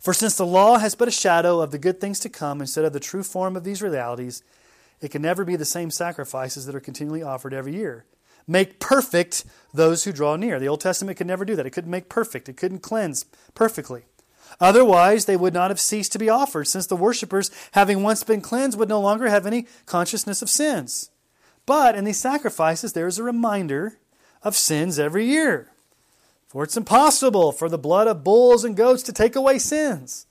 For 0.00 0.14
since 0.14 0.36
the 0.36 0.46
law 0.46 0.78
has 0.78 0.94
but 0.94 1.08
a 1.08 1.12
shadow 1.12 1.60
of 1.60 1.70
the 1.70 1.78
good 1.78 2.00
things 2.00 2.18
to 2.20 2.28
come 2.28 2.60
instead 2.60 2.84
of 2.84 2.92
the 2.92 3.00
true 3.00 3.22
form 3.22 3.56
of 3.56 3.64
these 3.64 3.82
realities, 3.82 4.42
it 5.00 5.10
can 5.10 5.22
never 5.22 5.44
be 5.44 5.56
the 5.56 5.64
same 5.64 5.90
sacrifices 5.90 6.66
that 6.66 6.74
are 6.74 6.80
continually 6.80 7.22
offered 7.22 7.52
every 7.52 7.74
year. 7.74 8.06
Make 8.46 8.80
perfect 8.80 9.44
those 9.72 10.04
who 10.04 10.12
draw 10.12 10.36
near. 10.36 10.58
The 10.58 10.68
Old 10.68 10.80
Testament 10.80 11.18
could 11.18 11.26
never 11.26 11.44
do 11.44 11.56
that. 11.56 11.66
It 11.66 11.70
couldn't 11.70 11.90
make 11.90 12.08
perfect, 12.08 12.48
it 12.48 12.56
couldn't 12.56 12.80
cleanse 12.80 13.24
perfectly. 13.54 14.04
Otherwise, 14.60 15.24
they 15.24 15.36
would 15.36 15.54
not 15.54 15.70
have 15.70 15.80
ceased 15.80 16.12
to 16.12 16.18
be 16.18 16.28
offered, 16.28 16.68
since 16.68 16.86
the 16.86 16.96
worshippers, 16.96 17.50
having 17.72 18.02
once 18.02 18.22
been 18.22 18.40
cleansed, 18.40 18.78
would 18.78 18.88
no 18.88 19.00
longer 19.00 19.28
have 19.28 19.46
any 19.46 19.66
consciousness 19.86 20.42
of 20.42 20.50
sins. 20.50 21.10
But 21.66 21.94
in 21.94 22.04
these 22.04 22.20
sacrifices, 22.20 22.92
there 22.92 23.06
is 23.06 23.18
a 23.18 23.22
reminder 23.22 23.98
of 24.42 24.54
sins 24.54 24.98
every 24.98 25.24
year. 25.24 25.70
For 26.54 26.62
it's 26.62 26.76
impossible 26.76 27.50
for 27.50 27.68
the 27.68 27.78
blood 27.78 28.06
of 28.06 28.22
bulls 28.22 28.62
and 28.64 28.76
goats 28.76 29.02
to 29.02 29.12
take 29.12 29.34
away 29.34 29.58
sins. 29.58 30.28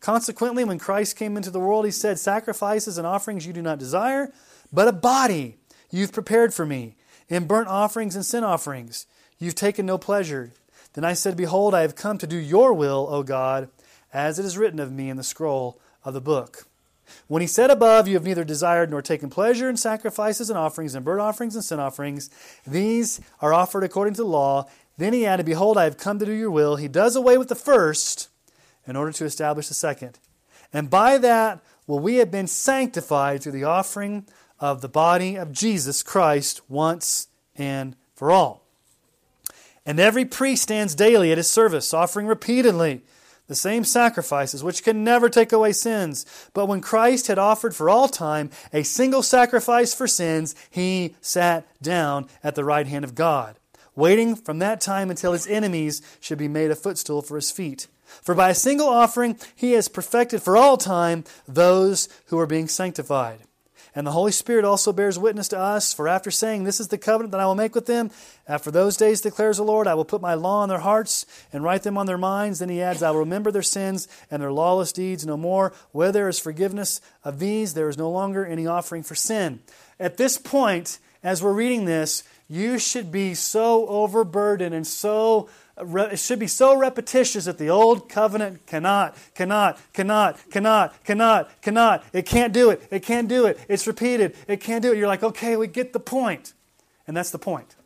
Consequently, 0.00 0.64
when 0.64 0.78
Christ 0.78 1.14
came 1.14 1.36
into 1.36 1.50
the 1.50 1.60
world, 1.60 1.84
he 1.84 1.90
said, 1.90 2.18
Sacrifices 2.18 2.96
and 2.96 3.06
offerings 3.06 3.46
you 3.46 3.52
do 3.52 3.60
not 3.60 3.78
desire, 3.78 4.32
but 4.72 4.88
a 4.88 4.92
body 4.92 5.58
you've 5.90 6.10
prepared 6.10 6.54
for 6.54 6.64
me. 6.64 6.96
In 7.28 7.46
burnt 7.46 7.68
offerings 7.68 8.16
and 8.16 8.24
sin 8.24 8.44
offerings 8.44 9.06
you've 9.38 9.54
taken 9.54 9.84
no 9.84 9.98
pleasure. 9.98 10.52
Then 10.94 11.04
I 11.04 11.12
said, 11.12 11.36
Behold, 11.36 11.74
I 11.74 11.82
have 11.82 11.94
come 11.94 12.16
to 12.16 12.26
do 12.26 12.38
your 12.38 12.72
will, 12.72 13.06
O 13.10 13.22
God, 13.22 13.68
as 14.10 14.38
it 14.38 14.46
is 14.46 14.56
written 14.56 14.80
of 14.80 14.90
me 14.90 15.10
in 15.10 15.18
the 15.18 15.22
scroll 15.22 15.78
of 16.02 16.14
the 16.14 16.20
book. 16.22 16.64
When 17.26 17.42
he 17.42 17.48
said 17.48 17.70
above, 17.70 18.08
You 18.08 18.14
have 18.14 18.24
neither 18.24 18.44
desired 18.44 18.90
nor 18.90 19.02
taken 19.02 19.30
pleasure 19.30 19.68
in 19.68 19.76
sacrifices 19.76 20.50
and 20.50 20.58
offerings 20.58 20.94
and 20.94 21.04
burnt 21.04 21.20
offerings 21.20 21.54
and 21.54 21.64
sin 21.64 21.80
offerings, 21.80 22.30
these 22.66 23.20
are 23.40 23.54
offered 23.54 23.84
according 23.84 24.14
to 24.14 24.22
the 24.22 24.28
law, 24.28 24.66
then 24.98 25.12
he 25.12 25.24
added, 25.24 25.46
Behold, 25.46 25.78
I 25.78 25.84
have 25.84 25.96
come 25.96 26.18
to 26.18 26.26
do 26.26 26.32
your 26.32 26.50
will. 26.50 26.76
He 26.76 26.88
does 26.88 27.16
away 27.16 27.38
with 27.38 27.48
the 27.48 27.54
first 27.54 28.28
in 28.86 28.96
order 28.96 29.12
to 29.12 29.24
establish 29.24 29.68
the 29.68 29.74
second. 29.74 30.18
And 30.72 30.90
by 30.90 31.18
that 31.18 31.60
will 31.86 32.00
we 32.00 32.16
have 32.16 32.30
been 32.30 32.48
sanctified 32.48 33.42
through 33.42 33.52
the 33.52 33.64
offering 33.64 34.26
of 34.58 34.80
the 34.80 34.88
body 34.88 35.36
of 35.36 35.52
Jesus 35.52 36.02
Christ 36.02 36.60
once 36.68 37.28
and 37.56 37.94
for 38.14 38.32
all. 38.32 38.64
And 39.86 40.00
every 40.00 40.24
priest 40.24 40.64
stands 40.64 40.94
daily 40.96 41.30
at 41.30 41.38
his 41.38 41.48
service, 41.48 41.94
offering 41.94 42.26
repeatedly 42.26 43.02
the 43.46 43.54
same 43.54 43.84
sacrifices, 43.84 44.62
which 44.62 44.82
can 44.82 45.04
never 45.04 45.30
take 45.30 45.52
away 45.52 45.72
sins. 45.72 46.26
But 46.52 46.66
when 46.66 46.82
Christ 46.82 47.28
had 47.28 47.38
offered 47.38 47.74
for 47.74 47.88
all 47.88 48.08
time 48.08 48.50
a 48.72 48.82
single 48.82 49.22
sacrifice 49.22 49.94
for 49.94 50.06
sins, 50.06 50.54
he 50.68 51.14
sat 51.22 51.66
down 51.80 52.28
at 52.42 52.56
the 52.56 52.64
right 52.64 52.86
hand 52.86 53.04
of 53.04 53.14
God 53.14 53.57
waiting 53.98 54.36
from 54.36 54.60
that 54.60 54.80
time 54.80 55.10
until 55.10 55.32
his 55.32 55.46
enemies 55.46 56.00
should 56.20 56.38
be 56.38 56.48
made 56.48 56.70
a 56.70 56.76
footstool 56.76 57.20
for 57.20 57.36
his 57.36 57.50
feet. 57.50 57.88
For 58.22 58.34
by 58.34 58.50
a 58.50 58.54
single 58.54 58.88
offering 58.88 59.36
he 59.54 59.72
has 59.72 59.88
perfected 59.88 60.40
for 60.40 60.56
all 60.56 60.76
time 60.76 61.24
those 61.46 62.08
who 62.26 62.38
are 62.38 62.46
being 62.46 62.68
sanctified. 62.68 63.40
And 63.94 64.06
the 64.06 64.12
Holy 64.12 64.30
Spirit 64.30 64.64
also 64.64 64.92
bears 64.92 65.18
witness 65.18 65.48
to 65.48 65.58
us, 65.58 65.92
for 65.92 66.06
after 66.06 66.30
saying, 66.30 66.62
This 66.62 66.78
is 66.78 66.88
the 66.88 66.98
covenant 66.98 67.32
that 67.32 67.40
I 67.40 67.46
will 67.46 67.56
make 67.56 67.74
with 67.74 67.86
them, 67.86 68.12
after 68.46 68.70
those 68.70 68.96
days 68.96 69.20
declares 69.20 69.56
the 69.56 69.64
Lord, 69.64 69.88
I 69.88 69.94
will 69.94 70.04
put 70.04 70.20
my 70.20 70.34
law 70.34 70.62
on 70.62 70.68
their 70.68 70.78
hearts 70.78 71.26
and 71.52 71.64
write 71.64 71.82
them 71.82 71.98
on 71.98 72.06
their 72.06 72.18
minds. 72.18 72.60
Then 72.60 72.68
he 72.68 72.80
adds, 72.80 73.02
I 73.02 73.10
will 73.10 73.18
remember 73.20 73.50
their 73.50 73.62
sins 73.62 74.06
and 74.30 74.40
their 74.40 74.52
lawless 74.52 74.92
deeds 74.92 75.26
no 75.26 75.36
more. 75.36 75.72
Where 75.90 76.12
there 76.12 76.28
is 76.28 76.38
forgiveness 76.38 77.00
of 77.24 77.40
these, 77.40 77.74
there 77.74 77.88
is 77.88 77.98
no 77.98 78.10
longer 78.10 78.46
any 78.46 78.68
offering 78.68 79.02
for 79.02 79.16
sin. 79.16 79.60
At 79.98 80.16
this 80.16 80.38
point, 80.38 81.00
as 81.22 81.42
we're 81.42 81.52
reading 81.52 81.84
this, 81.84 82.22
you 82.48 82.78
should 82.78 83.12
be 83.12 83.34
so 83.34 83.86
overburdened 83.88 84.74
and 84.74 84.86
so 84.86 85.48
it 85.76 86.18
should 86.18 86.38
be 86.38 86.46
so 86.46 86.76
repetitious 86.76 87.44
that 87.44 87.58
the 87.58 87.70
old 87.70 88.08
covenant 88.08 88.66
cannot, 88.66 89.16
cannot, 89.34 89.78
cannot, 89.92 90.38
cannot, 90.50 91.04
cannot, 91.04 91.62
cannot. 91.62 92.04
It 92.12 92.26
can't 92.26 92.52
do 92.52 92.70
it. 92.70 92.82
It 92.90 93.02
can't 93.02 93.28
do 93.28 93.46
it. 93.46 93.60
It's 93.68 93.86
repeated. 93.86 94.34
It 94.48 94.60
can't 94.60 94.82
do 94.82 94.92
it. 94.92 94.98
You're 94.98 95.06
like, 95.06 95.22
okay, 95.22 95.56
we 95.56 95.68
get 95.68 95.92
the 95.92 96.00
point. 96.00 96.52
And 97.06 97.16
that's 97.16 97.30
the 97.30 97.38
point. 97.38 97.76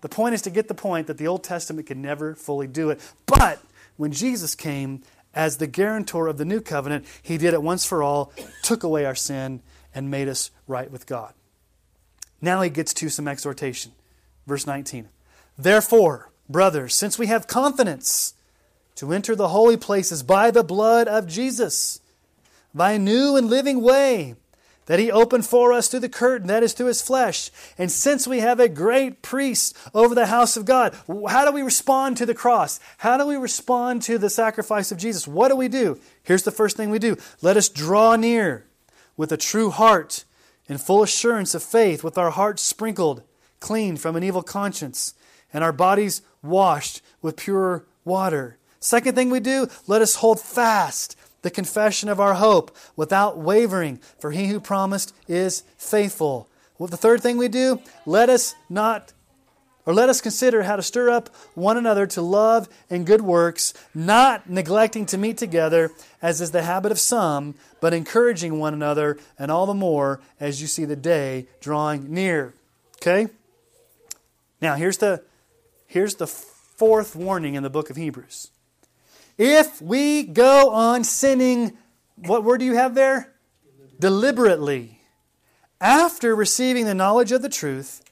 The 0.00 0.08
point 0.08 0.34
is 0.34 0.42
to 0.42 0.50
get 0.50 0.68
the 0.68 0.74
point 0.74 1.06
that 1.06 1.18
the 1.18 1.26
Old 1.26 1.44
Testament 1.44 1.86
can 1.86 2.02
never 2.02 2.34
fully 2.34 2.66
do 2.66 2.90
it. 2.90 3.00
But 3.26 3.62
when 3.96 4.12
Jesus 4.12 4.54
came 4.54 5.02
as 5.34 5.58
the 5.58 5.66
guarantor 5.66 6.26
of 6.26 6.38
the 6.38 6.44
new 6.44 6.60
covenant, 6.60 7.04
he 7.22 7.38
did 7.38 7.54
it 7.54 7.62
once 7.62 7.84
for 7.84 8.02
all, 8.02 8.32
took 8.62 8.82
away 8.82 9.04
our 9.04 9.14
sin, 9.14 9.62
and 9.94 10.10
made 10.10 10.28
us 10.28 10.50
right 10.66 10.90
with 10.90 11.06
God. 11.06 11.32
Now 12.40 12.60
he 12.62 12.70
gets 12.70 12.92
to 12.94 13.08
some 13.08 13.28
exhortation. 13.28 13.92
Verse 14.46 14.66
19. 14.66 15.08
Therefore, 15.58 16.30
brothers, 16.48 16.94
since 16.94 17.18
we 17.18 17.26
have 17.26 17.46
confidence 17.46 18.34
to 18.96 19.12
enter 19.12 19.34
the 19.34 19.48
holy 19.48 19.76
places 19.76 20.22
by 20.22 20.50
the 20.50 20.64
blood 20.64 21.08
of 21.08 21.26
Jesus, 21.26 22.00
by 22.74 22.92
a 22.92 22.98
new 22.98 23.36
and 23.36 23.48
living 23.48 23.80
way 23.82 24.34
that 24.86 25.00
he 25.00 25.10
opened 25.10 25.44
for 25.44 25.72
us 25.72 25.88
through 25.88 26.00
the 26.00 26.08
curtain, 26.08 26.46
that 26.46 26.62
is, 26.62 26.72
through 26.72 26.86
his 26.86 27.02
flesh. 27.02 27.50
And 27.76 27.90
since 27.90 28.26
we 28.26 28.38
have 28.38 28.60
a 28.60 28.68
great 28.68 29.20
priest 29.20 29.76
over 29.92 30.14
the 30.14 30.26
house 30.26 30.56
of 30.56 30.64
God, 30.64 30.94
how 31.28 31.44
do 31.44 31.52
we 31.52 31.62
respond 31.62 32.16
to 32.18 32.26
the 32.26 32.34
cross? 32.34 32.78
How 32.98 33.18
do 33.18 33.26
we 33.26 33.36
respond 33.36 34.02
to 34.02 34.16
the 34.16 34.30
sacrifice 34.30 34.92
of 34.92 34.98
Jesus? 34.98 35.26
What 35.26 35.48
do 35.48 35.56
we 35.56 35.68
do? 35.68 36.00
Here's 36.22 36.44
the 36.44 36.52
first 36.52 36.76
thing 36.76 36.90
we 36.90 36.98
do 36.98 37.16
let 37.42 37.56
us 37.56 37.68
draw 37.68 38.16
near 38.16 38.64
with 39.16 39.32
a 39.32 39.36
true 39.36 39.70
heart 39.70 40.24
in 40.68 40.78
full 40.78 41.02
assurance 41.02 41.54
of 41.54 41.62
faith, 41.62 42.04
with 42.04 42.18
our 42.18 42.30
hearts 42.30 42.62
sprinkled 42.62 43.22
clean 43.60 43.96
from 43.96 44.16
an 44.16 44.22
evil 44.22 44.42
conscience, 44.42 45.14
and 45.52 45.62
our 45.62 45.72
bodies 45.72 46.22
washed 46.42 47.02
with 47.22 47.36
pure 47.36 47.84
water. 48.04 48.58
Second 48.80 49.14
thing 49.14 49.30
we 49.30 49.40
do, 49.40 49.68
let 49.86 50.02
us 50.02 50.16
hold 50.16 50.40
fast 50.40 51.16
the 51.42 51.50
confession 51.50 52.08
of 52.08 52.20
our 52.20 52.34
hope 52.34 52.76
without 52.96 53.38
wavering, 53.38 54.00
for 54.18 54.32
he 54.32 54.48
who 54.48 54.60
promised 54.60 55.14
is 55.28 55.62
faithful. 55.76 56.48
Well, 56.78 56.88
the 56.88 56.96
third 56.96 57.22
thing 57.22 57.36
we 57.36 57.48
do, 57.48 57.80
let 58.04 58.28
us 58.28 58.54
not 58.68 59.12
or 59.86 59.94
let 59.94 60.08
us 60.08 60.20
consider 60.20 60.64
how 60.64 60.74
to 60.74 60.82
stir 60.82 61.08
up 61.08 61.32
one 61.54 61.76
another 61.76 62.08
to 62.08 62.20
love 62.20 62.68
and 62.90 63.06
good 63.06 63.22
works, 63.22 63.72
not 63.94 64.50
neglecting 64.50 65.06
to 65.06 65.16
meet 65.16 65.38
together, 65.38 65.92
as 66.20 66.40
is 66.40 66.50
the 66.50 66.62
habit 66.62 66.90
of 66.90 66.98
some, 66.98 67.54
but 67.80 67.94
encouraging 67.94 68.58
one 68.58 68.74
another, 68.74 69.16
and 69.38 69.50
all 69.50 69.64
the 69.64 69.74
more 69.74 70.20
as 70.40 70.60
you 70.60 70.66
see 70.66 70.84
the 70.84 70.96
day 70.96 71.46
drawing 71.60 72.12
near. 72.12 72.52
Okay? 72.96 73.28
Now, 74.60 74.74
here's 74.74 74.98
the, 74.98 75.22
here's 75.86 76.16
the 76.16 76.26
fourth 76.26 77.14
warning 77.14 77.54
in 77.54 77.62
the 77.62 77.70
book 77.70 77.90
of 77.90 77.96
Hebrews. 77.96 78.50
If 79.38 79.82
we 79.82 80.22
go 80.22 80.70
on 80.70 81.04
sinning, 81.04 81.76
what 82.16 82.44
word 82.44 82.58
do 82.58 82.64
you 82.64 82.74
have 82.74 82.94
there? 82.94 83.32
deliberately. 83.98 85.00
After 85.80 86.34
receiving 86.34 86.86
the 86.86 86.94
knowledge 86.94 87.32
of 87.32 87.42
the 87.42 87.48
truth, 87.48 88.02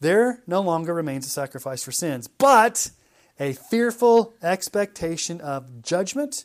there 0.00 0.42
no 0.46 0.60
longer 0.60 0.92
remains 0.94 1.26
a 1.26 1.30
sacrifice 1.30 1.82
for 1.84 1.92
sins, 1.92 2.26
but 2.26 2.90
a 3.38 3.52
fearful 3.52 4.34
expectation 4.42 5.40
of 5.40 5.82
judgment 5.82 6.44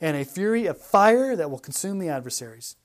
and 0.00 0.16
a 0.16 0.24
fury 0.24 0.66
of 0.66 0.80
fire 0.80 1.34
that 1.36 1.50
will 1.50 1.58
consume 1.58 1.98
the 1.98 2.08
adversaries. 2.08 2.76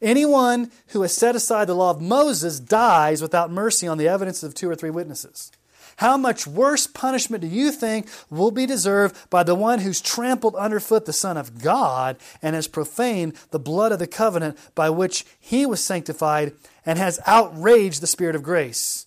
Anyone 0.00 0.70
who 0.88 1.02
has 1.02 1.14
set 1.14 1.36
aside 1.36 1.66
the 1.66 1.74
law 1.74 1.90
of 1.90 2.00
Moses 2.00 2.60
dies 2.60 3.22
without 3.22 3.50
mercy 3.50 3.86
on 3.86 3.98
the 3.98 4.08
evidence 4.08 4.42
of 4.42 4.54
two 4.54 4.68
or 4.68 4.74
three 4.74 4.90
witnesses. 4.90 5.50
How 5.96 6.18
much 6.18 6.46
worse 6.46 6.86
punishment 6.86 7.40
do 7.40 7.46
you 7.46 7.72
think 7.72 8.08
will 8.28 8.50
be 8.50 8.66
deserved 8.66 9.30
by 9.30 9.42
the 9.42 9.54
one 9.54 9.78
who's 9.78 10.00
trampled 10.00 10.54
underfoot 10.54 11.06
the 11.06 11.12
Son 11.12 11.38
of 11.38 11.62
God 11.62 12.18
and 12.42 12.54
has 12.54 12.68
profaned 12.68 13.34
the 13.50 13.58
blood 13.58 13.92
of 13.92 13.98
the 13.98 14.06
covenant 14.06 14.58
by 14.74 14.90
which 14.90 15.24
he 15.40 15.64
was 15.64 15.82
sanctified 15.82 16.52
and 16.84 16.98
has 16.98 17.18
outraged 17.26 18.02
the 18.02 18.06
Spirit 18.06 18.36
of 18.36 18.42
grace? 18.42 19.06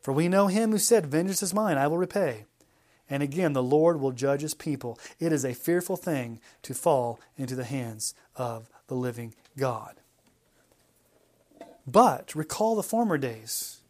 For 0.00 0.12
we 0.12 0.28
know 0.28 0.46
him 0.46 0.70
who 0.70 0.78
said, 0.78 1.06
Vengeance 1.06 1.42
is 1.42 1.52
mine, 1.52 1.76
I 1.76 1.88
will 1.88 1.98
repay. 1.98 2.46
And 3.10 3.22
again, 3.22 3.52
the 3.52 3.62
Lord 3.62 4.00
will 4.00 4.12
judge 4.12 4.40
his 4.40 4.54
people. 4.54 4.98
It 5.20 5.30
is 5.30 5.44
a 5.44 5.52
fearful 5.52 5.96
thing 5.96 6.40
to 6.62 6.72
fall 6.72 7.20
into 7.36 7.54
the 7.54 7.64
hands 7.64 8.14
of 8.34 8.70
the 8.86 8.94
living 8.94 9.34
God. 9.56 10.00
But 11.86 12.34
recall 12.34 12.76
the 12.76 12.82
former 12.82 13.18
days 13.18 13.80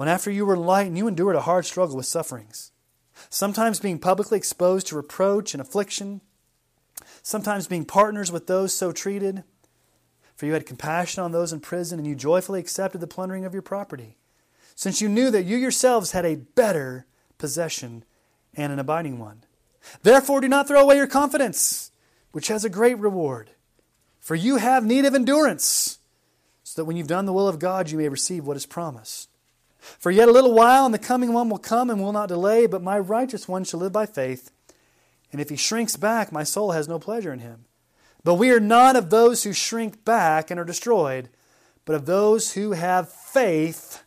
when 0.00 0.08
after 0.08 0.30
you 0.30 0.46
were 0.46 0.54
enlightened, 0.54 0.96
you 0.96 1.06
endured 1.06 1.36
a 1.36 1.42
hard 1.42 1.66
struggle 1.66 1.96
with 1.96 2.06
sufferings, 2.06 2.72
sometimes 3.28 3.80
being 3.80 3.98
publicly 3.98 4.38
exposed 4.38 4.86
to 4.86 4.96
reproach 4.96 5.52
and 5.52 5.60
affliction, 5.60 6.22
sometimes 7.22 7.66
being 7.66 7.84
partners 7.84 8.32
with 8.32 8.46
those 8.46 8.72
so 8.72 8.92
treated. 8.92 9.44
For 10.36 10.46
you 10.46 10.54
had 10.54 10.64
compassion 10.64 11.22
on 11.22 11.32
those 11.32 11.52
in 11.52 11.60
prison, 11.60 11.98
and 11.98 12.08
you 12.08 12.14
joyfully 12.14 12.60
accepted 12.60 13.02
the 13.02 13.06
plundering 13.06 13.44
of 13.44 13.52
your 13.52 13.60
property, 13.60 14.16
since 14.74 15.02
you 15.02 15.08
knew 15.10 15.30
that 15.30 15.44
you 15.44 15.58
yourselves 15.58 16.12
had 16.12 16.24
a 16.24 16.36
better 16.36 17.04
possession 17.36 18.04
and 18.54 18.72
an 18.72 18.78
abiding 18.78 19.18
one. 19.18 19.44
Therefore, 20.02 20.40
do 20.40 20.48
not 20.48 20.66
throw 20.66 20.80
away 20.80 20.96
your 20.96 21.06
confidence, 21.06 21.92
which 22.32 22.48
has 22.48 22.64
a 22.64 22.70
great 22.70 22.98
reward. 22.98 23.50
For 24.30 24.36
you 24.36 24.58
have 24.58 24.86
need 24.86 25.06
of 25.06 25.16
endurance, 25.16 25.98
so 26.62 26.80
that 26.80 26.84
when 26.84 26.96
you've 26.96 27.08
done 27.08 27.26
the 27.26 27.32
will 27.32 27.48
of 27.48 27.58
God, 27.58 27.90
you 27.90 27.98
may 27.98 28.08
receive 28.08 28.46
what 28.46 28.56
is 28.56 28.64
promised. 28.64 29.28
For 29.80 30.12
yet 30.12 30.28
a 30.28 30.32
little 30.32 30.54
while, 30.54 30.84
and 30.84 30.94
the 30.94 31.00
coming 31.00 31.32
one 31.32 31.50
will 31.50 31.58
come 31.58 31.90
and 31.90 32.00
will 32.00 32.12
not 32.12 32.28
delay, 32.28 32.68
but 32.68 32.80
my 32.80 32.96
righteous 32.96 33.48
one 33.48 33.64
shall 33.64 33.80
live 33.80 33.90
by 33.90 34.06
faith. 34.06 34.52
And 35.32 35.40
if 35.40 35.48
he 35.48 35.56
shrinks 35.56 35.96
back, 35.96 36.30
my 36.30 36.44
soul 36.44 36.70
has 36.70 36.86
no 36.86 37.00
pleasure 37.00 37.32
in 37.32 37.40
him. 37.40 37.64
But 38.22 38.34
we 38.34 38.52
are 38.52 38.60
not 38.60 38.94
of 38.94 39.10
those 39.10 39.42
who 39.42 39.52
shrink 39.52 40.04
back 40.04 40.48
and 40.48 40.60
are 40.60 40.64
destroyed, 40.64 41.28
but 41.84 41.96
of 41.96 42.06
those 42.06 42.52
who 42.52 42.70
have 42.70 43.12
faith 43.12 44.04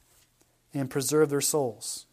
and 0.73 0.89
preserve 0.89 1.31
their 1.31 1.41
souls. 1.41 2.05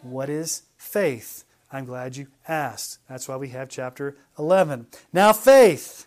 What 0.00 0.30
is 0.30 0.62
faith? 0.78 1.44
I'm 1.70 1.84
glad 1.84 2.16
you 2.16 2.28
asked. 2.48 2.96
That's 3.10 3.28
why 3.28 3.36
we 3.36 3.48
have 3.48 3.68
chapter 3.68 4.16
11. 4.38 4.86
Now, 5.12 5.34
faith 5.34 6.06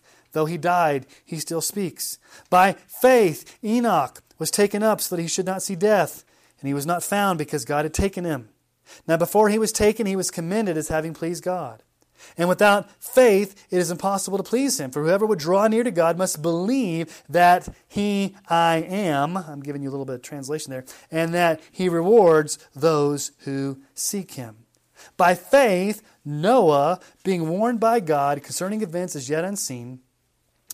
though 0.33 0.45
he 0.45 0.57
died, 0.57 1.05
he 1.25 1.37
still 1.37 1.61
speaks. 1.61 2.19
By 2.49 2.73
faith, 2.73 3.57
Enoch 3.63 4.21
was 4.37 4.51
taken 4.51 4.83
up 4.83 5.01
so 5.01 5.15
that 5.15 5.21
he 5.21 5.27
should 5.27 5.45
not 5.45 5.63
see 5.63 5.75
death, 5.75 6.23
and 6.59 6.67
he 6.67 6.73
was 6.73 6.85
not 6.85 7.03
found 7.03 7.37
because 7.37 7.65
God 7.65 7.85
had 7.85 7.93
taken 7.93 8.25
him. 8.25 8.49
Now, 9.07 9.17
before 9.17 9.49
he 9.49 9.59
was 9.59 9.71
taken, 9.71 10.05
he 10.05 10.15
was 10.15 10.31
commended 10.31 10.77
as 10.77 10.89
having 10.89 11.13
pleased 11.13 11.43
God. 11.43 11.83
And 12.37 12.47
without 12.47 12.89
faith, 13.01 13.67
it 13.71 13.77
is 13.77 13.91
impossible 13.91 14.37
to 14.37 14.43
please 14.43 14.79
him. 14.79 14.91
For 14.91 15.03
whoever 15.03 15.25
would 15.25 15.39
draw 15.39 15.67
near 15.67 15.83
to 15.83 15.91
God 15.91 16.17
must 16.17 16.41
believe 16.41 17.23
that 17.29 17.67
he, 17.87 18.35
I 18.47 18.77
am, 18.77 19.37
I'm 19.37 19.61
giving 19.61 19.81
you 19.81 19.89
a 19.89 19.91
little 19.91 20.05
bit 20.05 20.15
of 20.15 20.21
translation 20.21 20.71
there, 20.71 20.85
and 21.09 21.33
that 21.33 21.61
he 21.71 21.89
rewards 21.89 22.59
those 22.75 23.31
who 23.39 23.81
seek 23.93 24.31
him. 24.31 24.57
By 25.17 25.33
faith, 25.33 26.03
Noah, 26.23 26.99
being 27.23 27.49
warned 27.49 27.79
by 27.79 27.99
God 27.99 28.43
concerning 28.43 28.81
events 28.81 29.15
as 29.15 29.29
yet 29.29 29.43
unseen, 29.43 30.01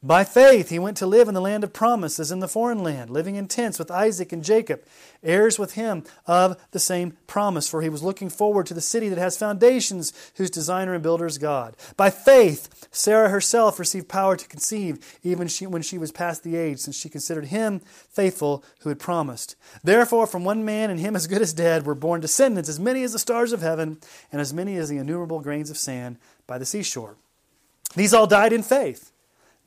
By 0.00 0.22
faith, 0.22 0.68
he 0.68 0.78
went 0.78 0.96
to 0.98 1.06
live 1.06 1.26
in 1.26 1.34
the 1.34 1.40
land 1.40 1.64
of 1.64 1.72
promise, 1.72 2.20
as 2.20 2.30
in 2.30 2.38
the 2.38 2.46
foreign 2.46 2.84
land, 2.84 3.10
living 3.10 3.34
in 3.34 3.48
tents 3.48 3.80
with 3.80 3.90
Isaac 3.90 4.32
and 4.32 4.44
Jacob, 4.44 4.84
heirs 5.24 5.58
with 5.58 5.74
him 5.74 6.04
of 6.24 6.56
the 6.70 6.78
same 6.78 7.16
promise, 7.26 7.68
for 7.68 7.82
he 7.82 7.88
was 7.88 8.04
looking 8.04 8.28
forward 8.28 8.66
to 8.66 8.74
the 8.74 8.80
city 8.80 9.08
that 9.08 9.18
has 9.18 9.36
foundations, 9.36 10.12
whose 10.36 10.50
designer 10.50 10.94
and 10.94 11.02
builder 11.02 11.26
is 11.26 11.36
God. 11.36 11.76
By 11.96 12.10
faith, 12.10 12.86
Sarah 12.92 13.28
herself 13.28 13.80
received 13.80 14.08
power 14.08 14.36
to 14.36 14.46
conceive, 14.46 15.18
even 15.24 15.48
she, 15.48 15.66
when 15.66 15.82
she 15.82 15.98
was 15.98 16.12
past 16.12 16.44
the 16.44 16.54
age, 16.54 16.78
since 16.78 16.96
she 16.96 17.08
considered 17.08 17.46
him 17.46 17.80
faithful 17.80 18.62
who 18.82 18.90
had 18.90 19.00
promised. 19.00 19.56
Therefore, 19.82 20.28
from 20.28 20.44
one 20.44 20.64
man, 20.64 20.90
and 20.90 21.00
him 21.00 21.16
as 21.16 21.26
good 21.26 21.42
as 21.42 21.52
dead, 21.52 21.84
were 21.84 21.96
born 21.96 22.20
descendants, 22.20 22.68
as 22.68 22.78
many 22.78 23.02
as 23.02 23.14
the 23.14 23.18
stars 23.18 23.52
of 23.52 23.62
heaven, 23.62 23.98
and 24.30 24.40
as 24.40 24.54
many 24.54 24.76
as 24.76 24.88
the 24.88 24.98
innumerable 24.98 25.40
grains 25.40 25.70
of 25.70 25.76
sand 25.76 26.18
by 26.46 26.56
the 26.56 26.64
seashore. 26.64 27.16
These 27.96 28.14
all 28.14 28.28
died 28.28 28.52
in 28.52 28.62
faith 28.62 29.10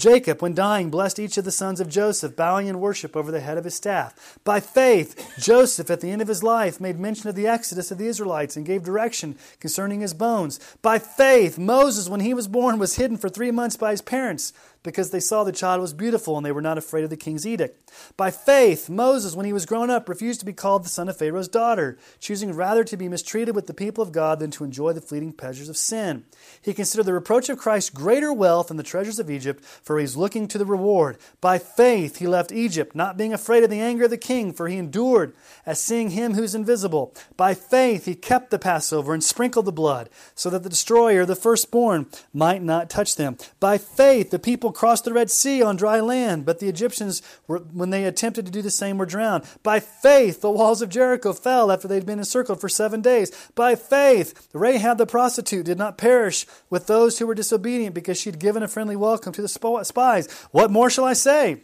Jacob, 0.00 0.40
when 0.40 0.54
dying, 0.54 0.88
blessed 0.88 1.18
each 1.18 1.36
of 1.36 1.44
the 1.44 1.52
sons 1.52 1.78
of 1.78 1.86
Joseph, 1.86 2.34
bowing 2.34 2.68
in 2.68 2.80
worship 2.80 3.14
over 3.14 3.30
the 3.30 3.40
head 3.40 3.58
of 3.58 3.64
his 3.64 3.74
staff. 3.74 4.38
By 4.44 4.58
faith, 4.58 5.30
Joseph, 5.38 5.90
at 5.90 6.00
the 6.00 6.10
end 6.10 6.22
of 6.22 6.28
his 6.28 6.42
life, 6.42 6.80
made 6.80 6.98
mention 6.98 7.28
of 7.28 7.34
the 7.34 7.46
exodus 7.46 7.90
of 7.90 7.98
the 7.98 8.06
Israelites 8.06 8.56
and 8.56 8.64
gave 8.64 8.82
direction 8.82 9.36
concerning 9.60 10.00
his 10.00 10.14
bones. 10.14 10.58
By 10.80 10.98
faith, 10.98 11.58
Moses, 11.58 12.08
when 12.08 12.20
he 12.20 12.32
was 12.32 12.48
born, 12.48 12.78
was 12.78 12.96
hidden 12.96 13.18
for 13.18 13.28
three 13.28 13.50
months 13.50 13.76
by 13.76 13.90
his 13.90 14.00
parents 14.00 14.54
because 14.82 15.10
they 15.10 15.20
saw 15.20 15.44
the 15.44 15.52
child 15.52 15.80
was 15.80 15.92
beautiful 15.92 16.36
and 16.36 16.44
they 16.44 16.52
were 16.52 16.62
not 16.62 16.78
afraid 16.78 17.04
of 17.04 17.10
the 17.10 17.16
king's 17.16 17.46
edict. 17.46 17.90
By 18.16 18.30
faith, 18.30 18.88
Moses, 18.88 19.34
when 19.34 19.46
he 19.46 19.52
was 19.52 19.66
grown 19.66 19.90
up, 19.90 20.08
refused 20.08 20.40
to 20.40 20.46
be 20.46 20.52
called 20.52 20.84
the 20.84 20.88
son 20.88 21.08
of 21.08 21.16
Pharaoh's 21.16 21.48
daughter, 21.48 21.98
choosing 22.18 22.54
rather 22.54 22.84
to 22.84 22.96
be 22.96 23.08
mistreated 23.08 23.54
with 23.54 23.66
the 23.66 23.74
people 23.74 24.02
of 24.02 24.12
God 24.12 24.38
than 24.38 24.50
to 24.52 24.64
enjoy 24.64 24.92
the 24.92 25.00
fleeting 25.00 25.32
pleasures 25.32 25.68
of 25.68 25.76
sin. 25.76 26.24
He 26.62 26.72
considered 26.72 27.04
the 27.04 27.12
reproach 27.12 27.48
of 27.48 27.58
Christ 27.58 27.94
greater 27.94 28.32
wealth 28.32 28.68
than 28.68 28.76
the 28.76 28.82
treasures 28.82 29.18
of 29.18 29.30
Egypt, 29.30 29.64
for 29.64 29.98
he 29.98 30.02
was 30.02 30.16
looking 30.16 30.48
to 30.48 30.58
the 30.58 30.64
reward. 30.66 31.18
By 31.40 31.58
faith, 31.58 32.16
he 32.18 32.26
left 32.26 32.52
Egypt, 32.52 32.94
not 32.94 33.16
being 33.16 33.32
afraid 33.32 33.64
of 33.64 33.70
the 33.70 33.80
anger 33.80 34.04
of 34.04 34.10
the 34.10 34.16
king, 34.16 34.52
for 34.52 34.68
he 34.68 34.78
endured 34.78 35.34
as 35.66 35.82
seeing 35.82 36.10
him 36.10 36.34
who 36.34 36.42
is 36.42 36.54
invisible. 36.54 37.14
By 37.36 37.54
faith, 37.54 38.06
he 38.06 38.14
kept 38.14 38.50
the 38.50 38.58
Passover 38.58 39.12
and 39.12 39.22
sprinkled 39.22 39.66
the 39.66 39.72
blood, 39.72 40.08
so 40.34 40.48
that 40.50 40.62
the 40.62 40.68
destroyer, 40.70 41.26
the 41.26 41.36
firstborn, 41.36 42.06
might 42.32 42.62
not 42.62 42.88
touch 42.88 43.16
them. 43.16 43.36
By 43.58 43.78
faith, 43.78 44.30
the 44.30 44.38
people 44.38 44.69
people 44.70 44.78
crossed 44.78 45.04
the 45.04 45.12
Red 45.12 45.30
Sea 45.30 45.62
on 45.62 45.74
dry 45.74 45.98
land, 45.98 46.44
but 46.44 46.60
the 46.60 46.68
Egyptians, 46.68 47.22
were, 47.48 47.58
when 47.58 47.90
they 47.90 48.04
attempted 48.04 48.46
to 48.46 48.52
do 48.52 48.62
the 48.62 48.70
same, 48.70 48.98
were 48.98 49.06
drowned. 49.06 49.44
By 49.64 49.80
faith, 49.80 50.42
the 50.42 50.50
walls 50.50 50.80
of 50.80 50.88
Jericho 50.88 51.32
fell 51.32 51.72
after 51.72 51.88
they'd 51.88 52.06
been 52.06 52.20
encircled 52.20 52.60
for 52.60 52.68
seven 52.68 53.00
days. 53.00 53.32
By 53.56 53.74
faith, 53.74 54.48
Rahab 54.52 54.98
the 54.98 55.06
prostitute 55.06 55.66
did 55.66 55.78
not 55.78 55.98
perish 55.98 56.46
with 56.68 56.86
those 56.86 57.18
who 57.18 57.26
were 57.26 57.34
disobedient 57.34 57.94
because 57.94 58.20
she'd 58.20 58.38
given 58.38 58.62
a 58.62 58.68
friendly 58.68 58.96
welcome 58.96 59.32
to 59.32 59.42
the 59.42 59.48
spies. 59.48 60.30
What 60.52 60.70
more 60.70 60.88
shall 60.88 61.04
I 61.04 61.14
say? 61.14 61.62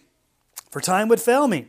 For 0.70 0.80
time 0.80 1.08
would 1.08 1.20
fail 1.20 1.46
me 1.46 1.68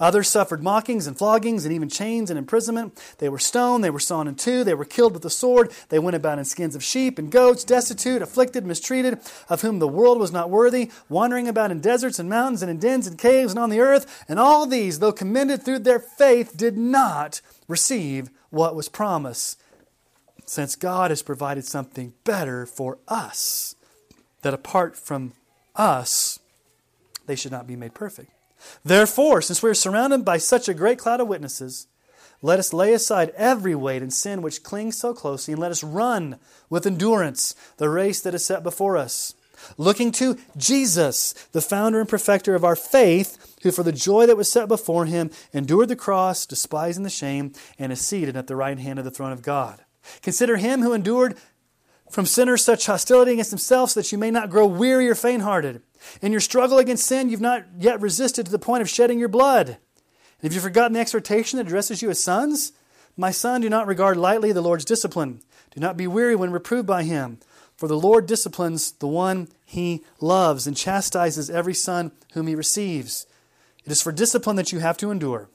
Others 0.00 0.28
suffered 0.28 0.62
mockings 0.62 1.06
and 1.06 1.16
floggings 1.16 1.66
and 1.66 1.74
even 1.74 1.90
chains 1.90 2.30
and 2.30 2.38
imprisonment. 2.38 2.98
They 3.18 3.28
were 3.28 3.38
stoned, 3.38 3.84
they 3.84 3.90
were 3.90 4.00
sawn 4.00 4.26
in 4.26 4.34
two, 4.34 4.64
they 4.64 4.74
were 4.74 4.86
killed 4.86 5.12
with 5.12 5.22
the 5.22 5.30
sword. 5.30 5.70
They 5.90 5.98
went 5.98 6.16
about 6.16 6.38
in 6.38 6.46
skins 6.46 6.74
of 6.74 6.82
sheep 6.82 7.18
and 7.18 7.30
goats, 7.30 7.64
destitute, 7.64 8.22
afflicted, 8.22 8.64
mistreated, 8.64 9.20
of 9.50 9.60
whom 9.60 9.78
the 9.78 9.86
world 9.86 10.18
was 10.18 10.32
not 10.32 10.48
worthy, 10.48 10.90
wandering 11.10 11.46
about 11.46 11.70
in 11.70 11.80
deserts 11.80 12.18
and 12.18 12.30
mountains 12.30 12.62
and 12.62 12.70
in 12.70 12.78
dens 12.78 13.06
and 13.06 13.18
caves 13.18 13.52
and 13.52 13.58
on 13.58 13.68
the 13.68 13.80
earth. 13.80 14.24
And 14.26 14.40
all 14.40 14.66
these, 14.66 15.00
though 15.00 15.12
commended 15.12 15.62
through 15.62 15.80
their 15.80 16.00
faith, 16.00 16.56
did 16.56 16.78
not 16.78 17.42
receive 17.68 18.30
what 18.48 18.74
was 18.74 18.88
promised, 18.88 19.60
since 20.46 20.74
God 20.74 21.10
has 21.10 21.22
provided 21.22 21.64
something 21.64 22.14
better 22.24 22.66
for 22.66 22.98
us, 23.06 23.76
that 24.42 24.54
apart 24.54 24.96
from 24.96 25.34
us, 25.76 26.40
they 27.26 27.36
should 27.36 27.52
not 27.52 27.66
be 27.66 27.76
made 27.76 27.94
perfect. 27.94 28.32
Therefore, 28.84 29.42
since 29.42 29.62
we 29.62 29.70
are 29.70 29.74
surrounded 29.74 30.24
by 30.24 30.38
such 30.38 30.68
a 30.68 30.74
great 30.74 30.98
cloud 30.98 31.20
of 31.20 31.28
witnesses, 31.28 31.86
let 32.42 32.58
us 32.58 32.72
lay 32.72 32.92
aside 32.94 33.32
every 33.36 33.74
weight 33.74 34.02
and 34.02 34.12
sin 34.12 34.40
which 34.40 34.62
clings 34.62 34.96
so 34.96 35.12
closely, 35.12 35.52
and 35.52 35.60
let 35.60 35.70
us 35.70 35.84
run 35.84 36.38
with 36.70 36.86
endurance 36.86 37.54
the 37.76 37.88
race 37.88 38.20
that 38.22 38.34
is 38.34 38.44
set 38.44 38.62
before 38.62 38.96
us. 38.96 39.34
Looking 39.76 40.10
to 40.12 40.38
Jesus, 40.56 41.34
the 41.52 41.60
founder 41.60 42.00
and 42.00 42.08
perfecter 42.08 42.54
of 42.54 42.64
our 42.64 42.76
faith, 42.76 43.58
who 43.62 43.70
for 43.70 43.82
the 43.82 43.92
joy 43.92 44.24
that 44.24 44.38
was 44.38 44.50
set 44.50 44.68
before 44.68 45.04
him 45.04 45.30
endured 45.52 45.88
the 45.88 45.96
cross, 45.96 46.46
despising 46.46 47.02
the 47.02 47.10
shame, 47.10 47.52
and 47.78 47.92
is 47.92 48.00
seated 48.00 48.36
at 48.36 48.46
the 48.46 48.56
right 48.56 48.78
hand 48.78 48.98
of 48.98 49.04
the 49.04 49.10
throne 49.10 49.32
of 49.32 49.42
God. 49.42 49.84
Consider 50.22 50.56
him 50.56 50.80
who 50.80 50.94
endured 50.94 51.36
from 52.10 52.24
sinners 52.24 52.64
such 52.64 52.86
hostility 52.86 53.32
against 53.32 53.50
himself, 53.50 53.90
so 53.90 54.00
that 54.00 54.10
you 54.10 54.18
may 54.18 54.30
not 54.30 54.48
grow 54.48 54.66
weary 54.66 55.08
or 55.08 55.14
faint 55.14 55.42
hearted. 55.42 55.82
In 56.22 56.32
your 56.32 56.40
struggle 56.40 56.78
against 56.78 57.06
sin, 57.06 57.28
you've 57.28 57.40
not 57.40 57.64
yet 57.78 58.00
resisted 58.00 58.46
to 58.46 58.52
the 58.52 58.58
point 58.58 58.82
of 58.82 58.88
shedding 58.88 59.18
your 59.18 59.28
blood. 59.28 59.68
And 59.68 59.78
have 60.42 60.52
you 60.52 60.60
forgotten 60.60 60.92
the 60.92 61.00
exhortation 61.00 61.58
that 61.58 61.66
addresses 61.66 62.02
you 62.02 62.10
as 62.10 62.22
sons? 62.22 62.72
My 63.16 63.30
son, 63.30 63.60
do 63.60 63.68
not 63.68 63.86
regard 63.86 64.16
lightly 64.16 64.52
the 64.52 64.62
Lord's 64.62 64.84
discipline. 64.84 65.42
Do 65.72 65.80
not 65.80 65.96
be 65.96 66.06
weary 66.06 66.34
when 66.34 66.50
reproved 66.50 66.86
by 66.86 67.02
him. 67.02 67.38
For 67.76 67.88
the 67.88 67.98
Lord 67.98 68.26
disciplines 68.26 68.92
the 68.92 69.06
one 69.06 69.48
he 69.64 70.04
loves 70.20 70.66
and 70.66 70.76
chastises 70.76 71.48
every 71.48 71.74
son 71.74 72.12
whom 72.32 72.46
he 72.46 72.54
receives. 72.54 73.26
It 73.84 73.92
is 73.92 74.02
for 74.02 74.12
discipline 74.12 74.56
that 74.56 74.72
you 74.72 74.80
have 74.80 74.96
to 74.98 75.10
endure. 75.10 75.48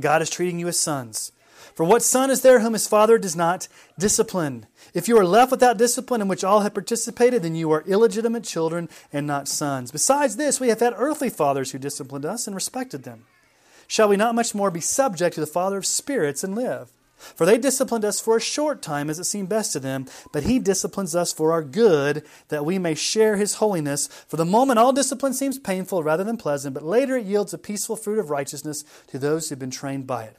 God 0.00 0.22
is 0.22 0.30
treating 0.30 0.58
you 0.58 0.68
as 0.68 0.78
sons. 0.78 1.32
For 1.78 1.84
what 1.84 2.02
son 2.02 2.28
is 2.28 2.40
there 2.40 2.58
whom 2.58 2.72
his 2.72 2.88
father 2.88 3.18
does 3.18 3.36
not 3.36 3.68
discipline? 3.96 4.66
If 4.94 5.06
you 5.06 5.16
are 5.16 5.24
left 5.24 5.52
without 5.52 5.78
discipline 5.78 6.20
in 6.20 6.26
which 6.26 6.42
all 6.42 6.62
have 6.62 6.74
participated, 6.74 7.44
then 7.44 7.54
you 7.54 7.70
are 7.70 7.84
illegitimate 7.86 8.42
children 8.42 8.88
and 9.12 9.28
not 9.28 9.46
sons. 9.46 9.92
Besides 9.92 10.34
this, 10.34 10.58
we 10.58 10.70
have 10.70 10.80
had 10.80 10.92
earthly 10.96 11.30
fathers 11.30 11.70
who 11.70 11.78
disciplined 11.78 12.24
us 12.24 12.48
and 12.48 12.56
respected 12.56 13.04
them. 13.04 13.26
Shall 13.86 14.08
we 14.08 14.16
not 14.16 14.34
much 14.34 14.56
more 14.56 14.72
be 14.72 14.80
subject 14.80 15.36
to 15.36 15.40
the 15.40 15.46
Father 15.46 15.78
of 15.78 15.86
spirits 15.86 16.42
and 16.42 16.56
live? 16.56 16.90
For 17.16 17.46
they 17.46 17.58
disciplined 17.58 18.04
us 18.04 18.20
for 18.20 18.36
a 18.36 18.40
short 18.40 18.82
time 18.82 19.08
as 19.08 19.20
it 19.20 19.24
seemed 19.24 19.48
best 19.48 19.72
to 19.74 19.78
them, 19.78 20.06
but 20.32 20.42
he 20.42 20.58
disciplines 20.58 21.14
us 21.14 21.32
for 21.32 21.52
our 21.52 21.62
good, 21.62 22.24
that 22.48 22.64
we 22.64 22.80
may 22.80 22.96
share 22.96 23.36
his 23.36 23.54
holiness. 23.54 24.08
For 24.26 24.36
the 24.36 24.44
moment, 24.44 24.80
all 24.80 24.92
discipline 24.92 25.32
seems 25.32 25.60
painful 25.60 26.02
rather 26.02 26.24
than 26.24 26.38
pleasant, 26.38 26.74
but 26.74 26.82
later 26.82 27.16
it 27.16 27.26
yields 27.26 27.54
a 27.54 27.58
peaceful 27.58 27.94
fruit 27.94 28.18
of 28.18 28.30
righteousness 28.30 28.84
to 29.12 29.18
those 29.20 29.48
who 29.48 29.52
have 29.52 29.60
been 29.60 29.70
trained 29.70 30.08
by 30.08 30.24
it. 30.24 30.38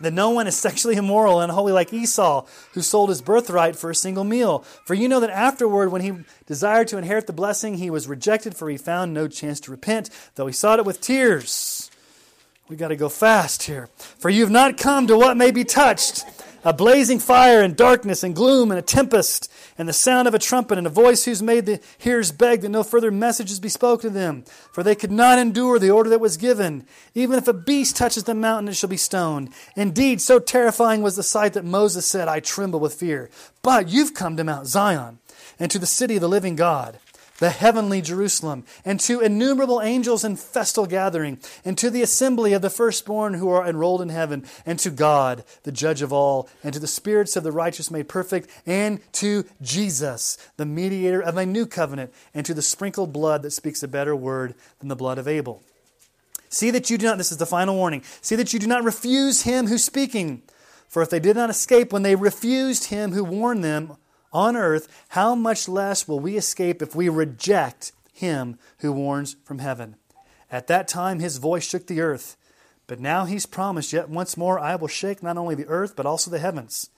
that 0.00 0.12
no 0.12 0.30
one 0.30 0.46
is 0.46 0.56
sexually 0.56 0.96
immoral 0.96 1.40
and 1.40 1.50
unholy 1.50 1.72
like 1.72 1.92
Esau, 1.92 2.46
who 2.72 2.82
sold 2.82 3.08
his 3.08 3.22
birthright 3.22 3.76
for 3.76 3.90
a 3.90 3.94
single 3.94 4.24
meal. 4.24 4.60
For 4.84 4.94
you 4.94 5.08
know 5.08 5.20
that 5.20 5.30
afterward, 5.30 5.90
when 5.90 6.02
he 6.02 6.24
desired 6.46 6.88
to 6.88 6.98
inherit 6.98 7.26
the 7.26 7.32
blessing, 7.32 7.74
he 7.74 7.90
was 7.90 8.06
rejected, 8.08 8.56
for 8.56 8.68
he 8.68 8.76
found 8.76 9.14
no 9.14 9.28
chance 9.28 9.60
to 9.60 9.70
repent, 9.70 10.10
though 10.34 10.46
he 10.46 10.52
sought 10.52 10.78
it 10.78 10.84
with 10.84 11.00
tears. 11.00 11.90
We 12.68 12.76
got 12.76 12.88
to 12.88 12.96
go 12.96 13.08
fast 13.08 13.64
here. 13.64 13.88
For 14.18 14.28
you 14.28 14.42
have 14.42 14.50
not 14.50 14.76
come 14.76 15.06
to 15.06 15.16
what 15.16 15.36
may 15.36 15.50
be 15.50 15.64
touched 15.64 16.24
a 16.64 16.72
blazing 16.72 17.20
fire 17.20 17.62
and 17.62 17.76
darkness 17.76 18.24
and 18.24 18.34
gloom 18.34 18.72
and 18.72 18.78
a 18.78 18.82
tempest 18.82 19.48
and 19.78 19.88
the 19.88 19.92
sound 19.92 20.26
of 20.26 20.34
a 20.34 20.38
trumpet 20.38 20.78
and 20.78 20.86
a 20.86 20.90
voice 20.90 21.24
whose 21.24 21.42
made 21.42 21.66
the 21.66 21.80
hearers 21.98 22.32
beg 22.32 22.62
that 22.62 22.68
no 22.68 22.82
further 22.82 23.10
messages 23.10 23.60
be 23.60 23.68
spoken 23.68 24.10
to 24.10 24.18
them, 24.18 24.44
for 24.72 24.82
they 24.82 24.94
could 24.94 25.10
not 25.10 25.38
endure 25.38 25.78
the 25.78 25.90
order 25.90 26.10
that 26.10 26.20
was 26.20 26.36
given. 26.36 26.86
Even 27.14 27.38
if 27.38 27.48
a 27.48 27.52
beast 27.52 27.96
touches 27.96 28.24
the 28.24 28.34
mountain, 28.34 28.68
it 28.68 28.74
shall 28.74 28.88
be 28.88 28.96
stoned. 28.96 29.50
Indeed, 29.74 30.20
so 30.20 30.38
terrifying 30.38 31.02
was 31.02 31.16
the 31.16 31.22
sight 31.22 31.52
that 31.52 31.64
Moses 31.64 32.06
said, 32.06 32.28
I 32.28 32.40
tremble 32.40 32.80
with 32.80 32.94
fear. 32.94 33.30
But 33.62 33.88
you've 33.88 34.14
come 34.14 34.36
to 34.36 34.44
Mount 34.44 34.66
Zion 34.66 35.18
and 35.58 35.70
to 35.70 35.78
the 35.78 35.86
city 35.86 36.16
of 36.16 36.20
the 36.20 36.28
living 36.28 36.56
God 36.56 36.98
the 37.38 37.50
heavenly 37.50 38.00
Jerusalem, 38.00 38.64
and 38.84 38.98
to 39.00 39.20
innumerable 39.20 39.80
angels 39.82 40.24
in 40.24 40.36
festal 40.36 40.86
gathering, 40.86 41.38
and 41.64 41.76
to 41.78 41.90
the 41.90 42.02
assembly 42.02 42.52
of 42.52 42.62
the 42.62 42.70
firstborn 42.70 43.34
who 43.34 43.48
are 43.48 43.66
enrolled 43.66 44.02
in 44.02 44.08
heaven, 44.08 44.44
and 44.64 44.78
to 44.78 44.90
God, 44.90 45.44
the 45.64 45.72
judge 45.72 46.02
of 46.02 46.12
all, 46.12 46.48
and 46.62 46.72
to 46.72 46.80
the 46.80 46.86
spirits 46.86 47.36
of 47.36 47.44
the 47.44 47.52
righteous 47.52 47.90
made 47.90 48.08
perfect, 48.08 48.48
and 48.66 49.00
to 49.12 49.44
Jesus, 49.60 50.38
the 50.56 50.66
mediator 50.66 51.22
of 51.22 51.36
a 51.36 51.46
new 51.46 51.66
covenant, 51.66 52.12
and 52.34 52.46
to 52.46 52.54
the 52.54 52.62
sprinkled 52.62 53.12
blood 53.12 53.42
that 53.42 53.50
speaks 53.50 53.82
a 53.82 53.88
better 53.88 54.16
word 54.16 54.54
than 54.80 54.88
the 54.88 54.96
blood 54.96 55.18
of 55.18 55.28
Abel. 55.28 55.62
See 56.48 56.70
that 56.70 56.90
you 56.90 56.96
do 56.96 57.06
not, 57.06 57.18
this 57.18 57.32
is 57.32 57.38
the 57.38 57.46
final 57.46 57.74
warning, 57.74 58.02
see 58.20 58.36
that 58.36 58.52
you 58.52 58.58
do 58.58 58.66
not 58.66 58.84
refuse 58.84 59.42
him 59.42 59.66
who's 59.66 59.84
speaking. 59.84 60.42
For 60.88 61.02
if 61.02 61.10
they 61.10 61.20
did 61.20 61.36
not 61.36 61.50
escape 61.50 61.92
when 61.92 62.02
they 62.02 62.14
refused 62.14 62.84
him 62.84 63.12
who 63.12 63.24
warned 63.24 63.64
them, 63.64 63.96
on 64.36 64.54
earth, 64.54 64.86
how 65.08 65.34
much 65.34 65.66
less 65.66 66.06
will 66.06 66.20
we 66.20 66.36
escape 66.36 66.82
if 66.82 66.94
we 66.94 67.08
reject 67.08 67.92
him 68.12 68.58
who 68.80 68.92
warns 68.92 69.36
from 69.44 69.60
heaven? 69.60 69.96
At 70.50 70.66
that 70.66 70.88
time, 70.88 71.20
his 71.20 71.38
voice 71.38 71.66
shook 71.66 71.86
the 71.86 72.02
earth. 72.02 72.36
But 72.86 73.00
now 73.00 73.24
he's 73.24 73.46
promised, 73.46 73.94
Yet 73.94 74.10
once 74.10 74.36
more 74.36 74.58
I 74.60 74.76
will 74.76 74.88
shake 74.88 75.22
not 75.22 75.38
only 75.38 75.54
the 75.54 75.66
earth, 75.66 75.96
but 75.96 76.04
also 76.04 76.30
the 76.30 76.38
heavens. 76.38 76.90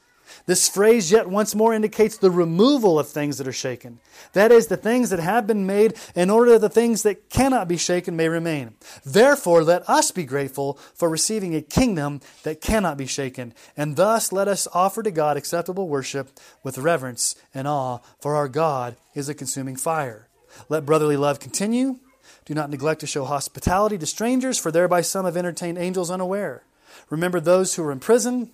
This 0.46 0.68
phrase 0.68 1.10
yet 1.10 1.28
once 1.28 1.54
more 1.54 1.74
indicates 1.74 2.16
the 2.16 2.30
removal 2.30 2.98
of 2.98 3.08
things 3.08 3.38
that 3.38 3.48
are 3.48 3.52
shaken. 3.52 3.98
That 4.32 4.52
is, 4.52 4.66
the 4.66 4.76
things 4.76 5.10
that 5.10 5.20
have 5.20 5.46
been 5.46 5.66
made 5.66 5.94
in 6.14 6.30
order 6.30 6.52
that 6.52 6.60
the 6.60 6.68
things 6.68 7.02
that 7.02 7.30
cannot 7.30 7.68
be 7.68 7.76
shaken 7.76 8.16
may 8.16 8.28
remain. 8.28 8.74
Therefore, 9.04 9.62
let 9.62 9.88
us 9.88 10.10
be 10.10 10.24
grateful 10.24 10.74
for 10.94 11.08
receiving 11.08 11.54
a 11.54 11.62
kingdom 11.62 12.20
that 12.42 12.60
cannot 12.60 12.96
be 12.96 13.06
shaken, 13.06 13.54
and 13.76 13.96
thus 13.96 14.32
let 14.32 14.48
us 14.48 14.68
offer 14.72 15.02
to 15.02 15.10
God 15.10 15.36
acceptable 15.36 15.88
worship 15.88 16.30
with 16.62 16.78
reverence 16.78 17.34
and 17.54 17.68
awe, 17.68 17.98
for 18.20 18.34
our 18.34 18.48
God 18.48 18.96
is 19.14 19.28
a 19.28 19.34
consuming 19.34 19.76
fire. 19.76 20.28
Let 20.68 20.86
brotherly 20.86 21.16
love 21.16 21.40
continue. 21.40 21.98
Do 22.44 22.54
not 22.54 22.70
neglect 22.70 23.00
to 23.00 23.06
show 23.06 23.24
hospitality 23.24 23.98
to 23.98 24.06
strangers, 24.06 24.58
for 24.58 24.70
thereby 24.70 25.02
some 25.02 25.24
have 25.26 25.36
entertained 25.36 25.78
angels 25.78 26.10
unaware. 26.10 26.62
Remember 27.10 27.40
those 27.40 27.74
who 27.74 27.84
are 27.84 27.92
in 27.92 28.00
prison 28.00 28.50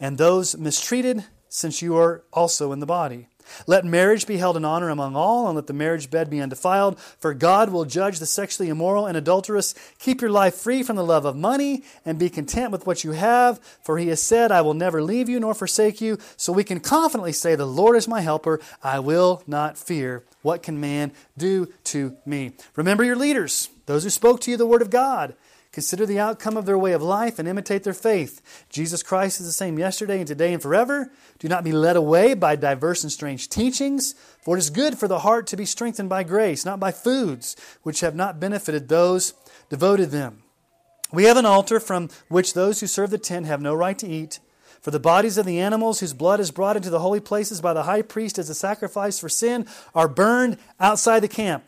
and 0.00 0.18
those 0.18 0.56
mistreated, 0.56 1.24
since 1.48 1.82
you 1.82 1.96
are 1.96 2.24
also 2.32 2.72
in 2.72 2.80
the 2.80 2.86
body. 2.86 3.28
Let 3.66 3.84
marriage 3.84 4.26
be 4.26 4.36
held 4.36 4.56
in 4.56 4.64
honor 4.64 4.90
among 4.90 5.16
all, 5.16 5.46
and 5.46 5.56
let 5.56 5.66
the 5.66 5.72
marriage 5.72 6.10
bed 6.10 6.30
be 6.30 6.40
undefiled, 6.40 6.98
for 6.98 7.34
God 7.34 7.70
will 7.70 7.84
judge 7.84 8.18
the 8.18 8.26
sexually 8.26 8.68
immoral 8.68 9.06
and 9.06 9.16
adulterous. 9.16 9.74
Keep 9.98 10.20
your 10.20 10.30
life 10.30 10.54
free 10.54 10.82
from 10.82 10.96
the 10.96 11.04
love 11.04 11.24
of 11.24 11.36
money, 11.36 11.84
and 12.04 12.18
be 12.18 12.28
content 12.28 12.72
with 12.72 12.86
what 12.86 13.04
you 13.04 13.12
have, 13.12 13.60
for 13.82 13.98
he 13.98 14.08
has 14.08 14.22
said, 14.22 14.50
I 14.50 14.62
will 14.62 14.74
never 14.74 15.02
leave 15.02 15.28
you 15.28 15.40
nor 15.40 15.54
forsake 15.54 16.00
you. 16.00 16.18
So 16.36 16.52
we 16.52 16.64
can 16.64 16.80
confidently 16.80 17.32
say, 17.32 17.54
The 17.54 17.66
Lord 17.66 17.96
is 17.96 18.08
my 18.08 18.20
helper. 18.20 18.60
I 18.82 18.98
will 18.98 19.42
not 19.46 19.78
fear. 19.78 20.24
What 20.42 20.62
can 20.62 20.80
man 20.80 21.12
do 21.36 21.72
to 21.84 22.16
me? 22.24 22.52
Remember 22.76 23.04
your 23.04 23.16
leaders, 23.16 23.68
those 23.86 24.04
who 24.04 24.10
spoke 24.10 24.40
to 24.42 24.50
you 24.50 24.56
the 24.56 24.66
word 24.66 24.82
of 24.82 24.90
God. 24.90 25.34
Consider 25.76 26.06
the 26.06 26.18
outcome 26.18 26.56
of 26.56 26.64
their 26.64 26.78
way 26.78 26.92
of 26.92 27.02
life 27.02 27.38
and 27.38 27.46
imitate 27.46 27.82
their 27.82 27.92
faith. 27.92 28.64
Jesus 28.70 29.02
Christ 29.02 29.40
is 29.40 29.46
the 29.46 29.52
same 29.52 29.78
yesterday 29.78 30.16
and 30.16 30.26
today 30.26 30.54
and 30.54 30.62
forever. 30.62 31.12
Do 31.38 31.48
not 31.48 31.64
be 31.64 31.72
led 31.72 31.96
away 31.96 32.32
by 32.32 32.56
diverse 32.56 33.02
and 33.02 33.12
strange 33.12 33.50
teachings, 33.50 34.14
for 34.42 34.56
it 34.56 34.60
is 34.60 34.70
good 34.70 34.96
for 34.96 35.06
the 35.06 35.18
heart 35.18 35.46
to 35.48 35.56
be 35.58 35.66
strengthened 35.66 36.08
by 36.08 36.22
grace, 36.22 36.64
not 36.64 36.80
by 36.80 36.92
foods 36.92 37.56
which 37.82 38.00
have 38.00 38.14
not 38.14 38.40
benefited 38.40 38.88
those 38.88 39.34
devoted 39.68 40.12
them. 40.12 40.44
We 41.12 41.24
have 41.24 41.36
an 41.36 41.44
altar 41.44 41.78
from 41.78 42.08
which 42.28 42.54
those 42.54 42.80
who 42.80 42.86
serve 42.86 43.10
the 43.10 43.18
tent 43.18 43.44
have 43.44 43.60
no 43.60 43.74
right 43.74 43.98
to 43.98 44.08
eat. 44.08 44.40
For 44.80 44.90
the 44.90 44.98
bodies 44.98 45.36
of 45.36 45.44
the 45.44 45.60
animals 45.60 46.00
whose 46.00 46.14
blood 46.14 46.40
is 46.40 46.50
brought 46.50 46.76
into 46.76 46.88
the 46.88 47.00
holy 47.00 47.20
places 47.20 47.60
by 47.60 47.74
the 47.74 47.82
high 47.82 48.00
priest 48.00 48.38
as 48.38 48.48
a 48.48 48.54
sacrifice 48.54 49.18
for 49.18 49.28
sin 49.28 49.66
are 49.94 50.08
burned 50.08 50.56
outside 50.80 51.20
the 51.20 51.28
camp. 51.28 51.64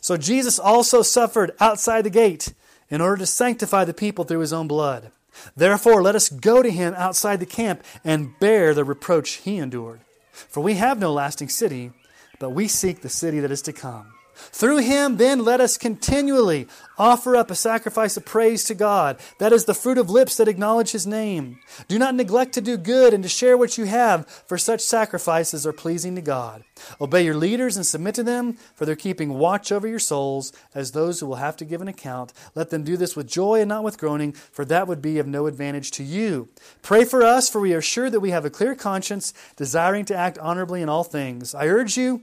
So 0.00 0.16
Jesus 0.16 0.58
also 0.58 1.02
suffered 1.02 1.52
outside 1.60 2.02
the 2.02 2.10
gate 2.10 2.54
in 2.92 3.00
order 3.00 3.16
to 3.16 3.26
sanctify 3.26 3.84
the 3.84 3.94
people 3.94 4.24
through 4.24 4.40
his 4.40 4.52
own 4.52 4.68
blood. 4.68 5.10
Therefore, 5.56 6.02
let 6.02 6.14
us 6.14 6.28
go 6.28 6.62
to 6.62 6.70
him 6.70 6.92
outside 6.96 7.40
the 7.40 7.46
camp 7.46 7.82
and 8.04 8.38
bear 8.38 8.74
the 8.74 8.84
reproach 8.84 9.30
he 9.30 9.56
endured. 9.56 10.02
For 10.30 10.62
we 10.62 10.74
have 10.74 10.98
no 10.98 11.10
lasting 11.10 11.48
city, 11.48 11.92
but 12.38 12.50
we 12.50 12.68
seek 12.68 13.00
the 13.00 13.08
city 13.08 13.40
that 13.40 13.50
is 13.50 13.62
to 13.62 13.72
come. 13.72 14.11
Through 14.50 14.78
him, 14.78 15.16
then, 15.16 15.44
let 15.44 15.60
us 15.60 15.78
continually 15.78 16.68
offer 16.98 17.34
up 17.34 17.50
a 17.50 17.54
sacrifice 17.54 18.16
of 18.16 18.24
praise 18.24 18.64
to 18.64 18.74
God. 18.74 19.18
That 19.38 19.52
is 19.52 19.64
the 19.64 19.74
fruit 19.74 19.98
of 19.98 20.10
lips 20.10 20.36
that 20.36 20.46
acknowledge 20.48 20.92
his 20.92 21.06
name. 21.06 21.58
Do 21.88 21.98
not 21.98 22.14
neglect 22.14 22.52
to 22.54 22.60
do 22.60 22.76
good 22.76 23.12
and 23.12 23.22
to 23.22 23.28
share 23.28 23.56
what 23.56 23.76
you 23.76 23.86
have, 23.86 24.28
for 24.46 24.56
such 24.58 24.80
sacrifices 24.80 25.66
are 25.66 25.72
pleasing 25.72 26.14
to 26.14 26.20
God. 26.20 26.64
Obey 27.00 27.24
your 27.24 27.34
leaders 27.34 27.76
and 27.76 27.84
submit 27.86 28.14
to 28.16 28.22
them, 28.22 28.54
for 28.74 28.86
they're 28.86 28.94
keeping 28.94 29.34
watch 29.34 29.72
over 29.72 29.88
your 29.88 29.98
souls 29.98 30.52
as 30.74 30.92
those 30.92 31.20
who 31.20 31.26
will 31.26 31.36
have 31.36 31.56
to 31.56 31.64
give 31.64 31.80
an 31.80 31.88
account. 31.88 32.32
Let 32.54 32.70
them 32.70 32.84
do 32.84 32.96
this 32.96 33.16
with 33.16 33.28
joy 33.28 33.60
and 33.60 33.68
not 33.68 33.84
with 33.84 33.98
groaning, 33.98 34.32
for 34.32 34.64
that 34.66 34.86
would 34.86 35.02
be 35.02 35.18
of 35.18 35.26
no 35.26 35.46
advantage 35.46 35.90
to 35.92 36.04
you. 36.04 36.48
Pray 36.82 37.04
for 37.04 37.22
us, 37.22 37.48
for 37.48 37.60
we 37.60 37.74
are 37.74 37.82
sure 37.82 38.10
that 38.10 38.20
we 38.20 38.30
have 38.30 38.44
a 38.44 38.50
clear 38.50 38.74
conscience, 38.74 39.32
desiring 39.56 40.04
to 40.04 40.16
act 40.16 40.38
honorably 40.38 40.82
in 40.82 40.88
all 40.88 41.04
things. 41.04 41.54
I 41.54 41.66
urge 41.66 41.96
you, 41.96 42.22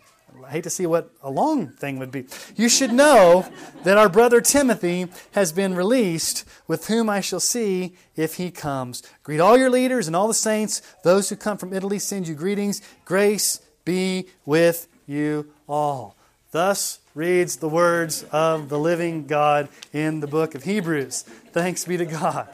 I 0.51 0.55
hate 0.55 0.65
to 0.65 0.69
see 0.69 0.85
what 0.85 1.09
a 1.23 1.31
long 1.31 1.69
thing 1.69 1.97
would 1.99 2.11
be. 2.11 2.25
You 2.57 2.67
should 2.67 2.91
know 2.91 3.49
that 3.85 3.97
our 3.97 4.09
brother 4.09 4.41
Timothy 4.41 5.07
has 5.31 5.53
been 5.53 5.75
released, 5.75 6.43
with 6.67 6.87
whom 6.87 7.09
I 7.09 7.21
shall 7.21 7.39
see 7.39 7.95
if 8.17 8.35
he 8.35 8.51
comes. 8.51 9.01
Greet 9.23 9.39
all 9.39 9.57
your 9.57 9.69
leaders 9.69 10.07
and 10.07 10.15
all 10.15 10.27
the 10.27 10.33
saints. 10.33 10.81
Those 11.05 11.29
who 11.29 11.37
come 11.37 11.57
from 11.57 11.71
Italy 11.71 11.99
send 11.99 12.27
you 12.27 12.35
greetings. 12.35 12.81
Grace 13.05 13.61
be 13.85 14.27
with 14.45 14.89
you 15.07 15.53
all. 15.69 16.17
Thus 16.51 16.99
reads 17.15 17.55
the 17.55 17.69
words 17.69 18.25
of 18.33 18.67
the 18.67 18.77
living 18.77 19.27
God 19.27 19.69
in 19.93 20.19
the 20.19 20.27
book 20.27 20.53
of 20.53 20.65
Hebrews. 20.65 21.21
Thanks 21.53 21.85
be 21.85 21.95
to 21.95 22.05
God. 22.05 22.49